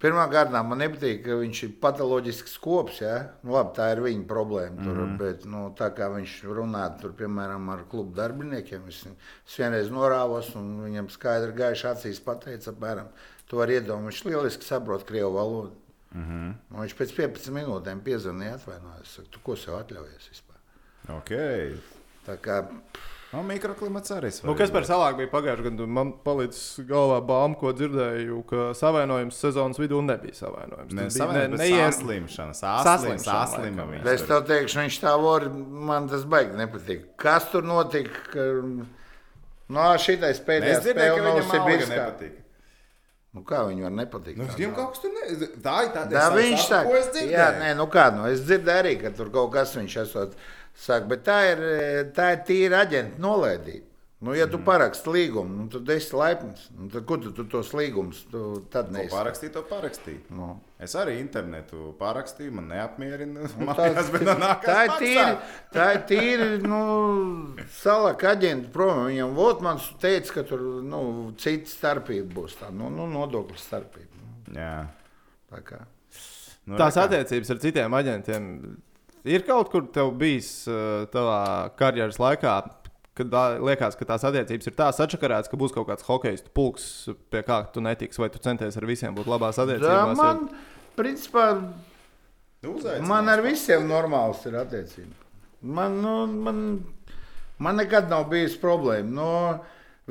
Pirmā 0.03 0.25
kārtā 0.29 0.59
man 0.61 0.81
nepatīk, 0.83 1.21
ka 1.23 1.37
viņš 1.39 1.59
ir 1.65 1.69
patoloģisks 1.81 2.57
kops. 2.61 2.99
Ja? 3.01 3.15
Nu, 3.45 3.55
labi, 3.55 3.71
tā 3.77 3.87
ir 3.93 4.01
viņa 4.03 4.25
problēma. 4.29 4.75
Tur, 4.83 4.91
mm 4.91 5.05
-hmm. 5.05 5.15
Bet 5.21 5.45
nu, 5.49 5.61
tā 5.79 5.87
kā 5.95 6.09
viņš 6.13 6.33
runā 6.57 6.83
tur, 6.99 7.15
piemēram, 7.17 7.69
ar 7.73 7.85
klubu 7.89 8.13
darbiniekiem, 8.13 8.83
es, 8.91 9.05
es 9.47 9.55
vienreiz 9.57 9.89
norāvos 9.89 10.51
un 10.59 10.83
viņam 10.83 11.09
skaidri 11.09 11.55
gaiši 11.61 11.87
acīs 11.87 12.19
pateica, 12.19 12.71
apmēram, 12.71 13.07
tu 13.47 13.57
vari 13.57 13.79
iedomāties, 13.79 14.21
viņš 14.21 14.25
lieliski 14.25 14.67
saprot 14.67 15.07
krievu 15.07 15.33
valodu. 15.39 15.84
Mm 16.15 16.23
-hmm. 16.23 16.53
un 16.71 16.85
viņš 16.85 16.95
pēc 16.95 17.15
15 17.15 17.51
minūtēm 17.51 18.01
piezvanīja, 18.05 18.55
atvainojās. 18.55 19.15
Saku, 19.15 19.27
tu 19.31 19.39
ko 19.43 19.55
sev 19.55 19.75
atļaujies 19.81 20.29
vispār? 20.31 20.59
Ok. 21.17 21.31
Tā 22.25 22.37
kā 22.41 22.61
No, 23.35 23.41
mikroklimats 23.43 24.13
arī 24.15 24.29
svarīgs. 24.31 24.47
Nu, 24.47 24.53
kas 24.55 24.71
par 24.71 24.85
salāku 24.87 25.17
bija 25.23 25.31
pagājušajā 25.33 25.65
gadā? 25.65 25.87
Man 25.97 26.13
palīdz 26.23 26.59
galvā 26.87 27.17
bauma, 27.25 27.57
ko 27.59 27.73
dzirdēju, 27.75 28.37
ka 28.47 28.67
savainojums 28.77 29.39
sezonas 29.43 29.79
vidū 29.81 29.99
nebija 30.05 30.37
savainojums. 30.37 30.93
Ne, 30.95 31.07
Tas 31.09 31.17
bija 31.19 31.31
ne, 31.33 31.47
ne, 31.47 31.57
neier- 31.59 31.91
saslimšana, 31.91 32.55
es 34.13 34.23
tev 34.29 34.45
teikšu, 34.47 34.79
viņš 34.85 35.01
tā 35.03 35.15
var, 35.25 35.49
man 35.89 36.07
tas 36.07 36.23
baigi 36.23 36.55
nepatīk. 36.61 37.09
Kas 37.17 37.49
tur 37.51 37.67
notika? 37.67 38.23
Ka... 38.31 38.47
No 39.67 39.91
šitais 39.97 40.37
Es 40.39 40.45
pēdējais 40.45 40.85
alga 40.95 41.43
Sibirskā. 41.49 41.95
nepatīk. 41.97 42.41
Nu, 43.35 43.41
kā 43.43 43.65
viņam 43.67 43.89
var 43.89 43.95
nepatikt? 43.97 44.37
Nu, 44.39 44.45
viņam 44.55 44.75
kaut 44.77 44.93
kas 44.95 45.01
tur 45.03 45.11
ne... 45.11 45.47
Tā 45.65 45.73
ir 45.83 45.89
tā, 45.91 46.05
Tā 46.13 46.27
viņš 46.31 46.61
saka, 46.69 46.85
ko 46.87 46.95
es 47.01 47.09
dzirdēju. 47.11 47.33
jā, 47.35 47.47
nē, 47.59 47.73
nu 47.75 47.87
kā, 47.91 48.05
nu, 48.15 48.29
es 48.31 48.45
dzirdēju 48.47 48.83
arī, 48.85 48.93
ka 49.01 49.11
tur 49.17 49.31
kaut 49.33 49.51
kas 49.57 49.73
viņš 49.75 49.95
esot, 50.05 50.37
saka, 50.85 51.09
bet 51.11 51.25
tā 51.27 51.39
ir, 51.51 51.63
tā 52.15 52.29
ir 52.37 52.39
tīra 52.47 52.85
aģenta 52.85 53.19
nolaidība. 53.25 53.91
Nu, 54.25 54.33
ja 54.33 54.47
tu 54.49 54.57
paraksti 54.65 55.11
līgumu, 55.13 55.53
nu, 55.53 55.63
tad 55.69 55.89
esi 55.93 56.15
laipns. 56.17 56.63
Nu, 56.73 56.87
tad, 56.89 57.03
kur 57.05 57.19
tu, 57.21 57.29
tu 57.35 57.43
tos 57.49 57.67
līgumus 57.77 58.23
tu 58.31 58.41
tad 58.73 58.87
To 59.53 59.61
pārakstīju. 59.69 60.21
Nu. 60.33 60.47
Es 60.81 60.95
arī 60.97 61.19
internetu 61.21 61.91
pārakstīju, 61.99 62.55
man 62.57 62.71
neapmierina. 62.71 63.45
Nu, 63.45 63.67
Man 63.67 63.77
tā, 63.77 63.91
nākas 64.41 64.65
tā 64.65 64.79
ir 64.87 64.93
tīri, 65.03 65.27
tā 65.75 65.85
ir 65.93 66.01
tīri 66.09 66.47
nu, 66.65 66.79
salaka 67.77 68.31
aģenta 68.33 68.71
prom. 68.73 69.03
Viņam 69.11 69.35
Votmans 69.37 69.91
teica, 70.01 70.39
ka 70.39 70.45
tur 70.49 70.63
nu, 70.81 71.01
cita 71.41 71.69
starpība 71.69 72.39
būs. 72.39 72.57
Tā, 72.63 72.71
nu, 72.73 72.89
nu, 72.93 73.05
nodokļu 73.11 73.61
starpība. 73.61 74.23
Nu, 74.23 74.57
Jā. 74.57 74.73
tā 75.53 75.61
kā. 75.69 75.83
Nu, 76.65 76.79
Tās 76.81 76.97
re 76.97 77.03
kā. 77.03 77.05
attiecības 77.11 77.53
ar 77.53 77.61
citiem 77.61 77.99
aģentiem 77.99 78.49
ir 79.29 79.45
kaut 79.45 79.69
kur 79.73 79.85
tev 79.93 80.15
bijis 80.17 80.49
uh, 80.65 81.05
tavā 81.13 81.69
karjeras 81.77 82.17
laikā. 82.21 82.57
Kad 83.15 83.31
ā, 83.31 83.43
liekas, 83.63 83.95
ka 83.95 84.05
tās 84.09 84.25
attiecības 84.27 84.67
ir 84.67 84.75
tā 84.75 84.89
sačakarētas, 84.91 85.47
ka 85.51 85.59
būs 85.59 85.71
kaut 85.75 85.87
kāds 85.87 86.03
hockeistu 86.03 86.51
pulks, 86.51 86.87
pie 87.31 87.45
kā 87.47 87.61
tu 87.71 87.83
netiksi, 87.83 88.19
vai 88.19 88.27
tu 88.33 88.41
centies 88.43 88.75
ar 88.75 88.87
visiem 88.89 89.15
būt 89.15 89.29
labās 89.31 89.55
Tā 89.55 89.63
attiecībās. 89.63 90.17
man, 90.19 90.49
principā, 90.99 91.45
Nu, 92.65 92.75
uzaicinās. 92.79 93.07
Man 93.07 93.29
ar 93.29 93.43
visiem 93.45 93.87
normāls 93.87 94.43
ir 94.49 94.57
attiecības. 94.59 95.23
Man, 95.65 95.99
nu, 96.01 96.13
man, 96.27 96.61
man 97.61 97.79
nekad 97.81 98.09
nav 98.09 98.27
bijis 98.31 98.57
problēma. 98.61 99.09
Nu, 99.15 99.29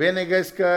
vienīgais, 0.01 0.53
ka 0.57 0.71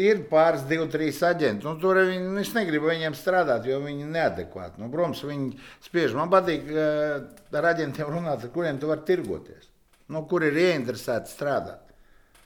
ir 0.00 0.24
pāris, 0.30 0.64
divi, 0.68 0.86
trīs 0.92 1.20
aģenti. 1.24 1.64
Nu, 1.66 1.76
tur 1.80 2.00
viņi, 2.02 2.32
es 2.42 2.52
negribu 2.56 2.90
viņiem 2.90 3.16
strādāt, 3.18 3.68
jo 3.68 3.80
viņi 3.84 4.06
ir 4.06 4.14
neadekvāti. 4.14 4.80
Nu, 4.82 4.90
protams, 4.92 5.22
viņi 5.26 5.52
spiež. 5.86 6.16
Man 6.18 6.32
patīk 6.32 6.68
eh, 6.70 7.22
ar 7.54 7.70
aģentiem 7.74 8.10
runāt, 8.10 8.44
ar 8.44 8.52
kuriem 8.54 8.80
tu 8.82 8.90
vari 8.90 9.06
tirgoties. 9.08 9.70
Nu, 10.12 10.24
kur 10.28 10.44
ir 10.44 10.56
ieinteresēti 10.60 11.32
strādāt. 11.32 11.80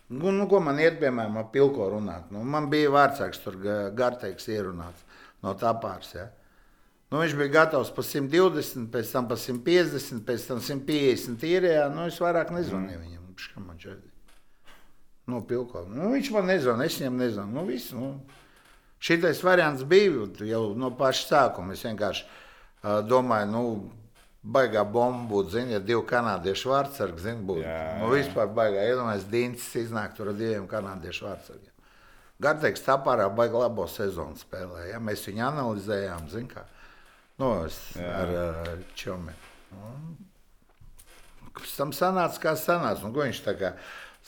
Nu, 0.08 0.30
nu, 0.32 0.46
ko 0.48 0.60
man 0.64 0.78
iet, 0.80 1.00
piemēram, 1.02 1.36
ar 1.40 1.48
pilko 1.52 1.90
runāt? 1.92 2.30
Nu, 2.32 2.40
man 2.46 2.70
bija 2.72 2.92
vārdsargs, 2.94 3.42
tur 3.44 3.58
ga- 3.60 3.90
Garteiks 3.94 4.46
ierunāts 4.48 5.02
no 5.44 5.52
tā 5.58 5.74
pāris. 5.82 6.14
Ja? 6.16 6.28
Nu, 7.10 7.18
viņš 7.20 7.34
bija 7.36 7.52
gatavs 7.58 7.90
par 7.96 8.04
120, 8.04 8.88
pēc 8.92 9.12
tam 9.12 9.28
par 9.28 9.40
150, 9.40 10.24
pēc 10.28 10.46
tam 10.48 10.62
150 10.64 11.44
īrijā. 11.44 11.88
Nu, 11.92 12.06
es 12.08 12.20
vairāk 12.20 12.52
nezvanīju 12.54 13.02
viņam. 13.02 13.26
Pš, 13.38 13.50
kā 13.54 13.62
man 13.64 13.78
šeit? 13.82 14.04
Nu, 15.28 15.42
pilko. 15.44 15.84
Nu, 15.92 16.08
viņš 16.14 16.30
man 16.32 16.48
nezvanīja, 16.48 16.88
es 16.88 16.98
viņam 17.02 17.20
nezvanīju. 17.22 17.54
Nu, 17.58 17.66
viss, 17.68 17.92
nu. 17.92 18.12
Šitais 18.98 19.42
variants 19.46 19.84
bija 19.86 20.24
jau 20.48 20.62
no 20.74 20.90
paša 20.98 21.26
sākuma. 21.28 21.76
Es 21.76 21.84
vienkārši 21.86 22.24
uh, 22.24 23.00
domāju, 23.06 23.50
nu, 23.52 23.62
baigā 24.48 24.84
bomba 24.88 25.28
būtu, 25.30 25.52
zini, 25.56 25.74
ja 25.76 25.80
divi 25.82 26.00
kanādiešu 26.08 26.72
vārdsargi, 26.72 27.24
zini, 27.24 27.44
būtu. 27.48 27.64
Jā, 27.66 27.80
Nu, 28.00 28.12
vispār 28.14 28.48
baigā, 28.56 28.86
iedomājieties, 28.92 29.28
Dīns 29.32 29.66
iznāk 29.82 30.14
tur 30.16 30.32
ar 30.32 30.38
diviem 30.38 30.68
kanādiešu 30.70 31.28
vārdsargiem. 31.28 31.74
Gardēks 32.42 32.84
tāpārā 32.86 33.26
baigā 33.34 33.64
labo 33.64 33.86
sezonu 33.90 34.38
spēlē, 34.38 34.88
ja? 34.92 35.00
mēs 35.02 35.26
viņu 35.26 35.44
analizējām, 35.48 36.28
zini, 36.32 36.50
kā. 36.52 36.64
Nu, 37.38 37.52
es 37.66 37.76
Jā. 37.98 38.12
ar 38.22 38.34
uh, 38.34 38.70
čomi. 38.98 39.34
Pēc 41.58 41.74
tam 41.74 41.92
sanāca, 41.94 42.38
kā 42.42 42.54
sanāca. 42.58 43.02
Nu, 43.04 43.12
ko 43.14 43.26
viņš 43.26 43.42
tā 43.46 43.54
kā 43.58 43.72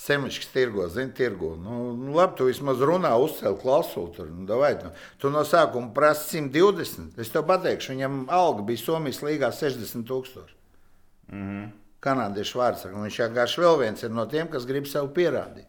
semičs 0.01 0.49
tirgo, 0.53 0.89
zina, 0.89 1.13
tirgo. 1.17 1.57
Nu, 1.57 1.93
nu, 1.97 2.15
labi, 2.17 2.39
tu 2.39 2.47
vismaz 2.49 2.81
runā, 2.81 3.13
uzcēl 3.21 3.59
klausuli 3.61 4.15
tur. 4.17 4.31
Nu, 4.33 4.47
davai, 4.49 4.73
nu, 4.81 4.93
tu 5.21 5.33
no 5.33 5.43
sākuma 5.45 5.93
prasi 5.97 6.41
120. 6.41 7.19
Es 7.21 7.33
tev 7.33 7.45
pateikšu, 7.51 7.93
viņam 7.93 8.23
alga 8.33 8.65
bija 8.71 8.81
Somijas 8.81 9.21
līgā 9.27 9.53
60 9.53 10.09
tūkstoši. 10.09 10.57
Mm 11.33 11.43
-hmm. 11.49 11.67
Kanādiešu 12.01 12.59
vārds. 12.59 12.87
Viņš 12.89 13.19
vienkārši 13.27 13.61
vēl 13.61 13.79
viens 13.79 14.03
ir 14.03 14.11
no 14.11 14.25
tiem, 14.27 14.49
kas 14.49 14.65
grib 14.67 14.87
sev 14.87 15.13
pierādīt. 15.13 15.69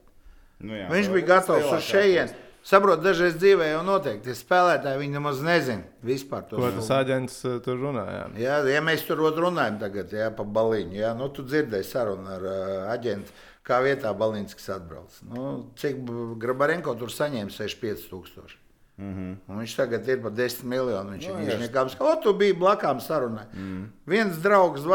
Nu, 0.59 0.75
jā, 0.75 0.87
Viņš 0.89 1.11
bija 1.11 1.25
gatavs 1.25 1.73
uz 1.73 1.83
šejienes. 1.83 2.33
Saprotu, 2.63 3.01
dažreiz 3.01 3.39
dzīvē 3.41 3.71
jau 3.71 3.81
noteikti 3.81 4.27
tie 4.29 4.33
spēlētāji, 4.37 4.99
viņi 5.01 5.15
nemaz 5.17 5.39
nezina 5.41 5.81
vispār 6.05 6.43
to. 6.45 6.59
Ko 6.61 6.69
tas 6.75 6.91
aģents 6.93 7.39
uh, 7.49 7.55
tur 7.65 7.79
runāja? 7.81 8.27
Jā, 8.37 8.59
ja 8.69 8.81
mēs 8.85 9.01
tur 9.07 9.17
runājam 9.17 9.79
tagad 9.81 10.13
jā, 10.13 10.27
pa 10.37 10.43
baliņu, 10.43 10.93
jā, 10.99 11.15
nu, 11.17 11.29
tu 11.33 11.41
dzirdēji 11.41 11.87
sarunu 11.89 12.29
ar 12.29 12.45
uh, 12.45 12.91
aģentu, 12.93 13.33
kā 13.67 13.79
vietā 13.85 14.11
Balīnskis 14.17 14.69
atbrauc. 14.73 15.21
Nu, 15.29 15.45
cik 15.79 16.01
Grabarenko 16.41 16.95
tur 16.99 17.13
saņēma 17.13 17.53
65 17.53 18.09
tūkstoši. 18.11 18.57
Mm 19.01 19.13
-hmm. 19.15 19.59
Viņš 19.59 19.75
tagad 19.75 20.07
ir 20.07 20.21
par 20.21 20.31
10 20.31 20.63
miljonu. 20.63 21.11
Viņš 21.11 21.27
Nu, 21.27 21.39
ir 21.41 21.59
nekāds, 21.59 21.95
o, 21.99 22.15
tu 22.23 22.33
biji 22.33 22.53
blakām 22.53 22.99
sarunai. 23.01 23.45
Mm. 23.53 23.87
Viens 24.05 24.37
draugs, 24.37 24.85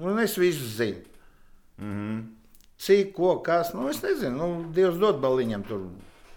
un 0.00 0.18
es 0.18 0.36
visu 0.38 0.64
zinu. 0.64 1.04
Mm 1.78 1.94
-hmm. 1.94 2.26
Cik, 2.78 3.14
ko, 3.14 3.38
kas, 3.42 3.72
nu, 3.74 3.88
es 3.88 4.02
nezinu, 4.02 4.36
nu, 4.36 4.72
Dievs 4.72 4.98
dod 4.98 5.20
baliņam 5.20 5.62
tur, 5.66 5.80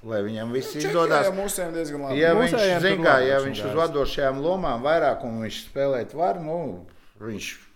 lai 0.03 0.21
viņam 0.23 0.51
viss 0.51 0.75
izdodas. 0.75 1.27
Jā, 1.27 1.33
mūsējiem 1.33 1.73
diezgan 1.73 2.01
labi. 2.01 2.19
Ja 2.19 2.33
viņš, 2.33 2.79
zin, 2.81 3.03
kā, 3.03 3.19
ja 3.25 3.39
viņš 3.39 3.65
uz 3.65 3.75
vadošajām 3.77 4.41
lomām 4.41 4.81
vairāk 4.81 5.23
un 5.23 5.41
viņš 5.41 5.59
spēlēt 5.69 6.13
var, 6.13 6.39
nu, 6.41 6.85
viņš 7.19 7.70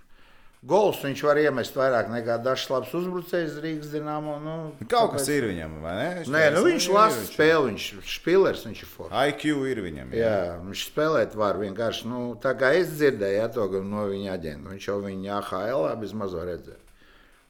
gols 0.65 1.01
viņš 1.05 1.21
var 1.27 1.39
iemest 1.41 1.75
vairāk 1.77 2.07
nekā 2.09 2.37
dažs 2.43 2.65
labs 2.73 2.93
uzbrucējs 2.97 3.59
Rīgas 3.63 3.91
dīnāmo. 3.93 4.37
Nu, 4.43 4.55
Kaut 4.89 5.13
kas 5.13 5.27
tāpēc- 5.27 5.35
ir 5.37 5.47
viņam, 5.51 5.75
vai 5.83 5.93
ne? 5.99 6.23
Nē, 6.25 6.43
nu, 6.55 6.63
viņš 6.65 6.87
lasa 6.93 7.21
spēli, 7.27 7.69
viņš 7.71 7.85
ir 7.93 8.07
spēlēs, 8.15 8.63
viņš 8.65 8.81
ir 8.81 8.89
foršs. 8.95 9.19
IQ 9.29 9.65
ir 9.71 9.83
viņam. 9.85 10.15
Jā. 10.15 10.31
Jā, 10.31 10.55
viņš 10.65 10.87
spēlēt 10.89 11.35
var 11.35 11.61
vienkārši, 11.61 12.09
nu, 12.09 12.23
tā 12.41 12.55
kā 12.57 12.73
es 12.79 12.89
dzirdēju, 12.95 13.37
ja, 13.37 13.47
to 13.47 13.67
no 13.83 14.07
viņa 14.09 14.33
aģenta. 14.33 14.73
Viņš 14.73 14.87
jau 14.89 14.97
viņa 15.05 15.37
AHL 15.41 16.13
mazo 16.13 16.41
redzēja. 16.45 16.81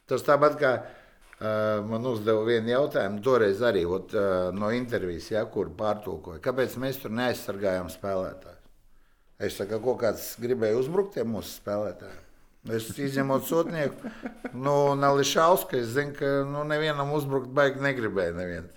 Tas 0.05 0.21
tāpat 0.21 0.59
kā 0.59 0.73
uh, 1.41 1.81
man 1.87 2.05
uzdeva 2.05 2.43
vienu 2.45 2.69
jautājumu, 2.73 3.23
toreiz 3.25 3.63
arī 3.65 3.85
ot, 3.87 4.13
uh, 4.13 4.51
no 4.51 4.69
intervijas, 4.75 5.31
ja, 5.31 5.45
kur 5.45 5.69
pārtulkoja. 5.69 6.43
Kāpēc 6.43 6.75
mēs 6.77 7.01
tur 7.01 7.15
neaizsargājām 7.15 7.89
spēlētājus? 7.89 8.61
Es 9.39 9.57
saku, 9.57 9.81
ko 9.83 9.97
kāds 9.99 10.35
gribēja 10.39 10.77
uzbrukt 10.79 11.17
tiem 11.17 11.33
mūsu 11.33 11.57
spēlētājiem. 11.57 12.24
Es 12.68 12.90
izņemot 12.98 13.46
sotnieku, 13.48 14.10
nu, 14.52 14.94
Nališausku, 14.94 15.78
es 15.80 15.94
zinu, 15.94 16.12
ka 16.18 16.26
nu, 16.44 16.60
nevienam 16.68 17.08
uzbrukt 17.16 17.48
baigi 17.56 17.80
negribēja 17.80 18.34
neviens. 18.36 18.74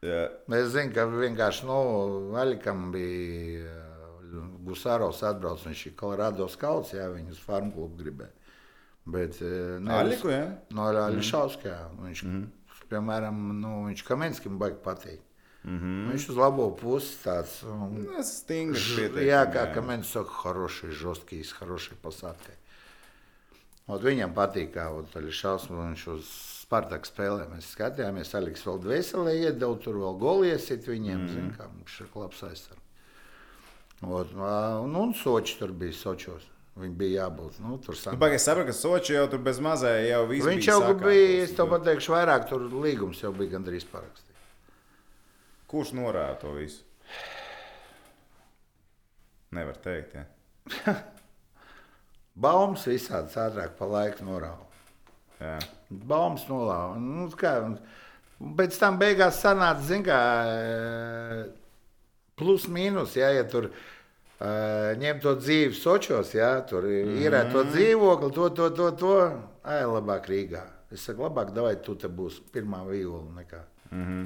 Jā. 0.00 0.22
Es 0.56 0.70
zinu, 0.72 0.92
ka 0.94 1.04
vienkārši 1.12 1.66
nu, 1.68 1.76
Aļikam 2.40 2.86
bija 2.94 3.74
Gusāros 4.64 5.20
atbraucis. 5.26 5.66
Viņš 5.68 5.82
ir 5.90 5.94
Kolorādo 6.00 6.48
skauts, 6.48 6.94
jā, 6.96 7.10
viņu 7.12 7.36
uz 7.36 7.42
farmu 7.44 7.72
klubu 7.76 8.00
gribēja. 8.00 8.32
Bet, 9.04 9.36
eh, 9.42 9.76
nevis- 9.84 10.00
Aļiku, 10.00 10.32
jā? 10.32 10.46
No 10.72 10.88
Aļišauska, 10.88 11.68
jā. 11.68 11.82
Viņš, 12.00 12.24
mm 12.24 12.32
-hmm. 12.32 12.88
piemēram, 12.88 13.60
nu, 13.60 13.74
viņš 13.90 14.04
Kamenskim 14.08 14.58
baigi 14.58 14.80
patīk. 14.82 15.20
Mm 15.64 15.78
-hmm. 15.78 16.12
Viņš 16.12 16.28
uz 16.30 16.36
labo 16.36 16.70
pusi 16.70 17.16
tāds. 17.24 17.62
Un, 17.64 18.06
Tas 18.16 18.36
stingrs. 18.40 18.78
Ж- 18.80 18.96
pieteikumi, 18.96 19.26
Jā, 19.28 19.44
kā 19.52 19.74
Kamens 19.74 20.06
saka, 20.12 20.30
хороший, 20.30 20.90
жесткий, 20.90 21.42
хороший 21.44 21.96
посадкой. 22.02 22.54
Ot, 23.89 24.03
viņam 24.05 24.35
patīk, 24.37 24.75
kā 24.75 24.85
arī 25.17 25.31
šausmas 25.33 25.79
viņš 25.87 26.05
uz 26.13 26.29
Spartaku 26.69 27.09
spēlē. 27.09 27.47
Mēs 27.49 27.71
skatījāmies, 27.73 28.35
Aleks 28.37 28.61
vēl 28.67 28.77
dvēselē 28.83 29.33
iedeva, 29.39 29.73
tur 29.81 29.97
vēl 29.97 30.19
goli 30.21 30.51
iesit 30.51 30.85
viņiem, 30.85 31.23
mm. 31.23 31.31
zin, 31.33 31.49
kā 31.57 31.65
viņš 31.71 31.95
ir 32.03 32.11
labs 32.21 32.43
aizsargs. 32.45 32.85
Ot, 34.05 34.31
ā, 34.37 34.53
Un, 34.85 34.93
un 34.95 35.15
Soči 35.17 35.57
tur 35.59 35.73
bija 35.75 35.97
Sočos. 35.97 36.45
Viņi 36.79 36.95
bija 36.95 37.25
jābūt. 37.25 37.57
Nu, 37.65 37.75
tur 37.83 37.97
Nu. 37.97 38.15
Pagaidzi, 38.21 38.45
saprotu, 38.45 38.69
ka 38.69 38.77
Soči 38.77 39.17
jau 39.17 39.25
tur 39.33 39.41
bez 39.43 39.57
mazā 39.59 39.97
jau 40.05 40.21
viss 40.29 40.45
Viņš 40.45 40.61
bija 40.61 40.71
jau 40.71 40.79
sakārtots. 40.85 41.09
bija, 41.09 41.43
es 41.43 41.55
tev 41.57 41.73
pateikšu, 41.73 42.13
vairāk 42.13 42.47
tur 42.53 42.69
līgums 42.85 43.23
jau 43.25 43.33
bija 43.35 43.57
gandrīz 43.57 43.89
parakstīts. 43.89 44.47
Kurš 45.67 45.91
norāda 45.97 46.37
to 46.45 46.53
visu? 46.55 46.85
Nevar 49.57 49.81
teikt. 49.81 50.15
Ja. 50.15 50.95
Baumas 52.39 52.85
visādi 52.87 53.35
ātrāk 53.41 53.75
pa 53.77 53.87
laiku 53.89 54.25
norāda. 54.27 54.69
Baumas 55.89 56.45
nolauza. 56.47 56.99
Nu, 56.99 57.27
kā, 57.39 57.55
un- 57.65 57.79
pēc 58.59 58.77
tam 58.79 58.99
beigās 58.99 59.41
sanāca, 59.43 59.83
zin, 59.83 60.03
kā 60.05 60.19
eh, 60.47 61.45
plus 62.39 62.67
mīnus, 62.71 63.17
ja, 63.19 63.31
ja 63.35 63.43
tur 63.51 63.67
uh, 63.67 64.91
ņem 64.99 65.19
to 65.23 65.35
dzīvi 65.41 65.75
Sočos, 65.75 66.31
ja, 66.37 66.53
tur 66.67 66.87
ir 66.87 67.33
mm. 67.35 67.51
to 67.51 67.65
dzīvokli, 67.67 68.29
to, 68.35 68.49
to, 68.55 68.69
to, 68.77 68.91
to, 69.01 69.15
ai, 69.67 69.81
labāk 69.83 70.29
Rīgā. 70.31 70.63
Es 70.95 71.03
saku, 71.05 71.25
labāk, 71.27 71.51
davai 71.53 71.75
tu 71.83 71.97
te 71.99 72.07
būs 72.07 72.39
pirmā 72.53 72.79
vīla 72.87 73.19
nekā, 73.41 73.59
mm 73.91 74.05
-hmm. 74.05 74.23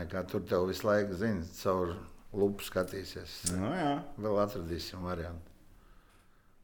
nekā 0.00 0.26
tur 0.26 0.42
tev 0.48 0.66
visu 0.68 0.86
laiku, 0.86 1.14
zini, 1.14 1.46
caur 1.62 1.94
lupu 2.32 2.64
skatīsies. 2.66 3.38
Nu, 3.54 3.70
jā. 3.76 3.94
Vēl 4.18 4.42
atradīsim 4.42 5.06
variantu. 5.06 5.51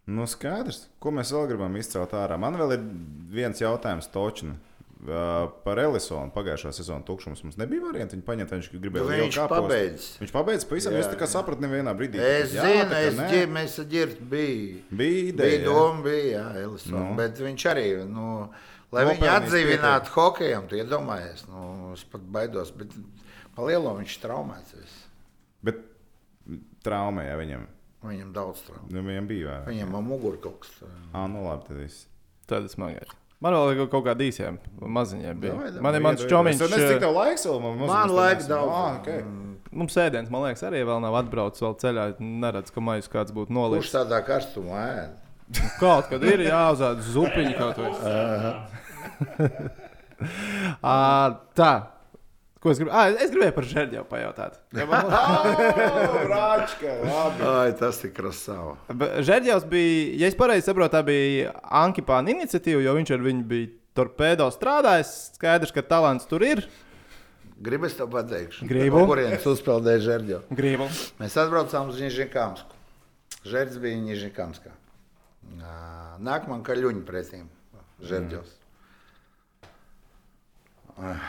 Nu, 0.08 0.24
skaidrs. 0.30 0.86
Ko 1.02 1.12
mēs 1.12 1.34
vēl 1.34 1.50
gribam 1.50 1.74
izcelt 1.76 2.14
ārā? 2.16 2.38
Man 2.40 2.56
vēl 2.56 2.78
ir 2.78 2.88
viens 3.34 3.60
jautājums 3.60 4.08
Točina. 4.12 4.56
Uh, 4.98 5.44
par 5.62 5.78
Ellisonu 5.78 6.32
pagājušā 6.34 6.72
sezonā 6.74 7.04
tukšums 7.06 7.44
mums 7.44 7.58
nebija 7.60 7.84
varianti. 7.84 8.16
Viņa 8.16 8.26
paņēma, 8.26 8.56
viņš 8.56 8.70
gribēja 8.72 9.04
lielu 9.06 9.26
viņš 9.28 9.36
kāpostu. 9.38 9.68
pabeidz. 9.68 10.06
Viņš 10.24 10.32
pabeidz 10.34 10.64
pavisam. 10.66 10.96
Es 10.98 11.06
tā 11.06 11.18
kā 11.20 11.28
sapratu, 11.30 11.62
nevienā 11.62 11.92
brīdī. 11.94 12.18
Es 12.18 12.56
jā, 12.56 12.64
zinu, 12.66 12.96
es 12.98 13.20
ģir, 13.30 13.46
mēs 13.54 13.76
ģirtu 13.92 14.26
bija. 14.32 14.80
Bija 14.90 15.20
ideja. 15.28 15.52
Bija 15.52 15.62
doma, 15.68 16.02
bija, 16.08 16.26
jā, 16.32 16.42
Elisons. 16.64 16.90
Nu. 16.96 17.04
Bet 17.20 17.38
viņš 17.44 17.68
arī, 17.70 17.86
nu, 18.10 18.26
lai 18.90 19.06
Nopelnījis 19.06 19.22
viņu 19.22 19.32
atdzīvinātu 19.36 20.14
hokejam, 20.16 20.66
tu 20.66 20.82
iedomājies, 20.82 21.46
nu, 21.52 21.70
es 21.94 22.02
pat 22.10 22.26
baidos, 22.34 22.74
bet 22.82 22.98
pa 23.54 23.70
lielo 23.70 23.94
viņš 24.00 24.18
traumēts. 24.26 25.00
Bet 25.62 25.84
traumē 26.82 27.30
jā, 27.30 27.38
viņam. 27.38 27.70
Viņam 28.04 28.28
daudz 28.32 28.60
traumu. 28.62 28.86
Nu, 28.94 29.02
viņam 29.02 29.26
bija 29.26 29.46
vairāk. 29.48 29.64
Viņam 29.72 29.94
ir 29.98 30.04
mugurā 30.06 30.38
kaut 30.42 30.60
kas. 30.62 30.76
Ah, 31.12 31.26
nu 31.26 31.42
labi, 31.48 31.64
tad 31.66 31.76
viss. 31.82 32.04
Tad 32.46 32.64
es 32.68 32.76
smagāju. 32.76 33.08
Man 33.42 33.54
vēl 33.54 33.72
ir 33.74 33.86
kaut 33.90 34.04
kāda. 34.06 34.18
Davai, 35.50 35.70
davai. 35.70 35.82
Man 35.82 35.94
ir 35.94 36.02
mans 36.02 36.22
Es 36.22 36.30
čomiņš. 36.30 36.58
nezinu, 36.62 36.88
cik 36.92 37.00
tev 37.04 37.12
laiks 37.14 37.46
vēl 37.46 37.60
man 37.62 37.78
Man 37.86 38.10
laika 38.14 38.46
daudz. 38.50 38.70
Ah, 38.74 38.98
okay. 39.00 39.22
Mums 39.70 39.94
sēdiens, 39.94 40.30
man 40.30 40.42
liekas, 40.46 40.62
arī 40.66 40.80
vēl 40.86 41.00
nav 41.04 41.14
atbraucis 41.20 41.62
vēl 41.62 41.74
ceļā. 41.82 42.06
Neredz, 42.18 42.70
ka 42.74 42.80
maijs 42.80 43.06
kāds 43.12 43.34
būtu 43.34 43.50
Kurš 43.50 43.58
nolicis. 43.58 43.92
tādā 43.94 44.22
karstumā 44.26 44.80
ēd? 44.94 45.10
Kaut 45.78 46.08
kad 46.10 46.22
ir 46.24 46.42
jāuzāda 46.48 47.00
zupiņi 47.02 47.54
kaut 47.58 47.78
vai. 47.78 47.90
Ā, 50.82 50.96
Tā. 51.56 51.72
Ko 52.58 52.72
es 52.72 52.80
gribēju? 52.80 53.18
Es 53.22 53.30
gribēju 53.30 53.54
par 53.54 53.66
žēļu 53.70 54.00
pajautāt. 54.10 54.56
Ja 54.74 54.86
man- 54.90 55.12
Brāčka, 56.26 56.94
labi. 57.06 57.44
Ai, 57.52 57.72
tas 57.78 58.00
ir 58.02 58.10
krasava. 58.16 58.72
Žēļģis 59.22 59.66
bija, 59.70 60.00
ja 60.24 60.30
es 60.32 60.34
pareizi 60.38 60.66
saprotu, 60.66 60.96
tā 60.96 61.04
bija 61.06 61.52
Ankipāna 61.84 62.34
iniciatīva, 62.34 62.82
jo 62.82 62.96
viņš 62.98 63.12
ar 63.14 63.22
viņu 63.28 63.46
bija 63.52 63.70
torpēdo 63.98 64.48
strādājis. 64.54 65.12
Skaidrs, 65.38 65.74
ka 65.74 65.86
talants 65.86 66.26
tur 66.30 66.42
ir. 66.46 66.64
Gribu 67.62 67.86
es 67.88 67.94
tev 67.98 68.10
pateikšu. 68.12 68.66
Gribu. 68.70 69.04
Kurienes 69.10 69.46
uzpeldēja 69.50 70.02
Žerģo? 70.04 70.42
Gribu. 70.54 70.90
Mēs 71.22 71.38
atbraucām 71.42 71.88
uz 71.90 71.98
Nižņikamsku. 72.02 72.74
Žērģis 73.48 73.80
bija 73.82 74.02
Nižņikamskā. 74.02 74.74
Nākamā 76.22 76.58
kaļuņa 76.66 77.02
pretīm 77.08 77.46
Žērģos. 78.06 78.54
Ah, 80.98 81.22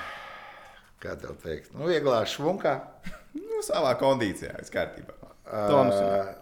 Kā 1.00 1.16
tev 1.20 1.38
teikt? 1.44 1.72
Nu, 1.78 1.88
vieglā 1.88 2.22
švunkā. 2.28 2.76
Nu, 3.38 3.62
savā 3.64 3.94
kondīcijā, 4.00 4.58
viss 4.60 4.74
kārtībā. 4.74 5.16
Toms. 5.50 5.96
Ā, 5.96 6.36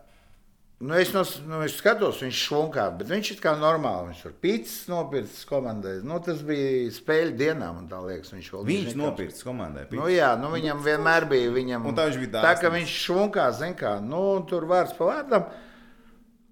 Nu, 0.79 0.93
es, 0.93 1.09
no, 1.09 1.23
nu, 1.49 1.63
es 1.65 1.73
skatos, 1.79 2.19
viņš 2.21 2.38
šlunkā, 2.51 2.84
bet 2.99 3.07
viņš 3.09 3.31
ir 3.34 3.38
kā 3.41 3.55
normāli. 3.57 4.11
Viņš 4.11 4.19
tur 4.21 4.34
pīcis 4.43 4.84
nopircis 4.91 5.47
komandai. 5.49 5.95
Nu, 6.05 6.19
tas 6.21 6.43
bija 6.45 6.91
spēļu 6.93 7.31
dienā, 7.39 7.71
man 7.73 7.88
tā 7.89 7.97
liekas. 8.05 8.29
Viņš, 8.35 8.49
vēl 8.53 8.67
Viņš 8.67 8.91
nekā- 8.91 8.99
nopirks 8.99 9.41
komandai. 9.47 9.88
Nu, 9.89 10.05
jā, 10.13 10.27
nu, 10.38 10.51
viņam 10.53 10.84
vienmēr 10.85 11.25
bija. 11.31 11.49
Viņam, 11.55 11.88
Un 11.89 11.97
tā 11.97 12.05
viņš 12.11 12.19
bija 12.21 12.29
tā, 12.35 12.43
ka 12.61 12.69
dāsns. 12.69 12.75
viņš 12.77 12.93
šlunkā, 13.07 13.47
zin 13.57 13.73
kā, 13.73 13.95
nu, 14.05 14.21
tur 14.45 14.67
vārds 14.69 14.93
pa 14.99 15.09
vārdam. 15.09 15.47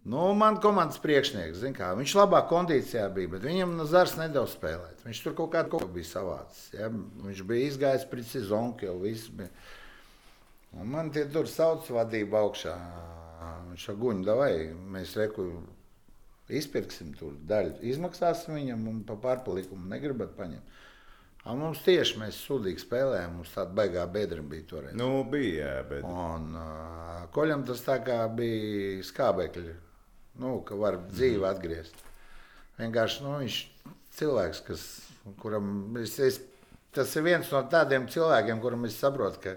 Nu, 0.05 0.21
man 0.37 0.59
komandas 0.61 0.99
priekšnieks, 1.01 1.63
kā, 1.73 1.87
viņš 1.97 2.11
labā 2.19 2.43
kondīcijā 2.45 3.07
bija, 3.13 3.31
bet 3.31 3.45
viņam 3.47 3.71
no 3.73 3.87
zars 3.89 4.13
nedaudz 4.19 4.53
spēlēt. 4.53 5.01
Viņš 5.01 5.21
tur 5.23 5.33
kaut 5.39 5.49
kādu 5.55 5.71
kaut 5.73 5.87
bija 5.95 6.05
savāds. 6.11 6.67
Ja? 6.75 6.91
Viņš 7.25 7.41
bija 7.49 7.71
izgājis 7.71 8.05
pret 8.11 8.27
sezonu, 8.29 8.75
jau 8.85 8.99
viss 9.01 9.31
bija. 9.33 9.49
Un 10.77 10.91
man 10.93 11.09
tie 11.15 11.23
tur 11.31 11.49
sauc 11.49 11.89
vadību 11.89 12.37
augšā. 12.37 12.75
Viņš 13.71 13.87
jau 13.89 13.95
guņa, 14.03 14.35
vai 14.37 14.51
mēs 14.93 15.15
reku 15.17 15.47
izpirksim 16.53 17.15
tur 17.17 17.33
daļu, 17.49 17.79
izmaksāsim 17.89 18.59
viņam 18.59 18.83
un 18.91 18.99
pa 19.07 19.17
pārpalikumu 19.21 19.89
negribat 19.89 20.35
paņemt. 20.37 20.83
A, 21.45 21.53
mums 21.53 21.83
tieši 21.85 22.17
mēs 22.17 22.37
sūdīgi 22.41 22.81
spēlējām, 22.81 23.35
mums 23.39 23.51
tāda 23.53 23.73
baigā 23.77 24.05
bedra 24.09 24.41
bija 24.41 24.65
toreiz. 24.69 24.95
Nu, 24.97 25.23
bija, 25.29 25.65
jā, 25.65 25.81
bet. 25.91 26.05
Un 26.05 26.47
uh, 26.57 27.25
koļam 27.33 27.65
tas 27.67 27.83
tā 27.85 27.99
kā 28.05 28.23
bija 28.33 29.03
skābekļi, 29.05 29.75
nu, 30.41 30.57
ka 30.67 30.77
var 30.79 30.99
dzīvi 31.11 31.45
atgriezt. 31.47 32.01
Vienkārši 32.79 33.23
nu, 33.23 33.37
viņš 33.43 33.59
ir 33.61 33.93
cilvēks, 34.19 34.61
kas, 34.67 34.83
kuram 35.41 35.95
es, 36.01 36.17
es, 36.23 36.39
tas 36.95 37.11
ir 37.15 37.25
viens 37.27 37.51
no 37.51 37.61
tādiem 37.71 38.07
cilvēkiem, 38.11 38.59
kuram 38.63 38.87
es 38.87 38.97
saprotu, 38.99 39.41
ka 39.43 39.55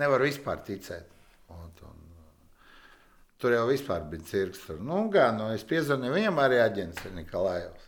nevar 0.00 0.24
vispār 0.24 0.60
ticēt. 0.66 1.08
Un, 1.52 1.70
un, 1.88 1.98
tur 3.40 3.54
jau 3.56 3.66
vispār 3.68 4.04
bija 4.10 4.26
cirks. 4.28 4.64
Tur. 4.66 4.80
Nu, 4.84 5.06
kā, 5.12 5.30
nu, 5.36 5.50
es 5.56 5.64
piezvanīju 5.68 6.16
viņam 6.16 6.40
arī 6.44 6.60
aģents 6.64 7.08
Nikolājovs. 7.16 7.86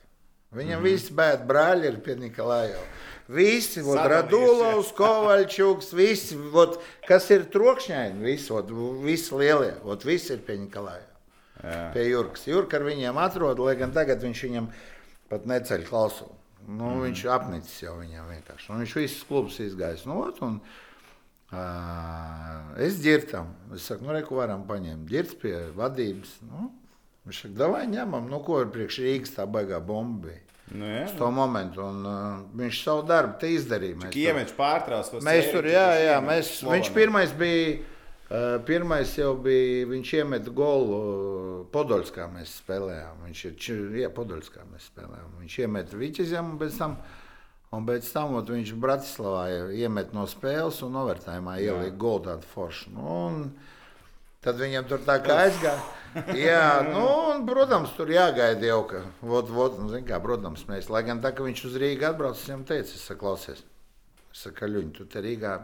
Viņam 0.51 0.81
mm 0.81 0.85
-hmm. 0.85 0.91
visi 0.91 1.15
bērni 1.15 1.47
brāļi 1.47 1.87
ir 1.87 2.01
pie 2.05 2.17
Nikolājova. 2.19 2.87
Visi, 3.31 3.83
vot, 3.87 4.01
Radulovs, 4.11 4.91
Kovaļčuks, 4.99 5.93
visi, 5.95 6.37
vot, 6.51 6.81
kas 7.07 7.31
ir 7.31 7.45
trokšņaini, 7.53 8.25
visi, 8.25 8.51
vot, 8.53 8.73
visi 9.05 9.35
lielie, 9.35 9.77
vot, 9.85 10.05
visi 10.05 10.33
ir 10.33 10.41
pie 10.43 10.57
Nikolājova. 10.59 11.10
Jā. 11.61 11.81
Pie 11.95 12.05
Jurkas. 12.09 12.47
Jurka 12.49 12.79
ar 12.81 12.87
viņiem 12.89 13.19
atrod, 13.21 13.61
lai 13.63 13.77
gan 13.81 13.93
tagad 13.93 14.23
viņš 14.25 14.45
viņam 14.47 14.69
pat 15.31 15.47
neceļ 15.51 15.87
klausu. 15.89 16.29
Nu, 16.67 16.91
mm. 16.91 17.03
Viņš 17.07 17.25
apnicis 17.33 17.83
jau 17.83 17.97
viņam 17.99 18.29
vienkārši. 18.35 18.71
Un 18.73 18.83
viņš 18.85 18.95
visus 19.01 19.27
klubus 19.29 19.57
izgājis. 19.63 20.05
Nu, 20.09 20.19
ot, 20.27 20.41
un, 20.45 20.59
uh, 21.53 22.77
es 22.85 22.99
dzirtam. 23.01 23.55
Es 23.75 23.89
saku, 23.89 24.05
nu, 24.07 24.13
re, 24.15 24.23
ko 24.27 24.41
varam 24.41 24.67
paņemt. 24.69 25.09
Dzirds 25.09 25.39
pie 25.41 25.55
vadības. 25.77 26.37
Nu, 26.47 26.69
viņš 27.29 27.43
saka, 27.47 27.57
davai 27.65 27.87
ņemam. 27.91 28.29
Nu, 28.31 28.43
ko 28.45 28.63
ir 28.65 28.71
priekš 28.75 29.01
Rīgas 29.07 29.35
tā 29.39 29.49
baigā 29.51 29.81
bomba. 29.85 30.37
Nu, 30.71 30.87
jā. 30.87 31.07
Uz 31.09 31.17
to 31.19 31.31
momentu. 31.35 31.83
Un, 31.83 32.05
uh, 32.07 32.43
viņš 32.61 32.83
savu 32.85 33.07
darbu 33.09 33.41
te 33.43 33.51
izdarīja. 33.57 33.97
Mēs 33.99 34.13
tur- 34.13 34.19
Kiemečs 34.19 34.55
pārtrauc 34.59 35.11
to 35.11 35.23
Mēs 35.27 35.51
tur, 35.51 35.67
jā, 35.67 35.89
jā, 36.05 36.21
mēs, 36.23 36.61
viņš 36.63 36.93
pirmais 36.95 37.33
bija. 37.35 37.81
Uh, 38.31 38.61
pirmais 38.63 39.11
jau 39.19 39.33
bija, 39.43 39.89
viņš 39.91 40.11
iemet 40.21 40.49
golu 40.55 40.97
uh, 40.97 41.55
Podolskā. 41.75 42.29
Mēs 42.31 42.53
spēlējām. 42.61 43.25
Viņš 43.27 43.41
ir 43.49 43.97
jā, 44.05 44.11
Podolskā. 44.15 44.63
Mēs 44.71 44.85
spēlējām. 44.93 45.33
Viņš 45.41 45.57
iemet 45.65 45.97
Viķizem 45.99 46.53
un 46.53 46.61
pēc 46.61 46.77
tam, 46.79 46.95
un 47.75 47.89
pēc 47.89 48.13
tam 48.15 48.37
ot, 48.39 48.53
viņš 48.55 48.71
Bratislavā 48.85 49.73
iemet 49.75 50.15
no 50.15 50.29
spēles 50.31 50.79
un 50.87 50.95
novērtējumā 50.95 51.57
ielika 51.65 51.99
golu 52.05 52.23
tādu 52.29 52.47
foršu. 52.53 52.93
Nu, 52.95 53.09
un 53.17 53.43
tad 54.47 54.63
viņam 54.63 54.87
tur 54.93 55.03
tā 55.11 55.19
kā 55.27 55.41
aizgāja. 55.49 55.83
Jā, 56.39 56.63
nu, 56.93 57.03
un, 57.33 57.43
protams, 57.51 57.99
tur 57.99 58.15
jāgaida 58.15 58.71
jau, 58.71 58.85
ka, 58.95 59.03
vot, 59.27 59.51
vot, 59.51 59.83
nu, 59.83 60.05
kā, 60.07 60.23
protams, 60.23 60.69
mēs, 60.71 60.87
lai 60.95 61.03
gan 61.11 61.19
tā, 61.19 61.35
ka 61.35 61.51
viņš 61.51 61.67
uz 61.67 61.77
Rīgā 61.83 62.15
atbrauc, 62.15 62.39
es 62.39 62.47
viņam 62.47 62.63
teicu, 62.71 62.95
es 62.95 63.11
saku, 63.11 63.25
klausies, 63.27 63.67
es 64.31 64.47
saku, 64.47 64.71
Ļuņ, 64.71 64.95
tu 65.03 65.11
te 65.11 65.27
Rīgā 65.27 65.59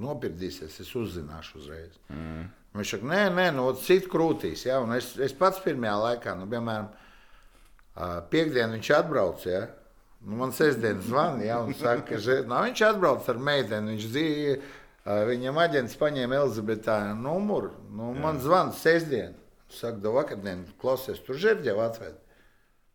nopirdīsies, 0.00 0.80
es 0.82 0.92
uzzināšu 0.98 1.60
uzreiz. 1.60 1.96
Mm. 2.12 2.46
Viņš 2.76 2.92
saka, 2.92 3.08
nē, 3.08 3.20
nē, 3.32 3.46
no 3.56 3.70
citas 3.80 4.10
krūtīs. 4.12 4.66
Ja? 4.68 4.80
un 4.84 4.92
Es, 4.96 5.14
es 5.22 5.32
pats 5.36 5.62
pirmajā 5.64 5.94
laikā, 6.02 6.34
nu, 6.36 6.48
piemēram, 6.50 6.90
ā, 7.96 8.08
piekdienu 8.32 8.76
viņš 8.76 8.90
atbrauc. 8.98 9.46
Ja? 9.48 9.62
Nu, 10.26 10.36
man 10.42 10.52
sestdien 10.56 11.00
zvanīja, 11.04 11.46
ja, 11.54 11.60
un 11.64 11.72
saka, 11.76 12.04
ka 12.10 12.20
že- 12.20 12.42
nu, 12.44 12.58
viņš 12.66 12.82
atbrauc 12.90 13.28
ar 13.32 13.40
meiteni. 13.40 13.94
Viņš 13.94 14.10
dzīvo, 14.12 14.54
viņam 15.30 15.62
aģents 15.62 15.96
paņēma 16.00 16.40
Elizabetānu 16.42 17.16
numuru. 17.22 17.72
Nu, 17.94 18.12
man 18.20 18.40
zvana 18.42 18.74
sestdien. 18.76 19.34
Saka, 19.72 19.98
do 19.98 20.12
vakardien, 20.14 20.66
klausies, 20.78 21.18
tur 21.26 21.38
žērdļau 21.40 21.80
atved. 21.86 22.18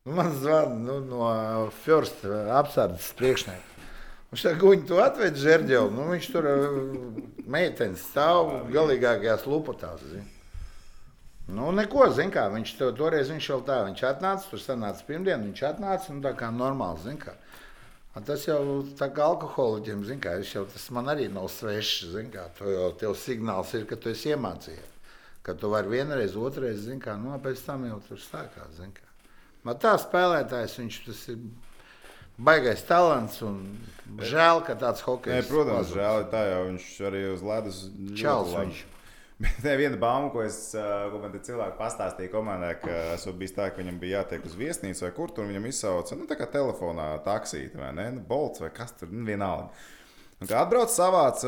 Nu, 0.06 0.14
man 0.18 0.32
zvana 0.38 0.76
nu, 0.76 1.00
no 1.06 1.26
Fjorsta 1.84 2.46
apsardzes 2.60 3.12
priekšnieka. 3.20 3.71
Viņš 4.32 4.44
saka, 4.46 4.60
guņi, 4.62 4.86
tu 4.88 5.00
atvedi 5.04 5.42
žērdļau. 5.44 5.88
Nu, 5.92 6.06
viņš 6.14 6.28
tur 6.32 6.46
meitenes 7.52 8.06
stāv 8.08 8.70
galīgākajās 8.72 9.44
lupotās. 9.50 10.06
zini. 10.08 10.30
Nu, 11.52 11.72
neko, 11.76 12.06
zin 12.16 12.30
kā, 12.32 12.46
viņš 12.54 12.72
to, 12.80 12.88
toreiz 12.96 13.32
viņš 13.34 13.50
vēl 13.52 13.64
tā, 13.68 13.82
viņš 13.90 14.04
atnāca, 14.08 14.48
tur 14.48 14.62
sanāca 14.64 15.04
pirmdien, 15.08 15.42
viņš 15.50 15.64
atnāca, 15.68 16.14
un 16.14 16.22
tā 16.24 16.32
kā 16.38 16.48
normāli, 16.56 17.02
zin 17.04 17.18
kā. 17.20 17.34
A 18.16 18.22
Tas 18.28 18.46
jau 18.48 18.62
tā 19.00 19.10
kā 19.12 19.26
alkoholiķiem, 19.34 20.06
zin 20.08 20.22
kā, 20.24 20.38
jau 20.48 20.64
tas 20.68 20.86
man 20.96 21.12
arī 21.12 21.28
nav 21.32 21.50
svešs, 21.52 22.12
zin 22.14 22.32
kā, 22.32 22.46
to 22.56 22.72
jau 22.72 22.90
tev 23.00 23.18
signāls 23.20 23.74
ir, 23.76 23.84
ka 23.90 24.00
tu 24.00 24.12
esi 24.12 24.32
iemācījies. 24.32 24.96
Ka 25.44 25.56
tu 25.60 25.72
vari 25.74 25.92
vienreiz, 25.92 26.38
otrreiz, 26.40 26.86
zin 26.86 27.04
kā, 27.04 27.18
nu, 27.20 27.34
pēc 27.44 27.66
tam 27.66 27.84
jau 27.90 28.00
tur 28.08 28.24
sākās, 28.24 28.78
zin 28.78 28.96
kā. 28.96 29.08
Man 29.68 29.80
tā 29.82 29.98
spēlētājs, 30.00 30.78
viņš 30.80 31.00
tas 31.08 31.24
ir 31.34 31.44
baigais 32.46 32.84
talants, 32.88 33.42
un 33.46 33.60
žēl, 34.22 34.64
ka 34.68 34.76
tāds 34.80 35.02
Nē, 35.02 35.08
hokejs. 35.08 35.50
protams, 35.50 35.78
pazudis. 35.84 35.98
žēl, 36.00 36.24
tā 36.32 36.42
jau 36.50 36.64
viņš 36.70 36.88
arī 37.10 37.22
uz 37.34 37.46
ledus 37.46 37.84
viņš. 38.56 38.82
Bet 39.42 39.64
viena 39.80 39.98
bauma, 39.98 40.28
ko, 40.30 40.44
es, 40.46 40.58
ko 40.76 41.18
man 41.18 41.32
te 41.34 41.40
cilvēki 41.48 41.74
pastāstīja 41.80 42.30
komandā, 42.30 42.76
ka 42.78 42.98
esot 43.16 43.40
bijis 43.40 43.56
tā, 43.56 43.72
ka 43.74 43.82
viņam 43.82 43.98
bija 44.02 44.20
jātiek 44.20 44.44
uz 44.46 44.54
viesnīcu 44.60 45.02
vai 45.08 45.10
kur 45.18 45.34
tur, 45.34 45.48
viņam 45.50 45.66
izsauca, 45.66 46.18
nu, 46.20 46.28
tā 46.30 46.38
kā 46.38 46.46
telefonā 46.46 47.08
taksīt, 47.26 47.74
vai 47.80 47.90
ne, 47.98 48.06
nu, 48.20 48.22
bolts 48.28 48.62
vai 48.62 48.70
kas 48.76 48.94
tur, 49.00 49.10
nu, 49.10 49.26
vienalga. 49.26 49.72
Un 50.42 50.50
kā 50.50 50.58
atbrauc 50.64 50.90
savāc 50.90 51.44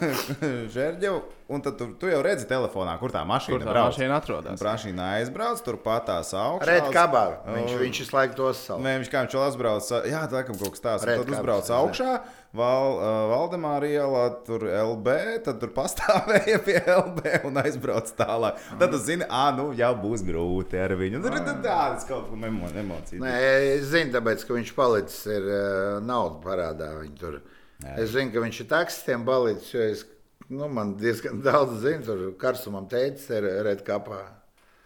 žērģevu, 0.74 1.20
un 1.50 1.62
tad 1.64 1.74
tu, 1.80 1.88
tu 1.98 2.06
jau 2.10 2.20
redzi 2.22 2.46
telefonā, 2.46 2.92
kur 3.00 3.10
tā 3.10 3.24
mašīna 3.26 3.56
Kur 3.56 3.64
tā 3.64 3.72
brauc. 3.72 3.88
mašīna 3.90 4.18
atrodas? 4.20 4.62
Mašīna 4.62 5.08
aizbrauc, 5.16 5.62
turpat 5.66 6.06
tās 6.06 6.30
augšā. 6.38 6.68
Red 6.70 6.86
kabā, 6.94 7.24
viņš, 7.48 7.72
Oh. 7.74 7.80
viņš 7.82 8.00
visu 8.04 8.14
laiku 8.16 8.38
to 8.38 8.52
savu. 8.54 8.84
Nē, 8.86 8.92
viņš 9.02 9.10
kā 9.10 9.24
viņš 9.26 9.34
uzbrauc, 9.40 9.90
jā, 10.06 10.20
tā 10.30 10.38
laikam 10.38 10.60
kaut 10.62 10.76
kas 10.76 10.84
tāds. 10.86 11.08
Tad 11.10 11.26
uzbrauc 11.34 11.66
jā. 11.72 11.80
augšā, 11.80 12.12
Val, 12.54 12.96
uh, 12.98 13.28
Valdemāra 13.30 13.86
ielā, 13.86 14.22
tur 14.46 14.64
LB, 14.66 15.12
tad 15.46 15.60
tur 15.62 15.70
pastāvēja 15.74 16.58
pie 16.66 16.80
LB 16.82 17.44
un 17.46 17.60
aizbrauc 17.62 18.10
tālāk. 18.18 18.58
Tad 18.78 18.90
tu 18.90 18.98
zini, 18.98 19.26
ah, 19.30 19.52
nu 19.54 19.68
jau 19.78 19.92
būs 20.02 20.24
grūti 20.26 20.78
ar 20.82 20.94
viņu. 20.98 21.20
Tur 21.22 21.36
ir 21.38 21.44
tādas 21.62 22.06
kaut 22.08 22.26
kādas 22.30 22.48
emo 22.50 22.70
emocijas. 22.74 23.22
Nē, 23.22 23.34
es 23.76 23.86
zinu, 23.92 24.10
tāpēc, 24.18 24.42
ka 24.46 24.54
viņš 24.58 24.74
palicis 24.78 25.22
ir 25.30 25.46
uh, 25.46 25.98
naudu 26.02 26.40
parādā. 26.46 26.90
Viņa 27.04 27.18
tur. 27.22 27.38
Jā. 27.84 27.94
Es 28.02 28.10
zinu, 28.12 28.32
ka 28.32 28.42
viņš 28.44 28.60
ir 28.60 28.68
taksistiem 28.70 29.24
palicis, 29.24 29.70
jo 29.74 29.80
es, 29.80 30.04
nu, 30.48 30.68
man 30.68 30.96
diezgan 31.00 31.40
daudz 31.46 31.80
zinu, 31.84 32.04
tur 32.04 32.22
karsumam 32.40 32.88
teicis 32.88 33.30
ir 33.30 33.48
red 33.64 33.84
kapā 33.86 34.20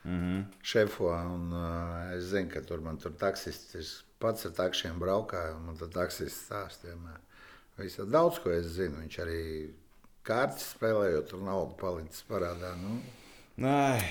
Mm 0.05 0.21
-hmm. 0.21 0.45
šefo. 0.63 1.09
Un, 1.09 1.53
uh, 1.53 2.13
es 2.17 2.25
zinu, 2.25 2.51
ka 2.53 2.61
tur 2.61 2.81
man 2.81 2.97
tur 3.01 3.13
taksists, 3.13 3.75
es 3.75 4.05
pats 4.19 4.45
ar 4.47 4.53
takšiem 4.53 4.99
braukāju, 5.01 5.57
un 5.57 5.63
man 5.67 5.77
tur 5.77 5.89
taksists 5.89 6.45
stāst 6.45 6.85
vienmēr. 6.85 7.21
Visu, 7.79 8.05
daudz 8.05 8.39
ko 8.39 8.51
es 8.51 8.67
zinu, 8.67 8.97
viņš 9.01 9.19
arī 9.23 9.71
kārtas 10.23 10.75
spēlējot, 10.77 11.27
tur 11.31 11.41
naudu 11.41 11.75
palicis 11.81 12.25
parādā. 12.29 12.77
Nu, 12.77 13.01
Nē, 13.57 14.03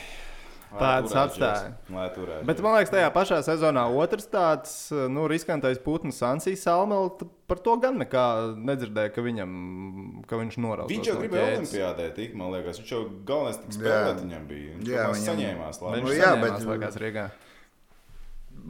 Tāds 0.74 1.14
atstāja. 1.14 1.74
Bet 2.46 2.62
man 2.62 2.74
liekas, 2.74 2.90
tajā 2.90 3.10
pašā 3.14 3.42
sezonā 3.46 3.84
otrs 3.94 4.26
tāds 4.26 4.90
nu, 5.10 5.28
riskantais 5.30 5.78
putns, 5.78 6.22
Ansijas 6.26 6.64
Salmela, 6.66 7.12
t- 7.20 7.28
par 7.54 7.62
to 7.62 7.76
gan 7.84 8.00
nekā 8.02 8.26
nedzirdēja, 8.58 9.12
ka, 9.14 9.22
viņam, 9.22 9.52
ka 10.26 10.40
viņš 10.42 10.56
norādīja. 10.64 10.90
Viņš 10.98 11.10
jau 11.12 11.16
gribēja 11.22 11.50
olimpiādē 11.60 12.06
tikt, 12.18 12.38
man 12.40 12.50
liekas. 12.56 12.80
Viņš 12.82 12.92
jau 12.96 13.02
galvenais 13.30 13.60
tik 13.62 13.76
spēlēt 13.78 14.22
viņam 14.24 14.46
bija. 14.50 14.76
Viņš 14.80 14.90
Jā, 14.90 15.04
viņam- 15.12 15.26
saņēmās 15.30 15.82
labi. 15.84 15.98
Viņš 16.00 16.08
Nu, 16.10 16.14
jā, 16.18 16.32
bet... 16.42 16.64
Liekas, 16.74 16.98
Rīgā. 17.04 17.26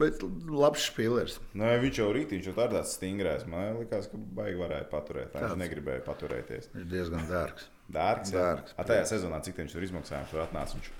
bet 0.04 0.24
labs 0.60 0.88
spēlēs. 0.90 1.36
Nē, 1.56 1.70
viņš 1.84 2.00
jau 2.02 2.08
rītī, 2.12 2.36
viņš 2.40 2.48
jau 2.50 2.56
tādā 2.58 2.82
stingrais. 2.88 3.46
Man 3.48 3.78
liekas, 3.78 4.10
ka 4.12 4.20
baigi 4.40 4.58
varēja 4.60 4.88
paturēt. 4.92 5.36
Viņš 5.38 5.56
negribēja 5.62 6.02
paturēties. 6.08 6.68
Viņš 6.74 6.84
ir 6.84 6.90
diezgan 6.92 7.24
dārgs. 7.30 7.70
Dārgs. 7.94 8.32
Dārgs, 8.34 8.74
A, 8.76 8.84
tajā 8.84 9.06
sezonā, 9.08 9.40
cik 9.44 9.60
viņš 9.60 9.76
tur 9.76 9.86
izmaksāja, 9.86 10.26
tur 10.30 10.42
atnāca 10.44 10.76
viņš. 10.76 10.90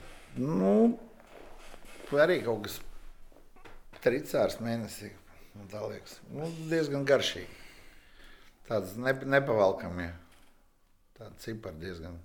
Nu, 0.40 0.98
arī 2.20 2.40
kaut 2.44 2.64
kas 2.68 2.78
tricārs 4.04 4.56
mēnesī. 4.64 5.10
man 5.54 5.68
Tā 5.72 5.84
liekas, 5.88 6.18
nu, 6.32 6.48
diezgan 6.70 7.04
garšīgi. 7.08 7.63
Tāds 8.68 8.94
ne, 8.96 9.12
nepavalkami. 9.36 10.08
Tāds 11.18 11.44
cipars 11.44 11.76
diezgan. 11.80 12.16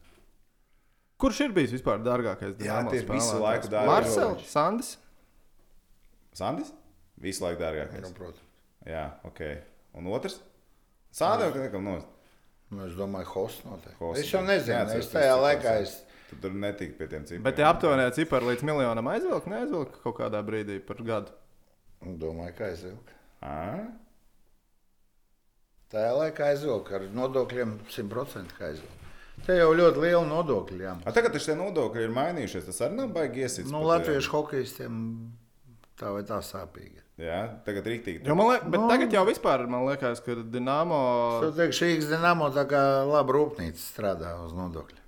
Kurš 1.19 1.41
ir 1.45 1.55
bijis 1.55 1.73
vispār 1.75 1.99
dārgākais? 2.03 2.55
Jā, 2.63 2.77
tie 2.87 3.01
ir 3.01 3.07
visu 3.09 3.33
spēlētājs? 3.35 3.41
laiku 3.43 3.71
dārgākie. 3.73 3.91
Marcel, 3.91 4.37
Sandis. 4.47 4.93
Sandis? 6.39 6.69
Visu 7.19 7.43
laiku 7.43 7.59
dārgākais. 7.59 8.05
Nu, 8.05 8.13
protams. 8.15 8.45
Jā, 8.87 9.03
ok. 9.27 9.41
Un 9.99 10.07
otrs? 10.15 10.37
Sādē, 11.15 11.49
ka 11.51 11.65
nekam 11.65 11.83
nost. 11.89 12.07
Nu, 12.69 12.85
es 12.85 12.93
domāju, 12.95 13.27
hosts 13.33 13.65
noteikti. 13.65 13.97
Hosts. 13.99 14.21
Es 14.23 14.31
jau 14.31 14.43
nezinu, 14.45 14.77
Neatceros 14.77 15.07
es 15.07 15.11
tajā 15.11 15.35
laikā 15.41 15.75
es. 15.83 15.95
Tu 16.29 16.37
tur 16.43 16.53
netika 16.53 16.93
pie 16.99 17.07
tiem 17.09 17.23
cipariem. 17.25 17.45
Bet 17.47 17.55
tie 17.57 17.65
aptuvenie 17.65 18.05
cipari 18.13 18.51
līdz 18.51 18.63
miljonam 18.69 19.07
aizvilk, 19.09 19.47
neaizvilk 19.49 19.95
kaut 20.03 20.19
kādā 20.19 20.43
brīdī 20.45 20.77
par 20.85 21.01
gadu. 21.01 21.33
nu, 22.05 22.13
Domāju, 22.21 22.53
ka 22.59 22.67
aizvilku. 22.69 23.15
Ā? 23.41 23.87
Tajā 25.89 26.09
laikā 26.13 26.51
aizvilku 26.53 26.93
ar 26.99 27.05
nodokļiem 27.17 27.75
100% 27.89 28.55
kā 28.59 28.67
aizvilku. 28.69 28.95
Te 29.47 29.55
jau 29.57 29.69
ļoti 29.73 30.01
liela 30.03 30.25
nodokļa. 30.27 30.79
Jā. 30.83 30.93
A, 31.07 31.13
tagad 31.15 31.37
šie 31.41 31.55
nodokļi 31.57 32.03
ir 32.05 32.11
mainījušies. 32.13 32.65
Tas 32.67 32.81
arī 32.85 32.97
nav 32.99 33.13
baigi 33.15 33.45
iesits. 33.45 33.71
Nu, 33.73 33.81
latviešu 33.87 34.33
hokeistiem 34.35 34.97
tā 35.99 36.11
vai 36.13 36.21
tā 36.27 36.41
sāpīgi. 36.45 36.99
Jā, 37.19 37.39
tagad 37.65 37.87
rīktīgi. 37.89 38.21
Jo 38.27 38.35
man 38.39 38.51
liekas, 38.53 38.67
bet 38.71 38.79
Nu. 38.79 38.87
tagad 38.91 39.15
jau 39.15 39.23
vispār 39.27 39.65
man 39.67 39.87
liekas, 39.89 40.21
ka 40.23 40.35
Dienāmo. 40.39 40.99
Es 41.49 41.55
teikšu, 41.57 41.79
šī 41.81 41.89
Dienamo 42.11 42.51
tā 42.55 42.63
kā 42.69 42.83
laba 43.09 43.33
rūpnīca 43.35 43.81
strādā 43.81 44.35
uz 44.45 44.53
nodokļu. 44.55 44.99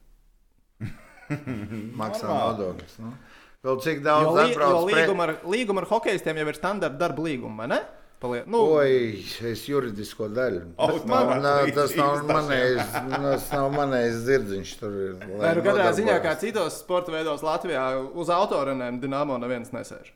Maksā 2.02 2.28
nodokļus. 2.28 2.98
Nu. 3.03 3.14
Vēl 3.62 3.78
cik 3.86 3.99
Jo, 4.02 4.06
daudz 4.08 4.28
jo 4.32 4.44
atbrauc 4.48 4.86
pre- 4.90 5.02
līguma, 5.03 5.26
ar, 5.30 5.34
līguma 5.53 5.84
ar 5.84 5.88
hokeistiem 5.91 6.40
jau 6.41 6.48
ir 6.49 6.58
standarta 6.58 6.98
darba 6.98 7.22
līguma, 7.28 7.62
vai 7.64 7.68
ne? 7.76 7.82
Palie, 8.22 8.43
nu, 8.45 8.60
Oi, 8.77 9.23
es 9.49 9.64
juridisko 9.65 10.27
daļu. 10.30 10.61
O, 10.81 10.99
Man, 11.10 11.39
nā, 11.41 11.56
tas 11.73 11.95
nav 11.98 12.19
manējs, 12.30 12.93
tas 13.10 13.48
nav 13.49 13.72
manējs 13.73 14.19
dzirdziņš. 14.27 14.73
Tur 14.77 14.98
ir. 15.07 15.15
nu, 15.26 15.64
katrā 15.65 15.89
ziņā, 15.98 16.19
kā 16.22 16.35
citos 16.41 16.77
sporta 16.84 17.15
veidos 17.15 17.41
Latvijā, 17.45 17.85
uz 18.14 18.30
autorenēm 18.30 19.02
Dienāmo 19.02 19.39
neviens 19.41 19.73
nesēž. 19.73 20.14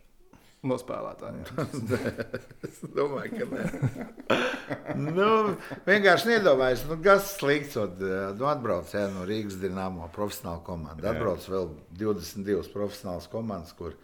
No 0.65 0.77
spēlētājiem. 0.81 1.43
Es 2.65 2.79
domāju, 2.93 3.41
ka 3.41 3.45
nē. 3.51 4.37
nu, 5.17 5.27
vienkārši 5.85 6.31
nedomājies, 6.35 6.85
nu, 6.89 6.97
kas 7.05 7.35
slikts. 7.39 7.77
Nu, 7.77 8.47
atbrauc 8.49 8.93
jā, 8.93 9.05
no 9.13 9.25
Rīgas 9.29 9.59
Dienāmo 9.61 10.09
profesionāla 10.13 10.61
komanda. 10.65 11.09
Atbrauc 11.13 11.45
vēl 11.49 11.69
22 12.01 12.73
profesionālas 12.73 13.29
komandas, 13.33 13.73
kur 13.77 13.97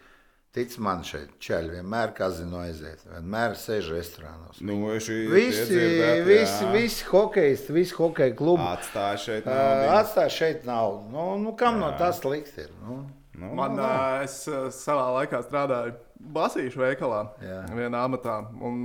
tic 0.55 0.73
man 0.83 1.03
šeit 1.07 1.37
čeļi 1.43 1.77
vienmēr 1.77 2.11
kazino 2.17 2.59
aiziet. 2.65 3.05
Vienmēr 3.07 3.55
sēž 3.59 3.91
restorānos. 3.95 4.59
Nu, 4.65 4.75
Visi, 4.91 5.15
visi, 5.31 5.79
jā. 6.01 6.67
visi 6.73 7.07
hokeisti, 7.07 7.75
visi 7.75 7.95
hokeja 7.95 8.35
klubi. 8.35 8.65
Atstāj 8.73 9.17
šeit. 9.25 9.47
Ā, 9.47 9.55
naudiņu. 9.55 9.95
Atstāj 10.01 10.29
šeit 10.35 10.67
naudu. 10.67 11.07
Nu, 11.13 11.25
nu, 11.39 11.55
kam 11.59 11.79
no 11.79 11.93
tas 11.99 12.19
slikti 12.23 12.65
ir? 12.65 12.71
Nu? 12.83 13.01
Nu, 13.41 13.53
Man, 13.57 13.73
nu, 13.79 13.85
es 14.21 14.41
savā 14.75 15.07
laikā 15.15 15.39
strādāju 15.45 15.95
Basīšu 16.35 16.77
veikalā, 16.77 17.21
Jā. 17.41 17.61
vienā 17.73 18.03
amatā. 18.05 18.35
Un 18.61 18.83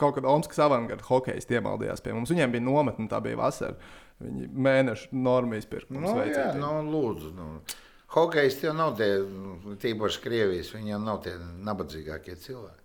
kaut 0.00 0.14
kad 0.16 0.24
Omaskas 0.24 0.62
avangarda 0.64 1.04
hokeja 1.04 1.42
iemaldījās 1.58 2.00
pie 2.00 2.14
mums. 2.16 2.30
Viņiem 2.32 2.54
bija 2.54 2.64
nometne, 2.64 3.08
tā 3.10 3.18
bija 3.20 3.36
vasara. 3.36 3.76
Viņi 4.22 4.48
mēnešu 4.68 5.10
normu 5.16 5.58
izpirka. 5.58 5.92
Nu, 5.92 6.14
jā, 6.24 6.46
nu, 6.56 6.70
lūdzu. 6.86 7.34
Nu. 7.36 7.48
Hokejisti 8.10 8.66
jau 8.66 8.74
nav 8.74 8.96
tie, 8.98 9.10
nu, 9.22 9.76
tīpaši 9.78 10.22
Krievijas, 10.24 10.72
viņi 10.74 10.90
jau 10.96 11.00
nav 11.04 11.20
tie 11.22 11.36
nabadzīgākie 11.38 12.34
cilvēki. 12.42 12.76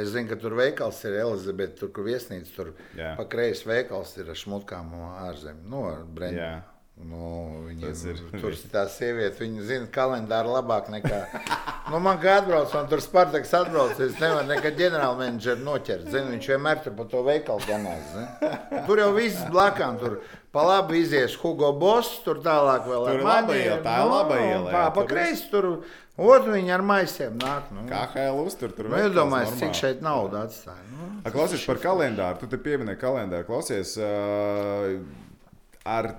Es 0.00 0.08
zinu, 0.14 0.28
ka 0.30 0.36
tur 0.38 0.54
veikals 0.54 1.00
ir 1.04 1.16
Elizabete, 1.18 1.74
tur, 1.80 1.90
kur 1.92 2.06
viesnīca, 2.06 2.52
tur 2.54 2.68
Jā. 2.96 3.16
pa 3.18 3.24
kreisi 3.28 3.66
veikals 3.66 4.12
ir 4.22 4.28
ar 4.30 4.38
šmutkām 4.38 4.92
no 4.94 5.08
ārzemēm, 5.26 5.64
no 5.68 5.80
Brenda. 6.14 6.44
Jā. 6.44 6.52
Nu, 7.00 7.64
viņi, 7.64 7.80
Tas 7.80 8.02
ir- 8.04 8.18
tur 8.42 8.52
tā 8.70 8.82
sieviete, 8.92 9.40
viņa 9.40 9.62
zina 9.64 9.86
kalendāru 9.88 10.52
labāk 10.52 10.90
nekā. 10.92 11.20
Nu, 11.90 11.98
man 11.98 12.18
kā 12.20 12.36
atbrauc, 12.42 12.72
man 12.74 12.88
tur 12.88 13.00
Spartaks 13.00 13.54
atbrauc, 13.56 13.98
es 14.04 14.18
nevaru 14.20 14.46
nekad 14.46 14.76
ģenerālmenedžeru 14.76 15.64
noķert. 15.64 16.10
Zinu, 16.12 16.34
viņš 16.36 16.48
vienmēr 16.52 16.82
tur 16.84 16.92
pa 16.98 17.04
to 17.08 17.22
veikalu 17.24 17.64
ganās. 17.66 18.12
ne? 18.14 18.84
Tur 18.86 18.98
jau 19.00 19.14
viss 19.16 19.40
blakām, 19.50 19.98
tur 19.98 20.20
pa 20.54 20.64
labi 20.66 21.00
izies 21.04 21.36
Hugo 21.40 21.72
Boss, 21.78 22.20
tur 22.24 22.40
tālāk 22.44 22.86
vēl 22.90 23.08
Tur 23.08 23.24
maņiem, 23.26 23.58
iela, 23.64 23.80
tā 23.84 23.96
ir 24.00 24.06
nu, 24.06 24.14
laba 24.14 24.38
iela, 24.42 24.70
Pa, 24.70 24.84
jā, 24.84 24.94
pa 24.96 25.04
kreisi 25.10 25.50
tur, 25.52 25.68
otru 26.20 26.54
viņi 26.56 26.74
ar 26.74 26.84
maisiem 26.86 27.36
nāk. 27.40 27.68
Nu, 27.74 27.84
KHL 27.90 28.40
uztur 28.44 28.74
tur 28.76 28.90
nu 28.90 28.98
iedomājies, 28.98 29.54
cik 29.60 29.76
šeit 29.78 30.02
nauda 30.04 30.46
atstāja. 30.48 30.86
Nu, 30.94 31.10
A, 31.24 31.30
Klausies 31.34 31.66
par 31.68 31.78
kalendāru. 31.82 32.40
Tu 32.40 32.48
te 32.48 32.58
pieminēji 32.60 33.00
kalendāru. 33.02 33.44
Klausies 33.48 33.94
uh, 34.00 34.96
ar 35.84 36.10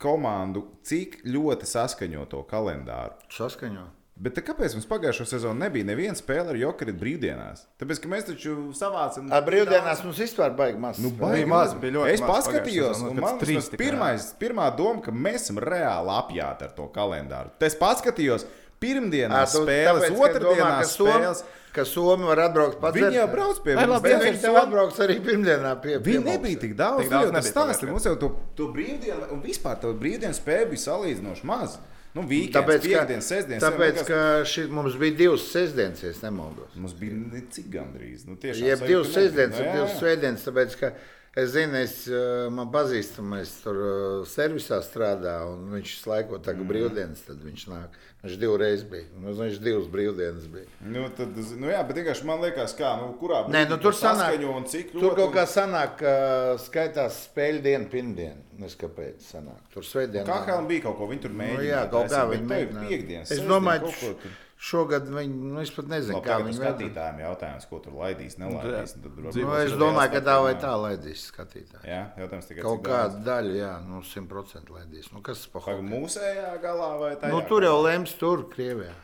komandu, 0.00 0.64
cik 0.86 1.20
ļoti 1.26 1.66
saskaņo 1.68 2.24
to 2.30 2.42
kalendāru. 2.50 3.16
saskaņo. 3.34 3.84
Bet 4.14 4.36
kāpēc 4.46 4.76
mums 4.76 4.86
pagājušo 4.86 5.24
sezonu 5.26 5.58
nebija 5.58 5.84
neviena 5.88 6.14
spēle 6.14 6.52
ar 6.52 6.58
jokeru 6.60 6.92
brīvdienās? 7.00 7.64
Tāpēc, 7.82 7.98
ka 8.04 8.10
mēs 8.12 8.28
taču 8.28 8.52
savācām. 8.78 9.26
Ar 9.34 9.42
brīvdienās 9.42 10.04
mums 10.06 10.20
vispār 10.22 10.52
baigi 10.54 10.78
maz. 10.78 11.00
Nu, 11.02 11.10
baigi 11.18 11.40
Bija 11.42 11.48
maz, 11.50 11.74
bija 11.82 11.96
ļoti 11.96 12.12
Es 12.14 12.22
paskatījos, 12.22 13.00
un 13.10 13.18
man 13.24 13.40
trīs 13.42 13.66
pirmais, 13.74 14.28
pirmā 14.38 14.68
doma, 14.78 15.02
ka 15.02 15.10
mēs 15.10 15.48
esam 15.48 15.58
reāli 15.58 16.14
apjāti 16.14 16.68
ar 16.68 16.76
to 16.78 16.86
kalendāru. 16.94 17.50
Tad 17.58 17.66
es 17.72 17.74
paskatījos, 17.80 18.46
pirmdienā 18.78 19.40
Ā, 19.42 19.48
tu 19.50 19.64
spēles, 19.64 20.06
tāpēc, 20.06 20.14
ka 20.14 20.28
otrdienā 20.28 20.60
domā, 20.62 20.70
ka 20.78 20.88
Somi- 20.92 21.10
spēles. 21.18 21.42
Ka 21.74 21.82
Somi 21.90 22.28
var 22.30 22.38
atbraukt 22.44 22.78
pats. 22.78 22.94
Viņi 22.94 23.16
jau 23.18 23.26
brauc 23.32 23.58
pie 23.64 23.74
mums. 23.74 23.88
labi, 23.90 24.10
viņi 24.22 24.40
tev 24.44 24.56
atbrauc 24.60 24.98
arī 25.02 25.16
pirmdienā 25.26 25.72
pie 25.82 25.96
Viņi 25.98 26.04
pie 26.04 26.20
nebija 26.30 26.54
mums. 26.54 26.60
tik 26.62 26.76
daudz, 26.78 27.00
Tik 27.02 27.10
daudz 27.10 27.32
daudz 27.32 27.34
tas 27.34 27.50
pagājušajā 27.56 27.90
Mums 27.90 28.04
jau 28.06 28.14
to, 28.22 28.28
to 28.54 28.68
brīvdienu, 28.70 29.26
un 29.34 29.42
vispār 29.42 29.80
to 29.82 29.90
brīvdienu 29.98 30.38
spēju 30.38 30.68
bija 30.70 30.84
salīdzinoši 30.84 31.44
maz. 31.50 31.74
Nu, 32.14 32.22
weekends, 32.30 32.54
Tāpēc, 32.54 32.84
piekdienas, 32.86 33.26
sestdienas. 33.26 33.64
tāpēc, 33.64 33.96
ka 34.06 34.18
ši, 34.46 34.68
mums 34.70 34.94
bija 35.00 35.16
divas 35.18 35.48
sestdienas, 35.50 36.02
ja 36.04 36.12
es 36.14 36.20
nemaldos. 36.22 36.76
Mums 36.78 36.94
bija 37.00 37.16
necik 37.18 37.66
gandrīz. 37.72 38.22
Nu, 38.28 38.36
tiešām 38.38 38.68
Jeb 38.68 38.84
divas 38.86 39.10
sestdienas, 39.16 39.58
Nu, 39.58 39.64
un 39.64 39.66
jā, 39.66 39.72
divas 39.80 39.96
svētdienas, 39.98 40.44
tāpēc, 40.46 40.76
ka 40.78 40.92
es 41.36 41.50
zinu, 41.50 41.74
es, 41.82 42.06
eh, 42.08 42.48
man 42.50 42.70
pazīstamais 42.70 43.50
tur 43.62 43.74
eh, 43.74 44.24
servisā 44.30 44.78
strādā, 44.86 45.40
un 45.52 45.68
viņš 45.74 45.94
laiko 46.06 46.38
tagad 46.38 46.62
Mhm. 46.64 46.68
brīvdienas, 46.72 47.24
tad 47.26 47.42
viņš 47.42 47.64
nāk. 47.68 47.88
Viņš 48.24 48.38
divreiz 48.40 48.82
bija, 48.88 49.04
nu, 49.20 49.34
viņš 49.36 49.58
divas 49.60 49.86
brīvdienas 49.92 50.46
bija. 50.48 50.64
Nu, 50.80 51.02
tad, 51.12 51.36
nu, 51.36 51.66
jā, 51.68 51.82
bet 51.86 51.96
vienkārši 51.98 52.24
man 52.24 52.40
liekas, 52.40 52.72
kā, 52.78 52.94
nu, 53.02 53.10
kurā 53.20 53.42
Nē, 53.52 53.68
nu, 53.68 53.76
tur 53.76 53.92
sanāk, 53.92 54.38
un 54.48 54.64
cik 54.64 54.92
tur 54.92 55.02
ļoti- 55.10 55.16
kaut 55.16 55.34
kā 55.34 55.44
sanāk, 55.44 55.98
ka 55.98 56.14
skaitās 56.56 57.28
spēļu 57.28 57.60
diena, 57.62 57.84
pirmdiena. 57.84 58.40
Nezinu, 58.58 58.78
kāpēc 58.86 59.18
sanāk. 59.28 59.60
Tur 59.74 59.82
svētdiena. 59.82 60.24
Kā 60.24 60.46
Hēlam 60.46 60.66
bija 60.68 60.82
kaut 60.84 60.96
ko, 60.96 61.08
viņi 61.10 61.20
tur 61.20 61.30
Nu, 61.30 61.42
mēģināja. 61.42 61.68
jā, 61.74 61.90
kaut 61.90 62.08
kā 62.08 62.24
viņi 62.30 62.46
mēģināja. 62.48 63.22
Es 63.22 63.40
domāju, 63.40 63.80
kaut 63.80 64.00
ko 64.00 64.12
tur. 64.22 64.30
Šogad 64.64 65.08
viņi, 65.12 65.34
nu, 65.52 65.60
es 65.60 65.70
pat 65.76 65.88
nezinu, 65.92 66.16
Labi, 66.18 66.28
kā 66.28 66.36
viņi 66.40 66.56
skatītājiem 66.58 67.18
jautājums, 67.24 67.66
ko 67.68 67.78
tur 67.84 67.96
laidīs, 68.00 68.36
nelaidīs. 68.40 68.94
un 68.96 69.02
tad 69.04 69.18
Nu, 69.36 69.54
es 69.60 69.72
domāju, 69.80 70.12
ka 70.14 70.20
tā 70.24 70.36
vai 70.42 70.54
tā 70.62 70.72
laidīs 70.80 71.26
skatītāji. 71.32 71.84
Jā, 71.90 72.02
jautājums 72.22 72.48
tikai 72.48 72.62
Kaut 72.64 72.82
kāda 72.86 73.20
daļa, 73.26 73.54
jā, 73.60 73.72
nu, 73.88 74.00
100% 74.00 74.72
laidīs. 74.72 75.10
Nu, 75.12 75.20
kas 75.26 75.44
pa 75.46 75.60
Pagaid, 75.60 75.82
hokeju? 75.84 76.00
Mūsējā 76.00 76.54
galā 76.64 76.90
vai 77.02 77.12
tā? 77.20 77.28
Nu, 77.34 77.42
tur 77.48 77.62
jau 77.68 77.76
lems 77.84 78.16
tur, 78.20 78.46
Krievijā. 78.54 78.94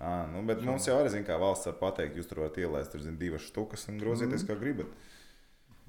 À, 0.00 0.26
nu, 0.26 0.42
bet 0.44 0.60
mums 0.66 0.84
jau 0.90 0.98
arī, 0.98 1.08
zin, 1.14 1.22
kā 1.24 1.38
valsts 1.38 1.70
var 1.70 1.76
pateikt, 1.78 2.16
jūs 2.18 2.26
tur 2.28 2.42
varat 2.42 2.56
ielaist 2.58 2.90
tur, 2.92 3.00
zin, 3.00 3.14
divas 3.16 3.46
štukas 3.46 3.86
un 3.88 4.00
grozieties, 4.02 4.42
Mhm. 4.42 4.50
kā 4.50 4.58
gribat. 4.60 4.86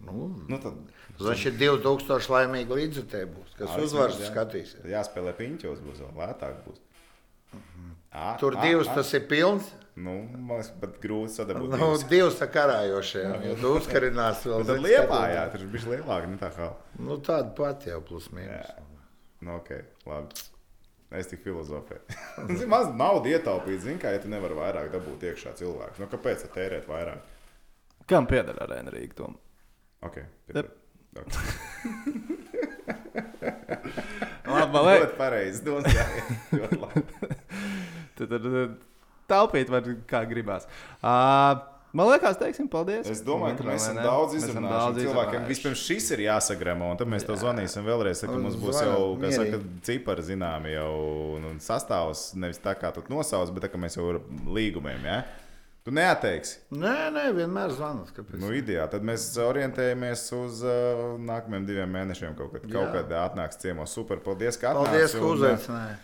Nu, 0.06 0.28
Nu, 0.50 0.58
tad 0.60 0.74
Viņš 1.18 1.46
ir 1.50 1.54
2000 1.58 2.30
laimīgi 2.30 2.68
līdzekļi, 2.78 3.28
būs, 3.34 3.54
kas 3.58 3.78
uzvaras 3.82 4.20
skatīsies. 4.30 4.84
jāspēlē 4.86 5.34
piņķos, 5.40 5.80
būs 5.82 6.02
vēl 6.04 6.14
lētāk. 6.20 6.58
Būs. 6.68 6.82
À, 8.16 8.36
Tur 8.40 8.56
à, 8.56 8.62
divas 8.64 8.88
à. 8.88 8.96
tas 8.96 9.10
ir 9.18 9.26
pilns. 9.28 9.68
Nu, 9.96 10.14
man 10.36 10.58
liekas, 10.60 10.70
pat 10.80 10.96
grūti 11.04 11.34
sadabūt. 11.36 11.70
Nu, 11.74 11.78
divas. 11.82 12.04
divas 12.12 12.38
tā 12.40 12.48
karājošie. 12.52 13.24
Ja 13.50 13.54
tu 13.60 13.74
uzkarinās 13.78 14.42
vēl. 14.48 14.64
Bet 14.64 14.70
tad 14.72 14.82
liepā, 14.84 15.20
jā, 15.34 15.44
tur 15.54 15.64
ir 15.66 15.70
bijis 15.74 15.88
lielāka, 15.92 16.30
ne 16.32 16.40
tā 16.40 16.50
kā. 16.56 16.70
Nu, 17.00 17.18
tāda 17.24 17.52
pati 17.58 17.92
jau 17.92 18.02
plus 18.08 18.28
mīnus. 18.36 18.72
Nu, 19.44 19.58
ok, 19.60 19.72
labi. 20.08 20.46
Es 21.16 21.30
tik 21.32 21.44
filozofēju. 21.46 22.02
Maz 22.74 22.90
naudu 22.98 23.30
ietaupīt, 23.32 23.84
zini, 23.86 24.00
kā 24.02 24.12
ja 24.16 24.20
tu 24.24 24.32
nevari 24.32 24.56
vairāk 24.58 24.90
dabūt 24.96 25.24
iekšā 25.30 25.54
cilvēku. 25.60 26.02
Nu, 26.02 26.10
kāpēc 26.12 26.44
tērēt 26.56 26.90
vairāk? 26.92 27.22
Kam 28.10 28.28
pieder 28.32 28.58
arēna 28.66 28.92
Rīga? 28.96 29.16
Tom? 29.22 29.38
Ok, 30.04 30.18
Jep. 30.56 30.72
ok. 31.20 31.30
Labi, 34.46 34.72
man 34.72 34.86
liekas, 34.86 35.06
Ļoti 35.06 35.18
pareizi. 35.18 35.60
ļoti 35.66 36.80
labi. 36.82 37.04
Tad, 38.18 38.34
tad, 38.34 38.50
tad 38.50 38.76
taupīt 39.32 39.72
var 39.74 39.88
kā 40.10 40.22
gribās. 40.30 40.68
Uh, 41.00 41.62
man 41.96 42.12
liekas, 42.12 42.40
teiksim, 42.42 42.68
paldies. 42.72 43.08
Es 43.12 43.24
domāju, 43.26 43.60
ka 43.60 43.68
mēs 43.70 43.88
esam 43.88 44.02
daudz 44.02 44.36
izrunājuši. 44.40 45.08
Cilvēkiem 45.08 45.48
vispirms 45.50 45.86
šis 45.86 46.12
ir 46.18 46.26
jāsagremo, 46.28 46.92
un 46.94 47.00
tad 47.02 47.12
mēs 47.12 47.26
to 47.28 47.38
zvanīsim 47.40 47.88
vēlreiz. 47.88 48.26
Tad, 48.26 48.36
mums 48.36 48.60
būs 48.60 48.82
jau, 48.82 49.00
kā 49.22 49.32
saka, 49.36 49.62
cipari 49.88 50.28
zināmi 50.28 50.76
jau 50.76 50.92
sastāvs. 51.64 52.28
Nevis 52.40 52.62
tā 52.64 52.76
kā 52.80 52.94
tu 52.96 53.06
nosauc, 53.12 53.54
bet 53.56 53.68
tā 53.68 53.74
kā 53.74 53.82
mēs 53.82 53.98
jau 54.00 54.12
ar 54.16 54.22
līgumiem. 54.58 55.10
Ja? 55.10 55.24
Tu 55.86 55.92
neatteiksi. 55.94 56.56
Nē, 56.74 57.12
nē, 57.14 57.28
vienmēr. 57.38 57.76
Kāpēc? 57.78 58.40
Nu, 58.42 58.50
ideāli. 58.58 58.90
Tad 58.90 59.04
mēs 59.06 59.28
orientējamies 59.38 60.24
uz 60.34 60.64
uh, 60.66 61.04
nākamajiem 61.22 61.68
diviem 61.68 61.92
mēnešiem. 61.94 62.34
Kaut 62.40 62.56
kad, 62.56 62.66
kaut 62.66 62.88
Jā. 62.88 62.94
kad 62.96 63.14
atnāks 63.20 63.62
ciemos. 63.62 63.94
Super. 63.94 64.18
Paldies, 64.26 64.58
ka 64.58 64.74
Paldies, 64.74 65.14
atnāci, 65.14 65.20
ka 65.22 65.28
un, 65.28 65.36
uzaicināji. 65.38 66.00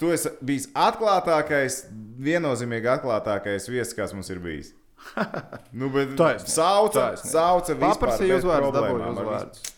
Tu 0.00 0.10
esi 0.16 0.30
bijis 0.40 0.68
atklātākais, 0.74 1.82
viennozīmīgi 2.24 2.88
atklātākais 2.98 3.68
viesis, 3.68 3.94
kas 3.98 4.14
mums 4.16 4.30
ir 4.32 4.40
bijis. 4.44 4.72
Nu, 5.80 5.88
bet 5.88 6.10
sauca, 6.44 7.14
sauca 7.16 7.72
dabūja 8.74 9.04
ar 9.06 9.12
uzvārdus. 9.14 9.60
visu- 9.62 9.68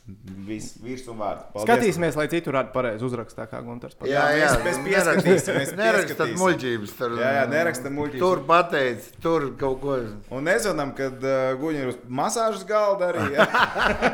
Viss 0.48 0.72
virs 0.82 1.04
un 1.12 1.18
vārds. 1.20 1.44
Paldies. 1.52 1.66
Skatīsimies, 1.68 2.16
lai 2.18 2.24
citur 2.32 2.56
varētu 2.56 2.72
pareizi 2.74 3.04
uzrakstīt, 3.06 3.38
tā 3.38 3.44
kā 3.52 3.60
Gunārs. 3.62 3.94
Jā, 4.10 4.24
jā, 4.34 4.48
mēs- 4.64 4.80
mēs 4.82 5.70
Nerakstat 5.78 6.24
pieskatīsim. 6.26 6.40
muļķības. 6.42 6.94
Tur, 6.98 7.14
Jā, 7.20 7.30
jā, 7.38 7.44
nerakstam 7.52 7.94
muļķības. 8.00 8.24
Tur 8.24 8.42
pateic, 8.50 9.06
tur 9.22 9.46
kaut 9.62 9.78
ko. 9.84 9.96
Un 10.34 10.44
nezinām, 10.50 10.90
kad 10.98 11.22
uh, 11.22 11.54
guļ 11.62 11.78
ir 11.84 11.92
uz 11.94 12.00
masāžas 12.10 12.66
galda 12.68 13.12
arī. 13.12 13.28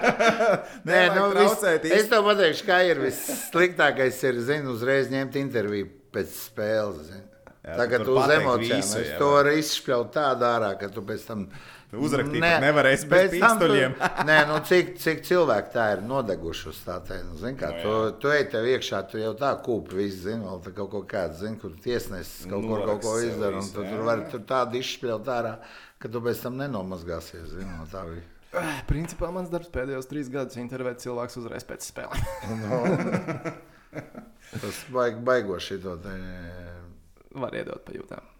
Nē, 0.89 1.01
nu, 1.17 1.25
vis, 1.33 1.57
traucēt 1.57 1.89
es 1.89 2.09
tev 2.13 2.29
pateikšu, 2.29 2.67
kā 2.69 2.83
ir 2.91 3.01
vissliktākais. 3.03 4.21
Ir, 4.29 4.43
zinu, 4.45 4.77
uzreiz 4.77 5.09
ņemt 5.13 5.41
interviju 5.41 5.89
pēc 6.15 6.37
spēles. 6.37 7.11
Zinu. 7.11 7.27
Jā, 7.69 7.75
Tagad 7.77 8.05
tu 8.07 8.15
uz 8.17 8.31
emocijām 8.33 8.81
visu, 8.81 9.01
jā, 9.03 9.17
to 9.21 9.27
varu 9.35 9.51
izšķelt 9.59 10.15
tādā 10.15 10.55
ārā, 10.57 10.71
ka 10.81 10.89
tu 10.93 11.03
pēc 11.05 11.27
tam. 11.29 11.49
Uzrakstīt 11.89 12.43
pat 12.45 12.61
nevarēsi 12.61 13.07
bez 13.09 13.31
pistoļiem. 13.33 13.95
Nē, 14.29 14.35
nu 14.51 14.59
cik, 14.69 14.91
cik 15.01 15.23
cilvēki 15.25 15.71
tā 15.73 15.87
ir 15.95 16.03
nodeguši 16.05 16.67
uz 16.69 16.81
tā 16.85 16.99
tēma. 17.09 17.31
Nu, 17.31 17.37
zini, 17.41 17.57
kā, 17.61 17.71
Nu, 17.73 17.79
tu, 17.81 17.93
tu 18.21 18.33
ej 18.35 18.45
tev 18.53 18.69
iekšā, 18.69 19.01
tu 19.09 19.17
jau 19.21 19.33
tā 19.41 19.55
kūpi, 19.65 19.97
visi 19.97 20.21
zini, 20.27 20.45
vēl 20.45 20.61
tā 20.67 20.71
kaut 20.77 20.91
ko 20.93 21.01
kāds, 21.09 21.41
zini, 21.41 21.57
kur 21.61 21.73
tiesnesis 21.85 22.45
kaut, 22.45 22.67
ko, 22.69 22.83
kaut 22.91 23.01
ko 23.07 23.15
izdara. 23.25 23.57
Un 23.57 23.65
visu, 23.65 23.73
tu 23.79 23.87
jā. 23.87 23.93
tur 23.95 24.05
vari 24.11 24.29
tur 24.35 24.43
tādu 24.53 24.83
izšķelt 24.83 25.33
ārā, 25.33 25.55
ka 25.97 26.13
tu 26.13 26.19
pēc 26.29 26.45
tam 26.45 26.61
nenomazgāsies. 26.61 27.49
Zini, 27.57 27.73
no 27.73 27.89
tā 27.89 28.05
bija. 28.11 28.27
Eh, 28.61 28.85
Principā 28.89 29.33
mans 29.33 29.49
darbs 29.53 29.73
pēdējos 29.73 30.09
trīs 30.13 30.29
gadus 30.33 30.61
intervēt 30.61 31.01
cilvēkus 31.05 31.41
uzreiz 31.41 31.65
pēc 31.69 31.89
spēlēm. 31.89 32.29
Tas 34.57 34.83
baig, 34.93 35.21
baigoši 35.25 35.81
to 35.83 35.95
te. 36.03 36.17
Var 37.39 37.57
iedot 37.61 37.85
pa 37.85 37.95
jūtām. 37.95 38.35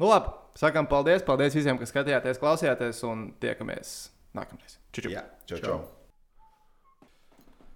Nu, 0.00 0.08
labi, 0.08 0.32
sakām 0.56 0.88
paldies. 0.88 1.24
Paldies 1.26 1.56
visiem, 1.56 1.78
kas 1.80 1.92
skatījāties, 1.92 2.40
klausījāties 2.40 3.02
un 3.08 3.30
tiekamies 3.42 3.94
nākamreiz. 4.36 4.78
Jā, 5.04 5.26
čau, 5.48 5.58
čau. 5.60 5.80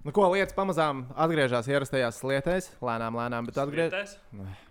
Nu, 0.04 0.12
ko 0.12 0.26
lietas 0.32 0.56
pamazām 0.56 1.06
atgriežas 1.16 1.68
ierastajās 1.70 2.18
slietēs, 2.20 2.68
lēnām, 2.84 3.16
lēnām, 3.20 3.50
bet 3.50 3.60
atgriežas. 3.60 4.18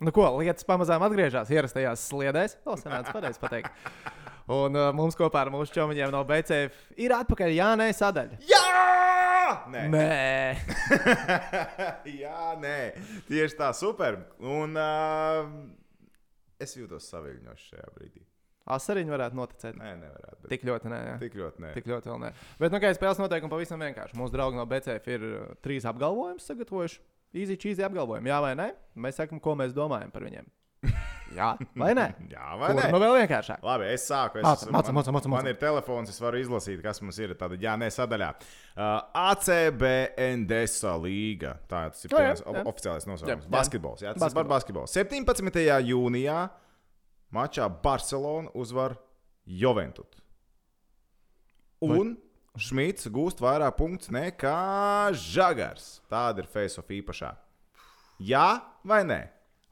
Nu, 0.00 0.14
ko 0.16 0.24
lietas 0.38 0.64
pamazām 0.64 1.02
atgriežas 1.04 1.50
ierastajās 1.52 2.06
sliedēs, 2.08 2.54
to 2.64 2.72
sanāca 2.80 3.12
pareizi 3.12 3.36
pateikt. 3.42 3.68
Un 4.48 4.72
uh, 4.72 4.88
mums 4.96 5.18
kopā 5.18 5.42
ar 5.44 5.50
mūsu 5.52 5.76
čomiņiem 5.76 6.14
no 6.14 6.22
BCF 6.24 6.96
ir 6.96 7.12
atpakaļ 7.18 7.52
Jānē 7.58 7.90
sadaļa. 7.98 8.40
Jā! 8.48 8.99
Nē. 9.72 9.82
Nē, 9.92 10.56
Jā, 12.22 12.54
nē, 12.60 12.76
tieši 13.28 13.56
tā, 13.58 13.70
super. 13.76 14.18
Un 14.40 14.76
uh, 14.78 15.48
es 16.60 16.74
jūtos 16.78 17.08
saviņots 17.12 17.70
šajā 17.72 17.88
brīdī. 17.96 18.22
asariņi 18.70 19.10
varētu 19.10 19.38
noticēt. 19.38 19.78
Nē, 19.80 19.94
nevarētu. 20.04 20.38
Bet... 20.42 20.50
Tik 20.52 20.66
ļoti 20.68 20.92
nē. 20.92 21.00
Jā. 21.08 21.16
Tik 21.24 21.38
ļoti 21.40 21.64
nē. 21.64 21.72
Tik 21.78 21.88
ļoti 21.90 22.12
vēl 22.12 22.20
nē. 22.26 22.32
Bet, 22.60 22.74
nu, 22.74 22.80
kā 22.82 22.92
spēles 22.94 23.20
noteikumi 23.22 23.50
pavisam 23.56 23.82
vienkārši. 23.82 24.18
Mūsu 24.20 24.36
draugi 24.36 24.60
no 24.60 24.66
BCF 24.70 25.10
ir 25.16 25.26
trīs 25.64 25.88
apgalvojumus 25.90 26.46
sagatavojuši. 26.50 27.00
Easy, 27.34 27.56
cheesy 27.62 27.84
apgalvojumi. 27.86 28.30
Jā 28.30 28.40
vai 28.42 28.54
nē? 28.58 28.68
Mēs 28.98 29.20
sakām, 29.20 29.38
ko 29.42 29.54
mēs 29.58 29.74
domājam 29.76 30.10
par 30.14 30.26
viņiem. 30.26 30.46
Jā 31.30 31.52
vai 31.78 31.92
nē? 31.94 32.04
Jā, 32.34 32.46
vai 32.58 32.72
Kur, 32.72 32.80
ne? 32.80 32.86
nu, 32.90 32.98
vēl 33.04 33.12
vienkāršāk. 33.20 33.60
Labi, 33.62 33.84
es 33.94 34.02
sāku. 34.10 34.40
Es, 34.40 34.44
Mācam, 34.46 34.72
mācam, 34.74 34.94
man, 34.96 35.04
mācam, 35.04 35.14
mācam, 35.18 35.30
man 35.36 35.46
ir 35.52 35.58
telefons, 35.60 36.10
es 36.10 36.18
varu 36.22 36.40
izlasīt, 36.42 36.80
kas 36.82 36.98
mums 37.04 37.18
ir. 37.22 37.36
Tāda, 37.38 37.54
jā, 37.62 37.76
nē, 37.78 37.86
sadaļā. 37.94 38.30
Uh, 38.74 38.96
ACBNDSA 39.28 40.94
līga. 41.04 41.52
Tā 41.70 41.84
tas 41.92 42.02
ir 42.04 42.10
Jā, 42.10 42.16
jā, 42.16 42.32
pirmais 42.32 42.42
jā. 42.42 42.48
o- 42.64 42.72
oficiālais 42.72 43.06
Jā, 43.06 43.10
nosaukums. 43.12 43.44
jā. 43.46 43.52
Basketbols. 43.54 44.02
Jā, 44.02 44.14
tas 44.16 44.32
ir 44.32 44.38
par 44.40 44.50
Basketbols. 44.50 44.90
basketbolu. 44.90 45.30
17. 45.30 45.78
jūnijā 45.92 46.38
mačā 47.32 47.68
Barcelona 47.82 48.50
uzvar 48.54 48.96
Juventus. 49.46 50.18
Un 51.80 52.16
Šmits 52.58 53.06
gūst 53.08 53.38
vairāk 53.40 53.76
punktus 53.78 54.10
nekā 54.10 55.12
Žagars. 55.14 56.00
Tāda 56.10 56.42
ir 56.42 56.46
Face 56.50 56.76
of 56.82 56.88
īpašā. 56.90 57.36
Jā 58.18 58.60
vai 58.84 59.04
nē? 59.06 59.20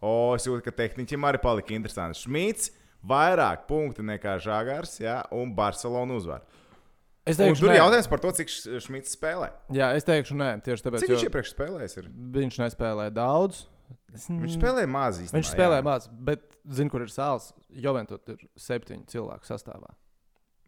O, 0.01 0.35
es 0.37 0.47
jūtu, 0.47 0.63
ka 0.63 0.71
tehniķim 0.79 1.25
arī 1.27 1.41
palika 1.43 1.75
interesanti. 1.75 2.21
Šmits 2.23 2.71
vairāk 3.09 3.65
punktu 3.71 4.03
nekā 4.07 4.37
Žagars, 4.43 4.99
jā, 5.03 5.21
un 5.35 5.55
Barcelona 5.57 6.15
uzvar. 6.19 6.45
Es 7.29 7.37
Un 7.39 7.45
teikšu, 7.51 7.67
tur 7.67 7.75
ir 7.75 7.81
jautājums 7.83 8.07
par 8.09 8.21
to, 8.23 8.31
cik 8.33 8.49
Š- 8.49 8.79
Šmits 8.87 9.13
spēlē. 9.19 9.51
Jā, 9.75 9.91
es 9.99 10.07
teikšu, 10.07 10.37
nē, 10.39 10.53
tieši 10.65 10.87
tāpēc, 10.87 11.03
Cik 11.05 11.11
viņš 11.13 11.25
iepriekš 11.29 11.51
spēlējis? 11.53 11.97
Ir? 12.01 12.07
viņš 12.39 12.61
nespēlē 12.63 13.11
daudz. 13.13 13.67
Es, 14.15 14.27
Viņš 14.29 14.55
spēlē 14.57 14.87
maz 14.89 15.19
īstenībā. 15.21 15.37
Viņš 15.37 15.51
spēlē 15.53 15.79
jā. 15.81 15.85
maz, 15.85 16.07
bet 16.09 16.45
zinu, 16.65 16.91
kur 16.93 17.05
ir 17.05 17.13
sāls. 17.13 17.51
Juventus 17.69 18.21
ir 18.33 18.41
septiņu 18.57 19.05
cilvēku 19.13 19.45
sastāvā. 19.49 19.93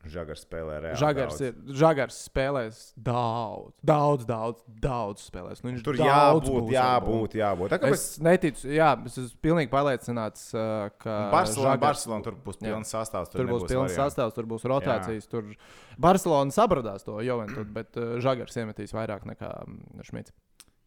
Žagars 0.08 0.46
spēlē 0.46 0.76
reāli. 0.80 0.96
Žagars, 0.96 1.34
daudz. 1.36 1.42
ir, 1.44 1.74
Žagars 1.76 2.18
spēlēs 2.30 2.76
daudz, 2.96 3.74
daudz, 3.84 4.24
daudz, 4.24 4.62
daudz 4.80 5.24
spēlēs. 5.28 5.60
Nu, 5.60 5.74
viņš 5.74 5.82
Tur 5.84 5.98
daudz 6.00 6.46
jābūt, 6.48 6.48
būs 6.48 6.72
jābūt, 6.72 7.36
jābūt. 7.36 7.74
Tā 7.74 7.90
Es 7.90 8.04
neticu, 8.24 8.70
jā, 8.72 8.88
es 9.10 9.18
esmu 9.20 9.42
pilnīgi 9.44 9.68
pārliecināts, 9.72 10.46
uh, 10.56 10.88
ka 10.96 11.18
Barcelona, 11.34 11.74
Žagars- 11.74 11.84
Barcelona 11.84 12.24
tur 12.24 12.38
būs 12.46 12.56
Jā. 12.56 12.64
pilns 12.70 12.94
sastāvs. 12.96 13.32
Tur 13.34 13.46
būs 13.52 13.66
pilns 13.68 13.98
sastāvs, 13.98 14.34
tur 14.34 14.48
būs 14.48 14.64
rotācijas. 14.64 15.28
Tur 15.28 15.52
Barcelona 16.00 16.50
sabradās 16.56 17.04
to 17.04 17.20
Juventus, 17.20 17.68
bet 17.68 17.96
uh, 18.00 18.16
Žagars 18.24 18.56
iemetīs 18.56 18.96
vairāk 18.96 19.28
nekā 19.28 19.52
mm, 19.66 20.00
Šmits. 20.08 20.32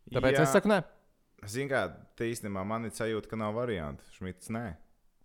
Tāpēc 0.10 0.40
Jā. 0.40 0.48
es 0.48 0.58
saku, 0.58 0.74
nē. 0.74 0.82
Zini, 1.46 1.70
kā 1.70 1.86
te 2.18 2.26
īstenībā 2.32 2.66
man 2.66 2.86
ir 2.88 2.92
sajūta, 2.96 3.30
ka 3.30 3.36
nav 3.38 3.54
variantu. 3.54 4.02
Šmits 4.18 4.50
nē. 4.50 4.74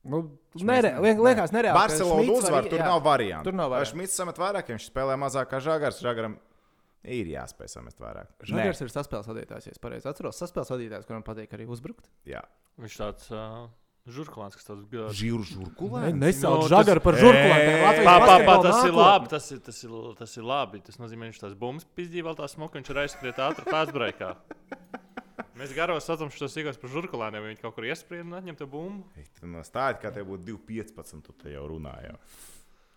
Nu, 0.05 0.39
nere, 0.62 0.95
liek, 1.03 1.19
liekas, 1.19 1.51
nereāli. 1.53 1.75
Barcelona 1.75 2.33
uzvar, 2.33 2.53
var- 2.62 2.69
tur 2.70 2.79
jā. 2.79 2.85
nav 2.87 3.03
variantu. 3.03 3.45
tur 3.51 3.53
nav 3.59 3.70
variantu. 3.70 3.91
Šmits 3.97 4.15
samet 4.16 4.37
vairāk, 4.39 4.69
ja 4.69 4.77
viņš 4.77 4.87
spēlē 4.93 5.16
mazāk 5.19 5.51
kā 5.51 5.59
Žagars? 5.61 5.99
Žagaram 6.01 6.39
ir 7.05 7.27
jāspēj 7.27 7.69
samest 7.69 7.99
vairāk. 8.01 8.31
Žagars 8.43 8.81
ir 8.81 8.89
saspēles 8.95 9.27
vadītājs, 9.29 9.66
ja 9.66 9.73
es 9.75 9.79
pareizi 9.83 10.09
atceros. 10.09 10.39
Saspēles 10.39 10.70
vadītājs, 10.70 11.07
kuram 11.07 11.23
patīk 11.27 11.53
arī 11.59 11.66
uzbrukt. 11.69 12.09
Jā. 12.25 12.41
Viņš 12.79 12.97
tāds 13.01 13.29
uh, 13.35 13.66
žurkulāns, 14.09 14.55
kas 14.57 14.65
tāds. 14.70 14.87
Žīru 15.19 15.43
Ne, 15.43 15.51
žurkulē. 15.51 16.12
nesauc 16.15 16.55
Nu, 16.57 16.62
no, 16.62 16.69
tas- 16.69 16.73
Žagaru 16.87 17.01
par 17.05 17.15
žurkulēm. 17.19 17.65
Ej, 17.69 18.05
Pā, 18.07 18.16
pā, 18.23 18.37
pā, 18.47 18.57
tas 18.62 18.85
ir 18.87 18.93
labi. 18.97 19.29
Tas 19.29 19.51
ir, 19.53 19.59
tas 19.61 19.83
ir, 19.85 19.91
tas 20.19 20.37
ir 20.37 20.43
labi. 20.45 20.81
Tas 20.81 20.97
nozīmē, 20.97 21.27
ka 21.29 21.33
viņš 21.35 21.43
tās 21.43 21.55
bumbas 21.59 21.85
pizdīja 21.99 22.25
vēl 22.31 22.37
tā 22.39 22.49
smuka, 22.49 22.79
viņš 22.79 22.91
ir 22.95 23.03
aizskriet 23.05 23.37
ātri 23.45 23.66
fastbreakā. 23.69 24.37
Mēs 25.59 25.73
garos 25.75 26.07
saucam 26.07 26.31
šos 26.31 26.53
sīkos 26.55 26.77
par 26.79 26.93
žurkulāniem. 26.93 27.49
Viņi 27.49 27.61
kaut 27.63 27.75
kur 27.75 27.87
iespriež 27.89 28.23
un 28.23 28.37
atņem 28.39 28.59
to 28.61 28.69
bumbu. 28.71 29.25
Tur 29.41 29.51
no 29.51 29.65
stāsta, 29.67 29.99
kā 30.05 30.13
te 30.15 30.23
būtu 30.27 30.45
2,15. 30.53 31.25
Tu 31.27 31.35
te 31.41 31.55
jau 31.55 31.65
runāji. 31.73 32.15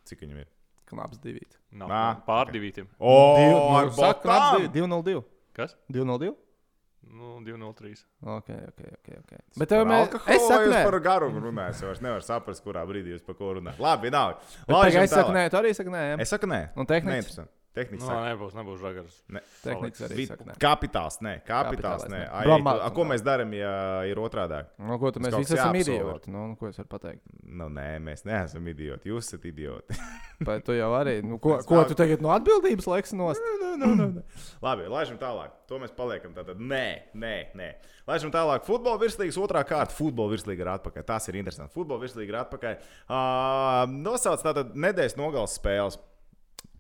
Cik 0.10 0.22
viņam 0.26 0.44
ir? 0.44 0.52
Knaps 0.92 1.22
divi. 1.24 1.42
Nav 1.72 1.90
Nā, 1.90 2.04
nav 2.12 2.22
pārdivītiem. 2.28 2.90
O, 3.00 3.14
ar 3.80 3.90
nu, 3.90 3.96
botām! 3.96 4.68
divi. 4.68 4.72
2-0-2. 4.84 5.24
Kas? 5.58 5.74
2-0-2. 5.90 6.34
Nu, 7.12 7.40
203. 7.42 8.04
Ok, 8.22 8.50
ok, 8.50 8.82
ok. 8.94 9.08
okay. 9.20 9.40
Bet 9.56 9.64
Bet 9.64 9.72
tev 9.74 9.88
mē, 9.88 9.96
mēs, 10.04 10.28
es 10.36 10.46
saku, 10.46 10.68
jūs 10.70 10.78
par 10.86 10.98
garu 11.04 11.32
runājat. 11.34 11.74
Es 11.74 11.82
vairs 11.88 12.04
nevaru 12.06 12.26
saprast, 12.28 12.64
kurā 12.64 12.84
brīdī 12.88 13.16
jūs 13.16 13.26
par 13.26 13.40
ko 13.40 13.56
runājat. 13.58 13.82
Labi, 13.82 14.12
nav. 14.14 14.38
Tagad 14.70 15.02
Es 15.02 15.16
saku, 15.16 15.34
nē, 15.36 15.48
tu 15.50 15.60
arī 15.60 15.74
saki, 15.76 15.92
nē. 15.92 16.04
Es 16.22 16.32
saku, 16.32 16.52
nē. 16.52 16.62
Un 16.78 16.88
tehnicis? 16.88 17.42
Tehniski. 17.72 18.04
Nu, 18.04 18.08
saka, 18.10 18.24
nebūs, 18.34 18.52
nebūs 18.58 18.80
žagars. 18.84 19.14
ne. 19.32 19.40
Tehnicis 19.64 20.02
arī 20.10 20.16
Vi- 20.18 20.26
saka, 20.28 20.44
nē. 20.44 20.56
Kapitāls, 20.60 21.16
nē. 21.24 21.34
Kapitāls, 21.48 22.04
Kapitālais, 22.04 22.10
nē. 22.12 22.20
Ai, 22.32 22.42
Bromā- 22.46 22.74
tu- 22.76 22.82
a, 22.84 22.90
Ko 22.92 23.06
mēs 23.08 23.22
darām, 23.24 23.54
ja 23.56 24.04
ir 24.12 24.20
otrādi? 24.20 24.66
Nu, 24.78 24.98
ko 25.00 25.12
tu 25.16 25.22
mēs 25.24 25.32
kaut 25.32 25.40
visi 25.46 25.56
esam 25.56 25.76
idioti? 25.80 26.28
Nu, 26.34 26.56
ko 26.60 26.68
es 26.68 26.76
varu 26.82 26.90
pateikt? 26.92 27.22
Nu, 27.48 27.70
nē, 27.70 27.88
mēs 28.04 28.26
neesam 28.28 28.68
idioti. 28.68 29.08
Jūs 29.08 29.30
esat 29.32 29.46
idioti. 29.48 29.96
Bet 30.48 30.66
tu 30.68 30.76
jau 30.76 30.92
arī. 31.00 31.22
Nu, 31.24 31.38
ko, 31.40 31.56
Mēs 31.62 31.66
ko 31.70 31.84
tu 31.88 31.96
tagad 31.96 32.20
no 32.22 32.34
atbildības 32.36 32.88
laiks 32.92 33.14
nost? 33.16 33.40
Labi, 34.62 34.88
laižam 34.92 35.18
tālāk. 35.22 35.56
To 35.72 35.80
mēs 35.80 35.96
paliekam. 35.96 36.34
Tātad, 36.36 36.60
nē, 36.60 36.86
nē, 37.16 37.36
nē. 37.56 37.70
Laižam 38.08 38.32
tālāk. 38.34 38.66
Futbola 38.68 39.00
virslīgas 39.00 39.38
otrā 39.40 39.64
kārta. 39.64 39.96
Futbola 39.96 40.36
virslīga 40.36 40.66
ir 40.66 40.72
atpakaļ. 40.76 41.06
Tas 41.08 41.28
ir 41.32 41.40
interesanti. 41.40 41.72
Futbola 41.74 42.04
virslīga 42.04 42.34
ir 42.36 42.40
atpakaļ. 42.44 42.78
Uh, 43.08 43.86
nosauc 43.96 44.44
tātad 44.44 44.76
nedēļas 44.76 45.16
nogales 45.16 45.56
spēles. 45.56 45.98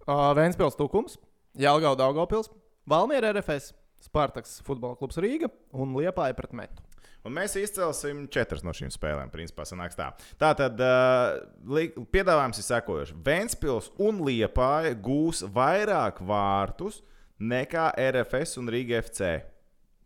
Uh, 0.08 0.32
Vēnspils 0.38 0.78
Tukums, 0.80 1.18
Jālgau 1.60 1.94
Daugopils, 2.00 2.50
Valmiera 2.90 3.34
RFS, 3.36 3.72
Spartaks 4.02 4.60
futbola 4.66 4.98
klubs 4.98 5.20
Rīga 5.22 5.52
un 5.78 5.94
Liepāja 5.98 6.34
pret 6.38 6.56
Metu. 6.58 6.82
Un 7.22 7.36
mēs 7.36 7.54
izcelsim 7.60 8.24
četras 8.34 8.64
no 8.66 8.74
šīm 8.74 8.90
spēlēm. 8.90 9.30
Principā, 9.30 9.62
sanāks 9.70 9.98
tā. 9.98 10.08
Tātad 10.42 10.80
uh, 10.82 12.00
piedāvājums 12.10 12.58
ir 12.58 12.66
sekojošs. 12.66 13.14
Vēnspils 13.28 13.92
un 14.02 14.24
Liepāja 14.26 14.96
gūs 14.98 15.44
vairāk 15.54 16.24
vārtus 16.26 17.04
nekā 17.38 17.92
RFS 17.94 18.58
un 18.62 18.72
Rīga 18.74 19.04
FC 19.04 19.36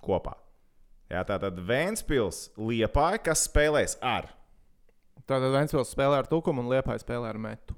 kopā. 0.04 0.36
Jā, 1.12 1.24
tātad 1.28 1.60
Vēnspils, 1.64 2.50
Liepāja, 2.60 3.22
kas 3.30 3.46
spēlēs 3.48 3.96
ar. 4.04 4.28
Tātad 5.24 5.54
Vēnspils 5.56 5.96
spēlē 5.96 6.20
ar 6.20 6.30
Tukumu 6.30 6.66
un 6.66 6.72
Liepāja 6.74 7.06
spēlē 7.06 7.32
ar 7.32 7.40
Metu. 7.40 7.78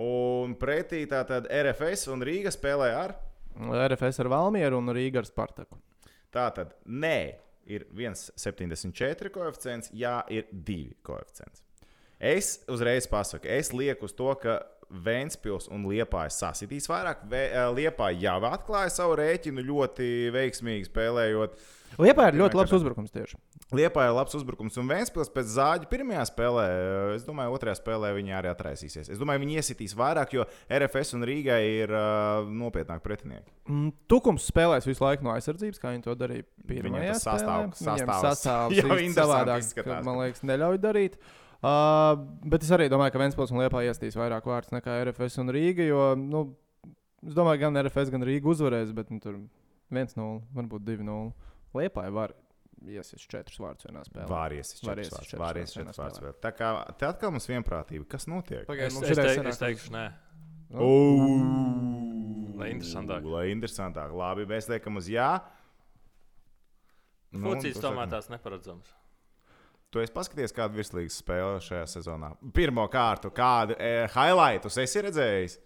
Un 0.00 0.54
pretī 0.56 1.02
tātad 1.10 1.48
RFS 1.52 2.06
un 2.14 2.24
Rīga 2.24 2.52
spēlē 2.54 2.90
ar. 2.96 3.16
RFS 3.60 4.22
ar 4.22 4.30
Valmieru 4.32 4.78
un 4.80 4.88
Rīga 4.96 5.20
ar 5.20 5.28
Spartaku. 5.28 5.76
Tātad, 6.32 6.72
nē, 6.88 7.18
ir 7.68 7.84
1,74 7.92 9.28
koeficients, 9.34 9.90
jā, 9.92 10.14
ir 10.32 10.46
2 10.50 10.94
koeficients. 11.04 11.60
Es 12.22 12.62
uzreiz 12.70 13.04
pasaku, 13.10 13.50
es 13.50 13.72
lieku 13.74 14.08
uz 14.08 14.16
to, 14.16 14.30
ka 14.40 14.62
Vēnspils 14.92 15.70
un 15.72 15.86
Liepāja 15.88 16.28
sasitīs 16.32 16.84
vairāk. 16.90 17.22
Liepāja 17.72 18.18
jau 18.20 18.34
atklāja 18.44 18.90
savu 18.92 19.14
rēķinu 19.20 19.64
ļoti 19.64 20.08
veiksmīgi 20.34 20.88
spēlējot. 20.90 21.54
Liepā 22.00 22.26
ir 22.28 22.36
ļoti 22.40 22.58
labs 22.60 22.74
uzbrukums 22.76 23.14
tieši. 23.14 23.40
Liepā 23.72 24.04
ir 24.08 24.12
labs 24.16 24.34
uzbrukums, 24.36 24.76
un 24.80 24.88
Vēnspils 24.90 25.30
pēc 25.32 25.48
zāģa 25.54 25.88
pirmajā 25.90 26.24
spēlē, 26.28 26.64
es 27.16 27.24
domāju, 27.24 27.54
otrajā 27.56 27.78
spēlē 27.78 28.10
viņi 28.18 28.34
arī 28.36 28.50
atraisīsies. 28.52 29.08
Es 29.14 29.20
domāju, 29.20 29.42
viņi 29.44 29.56
iesitīs 29.60 29.94
vairāk, 29.96 30.34
jo 30.36 30.44
RFS 30.68 31.14
un 31.16 31.24
Rīgai 31.28 31.60
ir 31.82 31.94
uh, 31.96 32.48
nopietnāk 32.62 33.00
pretinieki. 33.04 33.48
Mm, 33.70 33.92
Tukums 34.12 34.48
spēlēs 34.52 34.88
visu 34.88 35.04
laiku 35.06 35.24
no 35.24 35.32
aizsardzības, 35.36 35.80
kā 35.80 35.94
viņi 35.94 36.04
to 36.04 36.16
darīja 36.20 36.44
pirmajā 36.68 37.14
tas 37.14 37.24
sastāv- 37.24 37.72
sastāvs 37.80 38.26
sastāvs 38.28 38.74
īsti 38.76 38.88
interesanti 38.88 39.16
savādāk, 39.22 39.64
izskatās. 39.64 40.02
ka, 40.02 40.02
man 40.10 40.20
liekas, 40.20 40.44
neļauj 40.52 40.80
darīt. 40.84 41.16
Uh, 41.62 42.18
bet 42.52 42.64
es 42.66 42.72
arī 42.74 42.88
domāju, 42.90 43.14
ka 43.14 43.20
Vēnspils 43.22 43.52
un 43.54 43.62
Liepā 43.62 43.84
iestīs 43.86 44.16
vairāk 44.18 44.48
vārdus 44.50 44.74
nekā 44.74 44.98
RFS 45.06 45.38
un 45.44 45.52
Rīga, 45.54 45.86
jo, 45.86 46.06
nu, 46.18 46.44
es 47.22 47.36
domāju, 47.38 47.62
gan 47.62 47.78
RFS, 47.86 48.10
gan 48.12 48.26
Rīga 48.26 48.50
uzvarēs, 48.50 48.90
bet 48.96 49.12
nu, 49.14 49.20
tur 49.22 49.36
1-0, 49.94 50.40
varbūt 50.56 50.84
2-0. 50.88 51.20
Liepā 51.78 52.08
var 52.12 52.34
iesist 52.90 53.28
četrus 53.30 53.60
vārdus 53.62 53.86
vienā 53.88 54.02
spēlē. 54.06 54.26
Vāries, 54.30 54.72
vārds, 54.82 55.10
četras 55.12 55.40
vāries, 55.40 55.74
spēlē. 55.74 56.22
vēl. 56.26 56.36
Tā 56.42 56.52
kā 56.56 56.70
te 56.98 57.08
atkal 57.08 57.32
mums 57.34 57.48
vienprātība. 57.50 58.06
Kas 58.10 58.28
notiek? 58.30 58.64
Pagaid, 58.68 58.90
Es, 58.90 58.96
mums 58.96 59.08
teik, 59.08 59.20
sanāk 59.38 59.52
es 59.52 59.60
teikšu, 59.62 59.92
nē. 59.94 60.06
Lai 62.58 62.70
interesantāk. 62.72 63.28
Lai 63.28 63.46
interesantāk. 63.52 64.14
Labi, 64.16 64.46
mēs 64.50 64.68
liekam 64.70 64.98
uz 65.00 65.08
jā. 65.10 65.30
Nu, 67.32 67.48
Fucijas 67.48 67.78
tu 67.78 67.86
tomēr 67.86 68.10
tās 68.12 68.28
neparedzams. 68.32 68.90
Tu 69.92 70.00
esi 70.00 70.12
paskatījies, 70.12 70.54
kādu 70.56 70.78
virslīgas 70.80 71.18
spēli 71.20 71.64
šajā 71.64 71.86
sezonā. 71.98 72.32
Pirmā 72.56 72.86
kārta, 72.92 73.28
kādu 73.32 73.76
e, 73.76 74.06
highlightus 74.14 74.78
esi 74.80 75.02
redzējis? 75.04 75.58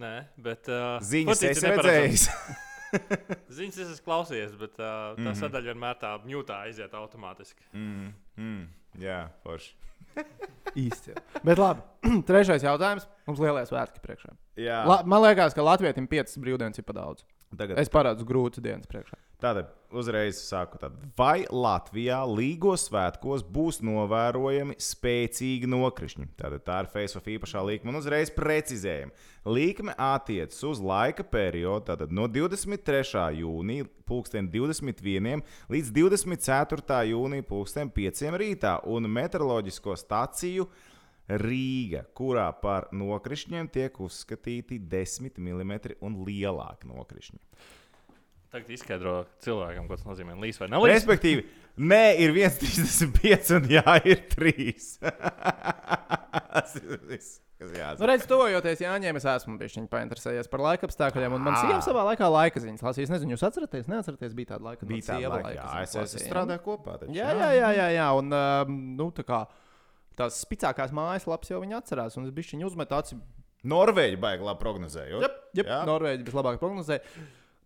Nē, 0.00 0.14
bet. 0.36 0.68
Uh, 0.68 0.98
Ziņas 1.04 1.44
ir 1.44 1.54
esi 1.54 1.70
redzējis. 1.72 2.26
Ziņas 3.56 3.78
es 3.78 3.92
esmu 3.94 4.06
klausījies, 4.06 4.56
bet 4.58 4.74
uh, 4.78 4.84
tā 4.84 5.16
mm 5.16 5.26
-hmm. 5.26 5.38
sadaļa 5.42 5.72
vienmēr 5.72 6.00
tā 6.00 6.14
mjūtā 6.24 6.62
aiziet 6.66 6.94
automātiski. 6.94 7.62
mm, 7.72 8.12
mm, 8.36 8.66
jā, 9.02 9.28
forši. 9.44 9.74
īsti. 10.86 11.14
Bet 11.46 11.58
labi, 11.58 11.82
trešais 12.28 12.64
jautājums. 12.66 13.06
Mums 13.26 13.42
lielie 13.42 13.66
svētki 13.66 14.02
priekšā. 14.02 14.34
Jā, 14.60 14.82
La, 14.88 15.02
man 15.06 15.22
liekas, 15.22 15.54
ka 15.54 15.62
Latvijam 15.62 16.08
piecas 16.10 16.38
brīvdienas 16.38 16.78
ir 16.78 16.84
par 16.84 16.98
daudz. 16.98 17.24
Tagad. 17.58 17.80
Es 17.80 17.90
parādzu 17.92 18.26
grūtas 18.28 18.62
dienas 18.64 18.88
priekšā. 18.90 19.18
Tātad 19.40 19.70
uzreiz 19.96 20.36
sāku. 20.44 20.76
Tad. 20.80 20.96
Vai 21.16 21.46
Latvijā 21.48 22.18
Līgos 22.28 22.84
svētkos 22.90 23.40
būs 23.48 23.80
novērojami 23.84 24.76
spēcīgi 24.76 25.70
nokrišņi? 25.70 26.28
Tātad 26.36 26.64
tā 26.66 26.82
ir 26.84 26.90
Facebook 26.92 27.30
īpašā 27.32 27.62
līnija. 27.64 27.96
Uzreiz 28.02 28.32
precizējam. 28.36 29.14
Līkme 29.48 29.94
attiecas 29.96 30.60
uz 30.68 30.82
laika 30.84 31.24
periodu 31.24 31.88
tātad 31.88 32.12
no 32.12 32.28
23. 32.28 33.40
jūnija 33.40 33.88
2021. 34.10 35.40
līdz 35.72 35.92
24. 35.96 37.00
jūnija 37.14 37.48
5. 37.48 38.24
rītā 38.44 38.76
un 38.84 39.08
meteoroloģisko 39.08 39.96
staciju. 40.04 40.68
Rīga, 41.38 42.04
kurā 42.16 42.48
par 42.62 42.88
nokrišņiem 42.96 43.68
tiek 43.70 44.00
uzskatīti 44.02 44.80
10 44.90 45.38
mm 45.38 45.74
un 46.06 46.18
lielāki 46.26 46.90
nokrišņi. 46.90 47.38
Tagad 48.50 48.72
izskaidro 48.74 49.12
cilvēkam, 49.44 49.86
ko 49.86 49.94
tas 49.94 50.08
nozīmē. 50.08 50.34
Līs 50.42 50.58
vai 50.58 50.66
nelīs? 50.72 50.96
Respektīvi, 50.96 51.44
nē, 51.78 52.02
ir 52.18 52.34
1,35 52.34 53.52
un 53.60 53.68
jā, 53.70 53.94
ir 54.10 54.24
3. 54.32 54.64
Tas 56.50 56.74
ir 56.80 56.98
viss, 57.06 57.38
Nu, 57.60 58.06
redz, 58.08 58.24
tuvojoties 58.24 58.80
Jāņiem, 58.80 59.18
es 59.20 59.24
esmu 59.28 59.58
bijis 59.60 59.74
painteresējies 59.92 60.48
par 60.48 60.62
laika 60.64 60.88
apstākļiem. 60.88 61.34
Un 61.36 61.42
man 61.44 61.58
Ah. 61.58 61.60
sieva 61.60 61.80
savā 61.84 62.04
laikā 62.08 62.28
laika 62.32 62.60
ziņas 62.62 62.80
lasīja. 62.86 63.04
Es 63.04 63.12
nezinu, 63.12 63.34
jūs 63.36 63.44
atceraties, 63.44 63.86
neatceraties, 63.86 64.32
bija 64.34 64.54
tāda 64.54 64.64
laika, 64.64 64.80
kad 64.80 64.88
Bija 64.88 65.04
tāda 65.10 65.28
laika, 65.34 65.52
jā, 65.58 65.82
es, 65.82 66.14
es 66.14 66.24
strādāju 66.24 66.62
kopā. 66.64 66.96
Taču, 67.02 67.12
Jā, 67.12 67.28
jā, 67.36 67.50
jā, 67.58 67.70
jā, 67.76 67.88
jā. 67.98 68.06
Un 68.16 68.32
um, 68.32 68.78
nu, 68.96 69.10
tā 69.12 69.26
kā 69.28 69.42
tās 70.20 70.38
spēcīgākās 70.44 70.94
mājaslapas 70.96 71.50
jau 71.52 71.60
viņi 71.64 71.76
atcerās. 71.80 72.16
Un 72.20 72.28
es 72.28 72.34
biju 72.36 72.54
viņu 72.54 72.68
uzmetu 72.70 72.96
acis. 72.98 73.20
Norvēģi 73.70 74.16
baigi 74.20 74.46
labi 74.46 74.62
prognozēja. 74.62 75.18
Jā, 75.20 75.28
jā, 75.58 75.64
Jā. 75.68 75.78
Norvēģi 75.88 76.24
vislabāk 76.28 76.60
prognozēja. 76.62 77.02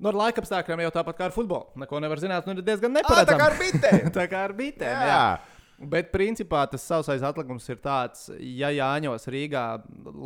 No 0.02 0.10
laika 0.10 0.42
apstākļiem 0.42 0.80
jau 0.82 0.92
tāpat 0.96 1.18
kā 1.20 1.28
ar 1.28 1.34
futbolu. 1.36 1.68
Neko 1.78 2.00
nevar 2.02 2.18
zināt, 2.18 2.48
nu 2.50 2.56
ir 2.56 2.64
diezgan 2.66 2.96
Ah, 2.98 3.04
tā 3.06 3.20
neparedzami. 3.22 3.38
kā 3.38 3.46
ar 3.46 3.58
bitēm. 3.60 4.08
tā 4.18 4.24
kā 4.32 4.40
ar 4.48 4.54
bitēm. 4.58 4.90
Jā. 5.06 5.12
jā. 5.12 5.86
Bet 5.94 6.10
principā 6.14 6.64
tas 6.70 6.82
sausais 6.86 7.22
atlikums 7.26 7.66
ir 7.70 7.78
tāds, 7.82 8.26
ja 8.38 8.70
Jāņos 8.74 9.26
Rīgā 9.30 9.62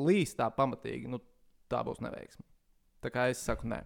līs 0.08 0.32
tā 0.36 0.48
pamatīgi, 0.56 1.08
nu, 1.12 1.20
tā 1.72 1.82
būs 1.84 2.00
neveiksme. 2.04 2.44
Tā 3.04 3.12
kā 3.12 3.28
es 3.32 3.40
saku, 3.44 3.68
nē. 3.68 3.82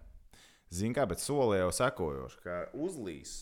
Zini, 0.73 0.95
kā, 0.97 1.05
bet 1.11 1.21
solīja 1.23 1.67
jau 1.67 1.73
sekojoši, 1.83 2.39
ka 2.47 2.61
uzlīs 2.79 3.35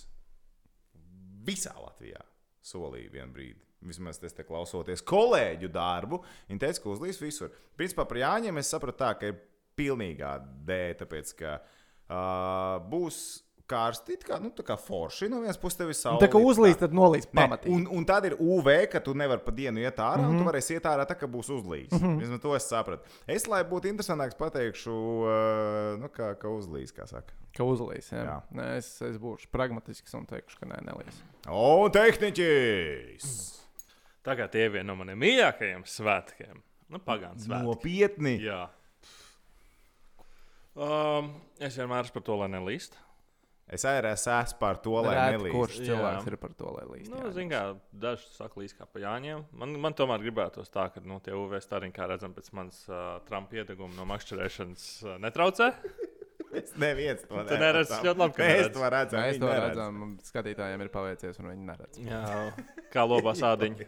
visā 1.47 1.73
Latvijā. 1.81 2.21
Solīja 2.67 3.13
vienā 3.15 3.31
brīdī. 3.33 3.63
Vismaz 3.81 4.21
es 4.23 4.37
te 4.37 4.45
klausoties 4.45 5.03
kolēģu 5.09 5.71
darbu. 5.73 6.21
Viņi 6.51 6.61
teica, 6.61 6.83
ka 6.83 6.91
uzlīs 6.93 7.21
visur. 7.23 7.53
Principā 7.81 8.05
par 8.09 8.21
Jāņiem 8.21 8.61
es 8.61 8.73
sapratu 8.73 9.01
tā, 9.01 9.15
ka 9.17 9.31
ir 9.31 9.39
pilnīgā 9.81 10.35
dēļ, 10.69 10.97
tāpēc 11.01 11.33
ka 11.39 11.55
uh, 11.61 12.77
būs 12.91 13.21
karsti, 13.71 14.17
kā, 14.27 14.39
nu, 14.43 14.51
tā 14.55 14.65
kā 14.67 14.75
forši 14.81 15.29
no 15.31 15.41
vienas 15.45 15.59
puses 15.61 15.79
tev 15.79 15.93
ir 15.93 15.95
Un 15.95 15.99
saule. 16.01 16.21
tā 16.25 16.29
kā 16.33 16.41
uzlīs, 16.43 16.79
tad 16.81 16.95
nolīs 16.97 17.29
pamatīgi. 17.31 17.75
un, 17.77 17.85
un 18.01 18.07
tad 18.09 18.27
ir 18.27 18.35
UV, 18.35 18.71
ka 18.91 19.03
tu 19.05 19.15
nevari 19.15 19.45
pa 19.45 19.55
dienu 19.55 19.83
iet 19.83 20.01
ārā, 20.03 20.19
mm 20.19 20.27
-hmm. 20.27 20.41
un 20.41 20.43
tu 20.43 20.49
varēsi 20.49 20.75
iet 20.77 20.89
ārā 20.91 21.07
tā, 21.07 21.17
ka 21.19 21.29
būs 21.31 21.53
uzlīs. 21.55 21.93
Mm 21.93 21.99
-hmm. 21.99 22.19
Vismaz 22.21 22.41
to 22.41 22.57
es 22.57 22.69
sapratu. 22.69 23.03
Es, 23.27 23.47
lai 23.47 23.63
būtu 23.63 23.93
interesantāks, 23.93 24.37
pateikšu, 24.39 24.91
uh, 24.91 26.01
nu, 26.01 26.09
kā, 26.09 26.35
ka 26.39 26.49
uzlīs, 26.49 26.93
kā 26.93 27.07
saka. 27.07 27.33
Ka 27.57 27.65
uzlīs. 27.65 28.13
Jā. 28.13 28.25
Jā. 28.25 28.43
Nē, 28.53 28.77
es, 28.77 29.03
es 29.03 29.17
būšu 29.17 29.47
pragmatisks 29.51 30.15
un 30.15 30.27
teikšu, 30.27 30.59
ka 30.61 30.67
nē, 30.67 30.83
nelīs. 30.85 31.23
O, 31.49 31.89
tehniķis! 31.89 33.60
Tagad 34.27 34.53
tie 34.53 34.67
vieni 34.69 34.87
no 34.91 34.97
maniem 35.01 35.21
mīļākajiem 35.23 35.87
svētkiem. 35.89 36.59
Nu, 36.91 36.99
pagāns 37.05 37.47
svētki. 37.47 37.69
Nopietni! 37.69 38.35
Jā. 38.43 38.67
Um, 40.81 41.33
es 41.61 41.77
vienmēr 41.79 42.05
esmu 42.07 42.19
par 42.19 42.25
to, 42.27 42.37
lai 42.41 42.51
nelīst. 42.53 42.97
Es 43.71 43.85
arī 43.87 44.11
esmu 44.11 44.59
par 44.59 44.81
to, 44.83 44.97
lai 44.99 45.15
Reti, 45.15 45.37
nelīst. 45.37 45.55
kurš 45.55 45.77
Jā. 45.79 45.85
cilvēks 45.91 46.29
ir 46.31 46.37
par 46.43 46.55
to, 46.59 46.71
lai 46.75 46.85
līst? 46.91 47.11
Nu, 47.13 47.21
jā. 47.23 47.31
Zin, 47.37 47.51
kā, 47.53 47.61
daži 48.03 48.27
saka, 48.35 48.59
līdz 48.59 48.75
kā 48.79 48.87
pa 48.91 49.03
Jāņiem. 49.05 49.45
Man, 49.63 49.77
man 49.85 49.95
tomēr 49.99 50.25
gribētos 50.25 50.73
tā, 50.75 50.89
ka 50.95 51.03
nu, 51.07 51.21
tie 51.23 51.37
UV 51.39 51.55
stariņi, 51.63 51.95
kā 51.95 52.09
redzam, 52.11 52.35
pēc 52.35 52.51
manas 52.59 52.81
uh, 52.91 53.21
Trumpa 53.29 53.61
iedeguma 53.61 53.95
no 53.95 54.07
makšķerēšanas 54.11 54.89
uh, 55.07 55.19
netraucē. 55.23 55.73
Es 56.51 56.73
neviens 56.83 57.21
to 57.31 57.45
Tu 57.47 57.57
neredzi, 57.61 57.95
ļoti 58.03 58.19
labi, 58.19 58.35
ka 58.35 58.47
Mēs 58.49 58.69
to 58.75 58.87
redzam. 58.91 59.21
Mēs 59.23 59.37
to 59.39 59.47
neredz. 59.47 59.67
redzam, 59.69 59.99
skatītājiem 60.27 60.81
ir 60.83 60.89
paveicies, 60.91 61.37
un 61.39 61.47
viņi 61.53 61.67
neredz. 61.69 62.01
Jā, 62.03 62.23
kā 62.91 63.05
lobā 63.07 63.37
sādiņa. 63.39 63.87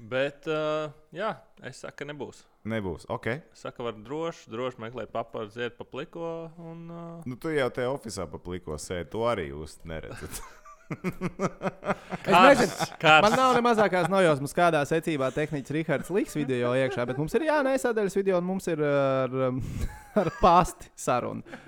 Bet, 0.00 0.46
uh, 0.48 0.88
jā, 1.12 1.34
es 1.68 1.82
saku, 1.82 1.98
ka 2.00 2.06
nebūs. 2.08 2.38
Nebūs. 2.70 3.04
Ok. 3.12 3.26
Es 3.52 3.64
saku, 3.66 3.84
var 3.84 3.98
droši, 4.00 4.48
droši 4.52 4.80
meklēt 4.80 5.12
paparu, 5.12 5.50
ziet 5.52 5.76
pa 5.76 5.84
pliko. 5.84 6.30
Un, 6.56 6.86
uh, 6.88 7.26
Nu, 7.28 7.36
tu 7.40 7.52
jau 7.52 7.68
te 7.74 7.84
oficiālā 7.88 8.30
papliko 8.32 8.78
sēdi. 8.80 9.10
To 9.12 9.26
arī 9.28 9.50
jūs 9.50 9.76
neredzat. 9.88 10.40
Es 10.90 12.34
nezinu, 12.34 12.86
kāds, 12.98 13.22
man 13.22 13.36
nav 13.38 13.52
ne 13.54 13.60
mazākās 13.62 14.08
nojausmas, 14.10 14.54
kādā 14.56 14.80
secībā 14.88 15.28
tehnicis 15.30 15.70
Rihards 15.76 16.10
liks 16.10 16.34
video 16.34 16.72
iekšā, 16.74 17.04
bet 17.06 17.20
mums 17.20 17.36
ir 17.38 17.44
jānē 17.46 17.76
sadaļas 17.78 18.16
video, 18.18 18.40
un 18.42 18.48
mums 18.48 18.66
ir 18.72 18.82
ar, 18.82 19.36
um, 19.46 19.60
ar 20.20 20.32
pasti 20.40 20.90
saruna. 20.98 21.60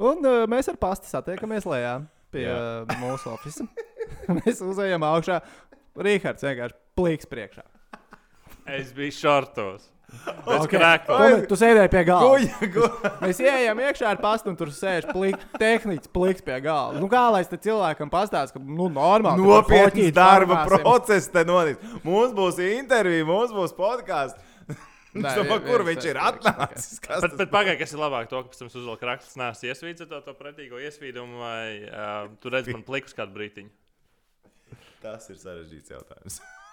Un 0.00 0.24
uh, 0.24 0.46
mēs 0.50 0.72
ar 0.72 0.80
pasti 0.80 1.12
satiekamies 1.12 1.68
lejā 1.68 1.98
pie 2.32 2.46
Jā. 2.46 2.56
uh, 2.56 2.96
mūsu 3.04 3.34
oficiāla. 3.36 3.86
mēs 4.40 4.64
uzejam 4.64 5.04
augšā. 5.06 5.42
Rihards 6.00 6.42
vienkārši 6.48 6.80
pliks 6.98 7.28
priekšā. 7.30 7.64
es 8.78 8.92
biju 8.96 9.12
šortos. 9.12 9.90
Ok. 10.46 10.74
okay. 10.76 10.98
Tu, 11.08 11.46
tu 11.50 11.56
sēdēji 11.58 11.90
pie 11.90 12.02
galda. 12.06 12.28
Guļ, 12.28 12.70
guļ. 12.74 12.88
Mēs 13.24 13.40
ienākām 13.42 13.80
iekšā 13.88 14.10
ar 14.12 14.20
pastu, 14.22 14.52
un 14.52 14.58
tur 14.60 14.70
sēž 14.74 15.08
plik, 15.10 15.40
tehnicis, 15.58 16.10
pliks 16.14 16.44
pie 16.44 16.60
galda. 16.64 17.00
Nu, 17.02 17.08
kā 17.10 17.24
lai 17.34 17.42
es 17.44 17.50
te 17.50 17.58
cilvēkam 17.64 18.12
pastāstītu, 18.12 18.60
ka 18.60 18.76
nu, 18.78 18.88
normāli. 18.94 19.42
foķīt 19.70 20.14
darba 20.14 20.62
process 20.68 21.30
te 21.34 21.42
notiks. 21.48 21.96
Mums 22.06 22.34
būs 22.36 22.60
intervija, 22.68 23.26
mums 23.28 23.54
būs 23.56 23.74
podkāsts. 23.76 24.38
Nē, 25.14 25.30
No 25.38 25.44
vien- 25.46 25.62
kur 25.62 25.84
viņš 25.86 26.08
ir 26.10 26.18
atnācis? 26.18 26.98
Kas 27.02 27.22
Bet, 27.22 27.34
tas 27.34 27.38
bet 27.38 27.52
pagaidi, 27.52 27.78
kas 27.84 27.92
ir 27.94 28.00
labāk, 28.02 28.26
to, 28.30 28.40
ka 28.42 28.50
pēc 28.50 28.62
tam 28.64 28.70
es 28.70 28.74
uzvilku 28.80 29.06
rakstus, 29.06 29.36
nesu 29.38 29.68
iesvīdis 29.70 30.10
to, 30.10 30.18
to 30.26 30.34
pretīgo 30.34 30.80
iesvīdumu, 30.82 31.38
vai 31.38 31.66
uh, 31.86 32.32
tu 32.42 32.50
redzi 32.50 32.74
man 32.74 32.82
plikus 32.86 33.14
kādu 33.14 33.34
brītiņu. 33.36 33.70
Tas 35.04 35.30
ir 35.30 35.38
sarežģīts 35.38 35.94
jautājums. 35.94 36.40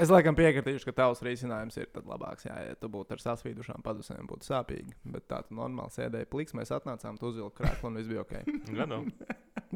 Es 0.00 0.08
laikam 0.08 0.36
piekritīšu, 0.38 0.86
ka 0.88 0.94
tavs 0.96 1.20
risinājums 1.24 1.76
ir 1.76 1.90
tad 1.92 2.06
labāks. 2.08 2.46
Jā, 2.48 2.56
ja 2.70 2.76
tu 2.80 2.88
būtu 2.92 3.16
ar 3.16 3.20
sasvīdušām 3.20 3.82
padusēm, 3.84 4.24
būtu 4.30 4.48
sāpīgi. 4.48 4.94
Bet 5.12 5.26
tā 5.28 5.42
tu 5.44 5.56
normāli 5.58 5.92
sēdēji 5.92 6.28
pliks, 6.32 6.56
mēs 6.56 6.72
atnācām, 6.72 7.18
tu 7.20 7.28
uzvilki 7.28 7.58
krāklu 7.60 7.90
un 7.90 7.98
viss 8.00 8.08
bija 8.08 8.24
ok. 8.24 8.36
Gadu. 8.78 9.02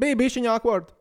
Bija 0.01 0.19
bišķiņa 0.23 0.55
awkward, 0.55 0.94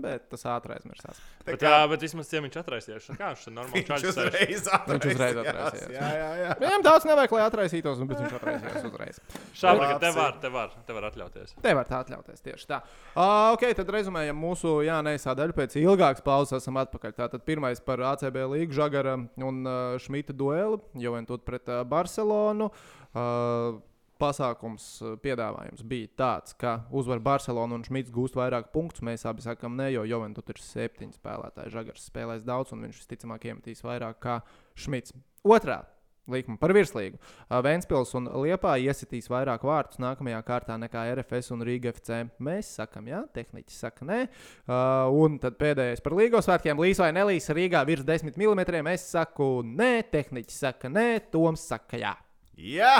bet 0.00 0.26
tas 0.30 0.44
ātri 0.48 0.74
aizmirsās. 0.76 1.18
Tā 1.40 1.54
Bet, 1.54 1.64
jā, 1.64 1.78
bet 1.90 2.04
vismaz 2.04 2.28
ciemiņš 2.30 2.58
atraisījās. 2.60 3.08
Kā 3.18 3.30
viņš 3.32 3.44
tur 3.46 3.54
normāli 3.56 3.82
Viņš 3.88 4.04
uzreiz 4.10 4.68
Viņš 4.86 5.06
uzreiz 5.10 5.40
atraisījās. 5.42 5.90
Jā, 5.94 6.10
jā, 6.14 6.28
jā. 6.40 6.52
Viņam 6.60 6.84
daudz 6.86 7.06
nevajag, 7.08 7.34
lai 7.36 7.42
atraisītos, 7.48 7.98
nu, 8.00 8.06
bet 8.10 8.20
viņš 8.22 8.36
atraisījās 8.38 8.86
uzreiz. 8.90 9.20
Šādi, 9.56 9.82
Labs 9.82 10.00
te 10.04 10.12
ir. 10.12 10.16
var, 10.20 10.38
te 10.44 10.52
var, 10.54 10.76
te 10.86 10.96
var 10.96 11.08
atļauties. 11.10 11.56
Te 11.64 11.74
var 11.80 11.90
tā 11.90 12.00
atļauties 12.04 12.46
tieši 12.46 12.70
tā. 12.70 12.80
Uh, 13.10 13.50
ok, 13.56 13.66
tad 13.80 13.92
rezumējam 13.96 14.40
mūsu 14.40 14.76
Jānisā 14.86 15.34
daļu. 15.38 15.56
Pēc 15.58 15.76
ilgākas 15.82 16.24
pauzes 16.26 16.60
esam 16.60 16.78
atpakaļ. 16.84 17.16
Tātad 17.18 17.46
pirmais 17.48 17.82
par 17.84 18.04
ACB 18.14 18.42
līgu 18.54 18.76
Žagara 18.78 19.18
un 19.18 19.62
uh, 19.66 19.98
Šmita 20.00 20.36
dueli, 20.36 20.78
Juventus 21.02 21.42
pret 21.46 21.66
uh, 21.72 21.82
Barcelonu. 21.88 22.70
Uh, 23.10 23.80
pasākums 24.20 24.88
uh, 25.02 25.14
piedāvājums 25.22 25.84
bija 25.88 26.10
tāds, 26.20 26.56
ka 26.60 26.80
uzvar 26.94 27.22
Barcelona 27.24 27.78
un 27.78 27.86
Šmits 27.86 28.12
gūst 28.14 28.38
vairāk 28.38 28.70
punktus. 28.74 29.04
Mēs 29.06 29.26
abi 29.28 29.44
sakām, 29.44 29.78
ne, 29.80 29.90
jo 29.94 30.04
Juventus 30.08 30.52
ir 30.52 30.60
septiņi 30.64 31.16
spēlētāji. 31.18 31.74
Žagars 31.76 32.10
spēlēs 32.10 32.44
daudz, 32.46 32.74
un 32.76 32.84
viņš 32.86 33.00
visticamāk 33.02 33.48
iemetīs 33.50 33.84
vairāk 33.86 34.20
kā 34.22 34.42
Šmits. 34.78 35.16
Otrā 35.46 35.82
likme 36.30 36.56
par 36.60 36.72
virslīgu. 36.76 37.18
Uh, 37.48 37.58
Vēnspils 37.64 38.14
un 38.18 38.28
Liepā 38.44 38.76
iesitīs 38.82 39.30
vairāk 39.32 39.64
vārtus 39.66 40.00
nākamajā 40.02 40.40
kārtā 40.46 40.76
nekā 40.80 41.04
RFS 41.16 41.52
un 41.56 41.64
Rīga 41.66 41.92
FC. 41.94 42.22
Mēs 42.42 42.74
sakām, 42.78 43.10
jā, 43.10 43.24
tehniķis 43.34 43.82
saka, 43.86 44.06
nē. 44.08 44.22
Uh, 44.64 45.10
un 45.24 45.38
tad 45.42 45.58
pēdējais 45.60 46.04
par 46.04 46.16
līgos 46.18 46.48
svētkiem. 46.48 46.80
Līs 46.80 47.02
vai 47.02 47.12
nelīs 47.16 47.50
Rīgā 47.50 47.84
virs 47.88 48.06
10 48.06 48.38
mm. 48.38 48.90
Es 48.94 49.10
saku, 49.10 49.52
nē, 49.66 49.92
tehniķis 50.12 50.66
saka, 50.66 50.92
nē, 50.92 51.08
Toms 51.32 51.66
saka, 51.72 52.00
jā. 52.00 52.16
Jā! 52.60 52.94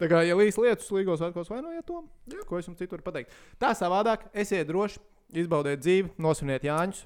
Tā 0.00 0.08
kā, 0.10 0.22
ja 0.26 0.36
līs 0.38 0.58
lietus 0.58 0.90
līgos 0.94 1.20
svētkos, 1.20 1.50
vainojiet 1.52 1.86
to, 1.86 2.00
ko 2.48 2.58
es 2.58 2.68
jums 2.68 2.80
citur 2.80 2.98
varu 2.98 3.06
pateikt. 3.06 3.34
Tā 3.62 3.70
savādāk, 3.78 4.26
esiet 4.34 4.66
droši, 4.70 5.02
izbaudiet 5.44 5.82
dzīvi, 5.84 6.14
nosviniet 6.22 6.66
Jāņus. 6.66 7.04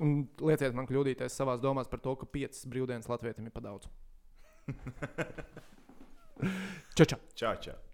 Un 0.00 0.22
lieciet 0.40 0.72
man 0.76 0.88
kļūdīties 0.88 1.36
savā 1.36 1.58
domās 1.60 1.90
par 1.90 2.00
to, 2.00 2.14
ka 2.16 2.28
piecas 2.32 2.64
brīvdienas 2.70 3.10
Latvijam 3.10 3.44
ir 3.44 3.52
pa 3.52 3.64
daudz. 3.68 3.90
Čau, 6.96 7.04
čau! 7.04 7.20
Čau, 7.36 7.54
čau! 7.60 7.89